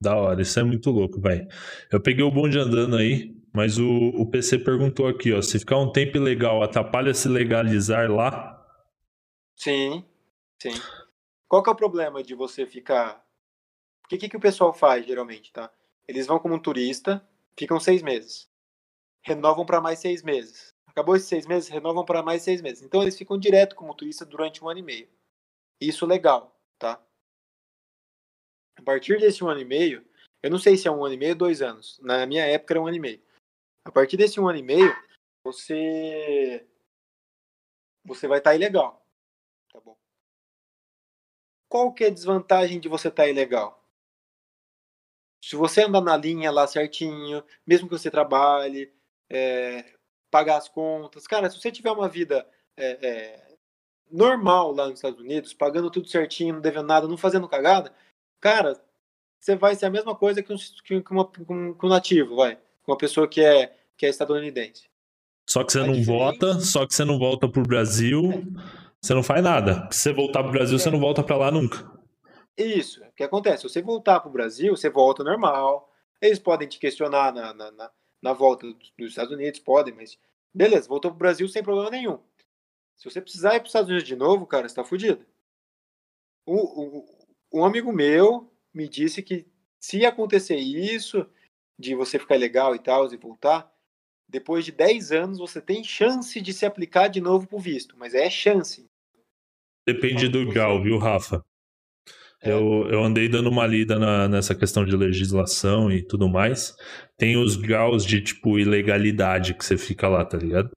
Da 0.00 0.16
hora, 0.16 0.40
isso 0.40 0.58
é 0.58 0.62
muito 0.62 0.90
louco, 0.90 1.20
velho. 1.20 1.46
Eu 1.92 2.00
peguei 2.00 2.24
o 2.24 2.30
bonde 2.30 2.58
andando 2.58 2.96
aí, 2.96 3.36
mas 3.52 3.78
o, 3.78 3.86
o 3.86 4.30
PC 4.30 4.58
perguntou 4.60 5.06
aqui, 5.06 5.32
ó, 5.32 5.42
se 5.42 5.58
ficar 5.58 5.76
um 5.78 5.92
tempo 5.92 6.16
ilegal, 6.16 6.62
atrapalha 6.62 7.12
se 7.12 7.28
legalizar 7.28 8.10
lá? 8.10 8.56
Sim, 9.56 10.04
sim. 10.60 10.72
Qual 11.46 11.62
que 11.62 11.68
é 11.68 11.72
o 11.72 11.76
problema 11.76 12.22
de 12.22 12.34
você 12.34 12.64
ficar... 12.64 13.22
O 14.04 14.08
que, 14.08 14.16
que, 14.16 14.28
que 14.28 14.36
o 14.36 14.40
pessoal 14.40 14.72
faz, 14.72 15.04
geralmente, 15.06 15.52
tá? 15.52 15.70
Eles 16.08 16.26
vão 16.26 16.38
como 16.38 16.54
um 16.54 16.58
turista, 16.58 17.22
ficam 17.56 17.78
seis 17.78 18.02
meses. 18.02 18.48
Renovam 19.22 19.66
para 19.66 19.80
mais 19.80 19.98
seis 19.98 20.22
meses. 20.22 20.74
Acabou 20.86 21.14
esses 21.14 21.28
seis 21.28 21.46
meses, 21.46 21.68
renovam 21.68 22.04
para 22.04 22.22
mais 22.22 22.42
seis 22.42 22.62
meses. 22.62 22.82
Então 22.82 23.02
eles 23.02 23.16
ficam 23.16 23.38
direto 23.38 23.76
como 23.76 23.94
turista 23.94 24.24
durante 24.24 24.64
um 24.64 24.68
ano 24.68 24.80
e 24.80 24.82
meio. 24.82 25.08
Isso 25.80 26.06
legal, 26.06 26.58
tá? 26.78 27.00
A 28.80 28.82
partir 28.82 29.20
desse 29.20 29.44
um 29.44 29.48
ano 29.48 29.60
e 29.60 29.64
meio, 29.64 30.02
eu 30.42 30.50
não 30.50 30.58
sei 30.58 30.74
se 30.74 30.88
é 30.88 30.90
um 30.90 31.04
ano 31.04 31.14
e 31.14 31.18
meio 31.18 31.32
ou 31.32 31.38
dois 31.38 31.60
anos. 31.60 32.00
Na 32.00 32.24
minha 32.24 32.46
época 32.46 32.72
era 32.72 32.80
um 32.80 32.86
ano 32.86 32.96
e 32.96 33.00
meio. 33.00 33.22
A 33.84 33.92
partir 33.92 34.16
desse 34.16 34.40
um 34.40 34.48
ano 34.48 34.58
e 34.58 34.62
meio, 34.62 34.90
você 35.44 36.66
você 38.02 38.26
vai 38.26 38.38
estar 38.38 38.50
tá 38.50 38.56
ilegal. 38.56 39.06
Tá 39.70 39.78
bom. 39.80 39.98
Qual 41.68 41.92
que 41.92 42.04
é 42.04 42.06
a 42.06 42.10
desvantagem 42.10 42.80
de 42.80 42.88
você 42.88 43.08
estar 43.08 43.24
tá 43.24 43.28
ilegal? 43.28 43.86
Se 45.44 45.56
você 45.56 45.82
andar 45.82 46.00
na 46.00 46.16
linha 46.16 46.50
lá 46.50 46.66
certinho, 46.66 47.44
mesmo 47.66 47.86
que 47.86 47.98
você 47.98 48.10
trabalhe, 48.10 48.94
é, 49.28 49.94
pagar 50.30 50.56
as 50.56 50.70
contas, 50.70 51.26
cara, 51.26 51.50
se 51.50 51.60
você 51.60 51.70
tiver 51.70 51.90
uma 51.90 52.08
vida 52.08 52.48
é, 52.78 53.06
é, 53.06 53.56
normal 54.10 54.72
lá 54.72 54.86
nos 54.86 54.98
Estados 54.98 55.20
Unidos, 55.20 55.52
pagando 55.52 55.90
tudo 55.90 56.08
certinho, 56.08 56.54
não 56.54 56.60
devendo 56.62 56.86
nada, 56.86 57.06
não 57.06 57.18
fazendo 57.18 57.48
cagada, 57.48 57.94
cara, 58.40 58.80
você 59.38 59.56
vai 59.56 59.74
ser 59.74 59.86
a 59.86 59.90
mesma 59.90 60.14
coisa 60.14 60.42
que 60.42 60.52
um, 60.52 60.56
que 61.02 61.12
uma, 61.12 61.30
que 61.30 61.42
um 61.86 61.88
nativo, 61.88 62.36
vai 62.36 62.58
uma 62.90 62.96
pessoa 62.96 63.28
que 63.28 63.40
é, 63.40 63.72
que 63.96 64.04
é 64.04 64.08
estadunidense. 64.08 64.88
Só 65.48 65.64
que 65.64 65.72
você 65.72 65.80
a 65.80 65.86
não 65.86 65.94
diferença... 65.94 66.12
volta, 66.12 66.60
só 66.60 66.86
que 66.86 66.94
você 66.94 67.04
não 67.04 67.18
volta 67.18 67.48
pro 67.48 67.62
Brasil, 67.62 68.30
é. 68.32 68.42
você 69.00 69.14
não 69.14 69.22
faz 69.22 69.42
nada. 69.42 69.88
Se 69.90 70.02
você 70.02 70.12
voltar 70.12 70.42
pro 70.42 70.52
Brasil, 70.52 70.76
é. 70.76 70.78
você 70.78 70.90
não 70.90 71.00
volta 71.00 71.22
para 71.22 71.36
lá 71.36 71.50
nunca. 71.50 71.90
Isso. 72.56 73.02
O 73.02 73.12
que 73.12 73.22
acontece? 73.22 73.62
Se 73.62 73.68
você 73.68 73.82
voltar 73.82 74.20
pro 74.20 74.30
Brasil, 74.30 74.76
você 74.76 74.90
volta 74.90 75.24
normal. 75.24 75.90
Eles 76.20 76.38
podem 76.38 76.68
te 76.68 76.78
questionar 76.78 77.32
na, 77.32 77.54
na, 77.54 77.70
na, 77.70 77.90
na 78.22 78.32
volta 78.32 78.66
dos 78.98 79.08
Estados 79.08 79.32
Unidos, 79.32 79.58
podem, 79.60 79.94
mas 79.94 80.18
beleza, 80.52 80.88
voltou 80.88 81.10
pro 81.10 81.18
Brasil 81.18 81.48
sem 81.48 81.62
problema 81.62 81.90
nenhum. 81.90 82.18
Se 82.96 83.08
você 83.10 83.20
precisar 83.20 83.54
ir 83.54 83.60
para 83.60 83.64
os 83.64 83.70
Estados 83.70 83.88
Unidos 83.88 84.06
de 84.06 84.14
novo, 84.14 84.46
cara, 84.46 84.68
você 84.68 84.74
tá 84.74 84.84
fudido. 84.84 85.24
Um, 86.46 86.58
um, 86.58 87.06
um 87.52 87.64
amigo 87.64 87.92
meu 87.92 88.52
me 88.72 88.88
disse 88.88 89.22
que 89.22 89.46
se 89.80 90.04
acontecer 90.04 90.56
isso, 90.56 91.26
de 91.78 91.94
você 91.94 92.18
ficar 92.18 92.36
legal 92.36 92.74
e 92.74 92.78
tal, 92.78 93.12
e 93.12 93.16
voltar, 93.16 93.70
depois 94.28 94.64
de 94.64 94.72
10 94.72 95.12
anos 95.12 95.38
você 95.38 95.60
tem 95.60 95.82
chance 95.82 96.40
de 96.40 96.52
se 96.52 96.64
aplicar 96.64 97.08
de 97.08 97.20
novo 97.20 97.46
pro 97.46 97.58
visto, 97.58 97.96
mas 97.98 98.14
é 98.14 98.28
chance. 98.30 98.86
Depende 99.86 100.28
do 100.28 100.46
grau, 100.46 100.82
viu, 100.82 100.98
Rafa? 100.98 101.44
Eu, 102.42 102.88
eu 102.88 103.02
andei 103.04 103.28
dando 103.28 103.50
uma 103.50 103.66
lida 103.66 103.98
na, 103.98 104.28
nessa 104.28 104.54
questão 104.54 104.84
de 104.84 104.96
legislação 104.96 105.90
e 105.92 106.02
tudo 106.02 106.28
mais. 106.28 106.74
Tem 107.16 107.36
os 107.36 107.56
graus 107.56 108.04
de, 108.04 108.22
tipo, 108.22 108.58
ilegalidade 108.58 109.52
que 109.52 109.64
você 109.64 109.76
fica 109.76 110.08
lá, 110.08 110.24
tá 110.24 110.38
ligado? 110.38 110.70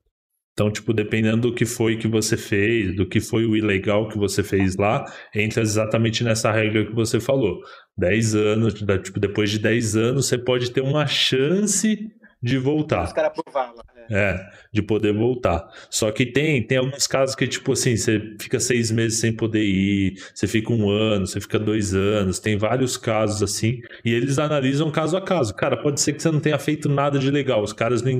Então, 0.53 0.71
tipo, 0.71 0.93
dependendo 0.93 1.49
do 1.49 1.53
que 1.55 1.65
foi 1.65 1.97
que 1.97 2.07
você 2.07 2.37
fez, 2.37 2.95
do 2.95 3.07
que 3.07 3.19
foi 3.19 3.45
o 3.45 3.57
ilegal 3.57 4.07
que 4.07 4.17
você 4.17 4.43
fez 4.43 4.75
lá, 4.75 5.03
entra 5.33 5.63
exatamente 5.63 6.23
nessa 6.23 6.51
regra 6.51 6.85
que 6.85 6.93
você 6.93 7.19
falou. 7.19 7.59
10 7.97 8.35
anos, 8.35 8.73
tipo, 8.75 9.19
depois 9.19 9.49
de 9.49 9.57
10 9.57 9.95
anos, 9.95 10.27
você 10.27 10.37
pode 10.37 10.71
ter 10.71 10.81
uma 10.81 11.07
chance 11.07 11.97
de 12.43 12.57
voltar. 12.57 13.05
Os 13.05 13.13
caras 13.13 13.31
aprovaram. 13.31 13.73
É, 14.11 14.37
de 14.73 14.81
poder 14.81 15.13
voltar. 15.13 15.65
Só 15.89 16.11
que 16.11 16.25
tem, 16.25 16.61
tem 16.61 16.77
alguns 16.77 17.07
casos 17.07 17.35
que, 17.35 17.47
tipo 17.47 17.71
assim, 17.71 17.95
você 17.95 18.35
fica 18.37 18.59
seis 18.59 18.91
meses 18.91 19.21
sem 19.21 19.33
poder 19.33 19.63
ir, 19.63 20.21
você 20.35 20.45
fica 20.45 20.73
um 20.73 20.89
ano, 20.89 21.25
você 21.25 21.39
fica 21.39 21.57
dois 21.57 21.95
anos, 21.95 22.39
tem 22.39 22.57
vários 22.57 22.97
casos 22.97 23.41
assim, 23.41 23.79
e 24.03 24.13
eles 24.13 24.39
analisam 24.39 24.91
caso 24.91 25.15
a 25.15 25.21
caso. 25.21 25.55
Cara, 25.55 25.77
pode 25.77 26.01
ser 26.01 26.11
que 26.11 26.21
você 26.21 26.29
não 26.29 26.41
tenha 26.41 26.59
feito 26.59 26.89
nada 26.89 27.17
de 27.17 27.31
legal, 27.31 27.63
os 27.63 27.71
caras 27.71 28.01
não, 28.01 28.11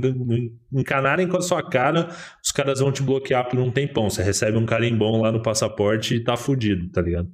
encanarem 0.71 1.27
com 1.27 1.35
a 1.35 1.41
sua 1.41 1.61
cara, 1.61 2.07
os 2.41 2.51
caras 2.51 2.79
vão 2.79 2.93
te 2.93 3.03
bloquear 3.03 3.49
por 3.49 3.59
um 3.59 3.69
tempão. 3.69 4.09
Você 4.09 4.23
recebe 4.23 4.57
um 4.57 4.65
carimbão 4.65 5.19
lá 5.19 5.33
no 5.33 5.43
passaporte 5.43 6.15
e 6.15 6.23
tá 6.23 6.37
fudido, 6.37 6.89
tá 6.91 7.01
ligado? 7.01 7.29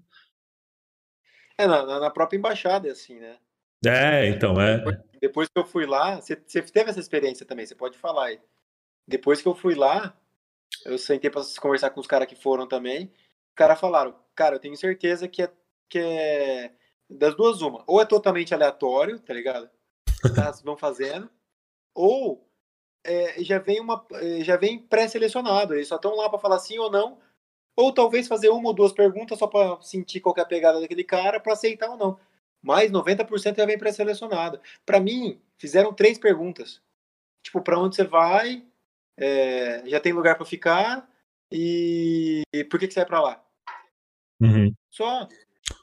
É, 1.55 1.67
na, 1.67 1.99
na 1.99 2.09
própria 2.09 2.37
embaixada 2.37 2.87
é 2.87 2.91
assim, 2.91 3.19
né? 3.19 3.35
É, 3.85 4.27
então, 4.27 4.59
é. 4.59 4.83
Depois 5.21 5.47
que 5.47 5.57
eu 5.57 5.65
fui 5.65 5.85
lá, 5.85 6.15
você, 6.15 6.35
você 6.35 6.61
teve 6.61 6.89
essa 6.89 6.99
experiência 6.99 7.45
também, 7.45 7.65
você 7.65 7.75
pode 7.75 7.97
falar 7.97 8.27
aí. 8.27 8.39
Depois 9.07 9.41
que 9.41 9.47
eu 9.47 9.55
fui 9.55 9.75
lá, 9.75 10.17
eu 10.85 10.97
sentei 10.97 11.29
para 11.29 11.41
conversar 11.59 11.89
com 11.89 11.99
os 11.99 12.07
caras 12.07 12.27
que 12.27 12.35
foram 12.35 12.67
também. 12.67 13.05
Os 13.49 13.55
caras 13.55 13.79
falaram, 13.79 14.15
cara, 14.35 14.55
eu 14.55 14.59
tenho 14.59 14.75
certeza 14.77 15.27
que 15.27 15.43
é, 15.43 15.51
que 15.89 15.99
é 15.99 16.71
das 17.09 17.35
duas 17.35 17.61
uma. 17.61 17.83
Ou 17.87 18.01
é 18.01 18.05
totalmente 18.05 18.53
aleatório, 18.53 19.19
tá 19.19 19.33
ligado? 19.33 19.69
Caras 20.35 20.61
vão 20.61 20.77
fazendo. 20.77 21.29
Ou 21.93 22.45
é, 23.03 23.41
já 23.43 23.59
vem 23.59 23.79
uma 23.79 24.05
já 24.41 24.57
vem 24.57 24.79
pré-selecionado. 24.79 25.73
Eles 25.73 25.87
só 25.87 25.95
estão 25.95 26.15
lá 26.15 26.29
para 26.29 26.39
falar 26.39 26.59
sim 26.59 26.77
ou 26.77 26.91
não. 26.91 27.17
Ou 27.75 27.93
talvez 27.93 28.27
fazer 28.27 28.49
uma 28.49 28.69
ou 28.69 28.73
duas 28.73 28.91
perguntas 28.91 29.39
só 29.39 29.47
para 29.47 29.81
sentir 29.81 30.19
qual 30.19 30.35
é 30.37 30.41
a 30.41 30.45
pegada 30.45 30.81
daquele 30.81 31.03
cara 31.03 31.39
para 31.39 31.53
aceitar 31.53 31.89
ou 31.89 31.97
não 31.97 32.19
mas 32.61 32.91
90% 32.91 33.57
já 33.57 33.65
vem 33.65 33.77
pré-selecionado. 33.77 34.61
Para 34.85 34.99
mim, 34.99 35.41
fizeram 35.57 35.93
três 35.93 36.17
perguntas. 36.17 36.81
Tipo, 37.41 37.61
para 37.61 37.79
onde 37.79 37.95
você 37.95 38.03
vai? 38.03 38.65
É, 39.17 39.87
já 39.87 39.99
tem 39.99 40.13
lugar 40.13 40.35
para 40.35 40.45
ficar? 40.45 41.09
E, 41.51 42.41
e, 42.53 42.63
por 42.63 42.79
que, 42.79 42.87
que 42.87 42.93
você 42.93 42.99
vai 42.99 43.07
para 43.07 43.21
lá? 43.21 43.45
Uhum. 44.41 44.73
Só. 44.89 45.27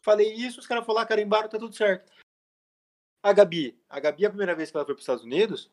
Falei 0.03 0.33
isso, 0.33 0.61
os 0.61 0.67
caras 0.67 0.85
falaram, 0.85 1.05
ah, 1.05 1.09
carimbaram, 1.09 1.49
tá 1.49 1.59
tudo 1.59 1.75
certo. 1.75 2.13
A 3.23 3.33
Gabi, 3.33 3.81
a 3.89 3.99
Gabi, 3.99 4.27
a 4.27 4.31
primeira 4.31 4.55
vez 4.55 4.71
que 4.71 4.77
ela 4.77 4.85
foi 4.85 4.95
para 4.95 5.01
os 5.01 5.03
Estados 5.03 5.25
Unidos, 5.25 5.71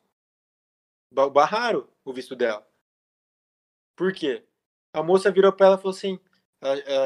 barraram 1.12 1.88
o 2.04 2.14
visto 2.14 2.36
dela. 2.36 2.68
Por 3.96 4.12
quê? 4.14 4.44
A 4.94 5.04
moça 5.04 5.32
virou 5.32 5.54
para 5.54 5.68
ela 5.68 5.76
e 5.76 5.78
falou 5.78 5.96
assim, 5.96 6.20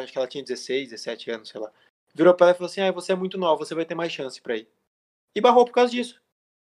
acho 0.01 0.11
que 0.11 0.17
ela 0.17 0.27
tinha 0.27 0.43
16, 0.43 0.89
17 0.89 1.31
anos, 1.31 1.49
sei 1.49 1.59
lá 1.59 1.71
virou 2.17 2.33
pra 2.33 2.47
ela 2.47 2.55
e 2.55 2.57
falou 2.57 2.69
assim: 2.69 2.81
ah, 2.81 2.91
você 2.91 3.11
é 3.13 3.15
muito 3.15 3.37
nova, 3.37 3.63
você 3.63 3.75
vai 3.75 3.85
ter 3.85 3.95
mais 3.95 4.11
chance 4.11 4.41
pra 4.41 4.57
ir. 4.57 4.67
E 5.35 5.39
barrou 5.39 5.63
por 5.63 5.71
causa 5.71 5.91
disso. 5.91 6.19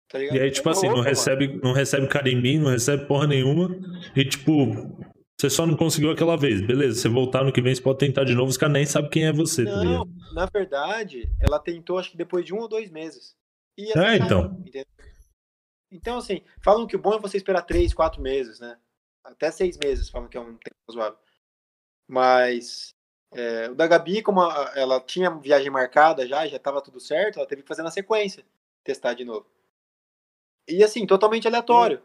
Tá 0.09 0.19
e 0.19 0.39
aí, 0.39 0.51
tipo 0.51 0.69
assim, 0.69 0.87
não 0.87 1.01
recebe, 1.01 1.59
não 1.63 1.71
recebe 1.71 2.07
carimbinho, 2.07 2.63
não 2.63 2.71
recebe 2.71 3.05
porra 3.05 3.27
nenhuma. 3.27 3.69
E 4.15 4.25
tipo, 4.25 4.65
você 5.39 5.49
só 5.49 5.65
não 5.65 5.75
conseguiu 5.75 6.11
aquela 6.11 6.35
vez. 6.35 6.61
Beleza, 6.61 7.01
você 7.01 7.09
voltar 7.09 7.43
no 7.43 7.51
que 7.51 7.61
vem, 7.61 7.73
você 7.73 7.81
pode 7.81 7.99
tentar 7.99 8.23
de 8.23 8.33
novo, 8.33 8.49
os 8.49 8.57
caras 8.57 8.73
nem 8.73 8.85
sabem 8.85 9.09
quem 9.09 9.25
é 9.25 9.33
você. 9.33 9.65
Tá 9.65 9.83
não, 9.83 10.05
tá 10.05 10.33
na 10.33 10.45
verdade, 10.45 11.31
ela 11.39 11.59
tentou 11.59 11.97
acho 11.97 12.11
que 12.11 12.17
depois 12.17 12.45
de 12.45 12.53
um 12.53 12.59
ou 12.59 12.67
dois 12.67 12.89
meses. 12.89 13.35
E 13.77 13.97
é, 13.97 14.17
então. 14.17 14.57
Entendeu? 14.65 14.85
Então, 15.91 16.17
assim, 16.17 16.41
falam 16.61 16.87
que 16.87 16.95
o 16.95 16.99
bom 16.99 17.13
é 17.13 17.19
você 17.19 17.37
esperar 17.37 17.61
três, 17.61 17.93
quatro 17.93 18.21
meses, 18.21 18.59
né? 18.59 18.77
Até 19.23 19.49
seis 19.51 19.77
meses 19.77 20.09
falam 20.09 20.27
que 20.27 20.37
é 20.37 20.39
um 20.39 20.57
tempo 20.57 20.75
razoável. 20.87 21.17
Mas 22.07 22.94
é, 23.35 23.69
o 23.69 23.75
da 23.75 23.85
Gabi, 23.85 24.21
como 24.21 24.41
ela 24.75 24.99
tinha 25.01 25.29
viagem 25.29 25.69
marcada 25.69 26.25
já, 26.25 26.47
já 26.47 26.55
estava 26.55 26.81
tudo 26.81 27.01
certo, 27.01 27.37
ela 27.37 27.47
teve 27.47 27.61
que 27.63 27.67
fazer 27.67 27.83
na 27.83 27.91
sequência, 27.91 28.45
testar 28.81 29.13
de 29.13 29.25
novo. 29.25 29.45
E 30.67 30.81
assim, 30.81 31.05
totalmente 31.05 31.45
aleatório. 31.45 32.01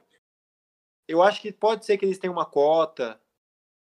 Eu 1.07 1.23
acho 1.23 1.41
que 1.41 1.53
pode 1.53 1.87
ser 1.87 1.97
que 1.97 2.05
eles 2.05 2.19
tenham 2.19 2.35
uma 2.35 2.45
cota, 2.45 3.21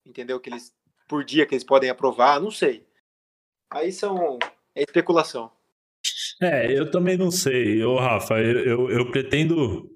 entendeu? 0.05 0.39
Que 0.39 0.49
eles 0.49 0.73
por 1.07 1.25
dia 1.25 1.45
que 1.45 1.55
eles 1.55 1.63
podem 1.63 1.89
aprovar, 1.89 2.39
não 2.39 2.51
sei. 2.51 2.85
Aí 3.71 3.91
são 3.91 4.37
é 4.75 4.83
especulação. 4.83 5.51
É, 6.41 6.71
eu 6.71 6.89
também 6.91 7.17
não 7.17 7.31
sei. 7.31 7.81
Eu, 7.81 7.95
Rafa, 7.95 8.35
eu, 8.39 8.59
eu, 8.59 8.91
eu 8.91 9.11
pretendo 9.11 9.89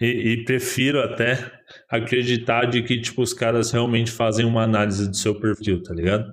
e, 0.00 0.32
e, 0.32 0.44
prefiro 0.44 1.00
até 1.00 1.52
acreditar 1.90 2.66
de 2.66 2.82
que 2.82 3.00
tipo 3.00 3.22
os 3.22 3.32
caras 3.32 3.70
realmente 3.70 4.10
fazem 4.10 4.44
uma 4.44 4.62
análise 4.62 5.08
do 5.08 5.16
seu 5.16 5.38
perfil, 5.38 5.82
tá 5.82 5.94
ligado? 5.94 6.26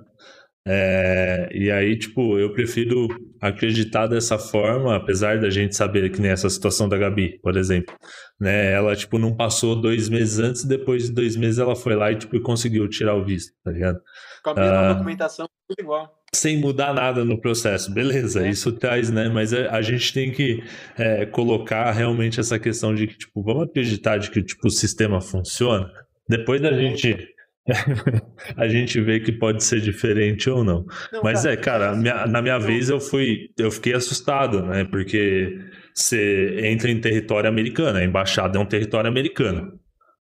É, 0.66 1.50
e 1.52 1.70
aí, 1.70 1.98
tipo, 1.98 2.40
eu 2.40 2.54
prefiro 2.54 3.08
acreditar 3.42 4.08
dessa 4.08 4.38
forma, 4.38 4.96
apesar 4.96 5.40
da 5.40 5.50
gente 5.50 5.76
saber 5.76 6.10
que 6.10 6.22
nem 6.22 6.32
essa 6.32 6.50
situação 6.50 6.88
da 6.88 6.98
Gabi, 6.98 7.38
por 7.42 7.58
exemplo. 7.58 7.94
Né? 8.40 8.72
Ela, 8.72 8.96
tipo, 8.96 9.18
não 9.20 9.36
passou 9.36 9.76
dois 9.76 10.08
meses 10.08 10.40
antes, 10.40 10.64
depois 10.64 11.08
de 11.08 11.14
dois 11.14 11.36
meses 11.36 11.60
ela 11.60 11.76
foi 11.76 11.96
lá 11.96 12.12
e, 12.12 12.16
tipo, 12.16 12.40
conseguiu 12.42 12.88
tirar 12.88 13.16
o 13.16 13.26
visto, 13.26 13.52
tá 13.64 13.72
ligado? 13.72 14.00
Com 14.42 14.52
a 14.52 14.56
mesma 14.56 14.80
ah, 14.80 14.94
documentação, 14.94 15.50
tudo 15.68 15.82
igual. 15.82 16.24
Sem 16.34 16.58
mudar 16.58 16.94
nada 16.94 17.26
no 17.26 17.40
processo, 17.40 17.94
beleza, 17.94 18.46
é. 18.46 18.50
isso 18.50 18.72
traz, 18.72 19.12
né? 19.12 19.28
Mas 19.28 19.54
a, 19.54 19.70
a 19.70 19.82
gente 19.82 20.14
tem 20.14 20.32
que 20.32 20.64
é, 20.98 21.26
colocar 21.26 21.92
realmente 21.92 22.40
essa 22.40 22.58
questão 22.58 22.96
de 22.96 23.08
que, 23.08 23.18
tipo, 23.18 23.44
vamos 23.44 23.64
acreditar 23.64 24.18
de 24.18 24.32
que, 24.32 24.42
tipo, 24.42 24.68
o 24.68 24.72
sistema 24.72 25.20
funciona. 25.20 25.92
Depois 26.28 26.62
da 26.62 26.72
gente 26.72 27.18
a 28.58 28.68
gente 28.68 29.00
vê 29.00 29.20
que 29.20 29.32
pode 29.32 29.64
ser 29.64 29.80
diferente 29.80 30.50
ou 30.50 30.64
não. 30.64 30.86
não 31.12 31.22
Mas 31.24 31.44
cara, 31.44 31.54
é, 31.54 31.58
cara, 31.58 31.96
minha, 31.96 32.28
na 32.28 32.42
minha 32.42 32.60
vez 32.60 32.90
eu 32.90 33.00
fui, 33.00 33.50
eu 33.58 33.72
fiquei 33.72 33.94
assustado, 33.94 34.62
né? 34.64 34.84
Porque 34.84 35.60
você 35.94 36.60
entra 36.66 36.92
em 36.92 37.00
território 37.00 37.50
americano, 37.50 38.00
a 38.00 38.04
embaixada 38.04 38.58
é 38.58 38.62
um 38.62 38.66
território 38.66 39.10
americano, 39.10 39.80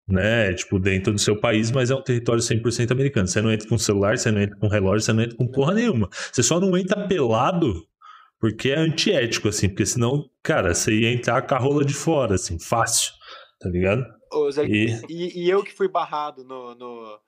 né? 0.08 0.54
Tipo, 0.54 0.78
dentro 0.78 1.14
do 1.14 1.20
seu 1.20 1.36
país, 1.36 1.72
mas 1.72 1.90
é 1.90 1.96
um 1.96 2.04
território 2.04 2.42
100% 2.42 2.92
americano. 2.92 3.28
Você 3.28 3.42
não 3.42 3.52
entra 3.52 3.68
com 3.68 3.78
celular, 3.78 4.18
você 4.18 4.32
não 4.32 4.42
entra 4.42 4.58
com 4.58 4.68
relógio, 4.68 5.02
você 5.02 5.14
não 5.14 5.24
entra 5.24 5.38
com 5.38 5.48
porra 5.48 5.74
nenhuma. 5.74 6.10
Você 6.32 6.44
só 6.44 6.60
não 6.60 6.78
entra 6.78 7.08
pelado 7.08 7.74
porque 8.40 8.72
é 8.72 8.80
antiético, 8.80 9.50
assim, 9.50 9.70
porque 9.70 9.86
senão, 9.86 10.28
cara, 10.42 10.74
você 10.74 10.92
ia 10.92 11.14
entrar 11.14 11.44
com 11.44 11.54
a 11.54 11.60
rola 11.60 11.86
de 11.86 11.94
fora, 11.94 12.34
assim, 12.34 12.60
fácil, 12.60 13.14
tá 13.60 13.70
ligado? 13.70 14.04
Ô, 14.34 14.50
Zé, 14.50 14.66
e... 14.66 15.00
E, 15.08 15.44
e... 15.46 15.50
eu 15.50 15.64
que 15.64 15.72
fui 15.72 15.88
barrado 15.88 16.44
no, 16.44 16.74
no 16.74 17.20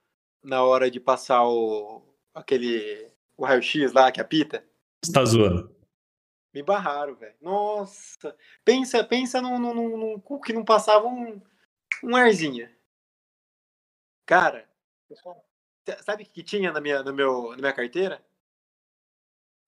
na 0.43 0.63
hora 0.63 0.91
de 0.91 0.99
passar 0.99 1.43
o 1.47 2.01
aquele 2.33 3.11
o 3.37 3.45
raio-x 3.45 3.93
lá 3.93 4.11
que 4.11 4.21
apita. 4.21 4.63
Você 5.03 5.11
tá 5.11 5.23
zoando. 5.25 5.73
Me 6.53 6.61
barraram, 6.61 7.15
velho. 7.15 7.35
Nossa. 7.41 8.35
Pensa, 8.63 9.03
pensa 9.03 9.41
num, 9.41 9.57
num, 9.57 9.73
num, 9.73 9.97
num 9.97 10.39
que 10.39 10.53
não 10.53 10.63
passava 10.63 11.07
um, 11.07 11.41
um 12.03 12.15
arzinho. 12.15 12.69
Cara, 14.25 14.69
sabe 16.03 16.23
o 16.23 16.25
que 16.25 16.43
tinha 16.43 16.71
na 16.71 16.79
minha, 16.79 17.01
no 17.01 17.13
meu, 17.13 17.51
na 17.51 17.57
minha 17.57 17.73
carteira? 17.73 18.23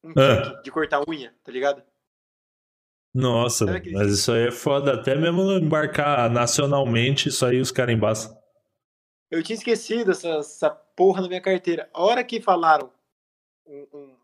Um 0.03 0.13
ah. 0.15 0.61
de 0.61 0.69
cortar 0.69 1.01
unha, 1.09 1.33
tá 1.43 1.51
ligado? 1.51 1.83
Nossa, 3.13 3.65
mas 3.65 4.11
isso 4.11 4.31
aí 4.31 4.47
é 4.47 4.51
foda. 4.51 4.93
Até 4.93 5.15
mesmo 5.15 5.51
embarcar 5.53 6.29
nacionalmente, 6.29 7.29
isso 7.29 7.45
aí 7.45 7.59
os 7.59 7.71
caras 7.71 7.95
embaçam. 7.95 8.37
Eu 9.35 9.43
tinha 9.43 9.55
esquecido 9.55 10.11
essa, 10.11 10.29
essa 10.29 10.69
porra 10.69 11.21
na 11.21 11.27
minha 11.27 11.41
carteira. 11.41 11.89
A 11.93 12.01
hora 12.01 12.23
que 12.23 12.39
falaram 12.39 12.89
um, 13.67 13.87
um, 13.93 14.15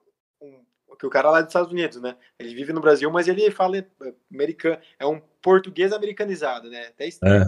um, 0.41 0.95
que 0.95 1.05
o 1.05 1.09
cara 1.09 1.29
lá 1.29 1.41
dos 1.41 1.49
Estados 1.49 1.71
Unidos, 1.71 2.01
né? 2.01 2.15
Ele 2.39 2.55
vive 2.55 2.71
no 2.71 2.79
Brasil, 2.79 3.11
mas 3.11 3.27
ele 3.27 3.51
fala 3.51 3.85
americano. 4.33 4.81
É 4.97 5.05
um 5.05 5.19
português 5.41 5.91
americanizado, 5.91 6.69
né? 6.69 6.87
Até 6.87 7.07
estranho. 7.07 7.43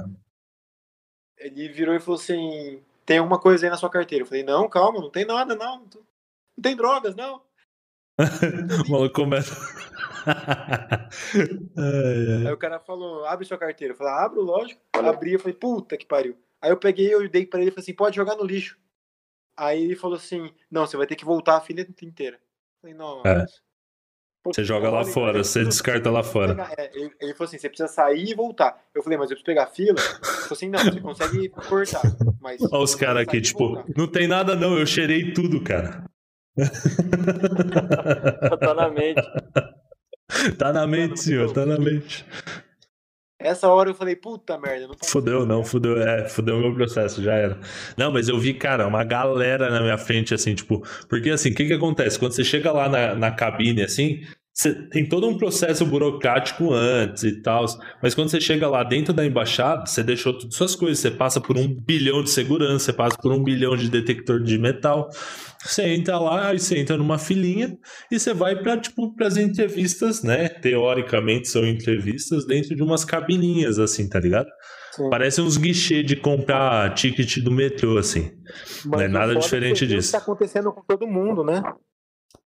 É. 1.40 1.46
Ele 1.46 1.70
virou 1.70 1.96
e 1.96 2.00
falou 2.02 2.20
assim: 2.20 2.84
tem 3.06 3.20
alguma 3.20 3.40
coisa 3.40 3.66
aí 3.66 3.70
na 3.70 3.78
sua 3.78 3.90
carteira? 3.90 4.24
Eu 4.24 4.28
falei, 4.28 4.44
não, 4.44 4.68
calma, 4.68 5.00
não 5.00 5.10
tem 5.10 5.26
nada, 5.26 5.56
não. 5.56 5.80
Não 5.80 6.62
tem 6.62 6.76
drogas, 6.76 7.16
não. 7.16 7.42
o 8.88 8.92
maluco 8.92 9.16
começa. 9.16 9.56
ai, 11.78 12.38
ai. 12.38 12.48
Aí 12.48 12.54
o 12.54 12.58
cara 12.58 12.80
falou: 12.80 13.26
abre 13.26 13.46
sua 13.46 13.58
carteira. 13.58 13.94
Eu 13.94 13.98
falei, 13.98 14.14
abro, 14.14 14.42
lógico. 14.42 14.82
Abri, 14.94 15.34
eu 15.34 15.40
falei, 15.40 15.56
puta 15.56 15.98
que 15.98 16.06
pariu. 16.06 16.38
Aí 16.64 16.72
eu 16.72 16.78
peguei, 16.78 17.14
eu 17.14 17.28
dei 17.28 17.46
para 17.46 17.60
ele 17.60 17.68
e 17.68 17.72
falei 17.72 17.84
assim: 17.84 17.94
pode 17.94 18.16
jogar 18.16 18.38
no 18.38 18.46
lixo. 18.46 18.78
Aí 19.58 19.84
ele 19.84 19.98
falou 19.98 20.16
assim: 20.16 20.50
não, 20.72 20.88
você 20.88 20.96
vai 20.96 21.06
ter 21.06 21.18
que 21.18 21.26
voltar 21.26 21.58
a 21.58 21.62
filha 21.62 21.86
inteira. 22.02 22.38
Eu 22.38 22.42
falei, 22.82 22.96
não. 22.96 23.22
É. 23.26 23.46
Você 24.46 24.64
joga 24.64 24.90
lá 24.90 25.04
fora, 25.04 25.44
você 25.44 25.64
descarta 25.64 26.10
lá 26.10 26.24
fora. 26.24 26.70
É, 26.78 26.90
ele, 26.94 27.14
ele, 27.20 27.34
falou 27.34 27.48
assim: 27.48 27.58
você 27.58 27.68
precisa 27.68 27.90
sair 27.90 28.30
e 28.30 28.34
voltar. 28.34 28.82
Eu 28.96 29.04
falei, 29.04 29.18
mas 29.18 29.30
eu 29.30 29.36
preciso 29.36 29.46
pegar 29.46 29.66
a 29.66 29.68
fila? 29.68 30.00
Ele 30.00 30.26
falou 30.26 30.48
assim: 30.52 30.70
não, 30.70 30.80
você 30.80 31.02
consegue 31.02 31.50
cortar. 31.50 32.02
Mas 32.40 32.62
Olha 32.62 32.84
os 32.84 32.96
caras 32.96 33.24
aqui, 33.24 33.42
tipo, 33.42 33.84
não 33.98 34.08
tem 34.08 34.26
nada 34.26 34.56
não, 34.56 34.78
eu 34.78 34.86
cheirei 34.86 35.34
tudo, 35.34 35.62
cara. 35.62 36.06
tá 38.60 38.74
na 38.74 38.90
mente. 38.90 39.22
Tá 40.58 40.72
na 40.72 40.88
mente, 40.88 41.20
senhor, 41.20 41.52
tá 41.52 41.66
na 41.66 41.78
mente. 41.78 42.26
Essa 43.44 43.68
hora 43.68 43.90
eu 43.90 43.94
falei, 43.94 44.16
puta 44.16 44.58
merda. 44.58 44.88
Não 44.88 44.96
fudeu, 45.04 45.46
não, 45.46 45.64
fudeu, 45.66 46.02
é, 46.02 46.30
fudeu 46.30 46.58
o 46.58 46.60
meu 46.62 46.74
processo, 46.74 47.22
já 47.22 47.34
era. 47.34 47.60
Não, 47.98 48.12
mas 48.12 48.30
eu 48.30 48.40
vi, 48.40 48.54
cara, 48.54 48.88
uma 48.88 49.04
galera 49.04 49.70
na 49.70 49.82
minha 49.82 49.98
frente, 49.98 50.34
assim, 50.34 50.56
tipo, 50.56 50.82
porque 51.10 51.30
assim, 51.30 51.52
o 51.52 51.56
que 51.56 51.66
que 51.66 51.74
acontece? 51.74 52.18
Quando 52.18 52.32
você 52.32 52.44
chega 52.44 52.72
lá 52.72 52.88
na, 52.88 53.14
na 53.16 53.32
cabine, 53.32 53.84
assim, 53.84 54.22
você 54.54 54.72
tem 54.72 55.10
todo 55.10 55.28
um 55.28 55.36
processo 55.36 55.84
burocrático 55.84 56.72
antes 56.72 57.24
e 57.24 57.42
tal, 57.42 57.66
mas 58.04 58.14
quando 58.14 58.30
você 58.30 58.40
chega 58.40 58.68
lá 58.70 58.84
dentro 58.84 59.12
da 59.12 59.26
embaixada, 59.26 59.88
você 59.88 60.04
deixou 60.04 60.32
todas 60.32 60.56
suas 60.56 60.76
coisas, 60.76 61.00
você 61.00 61.10
passa 61.10 61.42
por 61.42 61.58
um 61.58 61.68
bilhão 61.68 62.22
de 62.22 62.30
segurança, 62.30 62.86
você 62.86 62.94
passa 62.94 63.18
por 63.18 63.32
um 63.32 63.44
bilhão 63.44 63.76
de 63.76 63.90
detector 63.90 64.40
de 64.40 64.60
metal, 64.60 65.10
você 65.60 65.88
entra 65.88 66.20
lá 66.20 66.54
e 66.54 66.60
você 66.60 66.78
entra 66.78 66.96
numa 66.98 67.18
filinha 67.18 67.76
e 68.12 68.20
você 68.20 68.32
vai 68.32 68.56
para 68.56 68.78
tipo 68.78 69.12
as 69.22 69.38
entrevistas, 69.38 70.22
né? 70.22 70.48
Teoricamente 70.50 71.48
são 71.48 71.66
entrevistas 71.66 72.46
dentro 72.46 72.76
de 72.76 72.84
umas 72.84 73.04
cabininhas 73.04 73.80
assim, 73.80 74.08
tá 74.08 74.20
ligado? 74.20 74.50
Sim. 74.92 75.10
Parece 75.10 75.42
uns 75.42 75.58
guichês 75.58 76.06
de 76.06 76.16
comprar 76.16 76.94
ticket 76.94 77.40
do 77.40 77.50
metrô 77.50 77.98
assim. 77.98 78.32
Mas 78.86 79.00
não 79.00 79.02
é 79.02 79.08
nada 79.08 79.36
diferente 79.36 79.88
disso. 79.88 80.12
Tá 80.12 80.20
acontecendo 80.20 80.72
com 80.72 80.84
todo 80.84 81.08
mundo, 81.08 81.44
né? 81.44 81.64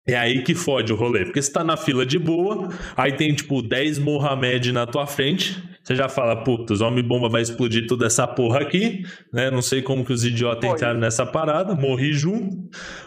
É 0.07 0.17
aí 0.17 0.43
que 0.43 0.55
fode 0.55 0.93
o 0.93 0.97
rolê. 0.97 1.25
Porque 1.25 1.43
você 1.43 1.51
tá 1.51 1.65
na 1.65 1.77
fila 1.77 2.07
de 2.07 2.19
boa, 2.19 2.69
aí 2.97 3.13
tem 3.13 3.35
tipo 3.35 3.61
10 3.61 3.99
Mohamed 3.99 4.73
na 4.73 4.87
tua 4.87 5.07
frente. 5.07 5.61
Você 5.83 5.95
já 5.95 6.09
fala, 6.09 6.43
puta, 6.43 6.73
os 6.73 6.81
homem-bomba 6.81 7.29
vai 7.29 7.43
explodir 7.43 7.87
toda 7.87 8.07
essa 8.07 8.27
porra 8.27 8.61
aqui, 8.61 9.05
né? 9.33 9.53
Não 9.53 9.63
sei 9.63 9.83
como 9.83 10.05
que 10.05 10.13
os 10.13 10.25
idiotas 10.25 10.69
entraram 10.69 10.99
nessa 10.99 11.25
parada, 11.25 11.77
morri 11.77 12.13
junto. 12.13 12.57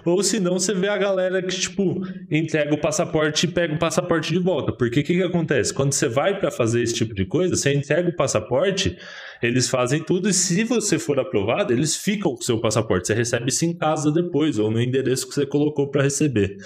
Ou 0.06 0.24
senão 0.24 0.54
você 0.54 0.74
vê 0.74 0.88
a 0.88 0.98
galera 0.98 1.42
que, 1.42 1.60
tipo, 1.60 2.02
entrega 2.32 2.74
o 2.74 2.78
passaporte 2.78 3.46
e 3.46 3.50
pega 3.50 3.74
o 3.74 3.80
passaporte 3.80 4.32
de 4.32 4.40
volta. 4.40 4.72
Porque 4.72 5.02
o 5.02 5.04
que, 5.04 5.16
que 5.16 5.24
acontece? 5.24 5.74
Quando 5.74 5.92
você 5.92 6.08
vai 6.08 6.40
para 6.40 6.50
fazer 6.50 6.82
esse 6.82 6.94
tipo 6.94 7.14
de 7.14 7.26
coisa, 7.26 7.54
você 7.54 7.74
entrega 7.74 8.08
o 8.08 8.16
passaporte, 8.16 8.98
eles 9.42 9.70
fazem 9.70 10.04
tudo 10.04 10.30
e 10.30 10.34
se 10.34 10.64
você 10.64 11.00
for 11.00 11.20
aprovado, 11.20 11.74
eles 11.74 11.96
ficam 11.96 12.34
com 12.34 12.40
o 12.40 12.44
seu 12.44 12.60
passaporte. 12.60 13.08
Você 13.08 13.14
recebe 13.14 13.50
isso 13.50 13.66
em 13.66 13.78
casa 13.78 14.12
depois, 14.12 14.60
ou 14.60 14.70
no 14.70 14.82
endereço 14.82 15.28
que 15.28 15.34
você 15.34 15.46
colocou 15.46 15.90
para 15.90 16.04
receber. 16.04 16.58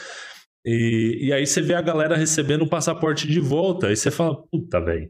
E, 0.65 1.27
e 1.27 1.33
aí 1.33 1.45
você 1.45 1.61
vê 1.61 1.73
a 1.73 1.81
galera 1.81 2.15
recebendo 2.15 2.63
o 2.63 2.69
passaporte 2.69 3.27
de 3.27 3.39
volta, 3.39 3.87
aí 3.87 3.95
você 3.95 4.09
fala, 4.09 4.41
puta, 4.49 4.79
velho. 4.79 5.09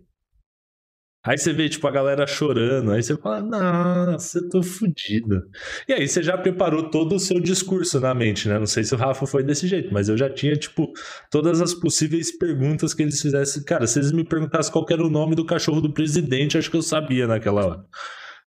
Aí 1.26 1.38
você 1.38 1.54
vê, 1.54 1.70
tipo, 1.70 1.88
a 1.88 1.92
galera 1.92 2.28
chorando, 2.28 2.92
aí 2.92 3.02
você 3.02 3.16
fala, 3.16 3.42
nossa, 3.42 4.40
eu 4.40 4.50
tô 4.50 4.62
fudido. 4.62 5.42
E 5.88 5.94
aí 5.94 6.06
você 6.06 6.22
já 6.22 6.38
preparou 6.38 6.90
todo 6.90 7.16
o 7.16 7.20
seu 7.20 7.40
discurso 7.40 7.98
na 8.02 8.14
mente, 8.14 8.50
né? 8.50 8.60
Não 8.60 8.66
sei 8.66 8.84
se 8.84 8.94
o 8.94 8.98
Rafa 8.98 9.26
foi 9.26 9.42
desse 9.42 9.66
jeito, 9.66 9.94
mas 9.94 10.10
eu 10.10 10.18
já 10.18 10.30
tinha, 10.30 10.54
tipo, 10.58 10.92
todas 11.32 11.62
as 11.62 11.74
possíveis 11.74 12.38
perguntas 12.38 12.94
que 12.94 13.04
eles 13.04 13.22
fizessem. 13.22 13.64
Cara, 13.64 13.88
se 13.88 14.00
eles 14.00 14.12
me 14.12 14.26
perguntassem 14.26 14.74
qual 14.74 14.86
era 14.90 15.02
o 15.02 15.10
nome 15.10 15.34
do 15.34 15.46
cachorro 15.46 15.80
do 15.80 15.94
presidente, 15.94 16.58
acho 16.58 16.70
que 16.70 16.76
eu 16.76 16.82
sabia 16.82 17.26
naquela 17.26 17.66
hora. 17.66 17.86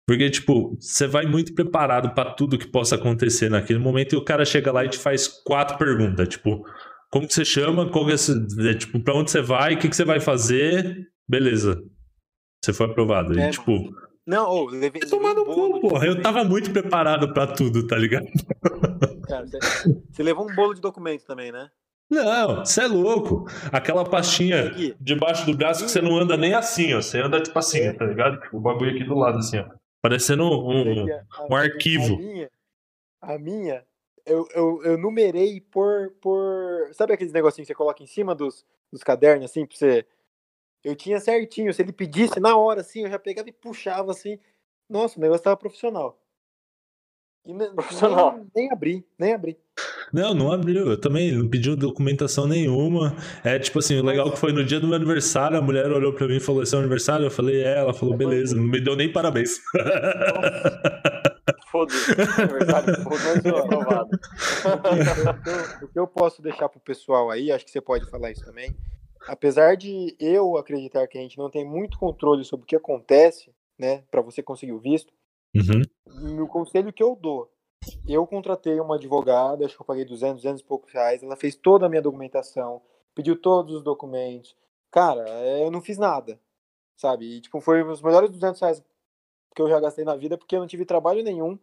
Porque, 0.05 0.29
tipo, 0.29 0.77
você 0.77 1.07
vai 1.07 1.25
muito 1.25 1.53
preparado 1.53 2.13
para 2.13 2.33
tudo 2.33 2.57
que 2.57 2.67
possa 2.67 2.95
acontecer 2.95 3.49
naquele 3.49 3.79
momento 3.79 4.13
e 4.13 4.17
o 4.17 4.23
cara 4.23 4.43
chega 4.43 4.73
lá 4.73 4.83
e 4.83 4.89
te 4.89 4.97
faz 4.97 5.27
quatro 5.27 5.77
perguntas, 5.77 6.27
tipo, 6.27 6.65
como 7.09 7.27
que 7.27 7.33
você 7.33 7.45
chama, 7.45 7.89
qual 7.89 8.09
é, 8.09 8.13
é 8.13 8.73
tipo, 8.73 9.01
pra 9.01 9.15
onde 9.15 9.31
você 9.31 9.41
vai, 9.41 9.75
o 9.75 9.77
que, 9.77 9.87
que 9.87 9.95
você 9.95 10.03
vai 10.03 10.19
fazer, 10.19 11.07
beleza. 11.27 11.81
Você 12.67 12.73
foi 12.73 12.87
aprovado. 12.87 13.39
É, 13.39 13.47
e, 13.47 13.51
tipo. 13.51 13.95
Não, 14.25 14.49
oh, 14.49 14.65
levei. 14.65 15.01
Tomar 15.03 15.33
no 15.33 15.45
cu, 15.45 15.79
porra. 15.79 16.05
Eu 16.05 16.21
tava 16.21 16.43
muito 16.43 16.69
preparado 16.71 17.33
pra 17.33 17.47
tudo, 17.47 17.87
tá 17.87 17.95
ligado? 17.95 18.27
Cara, 19.25 19.47
você, 19.47 19.57
você 20.11 20.21
levou 20.21 20.49
um 20.49 20.53
bolo 20.53 20.73
de 20.73 20.81
documento 20.81 21.25
também, 21.25 21.49
né? 21.49 21.69
Não, 22.09 22.65
você 22.65 22.81
é 22.81 22.87
louco. 22.87 23.45
Aquela 23.71 24.03
pastinha 24.03 24.71
debaixo 24.99 25.45
do 25.45 25.55
braço 25.55 25.85
que 25.85 25.91
você 25.91 26.01
não 26.01 26.17
anda 26.17 26.35
nem 26.35 26.53
assim, 26.53 26.93
ó. 26.93 27.01
Você 27.01 27.21
anda 27.21 27.41
tipo 27.41 27.57
assim, 27.57 27.93
tá 27.93 28.05
ligado? 28.05 28.37
O 28.51 28.59
bagulho 28.59 28.91
aqui 28.91 29.05
do 29.05 29.15
lado, 29.15 29.37
assim, 29.37 29.59
ó. 29.59 29.65
Parecendo 30.01 30.43
um, 30.43 31.05
um 31.49 31.55
arquivo. 31.55 32.15
A 32.15 32.17
minha, 32.17 32.51
a 33.21 33.39
minha 33.39 33.85
eu, 34.25 34.45
eu, 34.53 34.83
eu 34.83 34.97
numerei 34.97 35.61
por, 35.61 36.11
por. 36.19 36.89
Sabe 36.91 37.13
aqueles 37.13 37.31
negocinhos 37.31 37.65
que 37.65 37.73
você 37.73 37.77
coloca 37.77 38.03
em 38.03 38.07
cima 38.07 38.35
dos, 38.35 38.65
dos 38.91 39.03
cadernos, 39.03 39.45
assim, 39.45 39.65
pra 39.65 39.77
você. 39.77 40.05
Eu 40.83 40.95
tinha 40.95 41.19
certinho. 41.19 41.73
Se 41.73 41.81
ele 41.81 41.91
pedisse 41.91 42.39
na 42.39 42.55
hora, 42.57 42.81
assim, 42.81 43.01
eu 43.01 43.09
já 43.09 43.19
pegava 43.19 43.49
e 43.49 43.53
puxava 43.53 44.11
assim. 44.11 44.39
Nossa, 44.89 45.17
o 45.17 45.21
negócio 45.21 45.43
tava 45.43 45.57
profissional. 45.57 46.19
E 47.45 47.53
profissional. 47.73 48.33
Nem, 48.33 48.47
nem 48.55 48.71
abri, 48.71 49.05
nem 49.17 49.33
abri. 49.33 49.57
Não, 50.11 50.33
não 50.33 50.51
abriu. 50.51 50.89
Eu 50.89 50.99
também 50.99 51.31
não 51.31 51.47
pediu 51.47 51.75
documentação 51.75 52.47
nenhuma. 52.47 53.15
É 53.43 53.59
tipo 53.59 53.79
assim, 53.79 53.99
o 53.99 54.03
legal 54.03 54.31
que 54.31 54.37
foi 54.37 54.53
no 54.53 54.63
dia 54.63 54.79
do 54.79 54.87
meu 54.87 54.95
aniversário, 54.95 55.57
a 55.57 55.61
mulher 55.61 55.91
olhou 55.91 56.13
pra 56.13 56.27
mim 56.27 56.37
e 56.37 56.39
falou: 56.39 56.63
Esse 56.63 56.73
é 56.73 56.77
o 56.77 56.81
aniversário? 56.81 57.25
Eu 57.25 57.31
falei, 57.31 57.63
é, 57.63 57.79
ela 57.79 57.93
falou, 57.93 58.15
beleza, 58.15 58.55
não 58.55 58.63
me 58.63 58.79
deu 58.81 58.95
nem 58.95 59.11
parabéns. 59.11 59.59
Foda-se. 61.69 62.11
Aniversário 62.41 62.93
aprovado. 63.57 64.09
O 65.83 65.87
que 65.87 65.99
eu 65.99 66.07
posso 66.07 66.41
deixar 66.41 66.69
pro 66.69 66.79
pessoal 66.79 67.29
aí, 67.29 67.51
acho 67.51 67.65
que 67.65 67.71
você 67.71 67.81
pode 67.81 68.09
falar 68.09 68.31
isso 68.31 68.45
também. 68.45 68.75
Apesar 69.27 69.75
de 69.75 70.15
eu 70.19 70.57
acreditar 70.57 71.07
que 71.07 71.17
a 71.17 71.21
gente 71.21 71.37
não 71.37 71.49
tem 71.49 71.65
muito 71.65 71.99
controle 71.99 72.43
sobre 72.45 72.63
o 72.63 72.67
que 72.67 72.75
acontece, 72.75 73.53
né, 73.77 74.03
para 74.09 74.21
você 74.21 74.41
conseguir 74.41 74.71
o 74.71 74.79
visto, 74.79 75.13
uhum. 75.55 76.43
o 76.43 76.47
conselho 76.47 76.93
que 76.93 77.03
eu 77.03 77.15
dou, 77.15 77.51
eu 78.07 78.25
contratei 78.25 78.79
uma 78.79 78.95
advogada, 78.95 79.65
acho 79.65 79.75
que 79.75 79.81
eu 79.81 79.85
paguei 79.85 80.05
200, 80.05 80.41
200 80.41 80.61
e 80.61 80.65
poucos 80.65 80.91
reais, 80.91 81.21
ela 81.21 81.35
fez 81.35 81.55
toda 81.55 81.85
a 81.85 81.89
minha 81.89 82.01
documentação, 82.01 82.81
pediu 83.13 83.39
todos 83.39 83.75
os 83.75 83.83
documentos. 83.83 84.55
Cara, 84.91 85.27
eu 85.59 85.69
não 85.69 85.81
fiz 85.81 85.97
nada, 85.97 86.39
sabe? 86.95 87.37
E, 87.37 87.41
tipo, 87.41 87.59
foi 87.59 87.83
os 87.83 88.01
melhores 88.01 88.29
200 88.29 88.59
reais 88.61 88.83
que 89.55 89.61
eu 89.61 89.69
já 89.69 89.79
gastei 89.79 90.05
na 90.05 90.15
vida, 90.15 90.37
porque 90.37 90.55
eu 90.55 90.59
não 90.59 90.67
tive 90.67 90.85
trabalho 90.85 91.23
nenhum. 91.23 91.57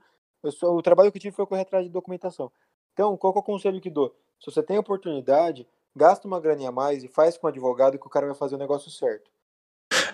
Só, 0.47 0.75
o 0.75 0.83
trabalho 0.83 1.11
que 1.11 1.19
eu 1.19 1.23
tive 1.23 1.37
foi 1.37 1.47
correr 1.47 1.63
atrás 1.63 1.85
de 1.85 1.91
documentação. 1.91 2.51
Então, 2.93 3.17
qual 3.17 3.35
é 3.35 3.39
o 3.39 3.43
conselho 3.43 3.81
que 3.81 3.91
dou? 3.91 4.15
Se 4.41 4.51
você 4.51 4.63
tem 4.63 4.79
oportunidade, 4.79 5.67
gasta 5.97 6.27
uma 6.27 6.41
graninha 6.41 6.69
a 6.69 6.73
mais 6.73 7.05
e 7.05 7.09
faz 7.09 7.37
com 7.37 7.47
o 7.47 7.51
advogado 7.51 7.99
que 7.99 8.07
o 8.07 8.11
cara 8.11 8.27
vai 8.27 8.35
fazer 8.35 8.55
o 8.55 8.59
negócio 8.59 8.91
certo. 8.91 9.31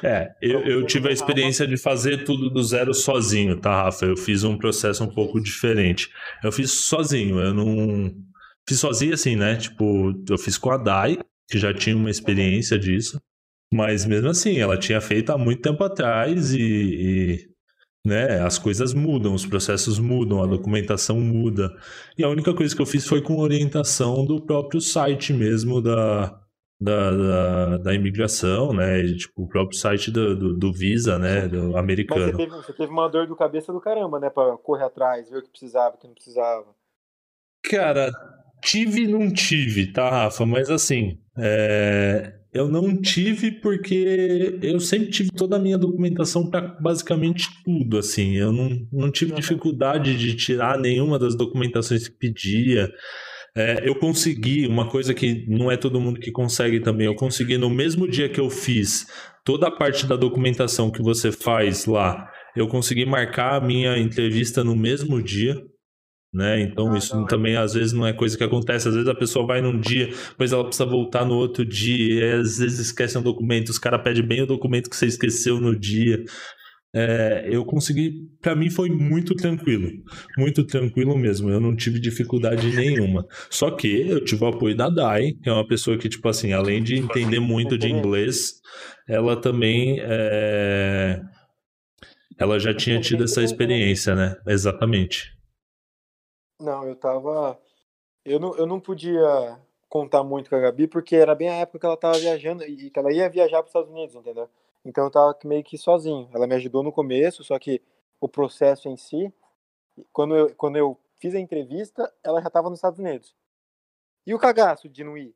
É, 0.02 0.34
eu, 0.40 0.60
eu 0.60 0.86
tive 0.86 1.08
a 1.08 1.12
experiência 1.12 1.66
de 1.66 1.76
fazer 1.76 2.24
tudo 2.24 2.50
do 2.50 2.62
zero 2.62 2.94
sozinho, 2.94 3.60
tá, 3.60 3.84
Rafa? 3.84 4.06
Eu 4.06 4.16
fiz 4.16 4.44
um 4.44 4.56
processo 4.56 5.04
um 5.04 5.12
pouco 5.12 5.40
diferente. 5.40 6.10
Eu 6.42 6.50
fiz 6.50 6.70
sozinho, 6.70 7.38
eu 7.38 7.54
não. 7.54 8.14
Fiz 8.68 8.80
sozinho 8.80 9.14
assim, 9.14 9.36
né? 9.36 9.56
Tipo, 9.56 10.12
eu 10.28 10.38
fiz 10.38 10.56
com 10.56 10.70
a 10.70 10.76
Dai, 10.76 11.18
que 11.48 11.58
já 11.58 11.72
tinha 11.74 11.96
uma 11.96 12.10
experiência 12.10 12.78
disso. 12.78 13.20
Mas 13.72 14.04
mesmo 14.04 14.28
assim, 14.28 14.58
ela 14.58 14.76
tinha 14.76 15.00
feito 15.00 15.30
há 15.30 15.38
muito 15.38 15.62
tempo 15.62 15.84
atrás 15.84 16.52
e, 16.52 16.60
e 16.60 17.49
né? 18.04 18.40
As 18.40 18.58
coisas 18.58 18.94
mudam, 18.94 19.34
os 19.34 19.44
processos 19.44 19.98
mudam, 19.98 20.42
a 20.42 20.46
documentação 20.46 21.20
muda. 21.20 21.70
E 22.16 22.24
a 22.24 22.28
única 22.28 22.54
coisa 22.54 22.74
que 22.74 22.80
eu 22.80 22.86
fiz 22.86 23.06
foi 23.06 23.20
com 23.20 23.38
orientação 23.38 24.24
do 24.24 24.40
próprio 24.40 24.80
site 24.80 25.32
mesmo 25.32 25.80
da, 25.82 26.40
da, 26.80 27.10
da, 27.10 27.76
da 27.78 27.94
imigração, 27.94 28.72
né? 28.72 29.02
Tipo, 29.14 29.42
o 29.42 29.48
próprio 29.48 29.78
site 29.78 30.10
do, 30.10 30.34
do, 30.34 30.56
do 30.56 30.72
Visa, 30.72 31.18
né? 31.18 31.46
Do 31.46 31.76
americano. 31.76 32.20
Mas 32.22 32.30
você 32.32 32.36
teve, 32.36 32.50
você 32.50 32.72
teve 32.72 32.92
uma 32.92 33.08
dor 33.08 33.26
do 33.26 33.36
cabeça 33.36 33.72
do 33.72 33.80
caramba, 33.80 34.18
né? 34.18 34.30
Pra 34.30 34.56
correr 34.56 34.84
atrás, 34.84 35.28
ver 35.28 35.38
o 35.38 35.42
que 35.42 35.50
precisava, 35.50 35.94
o 35.94 35.98
que 35.98 36.06
não 36.06 36.14
precisava. 36.14 36.66
Cara, 37.62 38.10
tive 38.62 39.02
e 39.02 39.06
não 39.06 39.30
tive, 39.30 39.92
tá, 39.92 40.08
Rafa? 40.08 40.46
Mas 40.46 40.70
assim, 40.70 41.20
é... 41.36 42.39
Eu 42.52 42.68
não 42.68 43.00
tive 43.00 43.52
porque 43.52 44.58
eu 44.60 44.80
sempre 44.80 45.08
tive 45.10 45.30
toda 45.30 45.56
a 45.56 45.58
minha 45.58 45.78
documentação 45.78 46.50
para 46.50 46.60
basicamente 46.80 47.48
tudo, 47.64 47.98
assim. 47.98 48.36
Eu 48.36 48.52
não, 48.52 48.88
não 48.92 49.10
tive 49.10 49.32
dificuldade 49.32 50.16
de 50.16 50.34
tirar 50.34 50.76
nenhuma 50.76 51.18
das 51.18 51.36
documentações 51.36 52.08
que 52.08 52.16
pedia. 52.16 52.90
É, 53.56 53.88
eu 53.88 53.94
consegui, 53.94 54.66
uma 54.66 54.88
coisa 54.88 55.14
que 55.14 55.46
não 55.48 55.70
é 55.70 55.76
todo 55.76 56.00
mundo 56.00 56.18
que 56.18 56.32
consegue 56.32 56.80
também, 56.80 57.06
eu 57.06 57.14
consegui 57.14 57.56
no 57.56 57.70
mesmo 57.70 58.08
dia 58.08 58.28
que 58.28 58.40
eu 58.40 58.48
fiz 58.48 59.06
toda 59.44 59.68
a 59.68 59.70
parte 59.70 60.06
da 60.06 60.14
documentação 60.16 60.90
que 60.90 61.02
você 61.02 61.32
faz 61.32 61.84
lá, 61.86 62.30
eu 62.54 62.68
consegui 62.68 63.04
marcar 63.04 63.56
a 63.56 63.60
minha 63.60 63.98
entrevista 63.98 64.62
no 64.62 64.76
mesmo 64.76 65.20
dia 65.22 65.56
né? 66.32 66.60
Então 66.60 66.92
ah, 66.92 66.98
isso 66.98 67.16
não, 67.16 67.26
também 67.26 67.56
às 67.56 67.74
vezes 67.74 67.92
não 67.92 68.06
é 68.06 68.12
coisa 68.12 68.36
que 68.36 68.44
acontece. 68.44 68.88
Às 68.88 68.94
vezes 68.94 69.08
a 69.08 69.14
pessoa 69.14 69.46
vai 69.46 69.60
num 69.60 69.78
dia, 69.78 70.06
depois 70.30 70.52
ela 70.52 70.64
precisa 70.64 70.86
voltar 70.86 71.24
no 71.24 71.34
outro 71.34 71.64
dia, 71.64 72.26
e 72.26 72.32
às 72.32 72.58
vezes 72.58 72.78
esquece 72.78 73.18
um 73.18 73.22
documento, 73.22 73.70
os 73.70 73.78
caras 73.78 74.02
pedem 74.02 74.22
bem 74.22 74.42
o 74.42 74.46
documento 74.46 74.88
que 74.88 74.96
você 74.96 75.06
esqueceu 75.06 75.60
no 75.60 75.78
dia. 75.78 76.22
É, 76.92 77.46
eu 77.48 77.64
consegui, 77.64 78.28
para 78.42 78.56
mim 78.56 78.68
foi 78.68 78.90
muito 78.90 79.34
tranquilo, 79.36 79.88
muito 80.36 80.64
tranquilo 80.64 81.16
mesmo. 81.16 81.48
Eu 81.48 81.60
não 81.60 81.74
tive 81.76 82.00
dificuldade 82.00 82.74
nenhuma. 82.74 83.24
Só 83.48 83.70
que 83.70 84.08
eu 84.08 84.24
tive 84.24 84.44
o 84.44 84.48
apoio 84.48 84.76
da 84.76 84.88
Dai, 84.88 85.32
que 85.40 85.48
é 85.48 85.52
uma 85.52 85.66
pessoa 85.66 85.96
que, 85.96 86.08
tipo 86.08 86.28
assim, 86.28 86.52
além 86.52 86.82
de 86.82 86.96
entender 86.96 87.38
muito 87.38 87.78
de 87.78 87.88
inglês, 87.88 88.54
ela 89.08 89.36
também 89.36 90.00
é... 90.00 91.20
ela 92.36 92.58
já 92.58 92.74
tinha 92.74 93.00
tido 93.00 93.22
essa 93.22 93.42
experiência, 93.42 94.16
né? 94.16 94.34
Exatamente. 94.48 95.39
Não, 96.60 96.86
eu 96.86 96.94
tava. 96.94 97.58
Eu 98.24 98.38
não, 98.38 98.54
eu 98.56 98.66
não 98.66 98.78
podia 98.78 99.58
contar 99.88 100.22
muito 100.22 100.50
com 100.50 100.56
a 100.56 100.60
Gabi, 100.60 100.86
porque 100.86 101.16
era 101.16 101.34
bem 101.34 101.48
a 101.48 101.54
época 101.54 101.80
que 101.80 101.86
ela 101.86 101.96
tava 101.96 102.18
viajando 102.18 102.62
e 102.64 102.90
que 102.90 102.98
ela 102.98 103.12
ia 103.12 103.28
viajar 103.28 103.58
para 103.58 103.64
os 103.64 103.70
Estados 103.70 103.90
Unidos, 103.90 104.14
entendeu? 104.14 104.48
Então 104.84 105.04
eu 105.04 105.10
tava 105.10 105.36
meio 105.44 105.64
que 105.64 105.78
sozinho. 105.78 106.28
Ela 106.32 106.46
me 106.46 106.54
ajudou 106.54 106.82
no 106.82 106.92
começo, 106.92 107.42
só 107.42 107.58
que 107.58 107.82
o 108.20 108.28
processo 108.28 108.88
em 108.88 108.96
si, 108.96 109.32
quando 110.12 110.36
eu, 110.36 110.54
quando 110.54 110.76
eu 110.76 110.98
fiz 111.18 111.34
a 111.34 111.40
entrevista, 111.40 112.12
ela 112.22 112.40
já 112.40 112.48
estava 112.48 112.68
nos 112.70 112.78
Estados 112.78 112.98
Unidos. 112.98 113.34
E 114.26 114.34
o 114.34 114.38
cagaço 114.38 114.88
de 114.88 115.02
não 115.02 115.16
ir? 115.16 115.34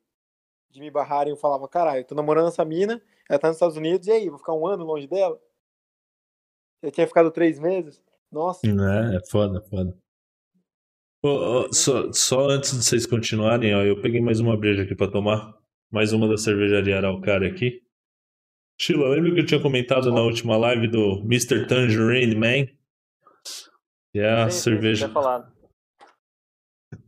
De 0.69 0.79
me 0.79 0.91
barrarem, 0.91 1.31
eu 1.31 1.37
falava, 1.37 1.67
caralho, 1.67 2.01
eu 2.01 2.05
tô 2.05 2.15
namorando 2.15 2.47
essa 2.47 2.63
mina, 2.63 3.01
ela 3.29 3.39
tá 3.39 3.47
nos 3.47 3.57
Estados 3.57 3.77
Unidos, 3.77 4.07
e 4.07 4.11
aí, 4.11 4.29
vou 4.29 4.37
ficar 4.39 4.53
um 4.53 4.67
ano 4.67 4.85
longe 4.85 5.07
dela? 5.07 5.39
Eu 6.81 6.91
tinha 6.91 7.07
ficado 7.07 7.31
três 7.31 7.59
meses? 7.59 8.01
Nossa. 8.31 8.61
É, 8.65 9.15
é 9.15 9.19
foda, 9.29 9.61
foda. 9.61 9.97
Só, 11.71 12.11
só 12.11 12.49
antes 12.49 12.71
de 12.71 12.83
vocês 12.83 13.05
continuarem, 13.05 13.73
ó, 13.75 13.81
eu 13.81 14.01
peguei 14.01 14.21
mais 14.21 14.39
uma 14.39 14.57
breja 14.57 14.83
aqui 14.83 14.95
pra 14.95 15.07
tomar. 15.09 15.53
Mais 15.91 16.11
uma 16.13 16.27
da 16.27 16.37
cervejaria 16.37 16.97
Araucária 16.97 17.49
aqui. 17.49 17.81
Sheila, 18.79 19.07
lembra 19.09 19.33
que 19.33 19.39
eu 19.39 19.45
tinha 19.45 19.61
comentado 19.61 20.11
na 20.11 20.21
última 20.21 20.57
live 20.57 20.87
do 20.87 21.21
Mr. 21.21 21.65
Tangerine 21.67 22.35
Man? 22.35 22.65
Que 24.11 24.19
é 24.19 24.29
a 24.29 24.49
Sim, 24.49 24.57
sim, 24.57 24.63
cerveja. 24.63 25.05
tinha 25.05 25.13
falado. 25.13 25.53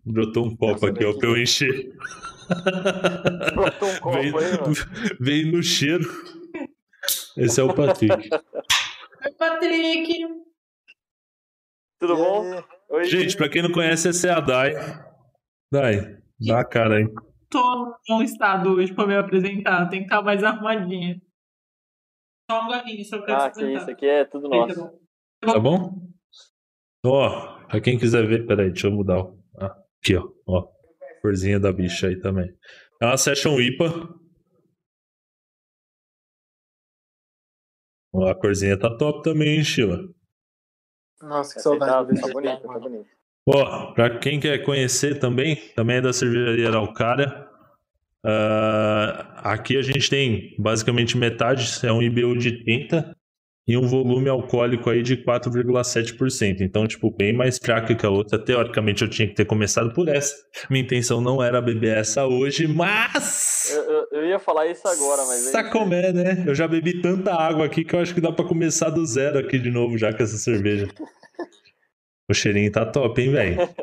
Brotou 0.06 0.46
um 0.46 0.56
copo 0.56 0.86
aqui, 0.86 1.04
ó, 1.04 1.18
pra 1.18 1.28
eu 1.28 1.38
encher. 1.38 1.94
Brotou 3.54 3.90
um 3.90 4.00
copo 4.00 4.18
veio, 4.18 4.38
aí, 4.38 4.54
veio 5.20 5.52
no 5.52 5.62
cheiro. 5.62 6.06
Esse 7.36 7.60
é 7.60 7.64
o 7.64 7.74
Patrick. 7.74 8.14
Oi, 8.14 9.32
Patrick. 9.38 10.26
Tudo 12.00 12.16
bom? 12.16 12.64
Oi, 12.90 13.04
Gente, 13.06 13.36
pra 13.36 13.50
quem 13.50 13.62
não 13.62 13.72
conhece, 13.72 14.08
essa 14.10 14.28
é 14.28 14.32
a 14.32 14.40
Dai. 14.40 14.74
Dai, 15.72 16.18
dá 16.40 16.62
a 16.62 16.66
cara 16.66 16.98
aí. 16.98 17.06
tô 17.50 17.98
num 18.10 18.22
estado 18.22 18.72
hoje 18.76 18.94
pra 18.94 19.06
me 19.08 19.16
apresentar. 19.16 19.88
Tem 19.90 20.00
que 20.00 20.06
estar 20.06 20.22
mais 20.22 20.44
arrumadinha. 20.44 21.22
Só 22.50 22.62
um 22.64 22.68
golinho, 22.68 23.04
só 23.06 23.22
pra 23.22 23.46
Ah, 23.46 23.52
que 23.52 23.62
isso 23.74 23.90
aqui 23.92 24.06
é 24.06 24.24
tudo 24.26 24.48
nosso. 24.48 24.80
bom. 24.80 25.00
Tá 25.42 25.60
bom? 25.60 26.08
Ó, 27.06 27.66
pra 27.68 27.82
quem 27.82 27.98
quiser 28.00 28.26
ver, 28.26 28.46
peraí, 28.48 28.70
deixa 28.72 28.88
eu 28.88 28.92
mudar. 28.92 29.20
o- 29.22 29.38
ah, 29.60 29.76
aqui, 30.02 30.16
ó. 30.16 30.28
ó. 30.48 30.68
Corzinha 31.22 31.60
da 31.60 31.74
bicha 31.74 32.08
aí 32.08 32.20
também. 32.20 32.50
É 33.02 33.06
uma 33.06 33.18
Session 33.18 33.60
IPA. 33.60 33.86
Ó, 38.14 38.28
a 38.30 38.36
corzinha 38.40 38.80
tá 38.80 38.96
top 38.98 39.22
também, 39.24 39.58
hein, 39.58 39.64
Sheila? 39.64 40.00
Nossa, 41.22 41.56
que 41.56 41.62
saudade 41.62 42.20
tá 42.20 42.28
bonito, 42.28 42.68
tá 42.68 42.80
bonito. 42.80 43.08
Ó, 43.48 43.94
pra 43.94 44.20
quem 44.20 44.40
quer 44.40 44.58
conhecer 44.60 45.20
também, 45.20 45.56
também 45.76 45.98
é 45.98 46.02
da 46.02 46.12
cervejaria 46.12 46.68
Araucária. 46.68 47.48
Ah, 48.26 49.52
aqui 49.54 49.78
a 49.78 49.82
gente 49.82 50.10
tem 50.10 50.56
basicamente 50.60 51.18
metade, 51.18 51.66
é 51.84 51.92
um 51.92 52.02
IBU 52.02 52.38
de 52.38 52.64
30 52.64 53.16
e 53.68 53.76
um 53.76 53.86
volume 53.86 54.30
alcoólico 54.30 54.90
aí 54.90 55.04
de 55.04 55.18
4,7%. 55.18 56.62
Então, 56.62 56.88
tipo, 56.88 57.12
bem 57.12 57.34
mais 57.34 57.58
fraca 57.58 57.94
que 57.94 58.06
a 58.06 58.10
outra. 58.10 58.40
Teoricamente 58.40 59.02
eu 59.04 59.10
tinha 59.10 59.28
que 59.28 59.34
ter 59.36 59.46
começado 59.46 59.94
por 59.94 60.08
essa. 60.08 60.34
Minha 60.70 60.84
intenção 60.84 61.20
não 61.20 61.44
era 61.44 61.62
beber 61.62 61.98
essa 61.98 62.26
hoje, 62.26 62.66
mas. 62.68 63.72
Eu, 63.76 63.84
eu- 63.84 64.08
eu 64.14 64.26
ia 64.28 64.40
falar 64.40 64.68
isso 64.68 64.88
agora, 64.88 65.26
mas. 65.26 65.40
Sacomé, 65.52 66.14
né? 66.14 66.44
Eu 66.48 66.56
já 66.56 66.68
bebi 66.68 67.02
tanta 67.02 67.34
água 67.34 67.66
aqui 67.66 67.84
que 67.84 67.94
eu 67.94 68.00
acho 68.00 68.14
que 68.16 68.22
dá 68.22 68.32
pra 68.32 68.46
começar 68.46 68.90
do 68.90 69.06
zero 69.06 69.38
aqui 69.40 69.60
de 69.60 69.70
novo 69.70 69.98
já 69.98 70.14
com 70.14 70.24
essa 70.24 70.38
cerveja. 70.38 70.88
O 72.30 72.34
cheirinho 72.34 72.72
tá 72.72 72.86
top, 72.86 73.22
hein, 73.22 73.32
velho? 73.32 73.58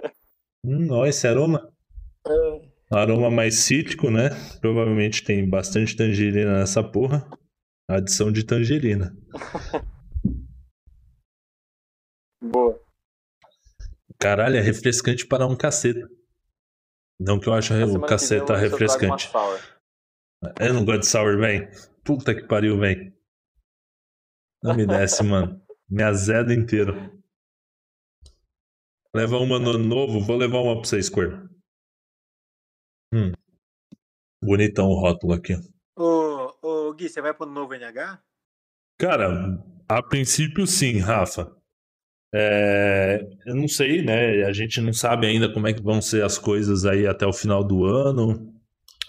Hum, 0.66 0.86
ó, 0.92 1.04
esse 1.04 1.28
aroma. 1.28 1.68
Aroma 2.90 3.30
mais 3.30 3.56
cítrico, 3.56 4.10
né? 4.10 4.30
Provavelmente 4.62 5.22
tem 5.22 5.46
bastante 5.46 5.94
tangerina 5.94 6.58
nessa 6.60 6.82
porra. 6.82 7.26
Adição 7.88 8.32
de 8.32 8.44
tangerina. 8.44 9.16
Boa. 12.40 12.82
Caralho, 14.18 14.56
é 14.56 14.60
refrescante 14.60 15.26
para 15.26 15.46
um 15.46 15.56
caceta. 15.56 16.08
Não 17.18 17.38
que 17.38 17.48
eu 17.48 17.54
acho 17.54 17.72
Na 17.74 17.84
o 17.84 17.88
que 17.88 17.98
vem 17.98 18.06
caceta 18.06 18.52
eu 18.52 18.56
eu 18.56 18.62
refrescante. 18.62 19.30
Eu 20.60 20.74
não 20.74 20.84
gosto 20.84 21.00
de 21.00 21.06
sour, 21.06 21.38
velho. 21.38 21.68
Puta 22.04 22.34
que 22.34 22.46
pariu, 22.46 22.78
velho. 22.78 23.14
Não 24.62 24.74
me 24.74 24.86
desce, 24.86 25.22
mano. 25.24 25.62
Me 25.88 26.02
azeda 26.02 26.54
inteiro. 26.54 26.94
Leva 29.14 29.36
uma 29.38 29.58
no 29.58 29.78
novo, 29.78 30.20
vou 30.20 30.36
levar 30.36 30.58
uma 30.58 30.74
pra 30.74 30.88
vocês, 30.88 31.08
cor. 31.08 31.48
Hum. 33.12 33.32
Bonitão 34.42 34.88
o 34.88 35.00
rótulo 35.00 35.34
aqui. 35.34 35.54
Ô, 35.96 36.23
Gui, 36.94 37.08
você 37.08 37.20
vai 37.20 37.34
pro 37.34 37.46
novo 37.46 37.74
NH? 37.74 38.18
Cara, 38.98 39.58
a 39.88 40.02
princípio 40.02 40.66
sim, 40.66 40.98
Rafa. 40.98 41.50
É, 42.36 43.24
eu 43.46 43.54
não 43.54 43.68
sei, 43.68 44.02
né? 44.02 44.44
A 44.44 44.52
gente 44.52 44.80
não 44.80 44.92
sabe 44.92 45.26
ainda 45.26 45.52
como 45.52 45.68
é 45.68 45.72
que 45.72 45.82
vão 45.82 46.02
ser 46.02 46.24
as 46.24 46.36
coisas 46.36 46.84
aí 46.84 47.06
até 47.06 47.26
o 47.26 47.32
final 47.32 47.62
do 47.62 47.84
ano. 47.84 48.52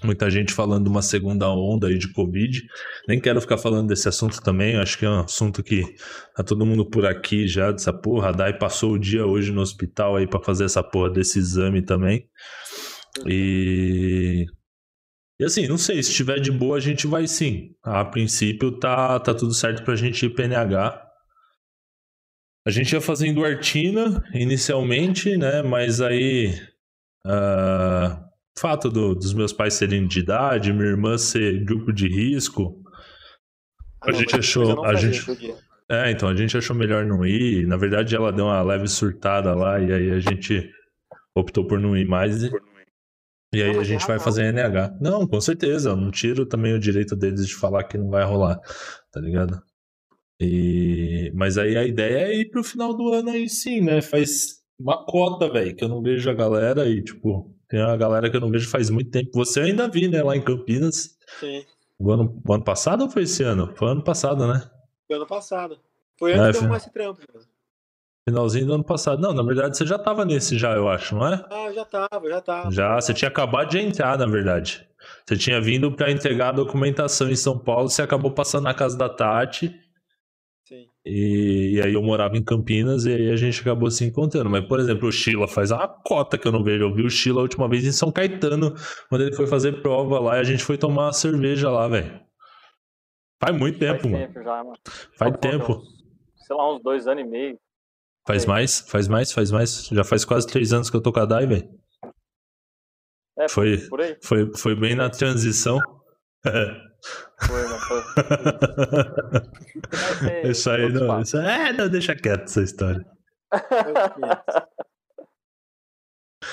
Muita 0.03 0.29
gente 0.29 0.53
falando 0.53 0.83
de 0.83 0.89
uma 0.89 1.01
segunda 1.01 1.49
onda 1.49 1.87
aí 1.87 1.97
de 1.97 2.11
Covid. 2.11 2.61
Nem 3.07 3.19
quero 3.19 3.41
ficar 3.41 3.57
falando 3.57 3.87
desse 3.87 4.07
assunto 4.07 4.41
também. 4.41 4.75
Acho 4.75 4.99
que 4.99 5.05
é 5.05 5.09
um 5.09 5.21
assunto 5.21 5.63
que 5.63 5.83
tá 6.35 6.43
todo 6.43 6.65
mundo 6.65 6.85
por 6.85 7.05
aqui 7.05 7.47
já 7.47 7.71
dessa 7.71 7.91
porra. 7.91 8.29
A 8.29 8.31
Dai 8.31 8.57
passou 8.57 8.91
o 8.91 8.99
dia 8.99 9.25
hoje 9.25 9.51
no 9.51 9.61
hospital 9.61 10.15
aí 10.17 10.27
pra 10.27 10.39
fazer 10.39 10.65
essa 10.65 10.83
porra 10.83 11.09
desse 11.09 11.39
exame 11.39 11.81
também. 11.81 12.29
E 13.25 14.45
e 15.39 15.43
assim, 15.45 15.67
não 15.67 15.77
sei, 15.77 16.01
se 16.01 16.09
estiver 16.11 16.39
de 16.39 16.51
boa, 16.51 16.77
a 16.77 16.79
gente 16.79 17.07
vai 17.07 17.27
sim. 17.27 17.75
A 17.83 18.03
princípio 18.05 18.71
tá, 18.79 19.19
tá 19.19 19.33
tudo 19.33 19.53
certo 19.53 19.83
pra 19.83 19.95
gente 19.95 20.25
ir 20.25 20.29
PNH. 20.33 21.01
A 22.67 22.71
gente 22.71 22.93
ia 22.93 23.01
fazendo 23.01 23.43
Artina 23.45 24.23
inicialmente, 24.33 25.37
né? 25.37 25.61
Mas 25.61 26.01
aí. 26.01 26.53
ah, 27.25 28.21
fato 28.57 28.89
do- 28.89 29.13
dos 29.15 29.33
meus 29.33 29.51
pais 29.51 29.73
serem 29.73 30.07
de 30.07 30.19
idade, 30.19 30.71
minha 30.71 30.85
irmã 30.89 31.17
ser 31.17 31.63
grupo 31.65 31.91
de 31.91 32.07
risco. 32.07 32.81
A 34.01 34.11
não, 34.11 34.19
gente 34.19 34.35
achou- 34.35 34.85
a 34.85 34.95
gente-. 34.95 35.25
É, 35.91 36.09
então 36.11 36.29
a 36.29 36.35
gente 36.35 36.55
achou 36.57 36.75
melhor 36.75 37.05
não 37.05 37.25
ir. 37.25 37.67
Na 37.67 37.75
verdade, 37.77 38.15
ela 38.15 38.31
deu 38.31 38.45
uma 38.45 38.61
leve 38.63 38.87
surtada 38.87 39.53
lá 39.53 39.79
e 39.79 39.91
aí 39.91 40.11
a 40.11 40.19
gente 40.19 40.71
optou 41.35 41.67
por 41.67 41.79
não 41.79 41.95
ir 41.97 42.07
mais. 42.07 42.43
E, 42.43 42.51
e 43.55 43.61
aí 43.63 43.67
Não, 43.71 43.79
a 43.79 43.83
tem 43.83 43.85
gente 43.85 44.05
vai 44.07 44.19
fazer 44.19 44.43
NH. 44.53 44.97
Não, 45.01 45.25
com 45.27 45.39
certeza. 45.41 45.89
Eu 45.89 45.95
não 45.95 46.11
tiro 46.11 46.45
também 46.45 46.73
o 46.73 46.79
direito 46.79 47.15
deles 47.15 47.47
de 47.47 47.55
falar 47.55 47.83
que 47.85 47.97
não 47.97 48.09
vai 48.09 48.23
rolar, 48.23 48.59
tá 49.11 49.19
ligado? 49.19 49.61
E... 50.39 51.31
Mas 51.33 51.57
aí 51.57 51.77
a 51.77 51.83
ideia 51.85 52.27
é 52.27 52.35
ir 52.35 52.49
pro 52.49 52.63
final 52.63 52.93
do 52.93 53.13
ano 53.13 53.29
aí 53.29 53.47
sim, 53.49 53.81
né? 53.81 54.01
Faz 54.01 54.61
uma 54.77 55.05
cota, 55.05 55.49
velho, 55.51 55.75
que 55.75 55.83
eu 55.83 55.87
não 55.89 56.01
vejo 56.01 56.29
a 56.29 56.33
galera 56.33 56.87
e, 56.89 57.01
tipo, 57.01 57.55
tem 57.69 57.79
uma 57.81 57.95
galera 57.95 58.29
que 58.29 58.35
eu 58.35 58.41
não 58.41 58.51
vejo 58.51 58.69
faz 58.69 58.89
muito 58.89 59.09
tempo. 59.11 59.31
Você 59.33 59.61
ainda 59.61 59.87
vi, 59.87 60.07
né, 60.07 60.21
lá 60.21 60.35
em 60.35 60.41
Campinas. 60.41 61.17
Sim, 61.39 61.63
O 61.97 62.11
ano, 62.11 62.41
o 62.45 62.53
ano 62.53 62.63
passado 62.63 63.03
ou 63.05 63.09
foi 63.09 63.23
esse 63.23 63.41
ano? 63.43 63.73
Foi 63.77 63.89
ano 63.89 64.03
passado, 64.03 64.45
né? 64.47 64.69
foi 65.07 65.15
ano 65.17 65.27
passado. 65.27 65.77
Foi 66.19 66.31
É, 66.31 66.35
antes 66.37 66.59
de 66.59 66.65
eu 66.65 66.69
foi- 66.69 66.77
esse 66.77 66.91
trampo. 66.91 67.21
mano. 67.33 67.45
Finalzinho 68.27 68.65
do 68.65 68.73
ano 68.73 68.83
passado. 68.83 69.21
Não, 69.21 69.33
na 69.33 69.43
verdade 69.43 69.77
você 69.77 69.85
já 69.85 69.99
tava 69.99 70.25
nesse 70.25 70.57
já, 70.57 70.73
eu 70.73 70.89
acho, 70.89 71.13
não 71.15 71.27
é? 71.27 71.45
Ah, 71.49 71.71
já 71.71 71.85
tava, 71.85 72.27
já 72.29 72.41
tava. 72.41 72.71
Já, 72.71 72.95
você 72.99 73.13
tinha 73.13 73.29
acabado 73.29 73.69
de 73.69 73.77
entrar, 73.79 74.17
na 74.17 74.25
verdade. 74.25 74.87
Você 75.25 75.37
tinha 75.37 75.61
vindo 75.61 75.91
pra 75.91 76.11
entregar 76.11 76.49
a 76.49 76.53
documentação 76.53 77.29
em 77.29 77.35
São 77.35 77.57
Paulo, 77.59 77.87
você 77.89 78.01
acabou 78.01 78.31
passando 78.31 78.63
na 78.63 78.73
casa 78.73 78.97
da 78.97 79.07
Tati, 79.07 79.79
Sim. 80.67 80.87
e, 81.05 81.73
e 81.75 81.81
aí 81.83 81.93
eu 81.93 82.01
morava 82.01 82.35
em 82.35 82.43
Campinas, 82.43 83.05
e 83.05 83.13
aí 83.13 83.29
a 83.29 83.35
gente 83.35 83.61
acabou 83.61 83.91
se 83.91 84.03
encontrando. 84.03 84.49
Mas, 84.49 84.65
por 84.67 84.79
exemplo, 84.79 85.07
o 85.07 85.11
Sheila 85.11 85.47
faz 85.47 85.69
uma 85.69 85.87
cota 85.87 86.39
que 86.39 86.47
eu 86.47 86.51
não 86.51 86.63
vejo. 86.63 86.83
Eu 86.85 86.93
vi 86.95 87.03
o 87.05 87.09
Sheila 87.11 87.41
a 87.41 87.43
última 87.43 87.69
vez 87.69 87.85
em 87.85 87.91
São 87.91 88.11
Caetano, 88.11 88.73
quando 89.07 89.21
ele 89.21 89.35
foi 89.35 89.45
fazer 89.45 89.83
prova 89.83 90.19
lá, 90.19 90.37
e 90.37 90.39
a 90.39 90.43
gente 90.43 90.63
foi 90.63 90.79
tomar 90.79 91.03
uma 91.05 91.13
cerveja 91.13 91.69
lá, 91.69 91.87
velho. 91.87 92.19
Faz 93.39 93.55
muito 93.55 93.77
Faz 93.77 93.91
tempo, 93.91 94.09
mano. 94.09 94.25
tempo 94.25 94.43
já, 94.43 94.63
mano. 94.63 94.77
Faz 95.15 95.31
Só 95.33 95.37
tempo. 95.37 95.73
uns, 95.73 95.95
Sei 96.47 96.55
lá, 96.55 96.73
uns 96.75 96.81
dois 96.81 97.07
anos 97.07 97.23
e 97.23 97.27
meio. 97.27 97.59
Faz 98.25 98.43
É. 98.43 98.47
mais, 98.47 98.79
faz 98.81 99.07
mais, 99.07 99.31
faz 99.31 99.51
mais. 99.51 99.85
Já 99.87 100.03
faz 100.03 100.25
quase 100.25 100.47
três 100.47 100.73
anos 100.73 100.89
que 100.89 100.95
eu 100.97 101.01
tô 101.01 101.13
com 101.13 101.19
a 101.19 101.25
Dai, 101.25 101.45
velho. 101.45 101.69
É, 103.37 103.47
Foi. 103.49 103.77
Foi, 104.23 104.51
foi 104.55 104.75
bem 104.75 104.95
na 104.95 105.09
transição. 105.09 105.79
Foi, 106.43 107.63
mano. 107.63 107.79
Foi. 107.79 108.01
Isso 110.49 110.69
aí 110.69 110.91
não. 110.91 111.21
Isso, 111.21 111.37
é, 111.37 111.73
não, 111.73 111.89
deixa 111.89 112.15
quieto 112.15 112.43
essa 112.43 112.61
história. 112.61 113.05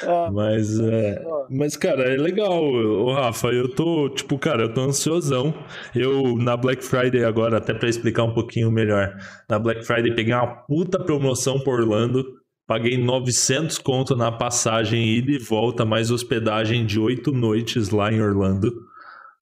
Ah, 0.07 0.31
Mas, 0.33 0.79
é, 0.81 1.23
ó, 1.24 1.47
mas, 1.51 1.77
cara, 1.77 2.03
é 2.03 2.16
legal, 2.16 2.62
ô 2.62 3.12
Rafa. 3.12 3.49
Eu 3.49 3.69
tô, 3.69 4.09
tipo, 4.09 4.39
cara, 4.39 4.62
eu 4.62 4.74
tô 4.74 4.81
ansiosão. 4.81 5.55
Eu, 5.95 6.37
na 6.37 6.57
Black 6.57 6.85
Friday 6.85 7.24
agora, 7.24 7.59
até 7.59 7.74
pra 7.74 7.89
explicar 7.89 8.24
um 8.24 8.35
pouquinho 8.35 8.70
melhor, 8.70 9.16
na 9.49 9.59
Black 9.59 9.85
Friday 9.85 10.15
peguei 10.15 10.35
uma 10.35 10.47
puta 10.47 10.99
promoção 10.99 11.61
por 11.61 11.81
Orlando. 11.81 12.24
Paguei 12.66 12.97
900 12.97 13.79
conto 13.79 14.16
na 14.16 14.31
passagem 14.31 15.05
ida 15.05 15.33
e 15.33 15.39
volta, 15.39 15.85
mais 15.85 16.11
hospedagem 16.11 16.87
de 16.87 16.99
oito 16.99 17.33
noites 17.33 17.91
lá 17.91 18.11
em 18.12 18.23
Orlando. 18.23 18.73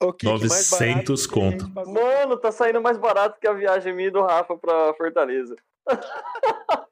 Mais 0.00 0.70
900 0.70 0.70
barato 0.70 0.70
que 0.70 0.82
a 0.82 0.86
gente 0.88 1.28
conto. 1.28 1.92
Mano, 1.92 2.36
tá 2.38 2.50
saindo 2.50 2.80
mais 2.80 2.96
barato 2.96 3.38
que 3.38 3.46
a 3.46 3.52
viagem 3.52 3.94
minha 3.94 4.08
e 4.08 4.10
do 4.10 4.22
Rafa 4.22 4.56
pra 4.56 4.94
Fortaleza. 4.94 5.54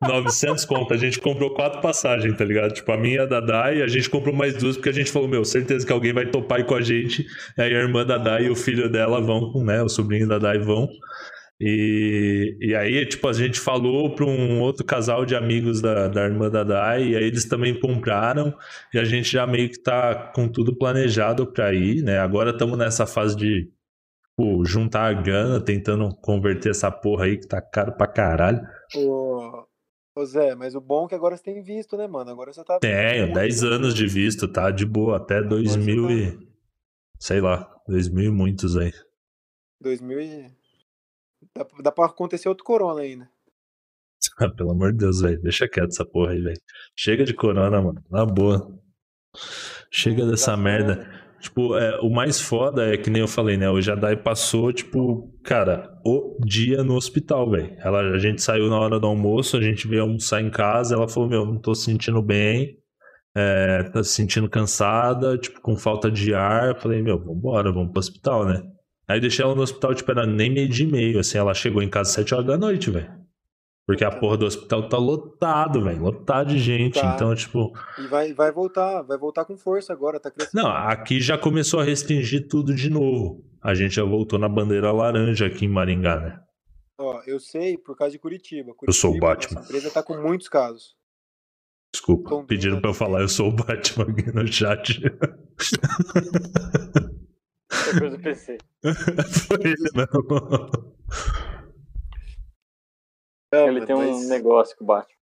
900 0.02 0.65
conto. 0.65 0.94
A 0.94 0.97
gente 0.97 1.20
comprou 1.20 1.55
quatro 1.55 1.81
passagens, 1.81 2.36
tá 2.36 2.44
ligado? 2.44 2.73
Tipo, 2.73 2.93
a 2.93 2.97
minha, 2.97 3.23
a 3.23 3.27
da 3.27 3.40
Dai, 3.40 3.82
a 3.82 3.86
gente 3.86 4.09
comprou 4.09 4.35
mais 4.35 4.56
duas 4.56 4.77
porque 4.77 4.89
a 4.89 4.93
gente 4.93 5.10
falou, 5.10 5.28
meu, 5.28 5.44
certeza 5.44 5.86
que 5.86 5.93
alguém 5.93 6.12
vai 6.12 6.27
topar 6.27 6.59
aí 6.59 6.65
com 6.65 6.74
a 6.74 6.81
gente. 6.81 7.27
Aí 7.59 7.74
a 7.74 7.81
irmã 7.81 8.05
da 8.05 8.19
Dai 8.19 8.44
e 8.44 8.51
o 8.51 8.56
filho 8.56 8.90
dela 8.90 9.20
vão, 9.20 9.52
né? 9.65 9.82
O 9.82 9.89
sobrinho 9.89 10.28
da 10.28 10.39
Dai 10.39 10.59
vão. 10.59 10.89
E, 11.60 12.56
e 12.60 12.74
aí, 12.74 13.05
tipo, 13.05 13.27
a 13.27 13.32
gente 13.32 13.59
falou 13.59 14.15
para 14.15 14.24
um 14.24 14.60
outro 14.60 14.85
casal 14.85 15.27
de 15.27 15.35
amigos 15.35 15.81
da, 15.81 16.06
da 16.06 16.24
irmã 16.24 16.48
da 16.48 16.62
Dai, 16.62 17.09
e 17.09 17.16
aí 17.16 17.24
eles 17.24 17.47
também 17.47 17.78
compraram, 17.78 18.55
e 18.94 18.98
a 18.98 19.05
gente 19.05 19.32
já 19.32 19.44
meio 19.44 19.69
que 19.69 19.82
tá 19.82 20.15
com 20.32 20.47
tudo 20.48 20.77
planejado 20.77 21.47
para 21.52 21.74
ir, 21.74 22.02
né? 22.02 22.19
Agora 22.20 22.51
estamos 22.51 22.78
nessa 22.78 23.06
fase 23.06 23.36
de 23.36 23.69
tipo, 24.39 24.65
juntar 24.65 25.10
a 25.10 25.12
grana, 25.12 25.60
tentando 25.60 26.15
converter 26.16 26.70
essa 26.70 26.90
porra 26.90 27.24
aí 27.24 27.36
que 27.36 27.47
tá 27.48 27.60
caro 27.60 27.93
pra 27.97 28.06
caralho. 28.06 28.60
Ô, 28.94 29.66
ô, 30.15 30.24
Zé, 30.24 30.55
mas 30.55 30.74
o 30.74 30.81
bom 30.81 31.06
é 31.06 31.09
que 31.09 31.15
agora 31.15 31.36
você 31.36 31.43
tem 31.43 31.62
visto, 31.62 31.97
né, 31.97 32.06
mano? 32.06 32.31
Agora 32.31 32.52
você 32.52 32.62
tá. 32.65 32.78
Tenho, 32.78 33.32
10 33.32 33.65
anos 33.65 33.94
de 33.94 34.06
visto, 34.06 34.51
tá 34.51 34.70
de 34.70 34.86
boa, 34.86 35.16
até 35.16 35.43
2000 35.43 36.10
e. 36.10 36.39
sei 37.19 37.40
lá, 37.40 37.69
2000 37.89 38.31
e 38.31 38.32
muitos 38.32 38.77
aí. 38.77 38.93
2000 39.81 40.20
e. 40.20 40.59
Dá, 41.55 41.66
dá 41.82 41.93
pra 41.93 42.06
acontecer 42.06 42.48
outro 42.48 42.65
corona 42.65 43.01
ainda. 43.01 43.28
Ah, 44.40 44.48
Pelo 44.51 44.70
amor 44.70 44.93
de 44.93 44.98
Deus, 44.98 45.20
velho, 45.20 45.40
deixa 45.40 45.69
quieto 45.69 45.90
essa 45.90 46.05
porra 46.05 46.32
aí, 46.32 46.40
velho. 46.40 46.60
Chega 46.97 47.24
de 47.24 47.35
corona, 47.35 47.81
mano, 47.82 48.01
na 48.09 48.24
boa. 48.24 48.69
Chega 49.90 50.27
dessa 50.27 50.56
merda. 50.56 51.27
Tipo, 51.40 51.77
é, 51.77 52.01
o 52.01 52.10
mais 52.10 52.40
foda 52.40 52.93
é 52.93 52.97
que 52.97 53.10
nem 53.10 53.23
eu 53.23 53.28
falei, 53.28 53.56
né? 53.56 53.70
O 53.70 53.81
Jadai 53.81 54.16
passou, 54.16 54.73
tipo, 54.73 55.32
cara, 55.44 55.89
o 56.05 56.36
dia 56.44 56.82
no 56.82 56.94
hospital, 56.94 57.48
velho. 57.51 57.77
A 57.85 58.19
gente 58.19 58.43
saiu 58.43 58.69
na 58.69 58.78
hora 58.78 58.98
do 58.98 59.06
almoço, 59.06 59.56
a 59.56 59.62
gente 59.62 59.86
veio 59.86 60.02
almoçar 60.02 60.40
em 60.40 60.51
casa, 60.51 60.97
ela 60.97 61.09
falou, 61.09 61.28
meu, 61.28 61.47
não 61.47 61.59
tô 61.59 61.74
se 61.74 61.85
sentindo 61.85 62.20
bem, 62.20 62.77
é, 63.36 63.85
tá 63.85 64.02
se 64.02 64.15
sentindo 64.15 64.48
cansada, 64.48 65.39
tipo, 65.39 65.60
com 65.60 65.77
falta 65.77 66.10
de 66.10 66.35
ar. 66.35 66.70
Eu 66.70 66.77
falei, 66.77 67.02
meu, 67.02 67.19
vambora, 67.19 67.73
vamos 67.73 67.93
pro 67.93 68.01
hospital, 68.01 68.44
né? 68.44 68.62
Aí 69.06 69.20
deixei 69.20 69.44
ela 69.44 69.55
no 69.55 69.62
hospital, 69.62 69.94
tipo, 69.94 70.10
era 70.10 70.27
nem 70.27 70.52
meio 70.52 70.69
de 70.69 70.86
meio, 70.86 71.20
assim, 71.20 71.39
ela 71.39 71.55
chegou 71.55 71.82
em 71.82 71.89
casa 71.89 72.10
às 72.10 72.15
7 72.15 72.35
horas 72.35 72.47
da 72.47 72.59
noite, 72.59 72.90
velho. 72.90 73.18
Porque 73.89 74.05
a 74.05 74.10
porra 74.10 74.36
do 74.36 74.44
hospital 74.44 74.86
tá 74.86 74.98
lotado, 74.98 75.82
velho, 75.82 76.02
lotado 76.02 76.51
de 76.51 76.59
gente, 76.59 77.01
Tá. 77.01 77.15
então, 77.15 77.35
tipo... 77.35 77.73
E 77.98 78.06
vai, 78.06 78.35
vai 78.35 78.52
voltar, 78.52 79.01
vai 79.01 79.16
voltar 79.16 79.47
com 79.47 79.56
força 79.56 79.94
agora, 79.94 80.20
tá 80.20 80.31
crescendo. 80.31 80.62
Não, 80.62 80.70
aqui 80.70 81.19
já 81.23 81.39
começou 81.39 81.81
a 81.81 81.85
restringir 81.85 82.48
tudo 82.48 82.74
de 82.74 82.90
novo. 82.90 83.43
A 83.62 83.74
gente 83.74 83.94
já 83.94 84.05
voltou 84.05 84.39
na 84.39 84.47
bandeira 84.47 84.93
laranja 84.93 85.47
aqui 85.47 85.65
em 85.65 85.69
Maringá, 85.70 86.20
né? 86.20 86.39
Ó, 87.01 87.23
eu 87.27 87.40
sei 87.40 87.78
por 87.78 87.97
causa 87.97 88.12
de 88.12 88.19
Curitiba. 88.19 88.74
Eu 88.86 88.93
sou 88.93 89.09
o 89.09 89.19
Curitiba, 89.19 89.35
Batman. 89.35 89.60
Nossa 89.60 89.70
empresa 89.73 89.90
tá 89.90 90.02
com 90.02 90.20
muitos 90.20 90.51
casos. 90.51 90.94
Desculpa, 91.90 92.28
Tom 92.28 92.44
pediram 92.44 92.82
pra 92.82 92.90
eu 92.90 92.94
falar, 92.94 93.23
eu 93.23 93.28
sou 93.28 93.48
o 93.48 93.52
Batman 93.52 94.05
aqui 94.05 94.31
no 94.31 94.47
chat. 94.47 95.01
É 97.86 97.98
coisa 97.98 98.19
do 98.19 98.23
PC. 98.23 98.59
Foi 99.48 99.59
ele 99.65 99.90
mesmo. 103.52 103.68
Ele 103.78 103.86
tem 103.86 103.96
um 103.96 103.98
mas- 103.98 104.28
negócio 104.28 104.76
que 104.76 104.84
bate. 104.84 105.16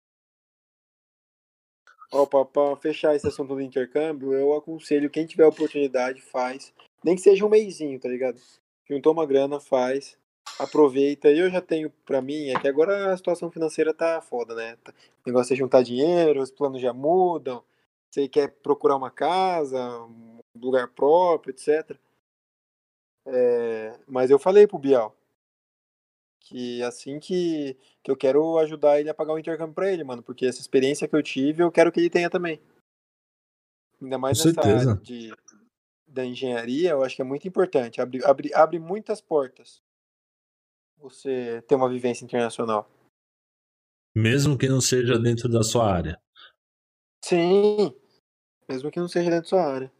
Ó, 2.11 2.25
pra 2.27 2.75
fechar 2.77 3.15
esse 3.15 3.27
assunto 3.27 3.55
do 3.55 3.61
intercâmbio, 3.61 4.33
eu 4.33 4.53
aconselho 4.53 5.09
quem 5.09 5.25
tiver 5.25 5.45
oportunidade, 5.47 6.21
faz. 6.21 6.71
Nem 7.03 7.15
que 7.15 7.21
seja 7.21 7.43
um 7.45 7.49
meizinho, 7.49 7.99
tá 7.99 8.07
ligado? 8.07 8.39
Juntou 8.87 9.13
uma 9.13 9.25
grana, 9.25 9.59
faz. 9.59 10.15
Aproveita. 10.59 11.29
Eu 11.31 11.49
já 11.49 11.59
tenho 11.59 11.89
pra 12.05 12.21
mim, 12.21 12.49
é 12.49 12.59
que 12.59 12.67
agora 12.67 13.11
a 13.11 13.17
situação 13.17 13.49
financeira 13.49 13.93
tá 13.93 14.21
foda, 14.21 14.53
né? 14.53 14.75
Tá- 14.83 14.93
O 15.25 15.29
negócio 15.29 15.53
é 15.53 15.57
juntar 15.57 15.81
dinheiro, 15.81 16.41
os 16.41 16.51
planos 16.51 16.79
já 16.81 16.93
mudam. 16.93 17.63
Você 18.11 18.27
quer 18.27 18.51
procurar 18.61 18.95
uma 18.95 19.09
casa, 19.09 19.79
um 20.03 20.37
lugar 20.55 20.87
próprio, 20.89 21.49
etc. 21.51 21.97
É, 23.25 23.97
mas 24.07 24.29
eu 24.29 24.37
falei 24.37 24.67
pro 24.67 24.77
Bial 24.77 25.15
que 26.43 26.83
assim 26.83 27.19
que, 27.19 27.77
que 28.03 28.11
eu 28.11 28.17
quero 28.17 28.57
ajudar 28.59 28.99
ele 28.99 29.09
a 29.09 29.13
pagar 29.13 29.33
o 29.33 29.39
intercâmbio 29.39 29.73
pra 29.73 29.91
ele, 29.91 30.03
mano, 30.03 30.21
porque 30.21 30.45
essa 30.45 30.59
experiência 30.59 31.07
que 31.07 31.15
eu 31.15 31.23
tive, 31.23 31.63
eu 31.63 31.71
quero 31.71 31.91
que 31.91 31.99
ele 31.99 32.09
tenha 32.09 32.29
também. 32.29 32.61
Ainda 34.01 34.17
mais 34.17 34.37
Com 34.37 34.49
nessa 34.49 34.61
certeza. 34.61 34.91
área 34.91 35.01
de, 35.01 35.33
da 36.05 36.25
engenharia, 36.25 36.91
eu 36.91 37.03
acho 37.03 37.15
que 37.15 37.21
é 37.21 37.25
muito 37.25 37.47
importante. 37.47 38.01
Abre, 38.01 38.23
abre, 38.25 38.53
abre 38.53 38.77
muitas 38.77 39.21
portas 39.21 39.81
você 40.97 41.61
ter 41.67 41.75
uma 41.75 41.89
vivência 41.89 42.25
internacional. 42.25 42.89
Mesmo 44.15 44.57
que 44.57 44.67
não 44.67 44.81
seja 44.81 45.17
dentro 45.17 45.49
da 45.49 45.63
sua 45.63 45.91
área. 45.91 46.21
Sim, 47.23 47.95
mesmo 48.67 48.91
que 48.91 48.99
não 48.99 49.07
seja 49.07 49.29
dentro 49.29 49.43
da 49.43 49.49
sua 49.49 49.63
área. 49.63 49.91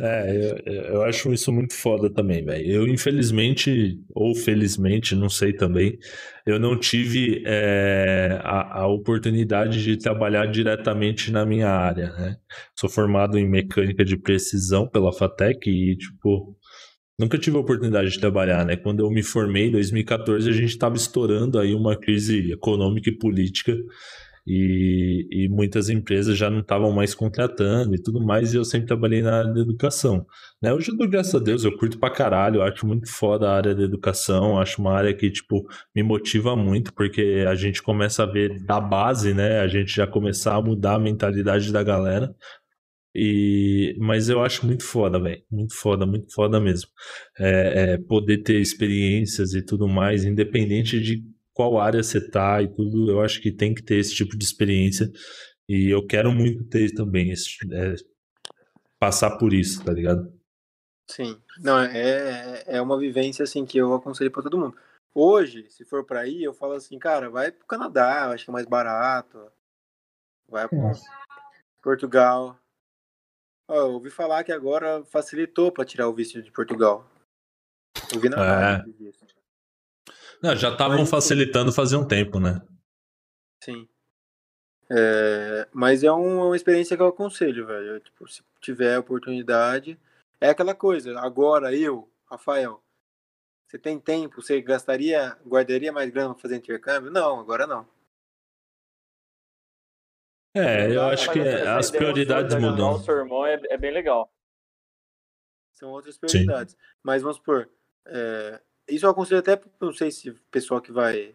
É, 0.00 0.60
eu, 0.64 0.72
eu 0.94 1.02
acho 1.02 1.32
isso 1.32 1.52
muito 1.52 1.74
foda 1.74 2.08
também, 2.08 2.44
velho. 2.44 2.70
Eu, 2.70 2.86
infelizmente, 2.86 3.98
ou 4.14 4.32
felizmente, 4.32 5.16
não 5.16 5.28
sei 5.28 5.52
também, 5.52 5.98
eu 6.46 6.60
não 6.60 6.78
tive 6.78 7.42
é, 7.44 8.38
a, 8.44 8.82
a 8.82 8.86
oportunidade 8.86 9.82
de 9.82 9.96
trabalhar 9.96 10.46
diretamente 10.46 11.32
na 11.32 11.44
minha 11.44 11.68
área, 11.68 12.12
né? 12.12 12.36
Sou 12.78 12.88
formado 12.88 13.36
em 13.36 13.48
mecânica 13.48 14.04
de 14.04 14.16
precisão 14.16 14.86
pela 14.86 15.12
FATEC 15.12 15.68
e, 15.68 15.96
tipo, 15.96 16.56
nunca 17.18 17.36
tive 17.36 17.56
a 17.56 17.60
oportunidade 17.60 18.10
de 18.10 18.20
trabalhar, 18.20 18.64
né? 18.64 18.76
Quando 18.76 19.00
eu 19.00 19.10
me 19.10 19.22
formei 19.22 19.66
em 19.66 19.72
2014, 19.72 20.48
a 20.48 20.52
gente 20.52 20.70
estava 20.70 20.94
estourando 20.94 21.58
aí 21.58 21.74
uma 21.74 21.96
crise 21.96 22.52
econômica 22.52 23.10
e 23.10 23.18
política 23.18 23.76
e, 24.46 25.26
e 25.30 25.48
muitas 25.48 25.88
empresas 25.88 26.36
já 26.36 26.50
não 26.50 26.60
estavam 26.60 26.92
mais 26.92 27.14
contratando 27.14 27.94
e 27.94 28.02
tudo 28.02 28.20
mais, 28.20 28.52
e 28.52 28.56
eu 28.56 28.64
sempre 28.64 28.88
trabalhei 28.88 29.22
na 29.22 29.38
área 29.38 29.52
da 29.52 29.60
educação. 29.60 30.26
Né? 30.60 30.72
Hoje 30.72 30.90
eu 30.90 30.96
dou 30.96 31.08
graças 31.08 31.34
a 31.34 31.38
Deus, 31.38 31.64
eu 31.64 31.76
curto 31.76 31.98
pra 31.98 32.10
caralho, 32.10 32.62
acho 32.62 32.86
muito 32.86 33.10
foda 33.10 33.48
a 33.48 33.56
área 33.56 33.74
da 33.74 33.82
educação, 33.82 34.58
acho 34.58 34.80
uma 34.80 34.92
área 34.92 35.14
que, 35.14 35.30
tipo, 35.30 35.66
me 35.94 36.02
motiva 36.02 36.56
muito, 36.56 36.92
porque 36.92 37.44
a 37.48 37.54
gente 37.54 37.82
começa 37.82 38.24
a 38.24 38.26
ver 38.26 38.62
da 38.64 38.80
base, 38.80 39.32
né? 39.34 39.60
A 39.60 39.68
gente 39.68 39.94
já 39.94 40.06
começar 40.06 40.54
a 40.56 40.62
mudar 40.62 40.94
a 40.94 41.00
mentalidade 41.00 41.72
da 41.72 41.82
galera. 41.82 42.34
E, 43.14 43.94
mas 43.98 44.28
eu 44.28 44.42
acho 44.42 44.66
muito 44.66 44.84
foda, 44.84 45.20
velho. 45.20 45.42
Muito 45.50 45.74
foda, 45.74 46.06
muito 46.06 46.32
foda 46.32 46.58
mesmo. 46.58 46.88
É, 47.38 47.94
é, 47.94 47.98
poder 47.98 48.42
ter 48.42 48.60
experiências 48.60 49.52
e 49.54 49.62
tudo 49.62 49.86
mais, 49.86 50.24
independente 50.24 50.98
de 51.00 51.22
qual 51.54 51.78
área 51.78 52.02
você 52.02 52.20
tá 52.30 52.62
e 52.62 52.68
tudo, 52.68 53.10
eu 53.10 53.20
acho 53.20 53.40
que 53.40 53.52
tem 53.52 53.74
que 53.74 53.82
ter 53.82 53.96
esse 53.96 54.14
tipo 54.14 54.36
de 54.36 54.44
experiência. 54.44 55.10
E 55.68 55.90
eu 55.92 56.06
quero 56.06 56.32
muito 56.32 56.64
ter 56.64 56.92
também, 56.94 57.30
esse, 57.30 57.50
é, 57.72 57.94
passar 58.98 59.38
por 59.38 59.52
isso, 59.52 59.84
tá 59.84 59.92
ligado? 59.92 60.32
Sim. 61.10 61.40
Não, 61.60 61.78
é, 61.78 62.64
é 62.66 62.80
uma 62.80 62.98
vivência 62.98 63.42
assim 63.42 63.64
que 63.66 63.78
eu 63.78 63.92
aconselho 63.94 64.30
pra 64.30 64.42
todo 64.42 64.58
mundo. 64.58 64.76
Hoje, 65.14 65.70
se 65.70 65.84
for 65.84 66.04
pra 66.04 66.26
ir, 66.26 66.42
eu 66.42 66.54
falo 66.54 66.72
assim, 66.72 66.98
cara, 66.98 67.28
vai 67.28 67.52
pro 67.52 67.66
Canadá, 67.66 68.24
eu 68.26 68.32
acho 68.32 68.44
que 68.44 68.50
é 68.50 68.52
mais 68.52 68.66
barato. 68.66 69.50
Vai 70.48 70.66
pro 70.68 70.78
Portugal. 71.82 72.58
Ó, 73.68 73.74
eu 73.76 73.92
ouvi 73.92 74.10
falar 74.10 74.42
que 74.44 74.52
agora 74.52 75.04
facilitou 75.04 75.70
pra 75.70 75.84
tirar 75.84 76.08
o 76.08 76.14
visto 76.14 76.42
de 76.42 76.50
Portugal. 76.50 77.06
Eu 78.12 78.20
vi 78.20 78.28
na 78.28 78.76
É. 78.76 78.82
disso. 78.84 79.21
Não, 80.42 80.56
já 80.56 80.70
estavam 80.72 80.98
Mas, 80.98 81.10
facilitando 81.10 81.72
fazia 81.72 81.98
um 81.98 82.06
tempo, 82.06 82.40
né? 82.40 82.60
Sim. 83.62 83.88
É, 84.90 85.68
mas 85.72 86.02
é 86.02 86.12
um- 86.12 86.40
é 86.40 86.44
uma 86.44 86.56
experiência 86.56 86.96
que 86.96 87.02
eu 87.02 87.06
aconselho, 87.06 87.66
velho. 87.66 87.86
Eu, 87.94 88.00
Tipo, 88.00 88.28
se 88.28 88.42
tiver 88.60 88.98
oportunidade. 88.98 89.98
É 90.40 90.50
aquela 90.50 90.74
coisa, 90.74 91.18
agora 91.20 91.74
eu, 91.74 92.10
Rafael, 92.28 92.82
você 93.66 93.78
tem 93.78 93.98
tempo, 94.00 94.42
você 94.42 94.60
gastaria, 94.60 95.36
guardaria 95.46 95.92
mais 95.92 96.10
grana 96.10 96.34
pra 96.34 96.42
fazer 96.42 96.56
intercâmbio? 96.56 97.10
Não, 97.12 97.38
agora 97.38 97.66
não. 97.66 97.86
É, 100.54 100.94
eu 100.94 101.02
acho 101.04 101.32
que 101.32 101.38
as 101.40 101.90
prioridades 101.90 102.54
mudam. 102.56 102.92
O 102.94 102.98
seu 102.98 103.16
irmão 103.16 103.46
é, 103.46 103.58
é 103.70 103.78
bem 103.78 103.92
legal. 103.92 104.30
São 105.72 105.90
outras 105.90 106.18
prioridades. 106.18 106.76
Mas 107.02 107.22
vamos 107.22 107.38
supor, 107.38 107.70
é, 108.06 108.60
isso 108.88 109.06
eu 109.06 109.10
aconselho 109.10 109.40
até, 109.40 109.60
não 109.80 109.92
sei 109.92 110.10
se 110.10 110.30
o 110.30 110.38
pessoal 110.50 110.80
que 110.80 110.92
vai 110.92 111.34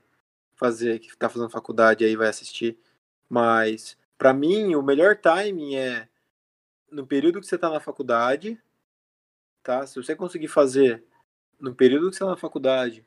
fazer, 0.56 1.00
que 1.00 1.16
tá 1.18 1.30
fazendo 1.30 1.50
faculdade 1.50 2.04
aí 2.04 2.16
vai 2.16 2.28
assistir, 2.28 2.78
mas 3.30 3.98
pra 4.18 4.34
mim 4.34 4.76
o 4.76 4.82
melhor 4.82 5.16
timing 5.16 5.76
é 5.76 6.10
no 6.92 7.06
período 7.06 7.40
que 7.40 7.48
você 7.48 7.58
tá 7.58 7.70
na 7.70 7.80
faculdade, 7.80 8.60
tá? 9.64 9.86
Se 9.86 9.96
você 9.96 10.16
conseguir 10.16 10.48
fazer 10.48 11.04
no 11.60 11.76
período 11.76 12.10
que 12.10 12.16
você 12.16 12.24
tá 12.24 12.32
na 12.32 12.38
faculdade 12.38 13.06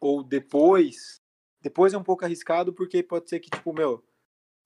ou 0.00 0.22
depois, 0.22 1.20
depois 1.60 1.92
é 1.92 1.98
um 1.98 2.04
pouco 2.04 2.24
arriscado 2.24 2.72
porque 2.72 3.02
pode 3.02 3.28
ser 3.28 3.40
que 3.40 3.50
tipo, 3.50 3.72
meu, 3.72 4.02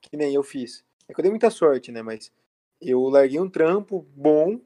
que 0.01 0.17
nem 0.17 0.35
eu 0.35 0.43
fiz. 0.43 0.85
É 1.09 1.15
que 1.15 1.21
eu 1.21 1.23
dei 1.23 1.31
muita 1.31 1.51
sorte, 1.51 1.91
né? 1.93 2.03
Mas 2.03 2.33
eu 2.81 3.03
larguei 3.09 3.41
um 3.41 3.51
trampo 3.51 4.03
bom 4.15 4.61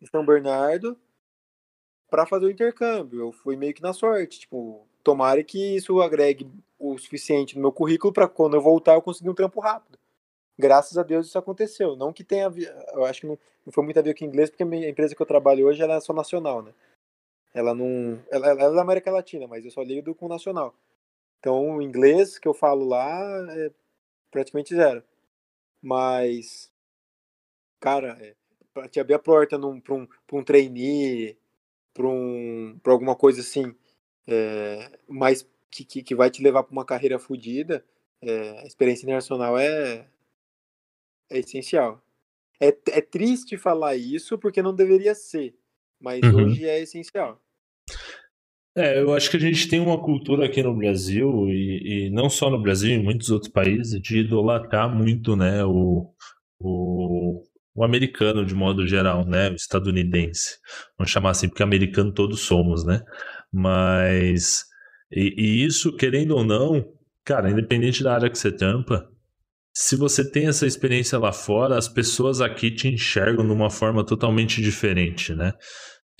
em 0.00 0.06
São 0.06 0.24
Bernardo 0.24 0.98
para 2.10 2.26
fazer 2.26 2.46
o 2.46 2.50
intercâmbio. 2.50 3.20
Eu 3.20 3.32
fui 3.32 3.56
meio 3.56 3.72
que 3.72 3.82
na 3.82 3.92
sorte, 3.92 4.40
tipo, 4.40 4.86
tomara 5.02 5.42
que 5.42 5.76
isso 5.76 6.00
agregue 6.02 6.50
o 6.78 6.98
suficiente 6.98 7.56
no 7.56 7.62
meu 7.62 7.72
currículo 7.72 8.12
para 8.12 8.28
quando 8.28 8.54
eu 8.54 8.60
voltar 8.60 8.94
eu 8.94 9.02
conseguir 9.02 9.30
um 9.30 9.34
trampo 9.34 9.60
rápido. 9.60 9.98
Graças 10.58 10.98
a 10.98 11.02
Deus 11.02 11.26
isso 11.26 11.38
aconteceu. 11.38 11.96
Não 11.96 12.12
que 12.12 12.24
tenha, 12.24 12.52
eu 12.92 13.04
acho 13.04 13.22
que 13.22 13.26
não, 13.26 13.38
não 13.64 13.72
foi 13.72 13.84
muito 13.84 13.98
a 13.98 14.02
ver 14.02 14.14
com 14.14 14.24
inglês, 14.24 14.50
porque 14.50 14.62
a 14.62 14.88
empresa 14.88 15.14
que 15.14 15.22
eu 15.22 15.26
trabalho 15.26 15.66
hoje 15.66 15.82
ela 15.82 15.94
é 15.94 16.00
só 16.00 16.12
nacional, 16.12 16.62
né? 16.62 16.72
Ela 17.54 17.74
não, 17.74 18.22
ela, 18.30 18.48
ela 18.48 18.64
é 18.64 18.74
da 18.74 18.82
América 18.82 19.10
Latina, 19.10 19.46
mas 19.46 19.64
eu 19.64 19.70
só 19.70 19.82
lido 19.82 20.14
com 20.14 20.28
nacional. 20.28 20.74
Então, 21.38 21.76
o 21.76 21.82
inglês 21.82 22.38
que 22.38 22.46
eu 22.46 22.54
falo 22.54 22.84
lá 22.84 23.18
é 23.56 23.70
praticamente 24.30 24.74
zero. 24.74 25.02
Mas, 25.82 26.70
cara, 27.80 28.18
é, 28.20 28.88
te 28.88 29.00
abrir 29.00 29.14
a 29.14 29.18
porta 29.18 29.58
para 29.58 29.94
um, 29.94 30.08
um 30.32 30.44
trainee, 30.44 31.36
para 31.92 32.06
um, 32.06 32.78
alguma 32.84 33.14
coisa 33.14 33.40
assim, 33.40 33.74
é, 34.26 34.98
mais 35.08 35.46
que, 35.70 35.84
que, 35.84 36.02
que, 36.02 36.14
vai 36.14 36.30
te 36.30 36.42
levar 36.42 36.62
para 36.62 36.72
uma 36.72 36.84
carreira 36.84 37.18
fodida, 37.18 37.84
é, 38.22 38.60
a 38.60 38.66
experiência 38.66 39.04
internacional 39.04 39.58
é, 39.58 40.06
é 41.30 41.38
essencial. 41.38 42.02
É, 42.60 42.68
é 42.68 43.00
triste 43.00 43.56
falar 43.56 43.96
isso 43.96 44.38
porque 44.38 44.62
não 44.62 44.74
deveria 44.74 45.14
ser, 45.14 45.54
mas 45.98 46.22
uhum. 46.22 46.46
hoje 46.46 46.64
é 46.66 46.80
essencial. 46.80 47.40
É, 48.76 49.00
eu 49.00 49.12
acho 49.14 49.30
que 49.30 49.36
a 49.36 49.40
gente 49.40 49.68
tem 49.68 49.80
uma 49.80 50.00
cultura 50.00 50.46
aqui 50.46 50.62
no 50.62 50.74
Brasil, 50.74 51.48
e, 51.48 52.06
e 52.06 52.10
não 52.10 52.30
só 52.30 52.48
no 52.48 52.60
Brasil, 52.60 52.90
em 52.90 53.02
muitos 53.02 53.30
outros 53.30 53.50
países, 53.50 54.00
de 54.00 54.18
idolatrar 54.18 54.94
muito 54.94 55.34
né, 55.34 55.64
o, 55.64 56.08
o, 56.60 57.42
o 57.80 57.84
americano 57.84 58.44
de 58.44 58.54
modo 58.54 58.86
geral, 58.86 59.24
né, 59.26 59.48
o 59.48 59.54
estadunidense. 59.54 60.58
Vamos 60.98 61.10
chamar 61.10 61.30
assim, 61.30 61.48
porque 61.48 61.62
americano 61.62 62.12
todos 62.12 62.40
somos, 62.40 62.84
né? 62.84 63.00
Mas, 63.50 64.66
e, 65.10 65.34
e 65.36 65.64
isso, 65.64 65.96
querendo 65.96 66.36
ou 66.36 66.44
não, 66.44 66.84
cara, 67.24 67.50
independente 67.50 68.02
da 68.02 68.12
área 68.12 68.28
que 68.28 68.38
você 68.38 68.52
tampa, 68.52 69.08
se 69.74 69.96
você 69.96 70.30
tem 70.30 70.46
essa 70.46 70.66
experiência 70.66 71.18
lá 71.18 71.32
fora, 71.32 71.78
as 71.78 71.88
pessoas 71.88 72.42
aqui 72.42 72.70
te 72.70 72.86
enxergam 72.86 73.46
de 73.46 73.52
uma 73.52 73.70
forma 73.70 74.04
totalmente 74.04 74.60
diferente, 74.60 75.34
né? 75.34 75.54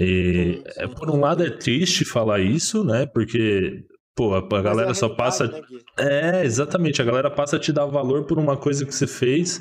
E, 0.00 0.62
sim. 0.66 0.88
por 0.96 1.10
um 1.10 1.20
lado 1.20 1.44
é 1.44 1.50
triste 1.50 2.06
falar 2.06 2.40
isso, 2.40 2.82
né? 2.82 3.04
Porque 3.04 3.84
Pô, 4.14 4.34
a, 4.34 4.38
a 4.38 4.62
galera 4.62 4.88
é 4.88 4.90
a 4.90 4.94
só 4.94 5.08
passa. 5.08 5.46
Né, 5.46 5.62
é, 5.98 6.44
exatamente. 6.44 7.00
A 7.00 7.04
galera 7.04 7.30
passa 7.30 7.56
a 7.56 7.58
te 7.58 7.72
dar 7.72 7.86
valor 7.86 8.24
por 8.24 8.38
uma 8.38 8.56
coisa 8.56 8.84
que 8.84 8.94
você 8.94 9.06
fez, 9.06 9.60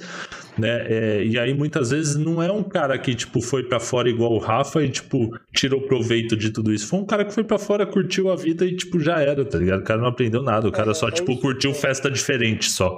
né? 0.58 0.86
É, 0.90 1.24
e 1.24 1.40
aí 1.40 1.54
muitas 1.54 1.92
vezes 1.92 2.16
não 2.16 2.42
é 2.42 2.52
um 2.52 2.64
cara 2.64 2.98
que, 2.98 3.16
tipo, 3.16 3.42
foi 3.42 3.64
para 3.64 3.80
fora 3.80 4.10
igual 4.10 4.34
o 4.34 4.40
Rafa 4.40 4.84
e, 4.84 4.90
tipo, 4.90 5.30
tirou 5.54 5.82
proveito 5.82 6.36
de 6.36 6.52
tudo 6.52 6.74
isso. 6.74 6.88
Foi 6.88 7.00
um 7.00 7.06
cara 7.06 7.24
que 7.24 7.34
foi 7.34 7.44
para 7.44 7.58
fora, 7.58 7.86
curtiu 7.86 8.30
a 8.30 8.36
vida 8.36 8.66
e, 8.66 8.76
tipo, 8.76 9.00
já 9.00 9.22
era, 9.22 9.46
tá 9.46 9.58
ligado? 9.58 9.82
O 9.82 9.86
cara 9.86 10.02
não 10.02 10.08
aprendeu 10.08 10.42
nada. 10.42 10.68
O 10.68 10.72
cara 10.72 10.92
é, 10.92 10.94
só, 10.94 11.08
é 11.08 11.12
tipo, 11.12 11.40
curtiu 11.40 11.74
festa 11.74 12.10
diferente 12.10 12.70
só. 12.70 12.98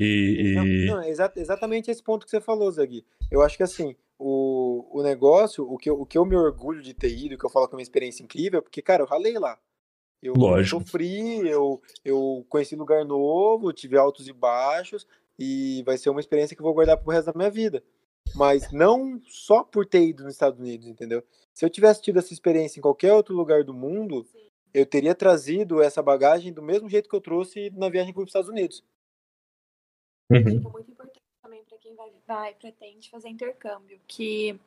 E. 0.00 0.52
Não, 0.54 0.66
e... 0.66 0.86
não 0.86 1.02
é 1.02 1.10
exatamente 1.10 1.90
esse 1.90 2.02
ponto 2.02 2.24
que 2.24 2.30
você 2.30 2.40
falou, 2.40 2.70
Zagui. 2.70 3.04
Eu 3.30 3.42
acho 3.42 3.56
que 3.56 3.62
assim 3.62 3.94
o, 4.18 4.86
o 4.98 5.02
negócio, 5.02 5.64
o 5.70 5.76
que, 5.76 5.90
eu, 5.90 6.00
o 6.00 6.06
que 6.06 6.16
eu 6.16 6.24
me 6.24 6.36
orgulho 6.36 6.82
de 6.82 6.94
ter 6.94 7.10
ido, 7.10 7.36
que 7.36 7.44
eu 7.44 7.50
falo 7.50 7.68
que 7.68 7.74
é 7.74 7.76
uma 7.76 7.82
experiência 7.82 8.22
incrível, 8.22 8.62
porque, 8.62 8.80
cara, 8.80 9.02
eu 9.02 9.06
ralei 9.06 9.38
lá. 9.38 9.58
Eu 10.26 10.34
Lógico. 10.34 10.80
sofri, 10.80 11.46
eu, 11.48 11.80
eu 12.04 12.44
conheci 12.48 12.76
lugar 12.76 13.04
novo, 13.04 13.72
tive 13.72 13.96
altos 13.96 14.28
e 14.28 14.32
baixos, 14.32 15.06
e 15.38 15.82
vai 15.84 15.96
ser 15.96 16.10
uma 16.10 16.20
experiência 16.20 16.54
que 16.54 16.60
eu 16.60 16.64
vou 16.64 16.74
guardar 16.74 16.96
pro 16.96 17.12
resto 17.12 17.32
da 17.32 17.38
minha 17.38 17.50
vida. 17.50 17.82
Mas 18.34 18.72
não 18.72 19.20
só 19.26 19.62
por 19.62 19.86
ter 19.86 20.02
ido 20.02 20.24
nos 20.24 20.32
Estados 20.32 20.58
Unidos, 20.58 20.86
entendeu? 20.86 21.22
Se 21.52 21.64
eu 21.64 21.70
tivesse 21.70 22.02
tido 22.02 22.18
essa 22.18 22.32
experiência 22.32 22.78
em 22.78 22.82
qualquer 22.82 23.12
outro 23.12 23.34
lugar 23.34 23.64
do 23.64 23.72
mundo, 23.72 24.26
eu 24.74 24.84
teria 24.84 25.14
trazido 25.14 25.80
essa 25.80 26.02
bagagem 26.02 26.52
do 26.52 26.62
mesmo 26.62 26.88
jeito 26.88 27.08
que 27.08 27.16
eu 27.16 27.20
trouxe 27.20 27.70
na 27.70 27.88
viagem 27.88 28.12
para 28.12 28.22
os 28.22 28.28
Estados 28.28 28.48
Unidos. 28.48 28.84
Uhum. 30.30 30.44
Tipo, 30.44 30.70
muito 30.70 30.90
importante 30.90 31.22
também 31.40 31.64
para 31.64 31.78
quem 31.78 31.94
vai, 31.94 32.12
vai 32.26 32.54
pretende 32.54 33.08
fazer 33.08 33.28
intercâmbio, 33.28 34.00
que 34.06 34.58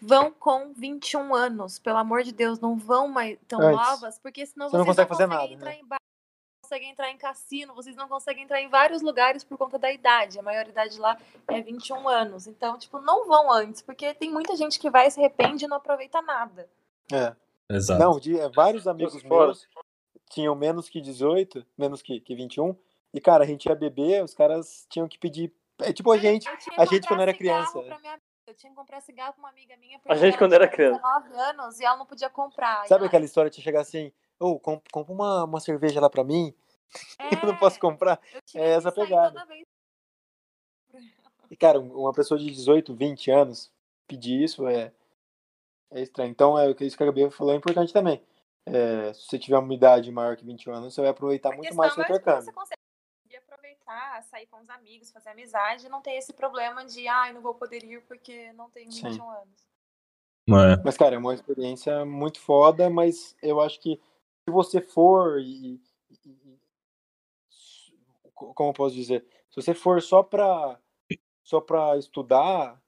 vão 0.00 0.30
com 0.30 0.72
21 0.72 1.34
anos, 1.34 1.78
pelo 1.78 1.98
amor 1.98 2.22
de 2.22 2.32
Deus, 2.32 2.60
não 2.60 2.76
vão 2.76 3.08
mais 3.08 3.38
tão 3.46 3.60
Antes. 3.60 3.76
novas, 3.76 4.18
porque 4.18 4.46
senão 4.46 4.68
Você 4.68 4.76
vocês 4.76 4.78
não, 4.78 4.86
consegue 4.86 5.10
não 5.10 5.16
fazer 5.16 5.26
nada, 5.26 5.52
entrar 5.52 5.70
né? 5.70 5.78
em 5.78 5.86
bar, 5.86 5.98
não 5.98 6.68
conseguem 6.68 6.90
entrar 6.90 7.10
em 7.10 7.16
cassino, 7.16 7.74
vocês 7.74 7.96
não 7.96 8.08
conseguem 8.08 8.44
entrar 8.44 8.60
em 8.60 8.68
vários 8.68 9.02
lugares 9.02 9.44
por 9.44 9.58
conta 9.58 9.78
da 9.78 9.92
idade. 9.92 10.38
A 10.38 10.42
maioridade 10.42 10.98
lá 10.98 11.18
é 11.46 11.60
21 11.60 12.08
anos. 12.08 12.46
Então, 12.46 12.78
tipo, 12.78 13.00
não 13.00 13.26
vão 13.26 13.52
antes, 13.52 13.82
porque 13.82 14.14
tem 14.14 14.30
muita 14.30 14.56
gente 14.56 14.78
que 14.78 14.90
vai 14.90 15.10
se 15.10 15.18
arrepende 15.18 15.64
e 15.64 15.68
não 15.68 15.76
aproveita 15.78 16.22
nada. 16.22 16.68
É. 17.12 17.34
Exato. 17.70 18.00
Não, 18.00 18.18
de, 18.18 18.38
é, 18.38 18.48
vários 18.48 18.88
amigos 18.88 19.22
meus 19.22 19.68
tinham 20.30 20.54
menos 20.54 20.88
que 20.88 21.00
18, 21.00 21.66
menos 21.76 22.02
que, 22.02 22.20
que 22.20 22.34
21, 22.34 22.74
e, 23.12 23.20
cara, 23.20 23.44
a 23.44 23.46
gente 23.46 23.66
ia 23.66 23.74
beber, 23.74 24.22
os 24.22 24.34
caras 24.34 24.86
tinham 24.88 25.08
que 25.08 25.18
pedir. 25.18 25.52
É 25.80 25.92
tipo 25.92 26.10
a 26.10 26.16
é, 26.16 26.20
gente, 26.20 26.48
a 26.76 26.84
gente 26.84 27.06
quando 27.06 27.20
era 27.20 27.32
criança. 27.32 27.78
Eu 28.48 28.54
tinha 28.54 28.70
que 28.70 28.76
comprar 28.76 29.02
cigarro 29.02 29.34
pra 29.34 29.40
uma 29.40 29.50
amiga 29.50 29.76
minha. 29.76 30.00
A 30.08 30.14
gente 30.14 30.38
quando 30.38 30.54
era 30.54 30.66
criança. 30.66 31.02
19 31.02 31.38
anos 31.38 31.80
e 31.80 31.84
ela 31.84 31.98
não 31.98 32.06
podia 32.06 32.30
comprar. 32.30 32.86
Sabe 32.86 33.04
aquela 33.04 33.26
história 33.26 33.50
de 33.50 33.60
chegar 33.60 33.82
assim, 33.82 34.10
ô, 34.40 34.52
oh, 34.52 34.58
comp 34.58 34.82
compra 34.90 35.12
uma, 35.12 35.44
uma 35.44 35.60
cerveja 35.60 36.00
lá 36.00 36.08
pra 36.08 36.24
mim? 36.24 36.54
É, 37.18 37.28
eu 37.44 37.46
não 37.46 37.58
posso 37.58 37.78
comprar. 37.78 38.18
É 38.54 38.70
essa 38.70 38.90
pegada. 38.90 39.46
E, 41.50 41.56
cara, 41.58 41.78
uma 41.78 42.12
pessoa 42.12 42.40
de 42.40 42.46
18, 42.46 42.94
20 42.94 43.30
anos 43.30 43.70
pedir 44.06 44.42
isso 44.42 44.66
é, 44.66 44.92
é 45.90 46.00
estranho. 46.00 46.30
Então, 46.30 46.58
é, 46.58 46.70
isso 46.80 46.96
que 46.96 47.02
a 47.02 47.06
Gabi 47.06 47.30
falou 47.30 47.52
é 47.52 47.56
importante 47.56 47.92
também. 47.92 48.22
É, 48.64 49.12
se 49.12 49.26
você 49.26 49.38
tiver 49.38 49.58
uma 49.58 49.74
idade 49.74 50.10
maior 50.10 50.36
que 50.36 50.44
21 50.44 50.72
anos, 50.72 50.94
você 50.94 51.02
vai 51.02 51.10
aproveitar 51.10 51.54
muito 51.54 51.74
mais 51.74 51.92
o 51.92 51.96
seu 51.96 52.04
intercâmbio. 52.04 52.44
Você 52.44 52.52
consegue 52.52 52.87
aproveitar, 53.88 54.22
sair 54.24 54.46
com 54.46 54.60
os 54.60 54.68
amigos, 54.68 55.10
fazer 55.10 55.30
amizade, 55.30 55.88
não 55.88 56.02
ter 56.02 56.12
esse 56.12 56.32
problema 56.32 56.84
de, 56.84 57.08
ai, 57.08 57.30
ah, 57.30 57.32
não 57.32 57.40
vou 57.40 57.54
poder 57.54 57.82
ir 57.82 58.02
porque 58.02 58.52
não 58.52 58.70
tenho 58.70 58.90
21 58.90 59.12
Sim. 59.12 59.20
anos. 59.20 59.68
É. 60.48 60.82
Mas, 60.84 60.96
cara, 60.96 61.16
é 61.16 61.18
uma 61.18 61.34
experiência 61.34 62.04
muito 62.04 62.40
foda, 62.40 62.88
mas 62.88 63.36
eu 63.42 63.60
acho 63.60 63.80
que 63.80 63.96
se 63.96 64.50
você 64.50 64.80
for 64.80 65.40
e, 65.40 65.80
e 66.24 66.58
como 68.34 68.70
eu 68.70 68.74
posso 68.74 68.94
dizer, 68.94 69.26
se 69.50 69.60
você 69.60 69.74
for 69.74 70.00
só 70.00 70.22
pra 70.22 70.78
só 71.44 71.60
para 71.60 71.96
estudar, 71.96 72.80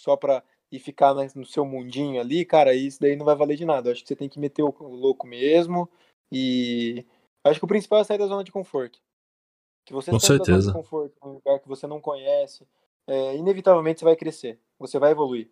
só 0.00 0.16
para 0.16 0.42
e 0.70 0.80
ficar 0.80 1.14
no 1.14 1.44
seu 1.44 1.64
mundinho 1.64 2.20
ali, 2.20 2.44
cara, 2.44 2.74
isso 2.74 3.00
daí 3.00 3.14
não 3.14 3.24
vai 3.24 3.36
valer 3.36 3.56
de 3.56 3.64
nada. 3.64 3.88
Eu 3.88 3.92
acho 3.92 4.02
que 4.02 4.08
você 4.08 4.16
tem 4.16 4.28
que 4.28 4.38
meter 4.38 4.62
o 4.62 4.72
louco 4.82 5.26
mesmo 5.26 5.88
e 6.30 7.04
acho 7.44 7.60
que 7.60 7.64
o 7.64 7.68
principal 7.68 8.00
é 8.00 8.04
sair 8.04 8.18
da 8.18 8.26
zona 8.26 8.42
de 8.42 8.50
conforto. 8.50 9.00
Que 9.86 9.92
você 9.92 10.10
Com 10.10 10.18
certeza. 10.18 10.72
Da 10.72 10.78
conforto, 10.78 11.14
um 11.24 11.34
lugar 11.34 11.60
que 11.60 11.68
você 11.68 11.86
não 11.86 12.00
conhece, 12.00 12.66
é, 13.06 13.36
inevitavelmente 13.36 14.00
você 14.00 14.04
vai 14.04 14.16
crescer, 14.16 14.60
você 14.78 14.98
vai 14.98 15.12
evoluir. 15.12 15.48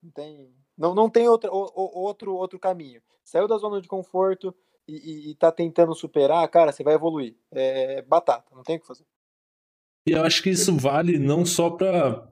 Não 0.00 0.10
tem, 0.12 0.54
não, 0.78 0.94
não 0.94 1.10
tem 1.10 1.28
outra, 1.28 1.50
o, 1.52 2.00
outro, 2.00 2.34
outro 2.34 2.58
caminho. 2.58 3.02
Saiu 3.24 3.48
da 3.48 3.58
zona 3.58 3.80
de 3.80 3.88
conforto 3.88 4.54
e, 4.86 4.94
e, 4.94 5.30
e 5.30 5.34
tá 5.34 5.50
tentando 5.50 5.92
superar, 5.92 6.48
cara, 6.48 6.70
você 6.70 6.84
vai 6.84 6.94
evoluir. 6.94 7.36
É 7.50 8.02
batata, 8.02 8.54
não 8.54 8.62
tem 8.62 8.76
o 8.76 8.80
que 8.80 8.86
fazer. 8.86 9.04
E 10.06 10.12
eu 10.12 10.22
acho 10.22 10.40
que 10.40 10.50
isso 10.50 10.76
vale 10.76 11.18
não 11.18 11.44
só 11.44 11.70
pra, 11.70 12.28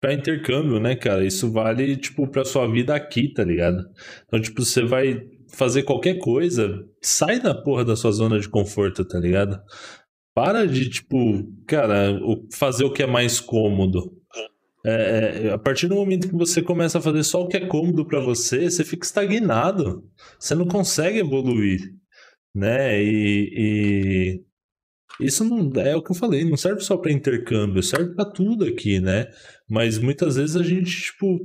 pra 0.00 0.14
intercâmbio, 0.14 0.78
né, 0.78 0.94
cara? 0.94 1.24
Isso 1.24 1.50
vale, 1.50 1.96
tipo, 1.96 2.28
pra 2.28 2.44
sua 2.44 2.70
vida 2.70 2.94
aqui, 2.94 3.32
tá 3.32 3.42
ligado? 3.42 3.78
Então, 4.26 4.40
tipo, 4.40 4.62
você 4.62 4.84
vai 4.84 5.20
fazer 5.48 5.82
qualquer 5.82 6.18
coisa, 6.18 6.84
sai 7.00 7.40
da 7.40 7.54
porra 7.54 7.84
da 7.84 7.96
sua 7.96 8.12
zona 8.12 8.38
de 8.38 8.48
conforto, 8.48 9.04
tá 9.04 9.18
ligado? 9.18 9.60
Para 10.34 10.66
de, 10.66 10.90
tipo, 10.90 11.44
cara, 11.66 12.18
fazer 12.52 12.84
o 12.84 12.92
que 12.92 13.02
é 13.02 13.06
mais 13.06 13.40
cômodo. 13.40 14.12
É, 14.84 15.46
é, 15.46 15.50
a 15.52 15.58
partir 15.58 15.86
do 15.86 15.94
momento 15.94 16.28
que 16.28 16.34
você 16.34 16.60
começa 16.60 16.98
a 16.98 17.00
fazer 17.00 17.22
só 17.22 17.42
o 17.42 17.48
que 17.48 17.56
é 17.56 17.66
cômodo 17.66 18.04
para 18.04 18.20
você, 18.20 18.68
você 18.68 18.84
fica 18.84 19.06
estagnado. 19.06 20.04
Você 20.38 20.54
não 20.54 20.66
consegue 20.66 21.18
evoluir, 21.20 21.80
né? 22.54 23.02
E, 23.02 23.50
e, 23.56 24.44
isso 25.20 25.44
não 25.44 25.70
é 25.80 25.96
o 25.96 26.02
que 26.02 26.10
eu 26.10 26.16
falei, 26.16 26.44
não 26.44 26.56
serve 26.56 26.80
só 26.80 26.96
para 26.96 27.12
intercâmbio, 27.12 27.82
serve 27.82 28.14
para 28.14 28.30
tudo 28.30 28.64
aqui, 28.64 29.00
né? 29.00 29.28
Mas 29.68 29.98
muitas 29.98 30.36
vezes 30.36 30.56
a 30.56 30.62
gente, 30.62 30.90
tipo, 30.90 31.38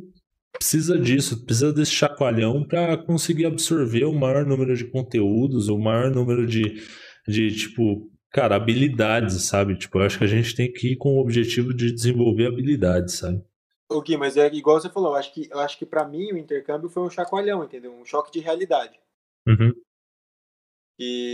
precisa 0.52 0.98
disso, 0.98 1.45
precisa 1.45 1.72
desse 1.72 1.91
chacoalhão 1.91 2.66
para 2.68 2.98
conseguir 2.98 3.45
absorver 3.45 4.06
o 4.06 4.14
maior 4.14 4.45
número 4.45 4.76
de 4.76 4.86
conteúdos, 4.86 5.70
o 5.70 5.78
maior 5.78 6.11
número 6.11 6.45
de, 6.48 6.82
de 7.28 7.56
tipo, 7.56 8.10
Cara, 8.31 8.56
habilidades, 8.56 9.43
sabe? 9.47 9.77
Tipo, 9.77 9.99
eu 9.99 10.03
acho 10.03 10.18
que 10.18 10.23
a 10.23 10.27
gente 10.27 10.56
tem 10.56 10.72
que 10.72 10.93
ir 10.93 10.95
com 10.97 11.18
o 11.18 11.22
objetivo 11.22 11.73
de 11.73 11.91
desenvolver 11.91 12.47
habilidades, 12.47 13.15
sabe? 13.15 13.43
O 13.91 14.01
Gui, 14.01 14.18
mas 14.18 14.38
é 14.38 14.45
igual 14.53 14.80
você 14.80 14.89
falou, 14.89 15.14
eu 15.14 15.15
acho 15.15 15.34
que, 15.34 15.49
eu 15.51 15.60
acho 15.60 15.77
que 15.77 15.85
para 15.85 16.07
mim 16.07 16.31
o 16.31 16.38
intercâmbio 16.38 16.89
foi 16.89 17.01
um 17.01 17.10
chacoalhão, 17.10 17.64
entendeu? 17.64 17.91
Um 17.91 18.06
choque 18.06 18.31
de 18.31 18.39
realidade. 18.39 18.99
Uhum. 19.47 19.73
E 20.99 21.31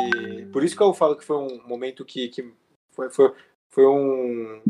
por 0.53 0.63
isso 0.63 0.75
que 0.77 0.81
eu 0.81 0.93
falo 0.93 1.17
que 1.17 1.25
foi 1.25 1.35
um 1.35 1.67
momento 1.67 2.05
que, 2.05 2.29
que 2.29 2.53
foi, 2.91 3.09
foi, 3.09 3.35
foi 3.69 3.85
um, 3.85 4.61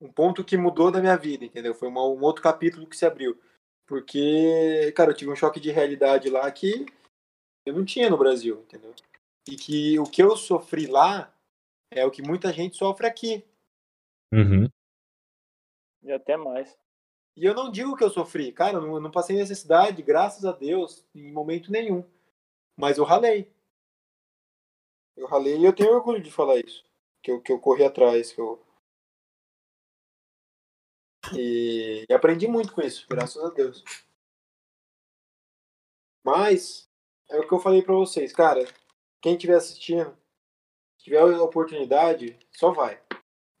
um 0.00 0.10
ponto 0.10 0.42
que 0.42 0.56
mudou 0.56 0.90
da 0.90 1.00
minha 1.00 1.16
vida, 1.16 1.44
entendeu? 1.44 1.74
Foi 1.74 1.86
uma, 1.86 2.02
um 2.02 2.20
outro 2.22 2.42
capítulo 2.42 2.88
que 2.88 2.96
se 2.96 3.06
abriu. 3.06 3.38
Porque, 3.86 4.92
cara, 4.96 5.10
eu 5.10 5.16
tive 5.16 5.30
um 5.30 5.36
choque 5.36 5.60
de 5.60 5.70
realidade 5.70 6.28
lá 6.28 6.50
que 6.50 6.86
eu 7.66 7.74
não 7.74 7.84
tinha 7.84 8.08
no 8.08 8.18
Brasil, 8.18 8.60
entendeu? 8.62 8.92
E 9.48 9.56
que 9.56 9.98
o 9.98 10.04
que 10.04 10.22
eu 10.22 10.36
sofri 10.36 10.86
lá 10.86 11.32
é 11.90 12.04
o 12.04 12.10
que 12.10 12.22
muita 12.22 12.52
gente 12.52 12.76
sofre 12.76 13.06
aqui. 13.06 13.44
Uhum. 14.32 14.68
E 16.02 16.12
até 16.12 16.36
mais. 16.36 16.78
E 17.36 17.44
eu 17.44 17.54
não 17.54 17.70
digo 17.70 17.96
que 17.96 18.04
eu 18.04 18.10
sofri, 18.10 18.52
cara, 18.52 18.76
eu 18.76 18.80
não, 18.80 19.00
não 19.00 19.10
passei 19.10 19.36
necessidade, 19.36 20.02
graças 20.02 20.44
a 20.44 20.52
Deus, 20.52 21.04
em 21.14 21.32
momento 21.32 21.70
nenhum. 21.70 22.04
Mas 22.76 22.98
eu 22.98 23.04
ralei. 23.04 23.50
Eu 25.16 25.26
ralei 25.26 25.58
e 25.58 25.64
eu 25.64 25.74
tenho 25.74 25.94
orgulho 25.94 26.22
de 26.22 26.30
falar 26.30 26.58
isso. 26.58 26.84
Que 27.22 27.30
eu, 27.30 27.40
que 27.40 27.52
eu 27.52 27.60
corri 27.60 27.84
atrás, 27.84 28.32
que 28.32 28.40
eu. 28.40 28.62
E, 31.36 32.06
e 32.08 32.12
aprendi 32.12 32.48
muito 32.48 32.72
com 32.72 32.80
isso, 32.80 33.06
graças 33.08 33.42
a 33.42 33.50
Deus. 33.50 33.84
Mas, 36.24 36.88
é 37.28 37.38
o 37.38 37.46
que 37.46 37.52
eu 37.52 37.60
falei 37.60 37.82
pra 37.82 37.94
vocês, 37.94 38.32
cara. 38.32 38.64
Quem 39.20 39.34
estiver 39.34 39.56
assistindo, 39.56 40.16
se 40.98 41.04
tiver 41.04 41.20
a 41.20 41.42
oportunidade, 41.42 42.38
só 42.52 42.70
vai. 42.70 42.98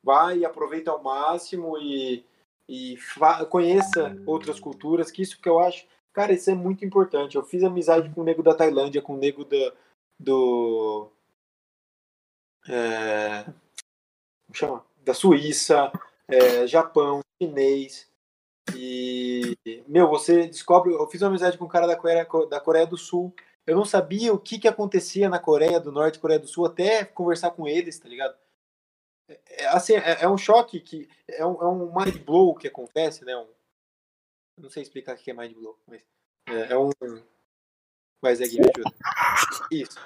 Vai 0.02 0.38
e 0.38 0.44
aproveita 0.44 0.90
ao 0.90 1.02
máximo 1.02 1.76
e, 1.78 2.24
e 2.68 2.98
conheça 3.48 4.16
outras 4.26 4.58
culturas, 4.58 5.10
que 5.10 5.22
isso 5.22 5.40
que 5.40 5.48
eu 5.48 5.58
acho. 5.58 5.86
Cara, 6.12 6.32
isso 6.32 6.50
é 6.50 6.54
muito 6.54 6.84
importante. 6.84 7.36
Eu 7.36 7.42
fiz 7.42 7.62
amizade 7.62 8.08
com 8.10 8.22
o 8.22 8.24
nego 8.24 8.42
da 8.42 8.54
Tailândia, 8.54 9.02
com 9.02 9.14
o 9.14 9.18
nego 9.18 9.44
da, 9.44 9.72
do. 10.18 11.10
É, 12.68 13.44
como 14.46 14.54
chama? 14.54 14.86
Da 15.04 15.14
Suíça, 15.14 15.92
é, 16.28 16.66
Japão, 16.66 17.20
chinês. 17.40 18.08
E, 18.74 19.56
meu, 19.86 20.08
você 20.08 20.46
descobre. 20.46 20.92
Eu 20.92 21.06
fiz 21.06 21.22
uma 21.22 21.28
amizade 21.28 21.56
com 21.56 21.64
um 21.64 21.68
cara 21.68 21.86
da 21.86 21.96
Coreia, 21.96 22.26
da 22.48 22.60
Coreia 22.60 22.86
do 22.86 22.96
Sul. 22.96 23.32
Eu 23.70 23.76
não 23.76 23.84
sabia 23.84 24.32
o 24.34 24.38
que, 24.38 24.58
que 24.58 24.66
acontecia 24.66 25.28
na 25.28 25.38
Coreia 25.38 25.78
do 25.78 25.92
Norte 25.92 26.16
e 26.16 26.20
Coreia 26.20 26.40
do 26.40 26.48
Sul 26.48 26.66
até 26.66 27.04
conversar 27.04 27.52
com 27.52 27.68
eles, 27.68 28.00
tá 28.00 28.08
ligado? 28.08 28.36
É, 29.28 29.62
é 29.62 29.66
assim, 29.68 29.94
é, 29.94 30.24
é, 30.24 30.28
um 30.28 30.36
choque 30.36 30.80
que. 30.80 31.08
É 31.28 31.46
um, 31.46 31.62
é 31.62 31.68
um 31.68 31.94
mind 31.94 32.16
blow 32.24 32.52
que 32.56 32.66
acontece, 32.66 33.24
né? 33.24 33.36
Um, 33.36 33.46
não 34.58 34.68
sei 34.68 34.82
explicar 34.82 35.14
o 35.14 35.18
que 35.18 35.30
é 35.30 35.34
mind 35.34 35.54
blow, 35.54 35.78
mas. 35.86 36.02
É, 36.48 36.72
é 36.72 36.76
um. 36.76 36.90
Mas 38.20 38.40
é 38.40 38.48
que 38.48 38.58
me 38.58 38.66
ajuda. 38.66 38.92
Isso. 39.70 39.98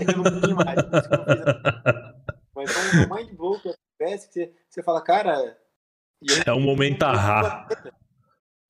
É 0.00 0.10
eu 0.10 0.16
não 0.16 0.40
tenho 0.40 0.56
mais. 0.56 0.78
Mas 2.54 2.70
é 2.74 3.06
um 3.06 3.14
mind 3.14 3.32
blow 3.34 3.60
que 3.60 3.68
acontece 3.68 4.28
que 4.28 4.32
você, 4.32 4.54
você 4.70 4.82
fala, 4.82 5.02
cara. 5.02 5.60
É 6.46 6.52
um 6.54 6.60
momento 6.60 7.02
arra. 7.02 7.68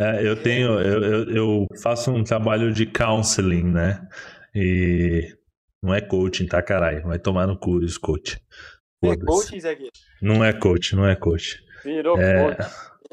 É, 0.01 0.27
eu 0.27 0.41
tenho, 0.41 0.79
eu, 0.81 1.03
eu, 1.03 1.31
eu, 1.31 1.67
faço 1.83 2.13
um 2.13 2.23
trabalho 2.23 2.73
de 2.73 2.87
counseling, 2.87 3.65
né? 3.65 4.07
E 4.55 5.37
não 5.83 5.93
é 5.93 6.01
coaching, 6.01 6.47
tá, 6.47 6.63
caralho? 6.63 7.03
Vai 7.03 7.19
tomar 7.19 7.47
no 7.47 7.59
cu 7.59 7.83
esse 7.83 7.99
coach. 7.99 8.41
É 9.03 9.17
coaching, 9.17 9.61
Zé 9.61 9.77
Não 10.23 10.45
é 10.45 10.53
coach, 10.53 10.95
não 10.95 11.07
é 11.07 11.17
coach. 11.17 11.61
Virou 11.85 12.19
é... 12.19 12.55
coach. 12.55 12.71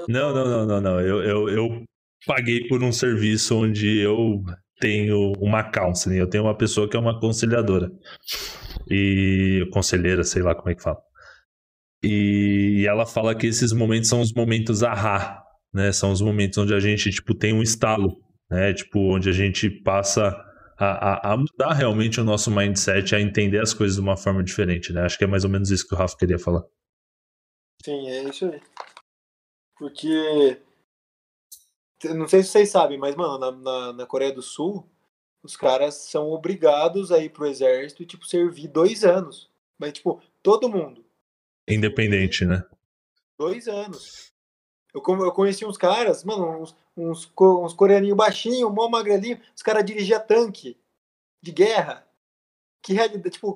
Não, 0.07 0.33
não, 0.33 0.45
não, 0.45 0.65
não, 0.65 0.81
não. 0.81 0.99
Eu, 0.99 1.23
eu, 1.23 1.49
eu 1.49 1.83
paguei 2.25 2.67
por 2.67 2.83
um 2.83 2.91
serviço 2.91 3.57
onde 3.57 3.99
eu 3.99 4.43
tenho 4.79 5.33
uma 5.39 5.63
counseling, 5.63 6.17
eu 6.17 6.29
tenho 6.29 6.43
uma 6.43 6.57
pessoa 6.57 6.89
que 6.89 6.97
é 6.97 6.99
uma 6.99 7.17
aconselhadora. 7.17 7.89
E 8.89 9.67
conselheira, 9.71 10.23
sei 10.23 10.41
lá 10.41 10.53
como 10.53 10.69
é 10.69 10.75
que 10.75 10.83
fala. 10.83 11.01
E 12.03 12.85
ela 12.87 13.05
fala 13.05 13.33
que 13.33 13.47
esses 13.47 13.71
momentos 13.71 14.09
são 14.09 14.21
os 14.21 14.33
momentos 14.33 14.83
ahá, 14.83 15.44
né? 15.75 15.91
São 15.91 16.09
os 16.11 16.21
momentos 16.21 16.57
onde 16.57 16.73
a 16.73 16.79
gente, 16.79 17.11
tipo, 17.11 17.35
tem 17.35 17.53
um 17.53 17.61
estalo, 17.61 18.17
né? 18.49 18.73
Tipo, 18.73 19.13
onde 19.13 19.29
a 19.29 19.33
gente 19.33 19.69
passa 19.69 20.33
a, 20.77 20.85
a, 20.85 21.33
a, 21.33 21.37
mudar 21.37 21.73
realmente 21.73 22.21
o 22.21 22.23
nosso 22.23 22.49
mindset, 22.49 23.13
a 23.13 23.19
entender 23.19 23.59
as 23.59 23.73
coisas 23.73 23.97
de 23.97 24.01
uma 24.01 24.15
forma 24.15 24.41
diferente, 24.41 24.93
né? 24.93 25.01
Acho 25.01 25.17
que 25.17 25.25
é 25.25 25.27
mais 25.27 25.43
ou 25.43 25.49
menos 25.49 25.69
isso 25.69 25.85
que 25.85 25.93
o 25.93 25.97
Rafa 25.97 26.15
queria 26.17 26.39
falar. 26.39 26.63
Sim, 27.83 28.07
é 28.07 28.23
isso 28.23 28.45
aí. 28.45 28.61
Porque 29.77 30.57
não 32.05 32.25
sei 32.25 32.41
se 32.41 32.49
vocês 32.49 32.69
sabem, 32.69 32.97
mas, 32.97 33.13
mano, 33.13 33.37
na, 33.37 33.51
na, 33.51 33.93
na, 33.93 34.05
Coreia 34.05 34.31
do 34.31 34.41
Sul, 34.41 34.89
os 35.43 35.57
caras 35.57 35.95
são 36.09 36.29
obrigados 36.29 37.11
a 37.11 37.19
ir 37.19 37.31
pro 37.31 37.47
exército 37.47 38.01
e, 38.01 38.05
tipo, 38.05 38.25
servir 38.25 38.69
dois 38.69 39.03
anos. 39.03 39.51
Mas, 39.77 39.91
tipo, 39.91 40.21
todo 40.41 40.69
mundo. 40.69 41.05
Independente, 41.67 42.45
né? 42.45 42.63
Dois 43.37 43.67
anos. 43.67 44.34
Eu, 44.95 45.25
eu 45.25 45.31
conheci 45.33 45.65
uns 45.65 45.77
caras, 45.77 46.23
mano, 46.23 46.61
uns, 46.61 46.75
uns, 46.95 47.31
uns 47.37 47.73
coreaninhos 47.73 48.15
baixinhos, 48.15 48.71
mó 48.73 48.87
magrelinho, 48.87 49.39
os 49.53 49.61
caras 49.61 49.83
dirigiam 49.83 50.19
tanque 50.21 50.77
de 51.43 51.51
guerra. 51.51 52.07
Que 52.81 52.93
realidade, 52.93 53.31
tipo, 53.31 53.55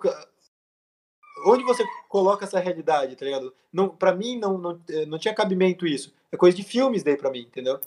onde 1.45 1.63
você 1.63 1.85
coloca 2.09 2.43
essa 2.43 2.59
realidade, 2.59 3.15
tá 3.15 3.23
ligado? 3.23 3.53
Não, 3.71 3.87
pra 3.87 4.13
mim 4.13 4.37
não, 4.37 4.57
não, 4.57 4.81
não 5.07 5.19
tinha 5.19 5.33
cabimento 5.33 5.87
isso. 5.87 6.13
É 6.31 6.37
coisa 6.37 6.57
de 6.57 6.63
filmes 6.63 7.03
daí 7.03 7.15
pra 7.15 7.31
mim, 7.31 7.41
entendeu? 7.41 7.79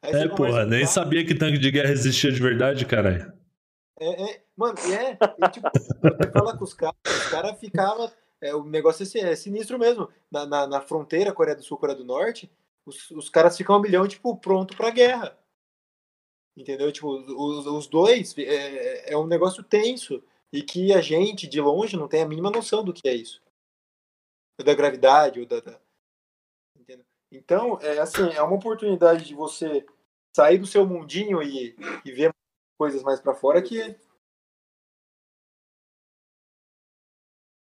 Aí 0.00 0.14
é, 0.14 0.28
porra, 0.28 0.64
nem 0.64 0.86
sabia 0.86 1.24
que 1.24 1.34
tanque 1.34 1.58
de 1.58 1.70
guerra 1.70 1.90
existia 1.90 2.30
de 2.30 2.40
verdade, 2.40 2.86
caralho. 2.86 3.32
É, 3.98 4.22
é, 4.22 4.42
mano, 4.56 4.74
é, 4.78 5.18
e, 5.38 5.50
tipo, 5.50 5.68
você 6.02 6.30
fala 6.30 6.56
com 6.56 6.64
os 6.64 6.74
caras, 6.74 6.96
os 7.06 7.28
caras 7.28 7.58
ficavam. 7.58 8.10
É, 8.40 8.54
o 8.54 8.64
negócio 8.64 9.06
é, 9.18 9.32
é 9.32 9.36
sinistro 9.36 9.78
mesmo. 9.78 10.08
Na, 10.30 10.46
na, 10.46 10.66
na, 10.66 10.80
fronteira 10.80 11.32
Coreia 11.32 11.56
do 11.56 11.62
Sul, 11.62 11.78
Coreia 11.78 11.96
do 11.96 12.04
Norte, 12.04 12.50
os, 12.86 13.10
os 13.10 13.28
caras 13.28 13.56
ficam 13.56 13.76
um 13.76 13.80
milhão, 13.80 14.06
tipo, 14.06 14.36
pronto 14.36 14.76
pra 14.76 14.90
guerra. 14.90 15.38
Entendeu? 16.56 16.92
Tipo, 16.92 17.08
os, 17.08 17.66
os 17.66 17.86
dois 17.86 18.36
é, 18.38 19.12
é 19.12 19.16
um 19.16 19.26
negócio 19.26 19.62
tenso. 19.62 20.22
E 20.52 20.62
que 20.62 20.92
a 20.92 21.00
gente, 21.00 21.46
de 21.46 21.60
longe, 21.60 21.96
não 21.96 22.08
tem 22.08 22.22
a 22.22 22.28
mínima 22.28 22.50
noção 22.50 22.84
do 22.84 22.92
que 22.92 23.08
é 23.08 23.14
isso. 23.14 23.42
Da 24.62 24.74
gravidade, 24.74 25.40
ou 25.40 25.46
da, 25.46 25.60
da 25.60 25.80
então, 27.32 27.78
é 27.80 27.98
assim, 27.98 28.28
é 28.34 28.42
uma 28.42 28.56
oportunidade 28.56 29.24
de 29.24 29.34
você 29.34 29.86
sair 30.36 30.58
do 30.58 30.66
seu 30.66 30.86
mundinho 30.86 31.42
e, 31.42 31.74
e 32.04 32.12
ver 32.12 32.30
coisas 32.78 33.02
mais 33.02 33.20
para 33.20 33.34
fora 33.34 33.62
que 33.62 33.80
é, 33.80 33.98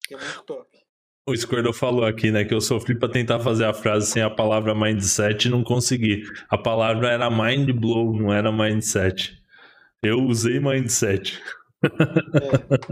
que 0.06 0.14
é 0.14 0.16
muito 0.16 0.42
top. 0.44 0.81
O 1.24 1.36
Squirtle 1.36 1.72
falou 1.72 2.04
aqui, 2.04 2.32
né, 2.32 2.44
que 2.44 2.52
eu 2.52 2.60
sofri 2.60 2.98
para 2.98 3.08
tentar 3.08 3.38
fazer 3.38 3.64
a 3.64 3.72
frase 3.72 4.10
sem 4.10 4.22
a 4.22 4.30
palavra 4.30 4.74
mindset 4.74 5.46
e 5.46 5.50
não 5.50 5.62
consegui. 5.62 6.24
A 6.50 6.58
palavra 6.58 7.10
era 7.10 7.30
mind 7.30 7.70
blow, 7.70 8.12
não 8.12 8.32
era 8.32 8.50
mindset. 8.50 9.40
Eu 10.02 10.18
usei 10.24 10.58
mindset. 10.58 11.40
É, 11.84 12.88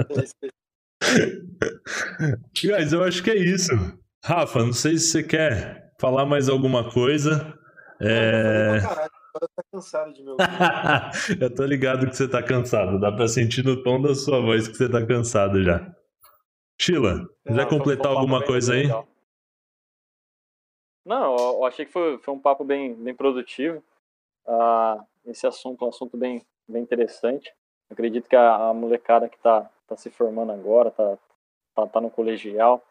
é 2.69 2.70
Mas 2.70 2.93
eu 2.93 3.02
acho 3.02 3.20
que 3.23 3.31
é 3.31 3.36
isso. 3.36 3.73
Rafa, 4.24 4.61
não 4.61 4.73
sei 4.73 4.97
se 4.97 5.09
você 5.09 5.23
quer 5.24 5.93
falar 6.01 6.24
mais 6.24 6.48
alguma 6.48 6.89
coisa. 6.89 7.52
É... 8.01 8.78
Tá 8.81 9.62
cansado 9.73 10.12
de 10.12 10.23
meu 10.23 10.36
Eu 11.40 11.55
tô 11.55 11.65
ligado 11.65 12.09
que 12.09 12.16
você 12.16 12.28
tá 12.28 12.43
cansado. 12.43 13.01
Dá 13.01 13.11
pra 13.11 13.27
sentir 13.27 13.65
no 13.65 13.82
tom 13.82 14.01
da 14.01 14.15
sua 14.15 14.40
voz 14.40 14.69
que 14.69 14.77
você 14.77 14.89
tá 14.89 15.05
cansado 15.05 15.62
já. 15.65 15.94
Sheila, 16.81 17.28
quiser 17.47 17.69
completar 17.69 18.11
alguma 18.11 18.43
coisa 18.43 18.73
aí? 18.73 18.85
Legal. 18.85 19.07
Não, 21.05 21.36
eu 21.36 21.65
achei 21.66 21.85
que 21.85 21.93
foi, 21.93 22.16
foi 22.16 22.32
um 22.32 22.39
papo 22.39 22.65
bem, 22.65 22.94
bem 22.94 23.15
produtivo. 23.15 23.85
Uh, 24.47 25.05
esse 25.27 25.47
assunto 25.47 25.85
é 25.85 25.86
um 25.86 25.90
assunto 25.90 26.16
bem, 26.16 26.43
bem 26.66 26.82
interessante. 26.82 27.55
Acredito 27.90 28.31
que 28.31 28.35
a, 28.35 28.70
a 28.70 28.73
molecada 28.73 29.28
que 29.28 29.36
está 29.36 29.70
tá 29.86 29.94
se 29.94 30.09
formando 30.09 30.52
agora, 30.52 30.89
está 30.89 31.19
tá, 31.74 31.86
tá 31.86 32.01
no 32.01 32.11
colegial, 32.11 32.82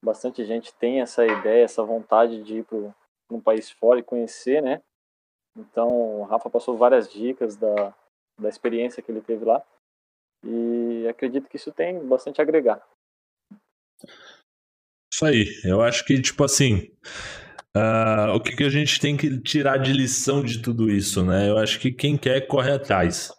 bastante 0.00 0.44
gente 0.44 0.72
tem 0.72 1.00
essa 1.00 1.26
ideia, 1.26 1.64
essa 1.64 1.82
vontade 1.82 2.40
de 2.40 2.58
ir 2.58 2.64
para 2.64 2.78
um 3.32 3.40
país 3.40 3.68
fora 3.68 3.98
e 3.98 4.04
conhecer, 4.04 4.62
né? 4.62 4.80
Então, 5.58 5.88
o 6.20 6.22
Rafa 6.22 6.48
passou 6.48 6.76
várias 6.76 7.12
dicas 7.12 7.56
da, 7.56 7.92
da 8.40 8.48
experiência 8.48 9.02
que 9.02 9.10
ele 9.10 9.20
teve 9.20 9.44
lá 9.44 9.60
e 10.44 11.08
acredito 11.08 11.48
que 11.48 11.56
isso 11.56 11.72
tem 11.72 11.98
bastante 12.06 12.40
a 12.40 12.44
agregar. 12.44 12.80
Isso 15.14 15.24
aí, 15.26 15.46
eu 15.62 15.80
acho 15.80 16.04
que, 16.04 16.20
tipo 16.20 16.42
assim, 16.42 16.88
uh, 17.76 18.34
o 18.34 18.40
que, 18.40 18.56
que 18.56 18.64
a 18.64 18.68
gente 18.68 18.98
tem 18.98 19.16
que 19.16 19.38
tirar 19.38 19.76
de 19.76 19.92
lição 19.92 20.42
de 20.42 20.60
tudo 20.60 20.90
isso, 20.90 21.24
né? 21.24 21.48
Eu 21.48 21.56
acho 21.56 21.78
que 21.78 21.92
quem 21.92 22.16
quer 22.16 22.48
corre 22.48 22.72
atrás. 22.72 23.30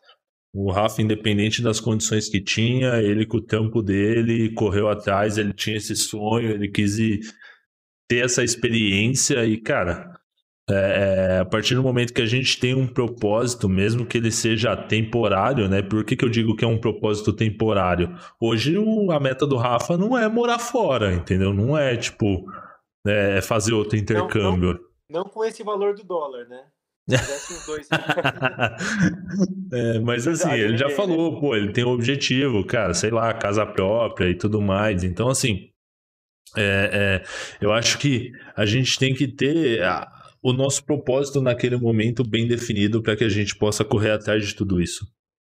O 0.53 0.72
Rafa, 0.72 1.02
independente 1.02 1.61
das 1.61 1.81
condições 1.81 2.30
que 2.30 2.41
tinha, 2.41 3.02
ele 3.02 3.26
com 3.26 3.38
o 3.38 3.45
tempo 3.45 3.81
dele 3.81 4.53
correu 4.53 4.88
atrás, 4.88 5.38
ele 5.38 5.52
tinha 5.52 5.76
esse 5.76 5.97
sonho, 5.97 6.49
ele 6.52 6.69
quis 6.69 6.97
ir, 6.97 7.19
ter 8.07 8.23
essa 8.23 8.41
experiência 8.41 9.45
e, 9.45 9.60
cara, 9.60 10.18
É, 10.68 11.36
é, 11.36 11.40
a 11.40 11.46
partir 11.46 11.76
do 11.76 11.84
momento 11.84 12.12
que 12.12 12.24
a 12.24 12.26
gente 12.26 12.60
tem 12.60 12.74
um 12.74 12.88
propósito, 12.88 13.70
mesmo 13.70 14.04
que 14.04 14.18
ele 14.18 14.32
seja 14.32 14.76
temporário, 14.76 15.70
né? 15.70 15.84
Por 15.84 16.04
que, 16.04 16.16
que 16.16 16.26
eu 16.26 16.30
digo 16.30 16.56
que 16.56 16.66
é 16.66 16.68
um 16.68 16.80
propósito 16.80 17.32
temporário? 17.32 18.16
Hoje 18.42 18.76
o, 18.76 19.12
a 19.12 19.20
meta 19.20 19.46
do 19.46 19.58
Rafa 19.58 19.96
não 19.96 20.18
é 20.18 20.28
morar 20.28 20.58
fora, 20.58 21.14
entendeu? 21.14 21.54
Não 21.54 21.78
é 21.78 21.96
tipo 21.96 22.46
é, 23.06 23.42
fazer 23.42 23.74
outro 23.74 23.96
intercâmbio. 23.96 24.74
Não, 24.74 25.20
não, 25.20 25.24
não 25.24 25.30
com 25.30 25.46
esse 25.46 25.62
valor 25.62 25.94
do 25.94 26.04
dólar, 26.04 26.48
né? 26.48 26.64
Dois... 27.68 27.88
é, 29.72 30.00
mas 30.00 30.28
assim, 30.28 30.52
ele 30.52 30.76
já 30.76 30.90
falou, 30.90 31.40
pô, 31.40 31.56
ele 31.56 31.72
tem 31.72 31.86
um 31.86 31.92
objetivo, 31.92 32.66
cara, 32.66 32.96
sei 32.96 33.12
lá, 33.12 33.32
casa 33.36 33.64
própria 33.64 34.28
e 34.30 34.36
tudo 34.36 34.60
mais. 34.60 35.04
Então, 35.04 35.30
assim, 35.30 35.70
é, 36.58 37.22
é, 37.22 37.24
eu 37.62 37.72
acho 37.72 38.00
que 38.00 38.32
a 38.56 38.66
gente 38.66 38.98
tem 38.98 39.14
que 39.14 39.28
ter 39.28 39.84
a, 39.84 40.15
o 40.46 40.54
nosso 40.54 40.86
propósito 40.86 41.42
naquele 41.42 41.76
momento 41.76 42.24
bem 42.24 42.48
definido 42.48 43.02
para 43.02 43.16
que 43.16 43.24
a 43.24 43.30
gente 43.30 43.56
possa 43.56 43.84
correr 43.84 44.12
atrás 44.12 44.46
de 44.46 44.54
tudo 44.54 44.80
isso. 44.80 45.04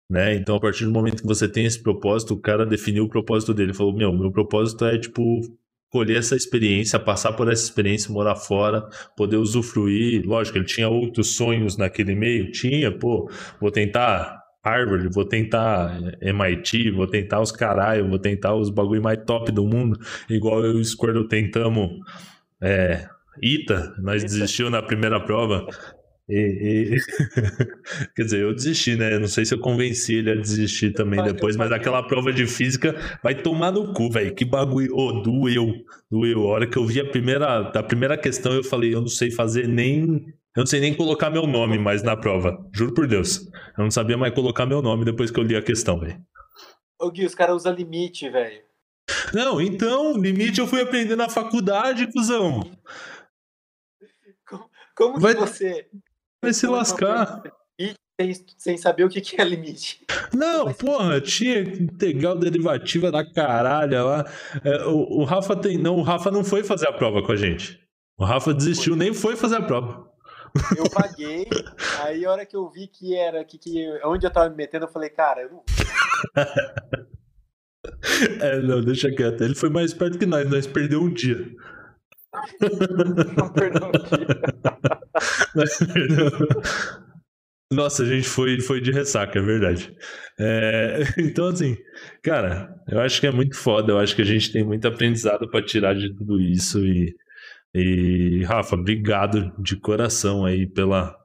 Né? 0.08 0.34
Então, 0.36 0.56
a 0.56 0.60
partir 0.60 0.86
do 0.86 0.90
momento 0.90 1.20
que 1.20 1.26
você 1.26 1.46
tem 1.46 1.66
esse 1.66 1.82
propósito, 1.82 2.32
o 2.32 2.40
cara 2.40 2.64
definiu 2.64 3.04
o 3.04 3.08
propósito 3.08 3.52
dele. 3.52 3.74
Falou: 3.74 3.94
Meu, 3.94 4.10
meu 4.10 4.32
propósito 4.32 4.86
é 4.86 4.98
tipo 4.98 5.42
colher 5.90 6.16
essa 6.16 6.34
experiência, 6.34 6.98
passar 6.98 7.34
por 7.34 7.52
essa 7.52 7.62
experiência, 7.62 8.10
morar 8.10 8.36
fora, 8.36 8.88
poder 9.14 9.36
usufruir. 9.36 10.26
Lógico, 10.26 10.56
ele 10.56 10.64
tinha 10.64 10.88
outros 10.88 11.36
sonhos 11.36 11.76
naquele 11.76 12.14
meio, 12.14 12.50
tinha, 12.50 12.90
pô, 12.90 13.30
vou 13.60 13.70
tentar 13.70 14.40
Harvard, 14.64 15.10
vou 15.12 15.26
tentar 15.26 16.00
MIT, 16.22 16.90
vou 16.92 17.06
tentar 17.06 17.42
os 17.42 17.52
caralho, 17.52 18.08
vou 18.08 18.18
tentar 18.18 18.54
os 18.54 18.70
bagulho 18.70 19.02
mais 19.02 19.22
top 19.26 19.52
do 19.52 19.66
mundo, 19.66 20.00
igual 20.30 20.64
eu 20.64 20.78
e 20.78 20.80
o 20.80 20.84
Squirtle 20.84 21.28
tentamos 21.28 21.90
é, 22.62 23.06
ITA, 23.42 23.94
nós 23.98 24.22
desistiu 24.22 24.70
na 24.70 24.82
primeira 24.82 25.20
prova. 25.20 25.66
E, 26.28 26.96
e... 26.96 26.96
Quer 28.16 28.22
dizer, 28.24 28.42
eu 28.42 28.54
desisti, 28.54 28.96
né? 28.96 29.18
Não 29.18 29.28
sei 29.28 29.44
se 29.44 29.54
eu 29.54 29.60
convenci 29.60 30.16
ele 30.16 30.32
a 30.32 30.34
desistir 30.34 30.92
também 30.92 31.22
depois, 31.22 31.56
mas 31.56 31.70
aquela 31.70 32.02
prova 32.02 32.32
de 32.32 32.46
física 32.46 32.96
vai 33.22 33.34
tomar 33.34 33.70
no 33.70 33.92
cu, 33.92 34.10
velho. 34.10 34.34
Que 34.34 34.44
bagulho. 34.44 34.92
Oh, 34.94 35.12
doeu, 35.20 35.72
doeu. 36.10 36.44
A 36.44 36.48
hora 36.48 36.66
que 36.66 36.76
eu 36.76 36.84
vi 36.84 37.00
a 37.00 37.08
primeira, 37.08 37.68
a 37.68 37.82
primeira 37.82 38.18
questão, 38.18 38.52
eu 38.52 38.64
falei, 38.64 38.94
eu 38.94 39.00
não 39.00 39.08
sei 39.08 39.30
fazer 39.30 39.68
nem. 39.68 40.24
Eu 40.56 40.60
não 40.60 40.66
sei 40.66 40.80
nem 40.80 40.94
colocar 40.94 41.30
meu 41.30 41.46
nome 41.46 41.78
mais 41.78 42.02
na 42.02 42.16
prova. 42.16 42.58
Juro 42.74 42.94
por 42.94 43.06
Deus. 43.06 43.46
Eu 43.76 43.84
não 43.84 43.90
sabia 43.90 44.16
mais 44.16 44.34
colocar 44.34 44.64
meu 44.64 44.80
nome 44.80 45.04
depois 45.04 45.30
que 45.30 45.38
eu 45.38 45.44
li 45.44 45.54
a 45.54 45.62
questão, 45.62 46.00
velho. 46.00 46.18
Ô 46.98 47.10
Gui, 47.10 47.26
os 47.26 47.34
caras 47.34 47.56
usam 47.56 47.74
limite, 47.74 48.28
velho. 48.30 48.62
Não, 49.34 49.60
então, 49.60 50.16
limite 50.16 50.60
eu 50.60 50.66
fui 50.66 50.80
aprender 50.80 51.14
na 51.14 51.28
faculdade, 51.28 52.10
cuzão. 52.10 52.60
Como, 54.96 55.20
vai... 55.20 55.34
que 55.34 55.40
você 55.40 55.86
Vai 56.42 56.52
se 56.52 56.66
lascar. 56.66 57.42
Sem, 58.18 58.32
sem 58.56 58.78
saber 58.78 59.04
o 59.04 59.10
que, 59.10 59.20
que 59.20 59.38
é 59.38 59.44
limite. 59.44 60.02
Não, 60.32 60.72
porra, 60.72 61.20
tinha 61.20 61.60
integral 61.60 62.38
derivativa 62.38 63.12
da 63.12 63.22
caralho 63.22 64.06
lá. 64.06 64.24
É, 64.64 64.86
o, 64.86 65.20
o, 65.20 65.24
Rafa 65.24 65.54
tem. 65.54 65.76
Não, 65.76 65.96
o 65.96 66.02
Rafa 66.02 66.30
não 66.30 66.42
foi 66.42 66.64
fazer 66.64 66.88
a 66.88 66.94
prova 66.94 67.22
com 67.22 67.32
a 67.32 67.36
gente. 67.36 67.78
O 68.18 68.24
Rafa 68.24 68.54
desistiu, 68.54 68.96
foi. 68.96 69.04
nem 69.04 69.12
foi 69.12 69.36
fazer 69.36 69.56
a 69.56 69.62
prova. 69.62 70.10
Eu 70.74 70.88
paguei, 70.88 71.46
aí 72.00 72.24
a 72.24 72.30
hora 72.30 72.46
que 72.46 72.56
eu 72.56 72.70
vi 72.70 72.86
que 72.86 73.14
era 73.14 73.44
que, 73.44 73.58
que 73.58 73.86
onde 74.02 74.24
eu 74.24 74.30
tava 74.30 74.48
me 74.48 74.56
metendo, 74.56 74.86
eu 74.86 74.90
falei, 74.90 75.10
cara, 75.10 75.42
eu 75.42 75.50
não. 75.50 75.62
é, 78.40 78.62
não, 78.62 78.80
deixa 78.80 79.10
quieto. 79.10 79.42
Ele 79.42 79.54
foi 79.54 79.68
mais 79.68 79.92
perto 79.92 80.18
que 80.18 80.24
nós, 80.24 80.48
nós 80.48 80.66
perdeu 80.66 81.02
um 81.02 81.12
dia. 81.12 81.54
Não. 83.74 83.90
Nossa, 87.72 88.04
a 88.04 88.06
gente 88.06 88.28
foi, 88.28 88.60
foi 88.60 88.80
de 88.80 88.92
ressaca, 88.92 89.38
é 89.38 89.42
verdade. 89.42 89.92
É, 90.38 91.00
então, 91.18 91.48
assim, 91.48 91.76
cara, 92.22 92.72
eu 92.88 93.00
acho 93.00 93.20
que 93.20 93.26
é 93.26 93.32
muito 93.32 93.56
foda. 93.56 93.92
Eu 93.92 93.98
acho 93.98 94.14
que 94.14 94.22
a 94.22 94.26
gente 94.26 94.52
tem 94.52 94.64
muito 94.64 94.86
aprendizado 94.86 95.50
para 95.50 95.64
tirar 95.64 95.94
de 95.94 96.14
tudo 96.14 96.40
isso. 96.40 96.84
E, 96.86 97.14
e, 97.74 98.44
Rafa, 98.44 98.76
obrigado 98.76 99.52
de 99.60 99.76
coração 99.76 100.44
aí 100.44 100.66
pela, 100.66 101.16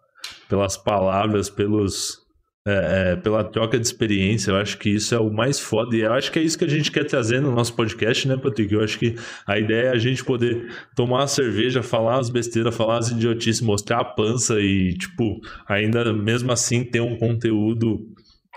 pelas 0.50 0.78
palavras, 0.78 1.50
pelos, 1.50 2.21
é, 2.68 3.14
é, 3.14 3.16
pela 3.16 3.44
troca 3.44 3.80
de 3.80 3.86
experiência. 3.86 4.52
Eu 4.52 4.58
acho 4.58 4.78
que 4.78 4.90
isso 4.90 5.16
é 5.16 5.20
o 5.20 5.32
mais 5.32 5.60
foda. 5.60 5.96
E 5.96 6.02
eu 6.02 6.14
acho 6.14 6.32
que 6.32 6.38
é 6.38 6.44
isso 6.44 6.58
que 6.58 6.66
a 6.66 6.70
gente 6.70 6.92
quer 6.92 7.06
trazer 7.06 7.42
no 7.42 7.52
nosso 7.52 7.76
podcast, 7.76 8.28
né, 8.28 8.38
Patrick? 8.38 8.72
Eu 8.74 8.84
acho 8.84 9.00
que 9.00 9.16
a 9.48 9.58
ideia 9.58 9.88
é 9.88 9.92
a 9.92 9.98
gente 9.98 10.24
poder 10.24 10.68
tomar 10.96 11.22
uma 11.22 11.28
cerveja, 11.28 11.82
falar 11.82 12.20
as 12.20 12.30
besteiras, 12.30 12.76
falar 12.76 13.00
as 13.00 13.10
idiotices, 13.10 13.62
mostrar 13.62 14.02
a 14.02 14.06
pança 14.06 14.60
e, 14.60 14.94
tipo, 14.96 15.40
ainda 15.68 16.14
mesmo 16.14 16.52
assim 16.52 16.84
ter 16.84 17.02
um 17.02 17.18
conteúdo 17.18 18.00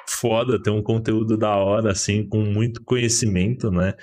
foda, 0.06 0.62
ter 0.62 0.70
um 0.70 0.82
conteúdo 0.82 1.36
da 1.36 1.56
hora, 1.56 1.90
assim, 1.90 2.26
com 2.28 2.40
muito 2.40 2.82
conhecimento, 2.84 3.70
né? 3.70 3.94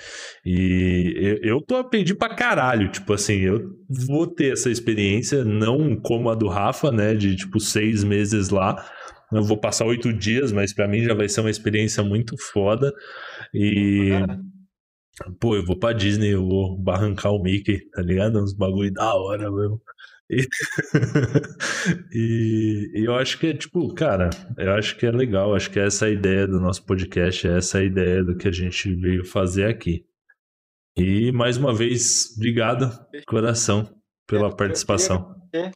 E 0.44 1.38
eu, 1.42 1.54
eu 1.56 1.60
tô 1.60 1.76
aprendi 1.76 2.14
pra 2.14 2.34
caralho, 2.34 2.90
tipo 2.90 3.12
assim, 3.12 3.38
eu 3.40 3.70
vou 3.88 4.26
ter 4.26 4.52
essa 4.52 4.70
experiência, 4.70 5.44
não 5.44 5.94
como 5.96 6.28
a 6.28 6.34
do 6.34 6.48
Rafa, 6.48 6.90
né, 6.90 7.14
de 7.14 7.36
tipo 7.36 7.60
seis 7.60 8.02
meses 8.02 8.48
lá, 8.50 8.84
eu 9.32 9.42
vou 9.42 9.56
passar 9.56 9.86
oito 9.86 10.12
dias, 10.12 10.52
mas 10.52 10.72
para 10.72 10.88
mim 10.88 11.02
já 11.02 11.14
vai 11.14 11.28
ser 11.28 11.40
uma 11.40 11.50
experiência 11.50 12.02
muito 12.02 12.36
foda. 12.38 12.92
E. 13.54 14.10
Pô, 15.38 15.54
eu 15.56 15.64
vou 15.64 15.78
pra 15.78 15.92
Disney, 15.92 16.32
eu 16.32 16.46
vou 16.46 16.76
barrancar 16.78 17.32
o 17.32 17.42
Mickey, 17.42 17.80
tá 17.90 18.02
ligado? 18.02 18.42
Uns 18.42 18.54
bagulho 18.54 18.92
da 18.92 19.14
hora 19.14 19.50
mesmo. 19.50 19.80
E... 20.30 20.46
e, 22.12 22.90
e, 22.94 23.04
eu 23.04 23.14
acho 23.14 23.38
que 23.38 23.48
é 23.48 23.54
tipo, 23.54 23.92
cara, 23.94 24.30
eu 24.56 24.72
acho 24.72 24.96
que 24.96 25.04
é 25.04 25.10
legal, 25.10 25.54
acho 25.54 25.70
que 25.70 25.78
é 25.78 25.86
essa 25.86 26.06
a 26.06 26.10
ideia 26.10 26.46
do 26.46 26.58
nosso 26.58 26.84
podcast, 26.86 27.46
é 27.46 27.58
essa 27.58 27.78
a 27.78 27.84
ideia 27.84 28.24
do 28.24 28.36
que 28.36 28.48
a 28.48 28.52
gente 28.52 28.94
veio 28.94 29.24
fazer 29.24 29.66
aqui. 29.66 30.06
E 30.96 31.30
mais 31.32 31.56
uma 31.56 31.74
vez, 31.74 32.34
obrigado, 32.36 32.90
coração, 33.26 33.94
pela 34.26 34.54
participação. 34.54 35.34
Queria, 35.50 35.70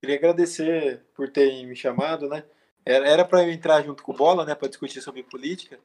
queria 0.00 0.16
agradecer 0.16 1.06
por 1.14 1.30
terem 1.30 1.66
me 1.66 1.76
chamado, 1.76 2.28
né? 2.28 2.44
Era 2.84 3.24
para 3.24 3.42
eu 3.42 3.50
entrar 3.50 3.82
junto 3.82 4.02
com 4.02 4.12
o 4.12 4.16
Bola, 4.16 4.44
né, 4.44 4.54
para 4.54 4.68
discutir 4.68 5.02
sobre 5.02 5.22
política. 5.22 5.78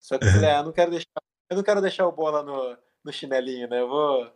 Só 0.00 0.18
que 0.18 0.24
eu 0.26 0.32
falei, 0.32 0.50
ah, 0.50 0.58
eu 0.58 0.64
não 0.64 0.72
quero 0.72 0.90
deixar, 0.90 1.22
eu 1.50 1.56
não 1.56 1.62
quero 1.62 1.80
deixar 1.80 2.06
o 2.06 2.12
Bola 2.12 2.42
no, 2.42 2.76
no 3.04 3.12
chinelinho, 3.12 3.68
né? 3.68 3.80
Eu 3.80 3.88
vou 3.88 4.32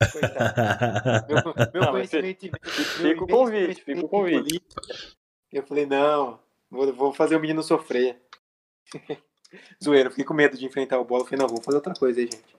meu, 1.28 1.70
meu 1.72 1.82
não, 1.82 1.90
conhecimento, 1.92 2.50
fica 2.62 3.24
o 3.24 3.26
convite, 3.26 3.82
fica 3.82 4.04
o 4.04 4.08
convite. 4.08 4.62
Eu 5.50 5.62
falei, 5.62 5.86
não, 5.86 6.38
vou, 6.70 6.92
vou 6.92 7.12
fazer 7.14 7.36
o 7.36 7.40
menino 7.40 7.62
sofrer. 7.62 8.20
Zoeiro, 9.82 10.10
fiquei 10.10 10.24
com 10.24 10.34
medo 10.34 10.56
de 10.56 10.66
enfrentar 10.66 10.98
o 11.00 11.04
bola. 11.04 11.22
Eu 11.22 11.26
falei, 11.26 11.40
não, 11.40 11.48
vou 11.48 11.62
fazer 11.62 11.76
outra 11.76 11.94
coisa 11.94 12.20
aí, 12.20 12.26
gente. 12.26 12.56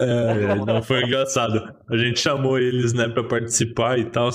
É, 0.00 0.54
não 0.54 0.82
foi 0.82 1.02
engraçado. 1.02 1.74
A 1.88 1.96
gente 1.96 2.20
chamou 2.20 2.58
eles, 2.58 2.92
né, 2.92 3.08
para 3.08 3.24
participar 3.24 3.98
e 3.98 4.10
tal. 4.10 4.28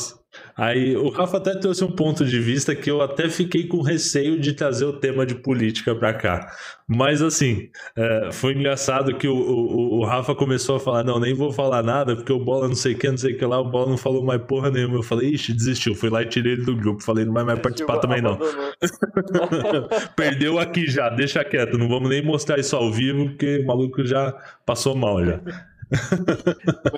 Aí 0.56 0.96
o 0.96 1.10
Rafa 1.10 1.38
até 1.38 1.56
trouxe 1.56 1.84
um 1.84 1.92
ponto 1.92 2.26
de 2.26 2.40
vista 2.40 2.76
que 2.76 2.90
eu 2.90 3.02
até 3.02 3.30
fiquei 3.30 3.68
com 3.68 3.82
receio 3.82 4.40
de 4.40 4.54
trazer 4.54 4.86
o 4.86 4.94
tema 4.94 5.26
de 5.26 5.36
política 5.36 5.96
para 5.96 6.14
cá. 6.14 6.52
Mas 6.88 7.22
assim, 7.22 7.70
é, 7.96 8.30
foi 8.32 8.54
engraçado 8.54 9.16
que 9.18 9.28
o, 9.28 9.36
o, 9.36 10.00
o, 10.00 10.06
Rafa 10.06 10.36
começou 10.36 10.76
a 10.76 10.80
falar: 10.80 11.04
não, 11.04 11.20
nem 11.20 11.34
vou 11.34 11.52
falar 11.52 11.82
nada, 11.82 12.16
porque 12.16 12.32
o 12.32 12.44
bola 12.44 12.68
não 12.68 12.76
sei 12.76 12.94
o 12.94 12.98
que, 12.98 13.10
não 13.10 13.18
sei 13.18 13.34
o 13.34 13.38
que 13.38 13.46
lá, 13.46 13.60
o 13.60 13.70
bola 13.70 13.90
não 13.90 13.98
falou 13.98 14.24
mais 14.24 14.42
porra 14.44 14.70
nenhuma. 14.70 14.96
Eu 14.96 15.04
falei, 15.04 15.30
ixi, 15.30 15.54
desistiu. 15.54 15.96
Fui 15.96 16.10
lá 16.10 16.22
e 16.22 16.26
tirei 16.26 16.54
ele 16.54 16.66
do 16.66 16.76
grupo. 16.76 17.02
Falei, 17.02 17.26
não 17.26 17.34
vai 17.34 17.44
mais 17.44 17.60
participar 17.60 17.98
também 18.00 18.22
não. 18.22 18.38
Perdeu 20.16 20.60
aqui 20.60 20.88
já, 20.88 21.10
deixa 21.10 21.44
quieto, 21.44 21.78
não 21.78 21.88
vamos 21.88 22.10
nem 22.10 22.24
mostrar 22.24 22.60
isso 22.60 22.76
ao 22.76 22.92
vivo, 22.92 23.30
porque 23.30 23.60
o 23.60 23.66
maluco 23.66 24.06
já 24.06 24.34
passou 24.66 24.96
mal 24.96 25.24
já. 25.26 25.40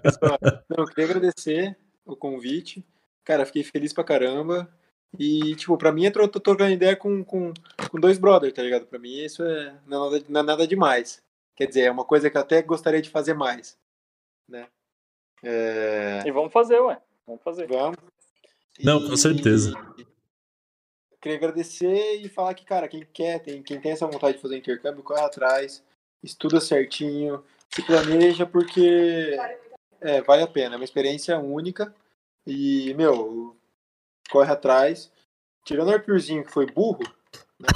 Mas, 0.04 0.18
ó, 0.22 0.38
não, 0.70 0.84
eu 0.84 0.86
queria 0.86 1.06
agradecer 1.06 1.78
o 2.06 2.16
convite. 2.16 2.86
Cara, 3.26 3.46
fiquei 3.46 3.64
feliz 3.64 3.92
pra 3.92 4.04
caramba. 4.04 4.70
E, 5.18 5.56
tipo, 5.56 5.78
pra 5.78 5.92
mim, 5.92 6.06
eu 6.06 6.12
tô, 6.12 6.28
tô 6.28 6.40
trocando 6.40 6.72
ideia 6.72 6.96
com, 6.96 7.24
com, 7.24 7.54
com 7.90 8.00
dois 8.00 8.18
brothers, 8.18 8.54
tá 8.54 8.62
ligado? 8.62 8.86
Pra 8.86 9.00
mim, 9.00 9.18
isso 9.18 9.44
é, 9.44 9.76
não, 9.88 10.08
é 10.08 10.12
nada, 10.12 10.26
não 10.30 10.40
é 10.40 10.44
nada 10.44 10.68
demais. 10.68 11.22
Quer 11.56 11.68
dizer, 11.68 11.82
é 11.82 11.92
uma 11.92 12.06
coisa 12.06 12.30
que 12.30 12.38
eu 12.38 12.42
até 12.42 12.62
gostaria 12.62 13.02
de 13.02 13.10
fazer 13.10 13.34
mais, 13.34 13.78
né? 14.48 14.68
É... 15.44 16.22
E 16.26 16.32
vamos 16.32 16.52
fazer, 16.52 16.80
ué. 16.82 17.02
Vamos 17.26 17.42
fazer. 17.44 17.68
Vamos. 17.68 17.98
Não, 18.84 19.08
com 19.08 19.16
certeza. 19.16 19.74
E... 19.98 20.06
Queria 21.22 21.38
agradecer 21.38 22.22
e 22.22 22.30
falar 22.30 22.54
que, 22.54 22.66
cara, 22.66 22.88
quem 22.88 23.08
quer, 23.12 23.40
tem, 23.40 23.64
quem 23.64 23.82
tem 23.82 23.94
essa 23.94 24.06
vontade 24.06 24.36
de 24.36 24.42
fazer 24.42 24.58
intercâmbio, 24.58 25.02
corre 25.02 25.22
atrás, 25.22 25.84
estuda 26.22 26.62
certinho, 26.62 27.44
se 27.74 27.82
planeja, 27.84 28.46
porque 28.46 29.36
é, 30.02 30.22
vale 30.22 30.44
a 30.44 30.48
pena. 30.48 30.76
É 30.76 30.78
uma 30.78 30.84
experiência 30.84 31.40
única 31.40 31.96
e, 32.46 32.94
meu, 32.96 33.56
corre 34.30 34.52
atrás. 34.52 35.12
Tirando 35.66 35.90
o 35.90 35.94
Arthurzinho, 35.94 36.44
que 36.44 36.52
foi 36.52 36.68
burro, 36.68 37.04
né? 37.60 37.68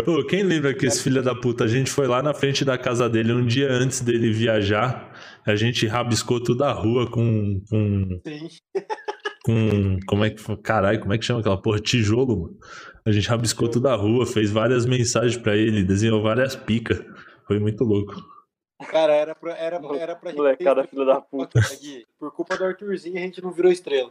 Ô, 0.06 0.24
quem 0.24 0.42
lembra 0.42 0.72
que 0.72 0.86
esse 0.86 1.02
filho 1.02 1.22
da 1.22 1.34
puta, 1.34 1.64
a 1.64 1.68
gente 1.68 1.90
foi 1.90 2.06
lá 2.06 2.22
na 2.22 2.32
frente 2.32 2.64
da 2.64 2.78
casa 2.78 3.10
dele 3.10 3.30
um 3.30 3.44
dia 3.44 3.70
antes 3.70 4.00
dele 4.00 4.32
viajar, 4.32 5.12
a 5.44 5.54
gente 5.54 5.86
rabiscou 5.86 6.42
toda 6.42 6.66
a 6.66 6.72
rua 6.72 7.10
com. 7.10 7.60
com, 7.68 8.20
Sim. 8.26 8.48
com 9.44 9.98
como 10.06 10.24
é 10.24 10.30
que. 10.30 10.40
foi? 10.40 10.56
Caralho, 10.56 11.00
como 11.00 11.12
é 11.12 11.18
que 11.18 11.24
chama 11.26 11.40
aquela 11.40 11.60
porra? 11.60 11.78
Tijolo, 11.78 12.40
mano. 12.40 12.58
A 13.04 13.12
gente 13.12 13.28
rabiscou 13.28 13.68
toda 13.68 13.92
a 13.92 13.96
rua, 13.96 14.24
fez 14.24 14.50
várias 14.50 14.86
mensagens 14.86 15.36
pra 15.36 15.54
ele, 15.56 15.84
desenhou 15.84 16.22
várias 16.22 16.56
picas. 16.56 16.98
Foi 17.46 17.58
muito 17.58 17.84
louco. 17.84 18.14
Cara, 18.90 19.12
era 19.14 19.34
pra, 19.34 19.56
era, 19.56 19.80
era 19.96 20.16
pra 20.16 20.30
gente. 20.30 20.38
Molecada, 20.38 20.82
ter 20.82 20.88
filho 20.90 21.06
da 21.06 21.20
puta. 21.20 21.58
aqui. 21.60 22.04
Por 22.18 22.32
culpa 22.32 22.56
do 22.56 22.64
Arthurzinho, 22.64 23.16
a 23.16 23.20
gente 23.20 23.40
não 23.42 23.52
virou 23.52 23.70
estrela. 23.70 24.10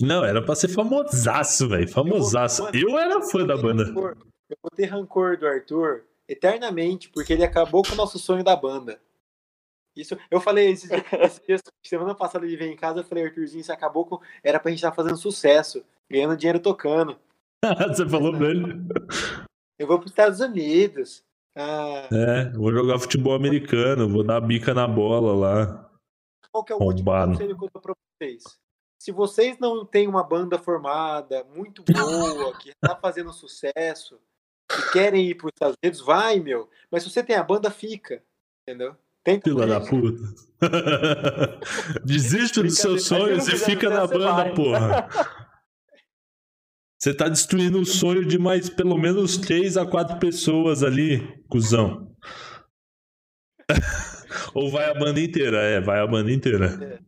Não, 0.00 0.24
era 0.24 0.42
pra 0.42 0.54
ser 0.56 0.68
famosaço, 0.68 1.68
velho. 1.68 1.88
Famosaço. 1.88 2.68
Eu 2.74 2.98
era 2.98 3.20
fã 3.22 3.46
da 3.46 3.56
banda. 3.56 3.84
Rancor- 3.84 4.16
Eu 4.48 4.56
vou 4.62 4.70
ter 4.74 4.86
rancor 4.86 5.36
do 5.36 5.46
Arthur 5.46 6.02
eternamente, 6.28 7.08
porque 7.10 7.32
ele 7.32 7.44
acabou 7.44 7.82
com 7.84 7.92
o 7.92 7.96
nosso 7.96 8.18
sonho 8.18 8.42
da 8.42 8.56
banda. 8.56 9.00
Isso, 9.96 10.16
eu 10.30 10.40
falei 10.40 10.70
esse, 10.70 10.88
esse 11.20 11.46
dia, 11.46 11.56
semana 11.86 12.14
passada 12.14 12.44
ele 12.46 12.56
veio 12.56 12.72
em 12.72 12.76
casa, 12.76 13.00
eu 13.00 13.04
falei, 13.04 13.24
Arthurzinho, 13.26 13.62
você 13.62 13.70
acabou 13.72 14.04
com. 14.06 14.18
Era 14.42 14.58
pra 14.58 14.70
gente 14.70 14.78
estar 14.78 14.92
fazendo 14.92 15.16
sucesso, 15.16 15.84
ganhando 16.10 16.36
dinheiro 16.36 16.58
tocando. 16.60 17.16
Você 17.94 18.08
falou 18.08 18.32
pra 18.36 18.48
ele. 18.48 18.64
Eu 19.78 19.86
vou 19.86 19.98
pros 19.98 20.10
Estados 20.12 20.40
Unidos. 20.40 21.22
Ah, 21.56 22.08
É, 22.12 22.50
vou 22.50 22.72
jogar 22.72 22.98
futebol 22.98 23.34
americano, 23.34 24.08
vou 24.08 24.22
dar 24.22 24.40
bica 24.40 24.72
na 24.72 24.86
bola 24.86 25.34
lá. 25.34 25.90
qual 26.52 26.64
que 26.64 26.72
é 26.72 26.76
o 26.76 26.78
último 26.82 27.10
Arrombado. 27.10 27.32
conselho 27.32 27.58
que 27.58 27.64
eu 27.64 27.70
dou 27.72 27.82
pra 27.82 27.94
vocês? 28.22 28.42
Se 29.02 29.10
vocês 29.12 29.58
não 29.58 29.84
têm 29.84 30.06
uma 30.06 30.22
banda 30.22 30.58
formada, 30.58 31.44
muito 31.56 31.82
boa, 31.84 32.56
que 32.58 32.72
tá 32.80 32.94
fazendo 32.96 33.32
sucesso, 33.32 34.18
e 34.70 34.92
querem 34.92 35.26
ir 35.26 35.34
pros 35.36 35.52
Estados 35.54 35.76
Unidos, 35.82 36.00
vai, 36.00 36.38
meu. 36.38 36.68
Mas 36.90 37.02
se 37.02 37.10
você 37.10 37.22
tem 37.22 37.34
a 37.36 37.42
banda, 37.42 37.70
fica. 37.70 38.22
Entendeu? 38.68 38.94
Tenta 39.24 39.48
Fila 39.50 39.66
da 39.66 39.80
puta. 39.80 40.22
Desiste 42.04 42.62
dos 42.62 42.76
seus 42.76 43.04
sonhos 43.06 43.48
e 43.48 43.56
fica 43.56 43.88
que 43.88 43.88
na 43.88 44.06
banda, 44.06 44.32
vai. 44.32 44.54
porra. 44.54 45.08
Você 47.02 47.14
tá 47.14 47.28
destruindo 47.28 47.80
o 47.80 47.86
sonho 47.86 48.26
de 48.26 48.38
mais 48.38 48.68
pelo 48.68 48.98
menos 48.98 49.38
3 49.38 49.78
a 49.78 49.86
4 49.86 50.18
pessoas 50.18 50.82
ali, 50.82 51.42
cuzão. 51.48 52.14
Ou 54.54 54.70
vai 54.70 54.90
a 54.90 54.94
banda 54.94 55.18
inteira? 55.18 55.62
É, 55.62 55.80
vai 55.80 55.98
a 56.00 56.06
banda 56.06 56.30
inteira. 56.30 57.00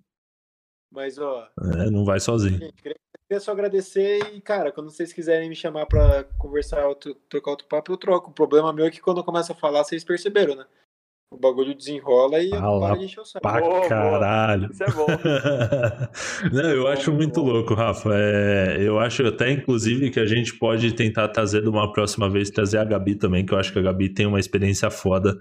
Mas, 0.91 1.19
ó, 1.19 1.47
É, 1.77 1.91
não 1.91 2.05
vai 2.07 2.21
sozinho. 2.21 2.59
gente, 2.59 2.83
queria 2.83 2.97
queria 3.29 3.41
só 3.41 3.53
agradecer 3.53 4.35
e, 4.35 4.41
cara, 4.41 4.71
quando 4.71 4.91
vocês 4.91 5.13
quiserem 5.13 5.49
me 5.49 5.57
chamar 5.57 5.87
pra 5.87 6.25
conversar, 6.39 6.87
outro, 6.87 7.15
trocar 7.29 7.53
outro 7.53 7.67
papo, 7.67 7.91
eu 7.93 7.97
troco. 7.97 8.31
O 8.31 8.35
problema 8.35 8.73
meu 8.73 8.85
é 8.87 8.91
que 8.91 9.01
quando 9.01 9.19
eu 9.19 9.25
começo 9.25 9.53
a 9.53 9.55
falar, 9.55 9.85
vocês 9.85 10.05
perceberam, 10.05 10.55
né? 10.55 10.67
O 11.33 11.39
bagulho 11.39 11.75
desenrola 11.75 12.39
e 12.41 12.51
Fala 12.51 12.81
paro 12.89 12.99
de 12.99 13.05
encher 13.07 13.21
o 13.21 13.25
saco. 13.25 13.43
Pra 13.43 13.61
Boa, 13.61 13.71
boa. 13.71 13.89
caralho. 13.89 14.71
Isso 14.71 14.85
é 14.85 14.91
bom. 14.91 15.07
Não, 16.53 16.71
eu 16.71 16.87
acho 16.89 17.13
muito 17.13 17.41
louco, 17.41 17.75
Rafa. 17.75 18.11
É, 18.15 18.77
eu 18.81 18.99
acho 18.99 19.27
até, 19.27 19.51
inclusive, 19.51 20.11
que 20.11 20.21
a 20.21 20.27
gente 20.27 20.59
pode 20.59 20.93
tentar 20.95 21.29
trazer 21.29 21.63
de 21.63 21.69
uma 21.69 21.93
próxima 21.93 22.29
vez, 22.29 22.51
trazer 22.51 22.79
a 22.79 22.85
Gabi 22.85 23.17
também, 23.17 23.45
que 23.45 23.53
eu 23.55 23.59
acho 23.59 23.73
que 23.73 23.79
a 23.79 23.83
Gabi 23.83 24.13
tem 24.13 24.27
uma 24.27 24.39
experiência 24.41 24.91
foda 24.91 25.39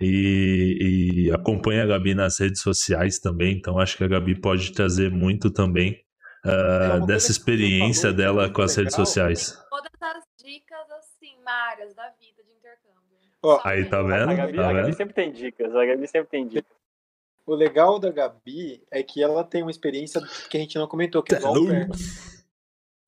e, 0.00 1.26
e 1.28 1.32
acompanha 1.32 1.84
a 1.84 1.86
Gabi 1.86 2.14
nas 2.14 2.38
redes 2.38 2.60
sociais 2.60 3.18
também, 3.18 3.56
então 3.56 3.78
acho 3.78 3.96
que 3.96 4.04
a 4.04 4.08
Gabi 4.08 4.40
pode 4.40 4.72
trazer 4.72 5.10
muito 5.10 5.50
também 5.50 5.96
ah, 6.44 6.98
É, 7.02 7.06
dessa 7.06 7.30
experiência 7.30 8.10
falou 8.10 8.14
é 8.14 8.16
dela 8.16 8.50
com 8.50 8.62
as 8.62 8.74
redes 8.74 8.94
legal. 8.94 9.06
sociais. 9.06 9.56
Todas 9.70 9.92
as 10.00 10.24
dicas, 10.44 10.90
assim, 10.98 11.36
Marias 11.44 11.94
da 11.94 12.10
vida. 12.18 12.31
Ó, 13.42 13.60
Aí, 13.64 13.84
tá 13.88 13.98
A 13.98 14.02
vendo? 14.02 14.36
Gabi, 14.36 14.56
Tá 14.56 14.68
a 14.68 14.72
Gabi 14.72 14.86
vendo? 14.86 14.96
sempre 14.96 15.14
tem 15.14 15.32
dicas. 15.32 15.74
A 15.74 15.84
Gabi 15.86 16.06
sempre 16.06 16.30
tem 16.30 16.46
dicas. 16.46 16.72
O 17.44 17.54
legal 17.54 17.98
da 17.98 18.10
Gabi 18.10 18.82
é 18.90 19.02
que 19.02 19.22
ela 19.22 19.42
tem 19.42 19.62
uma 19.62 19.70
experiência 19.70 20.20
que 20.48 20.56
a 20.56 20.60
gente 20.60 20.78
não 20.78 20.86
comentou, 20.86 21.22
que 21.22 21.34
é 21.34 21.40
pair. 21.40 21.88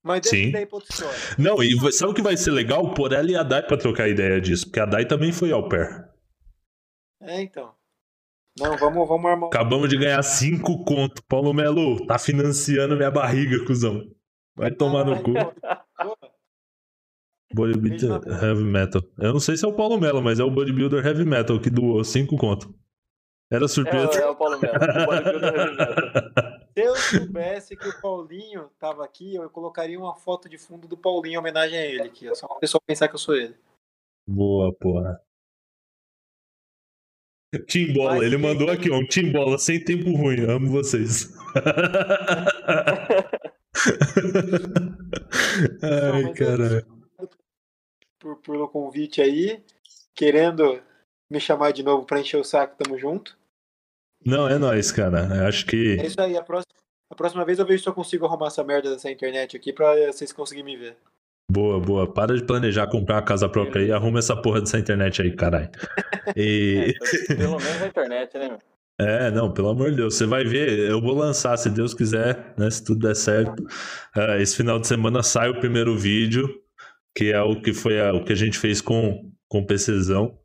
Mas 0.03 0.21
deixa 0.23 0.37
Sim. 0.37 0.51
daí 0.51 0.67
pra 0.67 0.77
outra 0.77 0.93
história. 0.93 1.19
Não, 1.39 1.63
e 1.63 1.93
sabe 1.93 2.13
o 2.13 2.15
que 2.15 2.21
vai 2.21 2.37
ser 2.37 2.51
legal? 2.51 2.93
Pôr 2.95 3.13
ela 3.13 3.31
e 3.31 3.37
a 3.37 3.43
Dai 3.43 3.63
pra 3.65 3.77
trocar 3.77 4.09
ideia 4.09 4.41
disso, 4.41 4.67
porque 4.67 4.81
a 4.81 4.87
Dai 4.87 5.07
também 5.07 5.33
foi 5.33 5.53
ao 5.53 5.69
pair. 5.69 6.09
É, 7.23 7.41
então. 7.41 7.73
Não, 8.59 8.77
vamos, 8.77 9.09
vamos 9.09 9.31
armar 9.31 9.49
Acabamos 9.49 9.89
de 9.89 9.97
ganhar 9.97 10.23
5 10.23 10.85
conto. 10.85 11.23
Paulo 11.25 11.55
Melo, 11.55 12.05
tá 12.07 12.19
financiando 12.19 12.97
minha 12.97 13.11
barriga, 13.11 13.65
cuzão. 13.65 14.05
Vai 14.57 14.71
tomar 14.71 15.05
no 15.05 15.23
cu. 15.23 15.33
Bodybuilder 17.55 18.43
Heavy 18.43 18.65
Metal. 18.65 19.03
Eu 19.19 19.33
não 19.33 19.41
sei 19.41 19.57
se 19.57 19.65
é 19.65 19.69
o 19.69 19.73
Paulo 19.73 19.99
Melo, 19.99 20.21
mas 20.23 20.39
é 20.41 20.45
o 20.45 20.51
Bodybuilder 20.51 21.05
Heavy 21.07 21.25
Metal 21.25 21.59
que 21.61 21.71
doou 21.71 22.03
5 22.05 22.37
conto. 22.37 22.75
Era 23.51 23.67
É, 23.67 23.69
surpresa. 23.69 24.19
é 24.21 24.27
o 24.27 24.35
Paulo 24.35 24.59
Melo. 24.59 24.75
o 24.75 25.07
bodybuilder 25.07 25.55
heavy 25.55 25.77
metal. 25.77 26.61
Se 26.75 26.81
eu 26.83 26.97
soubesse 26.97 27.77
que 27.77 27.87
o 27.89 28.01
Paulinho 28.01 28.69
tava 28.81 29.05
aqui, 29.05 29.37
eu 29.37 29.49
colocaria 29.49 29.97
uma 29.97 30.17
foto 30.17 30.49
de 30.49 30.59
fundo 30.59 30.89
do 30.89 30.97
Paulinho 30.97 31.35
em 31.35 31.39
homenagem 31.39 31.79
a 31.79 31.87
ele 31.87 32.03
aqui. 32.03 32.29
ó, 32.29 32.35
Só 32.35 32.49
pra 32.49 32.57
o 32.57 32.61
pessoal 32.61 32.81
pensar 32.85 33.07
que 33.07 33.15
eu 33.15 33.19
sou 33.19 33.37
ele. 33.37 33.55
Boa, 34.27 34.73
porra. 34.75 35.21
Timbola, 37.69 38.15
Mas 38.17 38.23
ele 38.25 38.37
mandou 38.39 38.69
aqui, 38.69 38.91
ó. 38.91 38.97
Um 38.97 39.07
Timbola 39.07 39.57
sem 39.59 39.79
tempo 39.85 40.11
ruim. 40.17 40.41
Amo 40.51 40.69
vocês. 40.69 41.33
Ai, 45.83 46.25
é 46.25 46.33
caralho. 46.33 47.04
Por, 48.25 48.37
pelo 48.37 48.69
convite 48.69 49.21
aí. 49.21 49.63
Querendo 50.15 50.81
me 51.31 51.39
chamar 51.39 51.73
de 51.73 51.83
novo 51.83 52.07
pra 52.07 52.19
encher 52.19 52.39
o 52.39 52.45
saco, 52.45 52.75
tamo 52.83 52.97
junto. 52.97 53.37
Não, 54.25 54.49
é 54.49 54.57
nóis, 54.57 54.91
cara. 54.91 55.29
Eu 55.31 55.47
acho 55.47 55.67
que. 55.67 55.99
É 56.01 56.07
isso 56.07 56.19
aí. 56.19 56.35
A 56.35 56.43
próxima, 56.43 56.75
a 57.11 57.15
próxima 57.15 57.45
vez 57.45 57.59
eu 57.59 57.67
vejo 57.67 57.83
se 57.83 57.89
eu 57.89 57.93
consigo 57.93 58.25
arrumar 58.25 58.47
essa 58.47 58.65
merda 58.65 58.91
dessa 58.91 59.11
internet 59.11 59.55
aqui 59.55 59.75
pra 59.75 59.95
vocês 60.11 60.33
conseguirem 60.33 60.75
me 60.75 60.81
ver. 60.81 60.97
Boa, 61.53 61.79
boa. 61.79 62.11
Para 62.11 62.35
de 62.35 62.43
planejar 62.43 62.87
comprar 62.87 63.17
uma 63.17 63.23
casa 63.23 63.47
própria 63.47 63.83
aí. 63.83 63.93
Arruma 63.93 64.21
essa 64.21 64.35
porra 64.35 64.61
dessa 64.61 64.79
internet 64.79 65.21
aí, 65.21 65.37
caralho. 65.37 65.71
E. 66.35 66.95
É, 67.29 67.35
pelo 67.35 67.59
menos 67.59 67.81
na 67.81 67.87
internet, 67.89 68.39
né, 68.39 68.49
meu? 68.49 68.59
É, 68.99 69.31
não, 69.31 69.53
pelo 69.53 69.69
amor 69.69 69.91
de 69.91 69.97
Deus. 69.97 70.15
Você 70.15 70.25
vai 70.25 70.45
ver, 70.45 70.91
eu 70.91 71.03
vou 71.03 71.15
lançar, 71.15 71.55
se 71.59 71.69
Deus 71.69 71.93
quiser, 71.93 72.55
né? 72.57 72.71
Se 72.71 72.83
tudo 72.83 73.07
der 73.07 73.15
certo. 73.15 73.63
Ah, 74.17 74.39
esse 74.39 74.57
final 74.57 74.79
de 74.79 74.87
semana 74.87 75.23
sai 75.23 75.51
o 75.51 75.61
primeiro 75.61 75.99
vídeo, 75.99 76.64
que 77.17 77.33
é 77.33 77.41
o 77.43 77.61
que 77.61 77.73
foi 77.73 78.01
a- 78.01 78.13
o 78.13 78.25
que 78.25 78.33
a 78.33 78.37
gente 78.37 78.59
fez 78.59 78.81
com, 78.81 79.31
com 79.49 79.61
o 79.61 79.67
PCzão. 79.67 80.39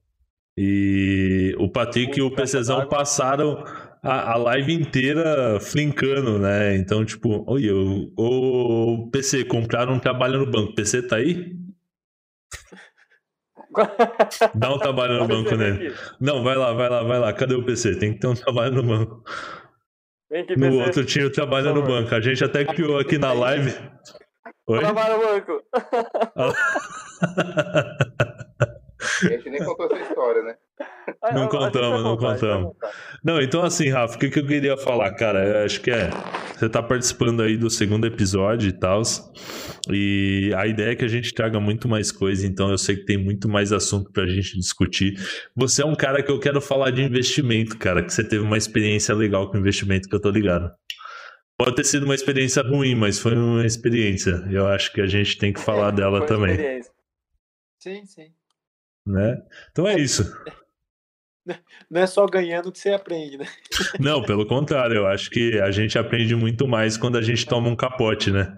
E 0.58 1.56
o 1.58 1.70
Patrick 1.70 2.18
e 2.20 2.22
o 2.22 2.26
Muito 2.26 2.36
PCzão 2.36 2.88
passaram 2.88 3.64
a, 4.04 4.34
a 4.34 4.36
live 4.38 4.74
inteira 4.74 5.60
flincando, 5.60 6.38
né? 6.38 6.76
Então, 6.76 7.06
tipo, 7.06 7.46
olha, 7.48 7.74
o, 7.76 8.12
o 8.18 9.10
PC, 9.10 9.46
compraram 9.46 9.94
um 9.94 10.00
trabalho 10.00 10.40
no 10.40 10.52
banco. 10.52 10.76
PC 10.76 11.04
tá 11.04 11.16
aí? 11.18 11.56
Dá 14.56 14.74
um 14.74 14.80
trabalho 14.80 15.20
no 15.20 15.28
banco 15.28 15.56
nele. 15.56 15.94
Não, 16.20 16.44
vai 16.44 16.56
lá, 16.56 16.74
vai 16.74 16.90
lá, 16.90 17.04
vai 17.04 17.20
lá. 17.20 17.34
Cadê 17.34 17.56
o 17.56 17.64
PC? 17.64 17.96
Tem 17.98 18.14
que 18.14 18.20
ter 18.20 18.28
um 18.28 18.34
trabalho 18.34 18.74
no 18.74 18.84
banco. 18.84 19.24
No 20.58 20.68
outro 20.80 21.06
tinha 21.06 21.26
o 21.26 21.32
trabalho 21.32 21.74
no 21.74 21.84
banco. 21.84 22.14
A 22.14 22.20
gente 22.22 22.44
até 22.44 22.66
criou 22.66 23.00
aqui 23.00 23.18
na 23.18 23.32
live. 23.34 23.72
Oi? 24.70 24.80
Trabalha 24.80 25.18
no 25.18 25.24
banco. 25.24 25.64
A 29.24 29.28
gente 29.28 29.50
nem 29.50 29.64
contou 29.64 29.88
essa 29.88 30.00
história, 30.00 30.44
né? 30.44 30.56
Ah, 31.24 31.34
Não 31.34 31.48
contamos, 31.48 32.04
não 32.04 32.16
contamos. 32.16 32.74
Não, 33.24 33.42
então 33.42 33.64
assim, 33.64 33.90
Rafa, 33.90 34.16
o 34.16 34.20
que, 34.20 34.30
que 34.30 34.40
eu 34.40 34.46
queria 34.46 34.78
falar, 34.78 35.12
cara? 35.16 35.44
Eu 35.44 35.66
acho 35.66 35.82
que 35.82 35.90
é. 35.90 36.10
Você 36.56 36.70
tá 36.70 36.84
participando 36.84 37.42
aí 37.42 37.58
do 37.58 37.70
segundo 37.70 38.06
episódio 38.06 38.70
e 38.70 38.72
tal. 38.72 39.02
E 39.90 40.54
a 40.56 40.68
ideia 40.68 40.92
é 40.92 40.96
que 40.96 41.06
a 41.06 41.10
gente 41.10 41.34
traga 41.34 41.60
muito 41.60 41.88
mais 41.88 42.12
coisa, 42.12 42.46
então 42.46 42.70
eu 42.70 42.78
sei 42.78 42.98
que 42.98 43.06
tem 43.06 43.18
muito 43.18 43.50
mais 43.50 43.72
assunto 43.74 44.12
pra 44.12 44.28
gente 44.28 44.56
discutir. 44.56 45.16
Você 45.56 45.82
é 45.82 45.86
um 45.86 45.96
cara 45.96 46.22
que 46.22 46.32
eu 46.32 46.40
quero 46.40 46.62
falar 46.62 46.92
de 46.92 47.02
investimento, 47.02 47.76
cara, 47.78 48.04
que 48.04 48.14
você 48.14 48.24
teve 48.24 48.44
uma 48.44 48.58
experiência 48.58 49.16
legal 49.16 49.50
com 49.50 49.58
investimento, 49.58 50.08
que 50.08 50.16
eu 50.16 50.22
tô 50.22 50.30
ligado. 50.30 50.70
Pode 51.60 51.76
ter 51.76 51.84
sido 51.84 52.06
uma 52.06 52.16
experiência 52.16 52.64
ruim, 52.64 52.96
mas 52.96 53.20
foi 53.20 53.36
uma 53.36 53.66
experiência. 53.66 54.32
Eu 54.50 54.66
acho 54.66 54.94
que 54.94 55.02
a 55.02 55.08
gente 55.08 55.38
tem 55.38 55.52
que 55.52 55.60
falar 55.60 55.92
dela 55.92 56.20
Foi 56.20 56.28
também. 56.28 56.82
Sim, 57.78 58.06
sim. 58.06 58.32
né? 59.06 59.38
Então 59.70 59.86
é 59.86 60.00
isso. 60.00 60.24
Não 61.90 62.00
é 62.00 62.08
só 62.08 62.26
ganhando 62.28 62.72
que 62.72 62.80
você 62.80 62.92
aprende, 62.92 63.38
né? 63.38 63.46
Não, 64.00 64.22
pelo 64.22 64.46
contrário, 64.46 64.98
eu 64.98 65.08
acho 65.08 65.30
que 65.30 65.60
a 65.60 65.72
gente 65.72 65.98
aprende 65.98 66.34
muito 66.34 66.66
mais 66.68 66.96
quando 66.96 67.18
a 67.18 67.22
gente 67.22 67.46
toma 67.46 67.68
um 67.68 67.76
capote, 67.76 68.32
né? 68.32 68.58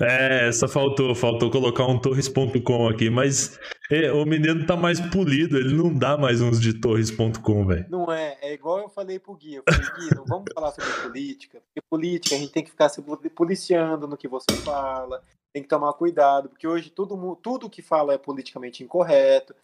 É, 0.00 0.48
essa 0.48 0.68
faltou, 0.68 1.14
faltou 1.14 1.50
colocar 1.50 1.86
um 1.86 1.98
torres.com 1.98 2.88
aqui, 2.88 3.08
mas 3.08 3.58
é, 3.90 4.12
o 4.12 4.26
menino 4.26 4.66
tá 4.66 4.76
mais 4.76 5.00
polido, 5.00 5.56
ele 5.56 5.72
não 5.74 5.92
dá 5.92 6.18
mais 6.18 6.42
uns 6.42 6.60
de 6.60 6.78
torres.com, 6.78 7.66
velho. 7.66 7.86
Não 7.88 8.12
é. 8.12 8.36
É 8.42 8.52
igual 8.52 8.80
eu 8.80 8.88
falei 8.90 9.18
pro 9.18 9.34
Gui. 9.34 9.54
Eu 9.54 9.62
falei, 9.66 9.88
Gui, 9.96 10.14
não 10.14 10.24
vamos 10.26 10.44
falar 10.52 10.72
sobre 10.72 10.90
política. 11.02 11.62
Porque 11.62 11.80
política 11.88 12.34
a 12.36 12.38
gente 12.38 12.52
tem 12.52 12.62
que 12.62 12.70
ficar 12.70 12.90
se 12.90 13.00
policiando 13.34 14.06
no 14.06 14.16
que 14.18 14.28
você 14.28 14.52
fala. 14.64 15.22
tem 15.54 15.62
que 15.62 15.68
tomar 15.68 15.94
cuidado, 15.94 16.50
porque 16.50 16.68
hoje 16.68 16.90
tudo, 16.90 17.16
mu- 17.16 17.34
tudo 17.36 17.70
que 17.70 17.80
fala 17.80 18.12
é 18.12 18.18
politicamente 18.18 18.84
incorreto, 18.84 19.54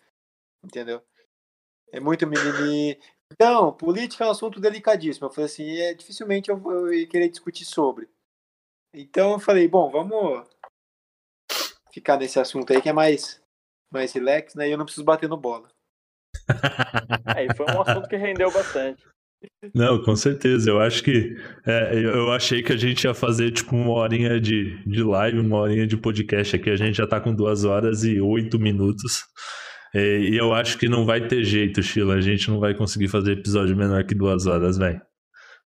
entendeu? 0.65 1.03
É 1.93 2.01
muito 2.01 2.27
mimimi. 2.27 2.99
Então, 3.31 3.71
política 3.73 4.25
é 4.25 4.29
um 4.29 4.31
assunto 4.31 4.59
delicadíssimo. 4.61 5.27
Eu 5.27 5.31
falei 5.31 5.45
assim, 5.47 5.77
é, 5.77 5.93
dificilmente 5.93 6.51
eu 6.51 6.59
eu 6.71 6.95
ia 6.95 7.07
querer 7.07 7.29
discutir 7.29 7.67
sobre. 7.67 8.09
Então 8.95 9.33
eu 9.33 9.39
falei, 9.39 9.67
bom, 9.67 9.91
vamos 9.91 10.47
ficar 11.93 12.19
nesse 12.19 12.39
assunto 12.39 12.73
aí 12.73 12.81
que 12.81 12.89
é 12.89 12.93
mais, 12.93 13.41
mais 13.93 14.13
relax, 14.13 14.55
né? 14.55 14.69
E 14.69 14.73
eu 14.73 14.79
não 14.79 14.85
preciso 14.85 15.05
bater 15.05 15.29
no 15.29 15.37
bola. 15.37 15.69
Aí 17.27 17.49
foi 17.57 17.67
um 17.67 17.81
assunto 17.81 18.09
que 18.09 18.17
rendeu 18.17 18.51
bastante. 18.51 19.03
Não, 19.75 20.03
com 20.03 20.15
certeza. 20.15 20.71
Eu 20.71 20.81
acho 20.81 21.03
que. 21.03 21.37
é, 21.67 21.99
eu 21.99 22.31
achei 22.33 22.63
que 22.63 22.73
a 22.73 22.77
gente 22.77 23.05
ia 23.05 23.15
fazer 23.15 23.51
tipo 23.51 23.75
uma 23.75 23.93
horinha 23.93 24.41
de, 24.41 24.83
de 24.87 25.03
live, 25.03 25.41
uma 25.41 25.59
horinha 25.59 25.87
de 25.87 25.97
podcast 25.97 26.57
aqui. 26.57 26.71
A 26.71 26.77
gente 26.77 26.97
já 26.97 27.07
tá 27.07 27.21
com 27.21 27.35
duas 27.35 27.65
horas 27.65 28.05
e 28.05 28.21
oito 28.21 28.59
minutos. 28.59 29.25
É, 29.95 30.19
E 30.21 30.37
eu 30.37 30.53
acho 30.53 30.79
que 30.79 30.89
não 30.89 31.05
vai 31.05 31.27
ter 31.27 31.45
jeito, 31.45 31.83
Sheila. 31.83 32.15
A 32.15 32.21
gente 32.21 32.49
não 32.51 32.61
vai 32.61 32.75
conseguir 32.75 33.09
fazer 33.09 33.33
episódio 33.33 33.77
menor 33.77 34.05
que 34.05 34.15
duas 34.15 34.47
horas, 34.47 34.79
velho. 34.79 35.01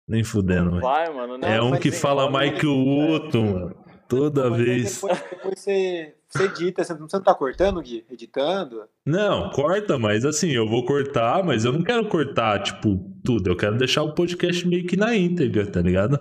Nem 0.07 0.23
fudendo, 0.23 0.71
velho. 0.71 0.81
Vai, 0.81 1.13
mano. 1.13 1.35
É 1.45 1.57
não, 1.57 1.67
um 1.67 1.69
mas 1.71 1.79
que 1.79 1.91
fala 1.91 2.51
que 2.51 2.65
o 2.65 2.85
outro, 2.85 3.43
mano. 3.43 3.83
Toda 4.07 4.49
vez. 4.49 4.95
Depois, 5.01 5.23
depois 5.29 5.59
você, 5.59 6.15
você 6.29 6.43
edita, 6.43 6.83
você 6.83 6.93
não, 6.93 7.07
tá 7.07 7.33
cortando, 7.33 7.81
Gui? 7.81 8.05
Editando? 8.11 8.83
Não, 9.05 9.49
corta, 9.51 9.97
mas 9.97 10.25
assim, 10.25 10.51
eu 10.51 10.67
vou 10.67 10.85
cortar, 10.85 11.43
mas 11.43 11.65
eu 11.65 11.71
não 11.71 11.83
quero 11.83 12.07
cortar, 12.07 12.61
tipo, 12.61 12.99
tudo. 13.23 13.49
Eu 13.49 13.55
quero 13.57 13.77
deixar 13.77 14.03
o 14.03 14.13
podcast 14.13 14.67
meio 14.67 14.85
que 14.85 14.97
na 14.97 15.15
íntegra, 15.15 15.65
tá 15.65 15.81
ligado? 15.81 16.19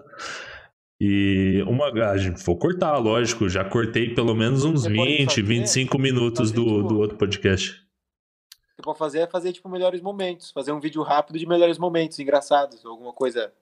E 1.01 1.63
uma. 1.67 1.89
A 2.09 2.17
gente 2.17 2.43
vou 2.45 2.57
cortar, 2.57 2.97
lógico. 2.99 3.49
Já 3.49 3.65
cortei 3.65 4.15
pelo 4.15 4.35
menos 4.35 4.65
uns 4.65 4.85
Você 4.85 4.95
pode 4.95 5.17
20, 5.17 5.29
fazer- 5.29 5.43
25 5.43 5.99
minutos 5.99 6.51
fazer, 6.51 6.55
do, 6.55 6.65
tipo, 6.65 6.83
do 6.89 6.99
outro 7.01 7.17
podcast. 7.19 7.73
O 7.73 8.77
que 8.77 8.83
pode 8.83 8.99
fazer 8.99 9.19
é 9.19 9.27
fazer, 9.27 9.53
tipo, 9.53 9.69
melhores 9.69 10.01
momentos. 10.01 10.53
Fazer 10.53 10.71
um 10.73 10.81
vídeo 10.81 11.03
rápido 11.03 11.39
de 11.39 11.47
melhores 11.47 11.77
momentos, 11.77 12.19
engraçados. 12.21 12.87
Alguma 12.87 13.13
coisa. 13.13 13.53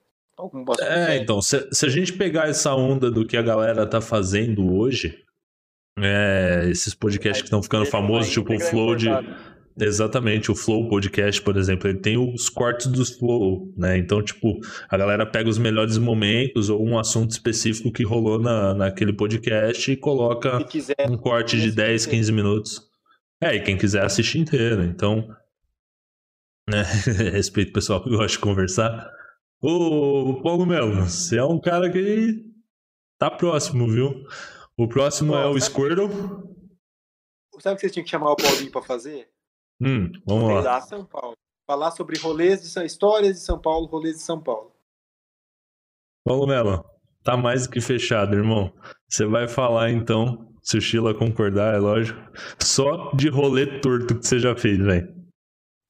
Algum 0.41 0.63
assunto 0.63 0.83
É, 0.83 1.17
então, 1.17 1.39
se, 1.39 1.69
se 1.71 1.85
a 1.85 1.89
gente 1.89 2.13
pegar 2.13 2.49
essa 2.49 2.73
onda 2.73 3.11
do 3.11 3.25
que 3.25 3.37
a 3.37 3.43
galera 3.43 3.85
tá 3.85 4.01
fazendo 4.01 4.73
hoje, 4.73 5.15
é, 5.99 6.65
esses 6.67 6.95
podcasts 6.95 7.43
que 7.43 7.47
estão 7.47 7.61
ficando 7.61 7.85
famosos, 7.85 8.31
tipo 8.31 8.51
o 8.53 8.59
Flow 8.59 8.95
de. 8.95 9.07
Exatamente, 9.79 10.51
o 10.51 10.55
Flow 10.55 10.89
Podcast, 10.89 11.41
por 11.41 11.55
exemplo, 11.55 11.87
ele 11.87 11.99
tem 11.99 12.17
os 12.17 12.49
cortes 12.49 12.87
dos 12.87 13.11
Flow, 13.11 13.71
né? 13.77 13.97
Então, 13.97 14.21
tipo, 14.21 14.59
a 14.89 14.97
galera 14.97 15.25
pega 15.25 15.49
os 15.49 15.57
melhores 15.57 15.97
momentos 15.97 16.69
ou 16.69 16.83
um 16.83 16.97
assunto 16.99 17.31
específico 17.31 17.91
que 17.91 18.03
rolou 18.03 18.39
na, 18.39 18.73
naquele 18.73 19.13
podcast 19.13 19.91
e 19.91 19.95
coloca 19.95 20.57
Se 20.57 20.65
quiser. 20.65 21.09
um 21.09 21.17
corte 21.17 21.59
de 21.59 21.71
10, 21.71 22.05
15 22.05 22.31
minutos. 22.31 22.81
É, 23.41 23.55
e 23.55 23.61
quem 23.61 23.77
quiser 23.77 24.03
assistir 24.03 24.39
inteiro. 24.39 24.83
Então, 24.83 25.27
né? 26.69 26.83
respeito 27.31 27.69
o 27.69 27.73
pessoal 27.73 28.03
que 28.03 28.09
gosta 28.09 28.27
de 28.27 28.39
conversar. 28.39 29.20
Ô, 29.63 30.41
Paulo 30.41 30.65
Melo, 30.65 31.03
você 31.03 31.37
é 31.37 31.43
um 31.43 31.59
cara 31.59 31.91
que 31.91 32.51
tá 33.19 33.29
próximo, 33.29 33.87
viu? 33.87 34.25
O 34.75 34.87
próximo 34.87 35.35
é 35.35 35.45
o. 35.45 35.59
Squirtle. 35.59 36.09
Sabe 37.59 37.73
o 37.73 37.75
que 37.75 37.81
vocês 37.81 37.91
tinham 37.91 38.03
que 38.03 38.09
chamar 38.09 38.31
o 38.31 38.35
Paulinho 38.35 38.71
pra 38.71 38.81
fazer? 38.81 39.29
Hum, 39.79 40.11
vamos 40.25 40.63
lá. 40.63 40.79
de 40.79 40.87
São 40.87 41.05
Paulo. 41.05 41.35
Falar 41.67 41.91
sobre 41.91 42.17
rolês 42.17 42.63
de 42.63 42.69
São... 42.69 42.83
histórias 42.83 43.35
de 43.35 43.41
São 43.41 43.59
Paulo, 43.59 43.85
rolês 43.85 44.15
de 44.15 44.23
São 44.23 44.41
Paulo. 44.41 44.71
Paulo 46.25 46.47
Melo, 46.47 46.83
tá 47.23 47.37
mais 47.37 47.67
do 47.67 47.71
que 47.71 47.79
fechado, 47.79 48.35
irmão. 48.35 48.73
Você 49.07 49.27
vai 49.27 49.47
falar 49.47 49.91
então, 49.91 50.51
se 50.63 50.79
o 50.79 50.81
Sheila 50.81 51.13
concordar, 51.13 51.75
é 51.75 51.77
lógico, 51.77 52.19
só 52.59 53.11
de 53.11 53.29
rolê 53.29 53.79
torto 53.79 54.17
que 54.17 54.25
você 54.25 54.39
já 54.39 54.55
fez, 54.55 54.79
velho. 54.79 55.13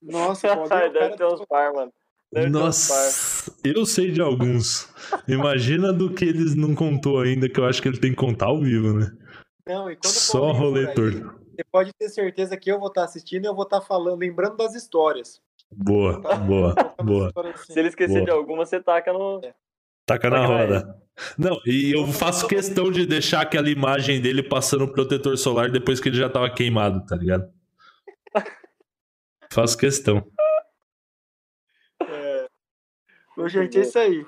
Nossa, 0.02 0.50
Paulinho, 0.50 0.74
é 0.74 0.90
Deve 0.92 1.16
ter 1.16 1.26
uns 1.26 1.46
par, 1.46 1.72
mano. 1.72 1.94
Uns 2.34 2.42
par. 2.42 2.50
Nossa, 2.50 3.54
eu 3.64 3.86
sei 3.86 4.12
de 4.12 4.22
alguns. 4.22 4.90
Imagina 5.28 5.92
do 5.92 6.14
que 6.14 6.26
eles 6.26 6.56
não 6.56 6.74
contou 6.74 7.20
ainda, 7.20 7.50
que 7.50 7.60
eu 7.60 7.66
acho 7.66 7.82
que 7.82 7.88
ele 7.88 8.00
tem 8.00 8.12
que 8.12 8.18
contar 8.18 8.48
ao 8.48 8.62
vivo, 8.62 8.94
né? 8.94 9.12
Não, 9.68 9.90
e 9.92 9.96
quando 9.96 10.06
o 10.06 10.08
Só 10.08 10.52
rolê 10.52 10.88
torto. 10.94 11.42
Você 11.52 11.64
pode 11.70 11.94
ter 11.94 12.10
certeza 12.10 12.58
que 12.58 12.72
eu 12.72 12.80
vou 12.80 12.88
estar 12.88 13.04
assistindo 13.04 13.46
e 13.46 13.48
eu 13.48 13.56
vou 13.56 13.66
estar 13.66 13.82
falando, 13.82 14.20
lembrando 14.20 14.56
das 14.56 14.74
histórias. 14.74 15.42
Boa, 15.72 16.20
boa, 16.20 16.76
boa. 17.04 17.32
Se 17.66 17.80
ele 17.80 17.88
esquecer 17.90 18.16
Boa. 18.16 18.26
de 18.26 18.32
alguma, 18.32 18.66
você 18.66 18.82
taca 18.82 19.14
no. 19.14 19.42
Taca 20.06 20.30
na 20.30 20.38
Taca 20.38 20.42
na 20.42 20.46
roda. 20.46 21.02
Não, 21.38 21.60
e 21.66 21.92
eu 21.96 22.08
faço 22.08 22.48
questão 22.48 22.92
de 22.92 23.06
deixar 23.06 23.42
aquela 23.42 23.70
imagem 23.70 24.22
dele 24.22 24.42
passando 24.42 24.86
o 24.86 24.92
protetor 24.92 25.38
solar 25.38 25.72
depois 25.72 26.00
que 26.00 26.10
ele 26.10 26.18
já 26.18 26.30
tava 26.30 26.50
queimado, 26.50 27.06
tá 27.06 27.16
ligado? 27.16 27.50
Faço 29.52 29.78
questão. 29.78 30.26
Ô, 33.42 33.50
gente, 33.50 33.78
é 33.78 33.82
isso 33.82 33.98
aí. 34.00 34.26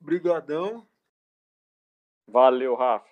Brigadão. 0.00 0.86
Valeu, 2.28 2.74
Rafa. 2.74 3.06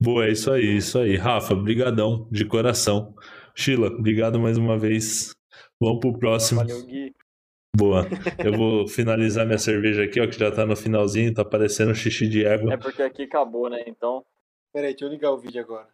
Boa, 0.00 0.26
é 0.26 0.32
isso 0.32 0.50
aí, 0.52 0.76
isso 0.76 0.98
aí. 0.98 1.16
Rafa, 1.16 1.54
brigadão, 1.54 2.28
de 2.30 2.44
coração. 2.46 3.14
Sheila, 3.54 3.88
obrigado 3.88 4.38
mais 4.38 4.58
uma 4.58 4.78
vez. 4.78 5.32
Vamos 5.80 6.00
pro 6.00 6.18
próximo. 6.18 6.60
Valeu, 6.60 6.84
Gui. 6.86 7.14
Boa. 7.76 8.02
Eu 8.38 8.52
vou 8.56 8.86
finalizar 8.86 9.46
minha 9.46 9.58
cerveja 9.58 10.04
aqui, 10.04 10.20
ó, 10.20 10.26
que 10.26 10.38
já 10.38 10.50
tá 10.50 10.64
no 10.66 10.76
finalzinho, 10.76 11.32
tá 11.34 11.44
parecendo 11.44 11.94
xixi 11.94 12.28
de 12.28 12.44
É 12.44 12.54
égua. 12.54 12.78
porque 12.78 13.02
aqui 13.02 13.22
acabou, 13.24 13.68
né? 13.68 13.82
Então. 13.86 14.24
Peraí, 14.72 14.90
deixa 14.90 15.04
eu 15.04 15.08
ligar 15.10 15.30
o 15.30 15.38
vídeo 15.38 15.60
agora. 15.62 15.88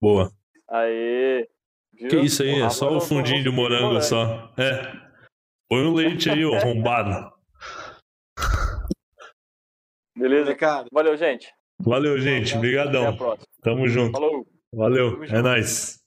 Boa. 0.00 0.30
Aê. 0.68 1.48
Viu? 1.92 2.08
Que 2.08 2.16
isso 2.20 2.42
aí? 2.42 2.60
É 2.60 2.70
só 2.70 2.96
o 2.96 3.00
fundinho 3.00 3.42
de 3.42 3.48
não- 3.48 3.54
morango 3.56 4.00
só. 4.00 4.52
É. 4.56 4.92
Põe 5.68 5.84
o 5.86 5.94
leite 5.94 6.30
aí, 6.30 6.44
ô 6.44 6.54
arrombado. 6.54 7.35
Beleza? 10.16 10.44
Molecada, 10.44 10.88
Valeu, 10.92 11.16
gente. 11.16 11.48
Valeu, 11.78 12.18
gente. 12.18 12.48
Até 12.48 12.54
a 12.54 12.58
Obrigadão. 12.58 13.16
próxima. 13.16 13.46
Tamo 13.62 13.86
junto. 13.88 14.12
Falou. 14.12 14.46
Valeu. 14.72 15.10
Tamo 15.12 15.24
É 15.24 15.28
junto. 15.28 15.42
nóis. 15.42 15.98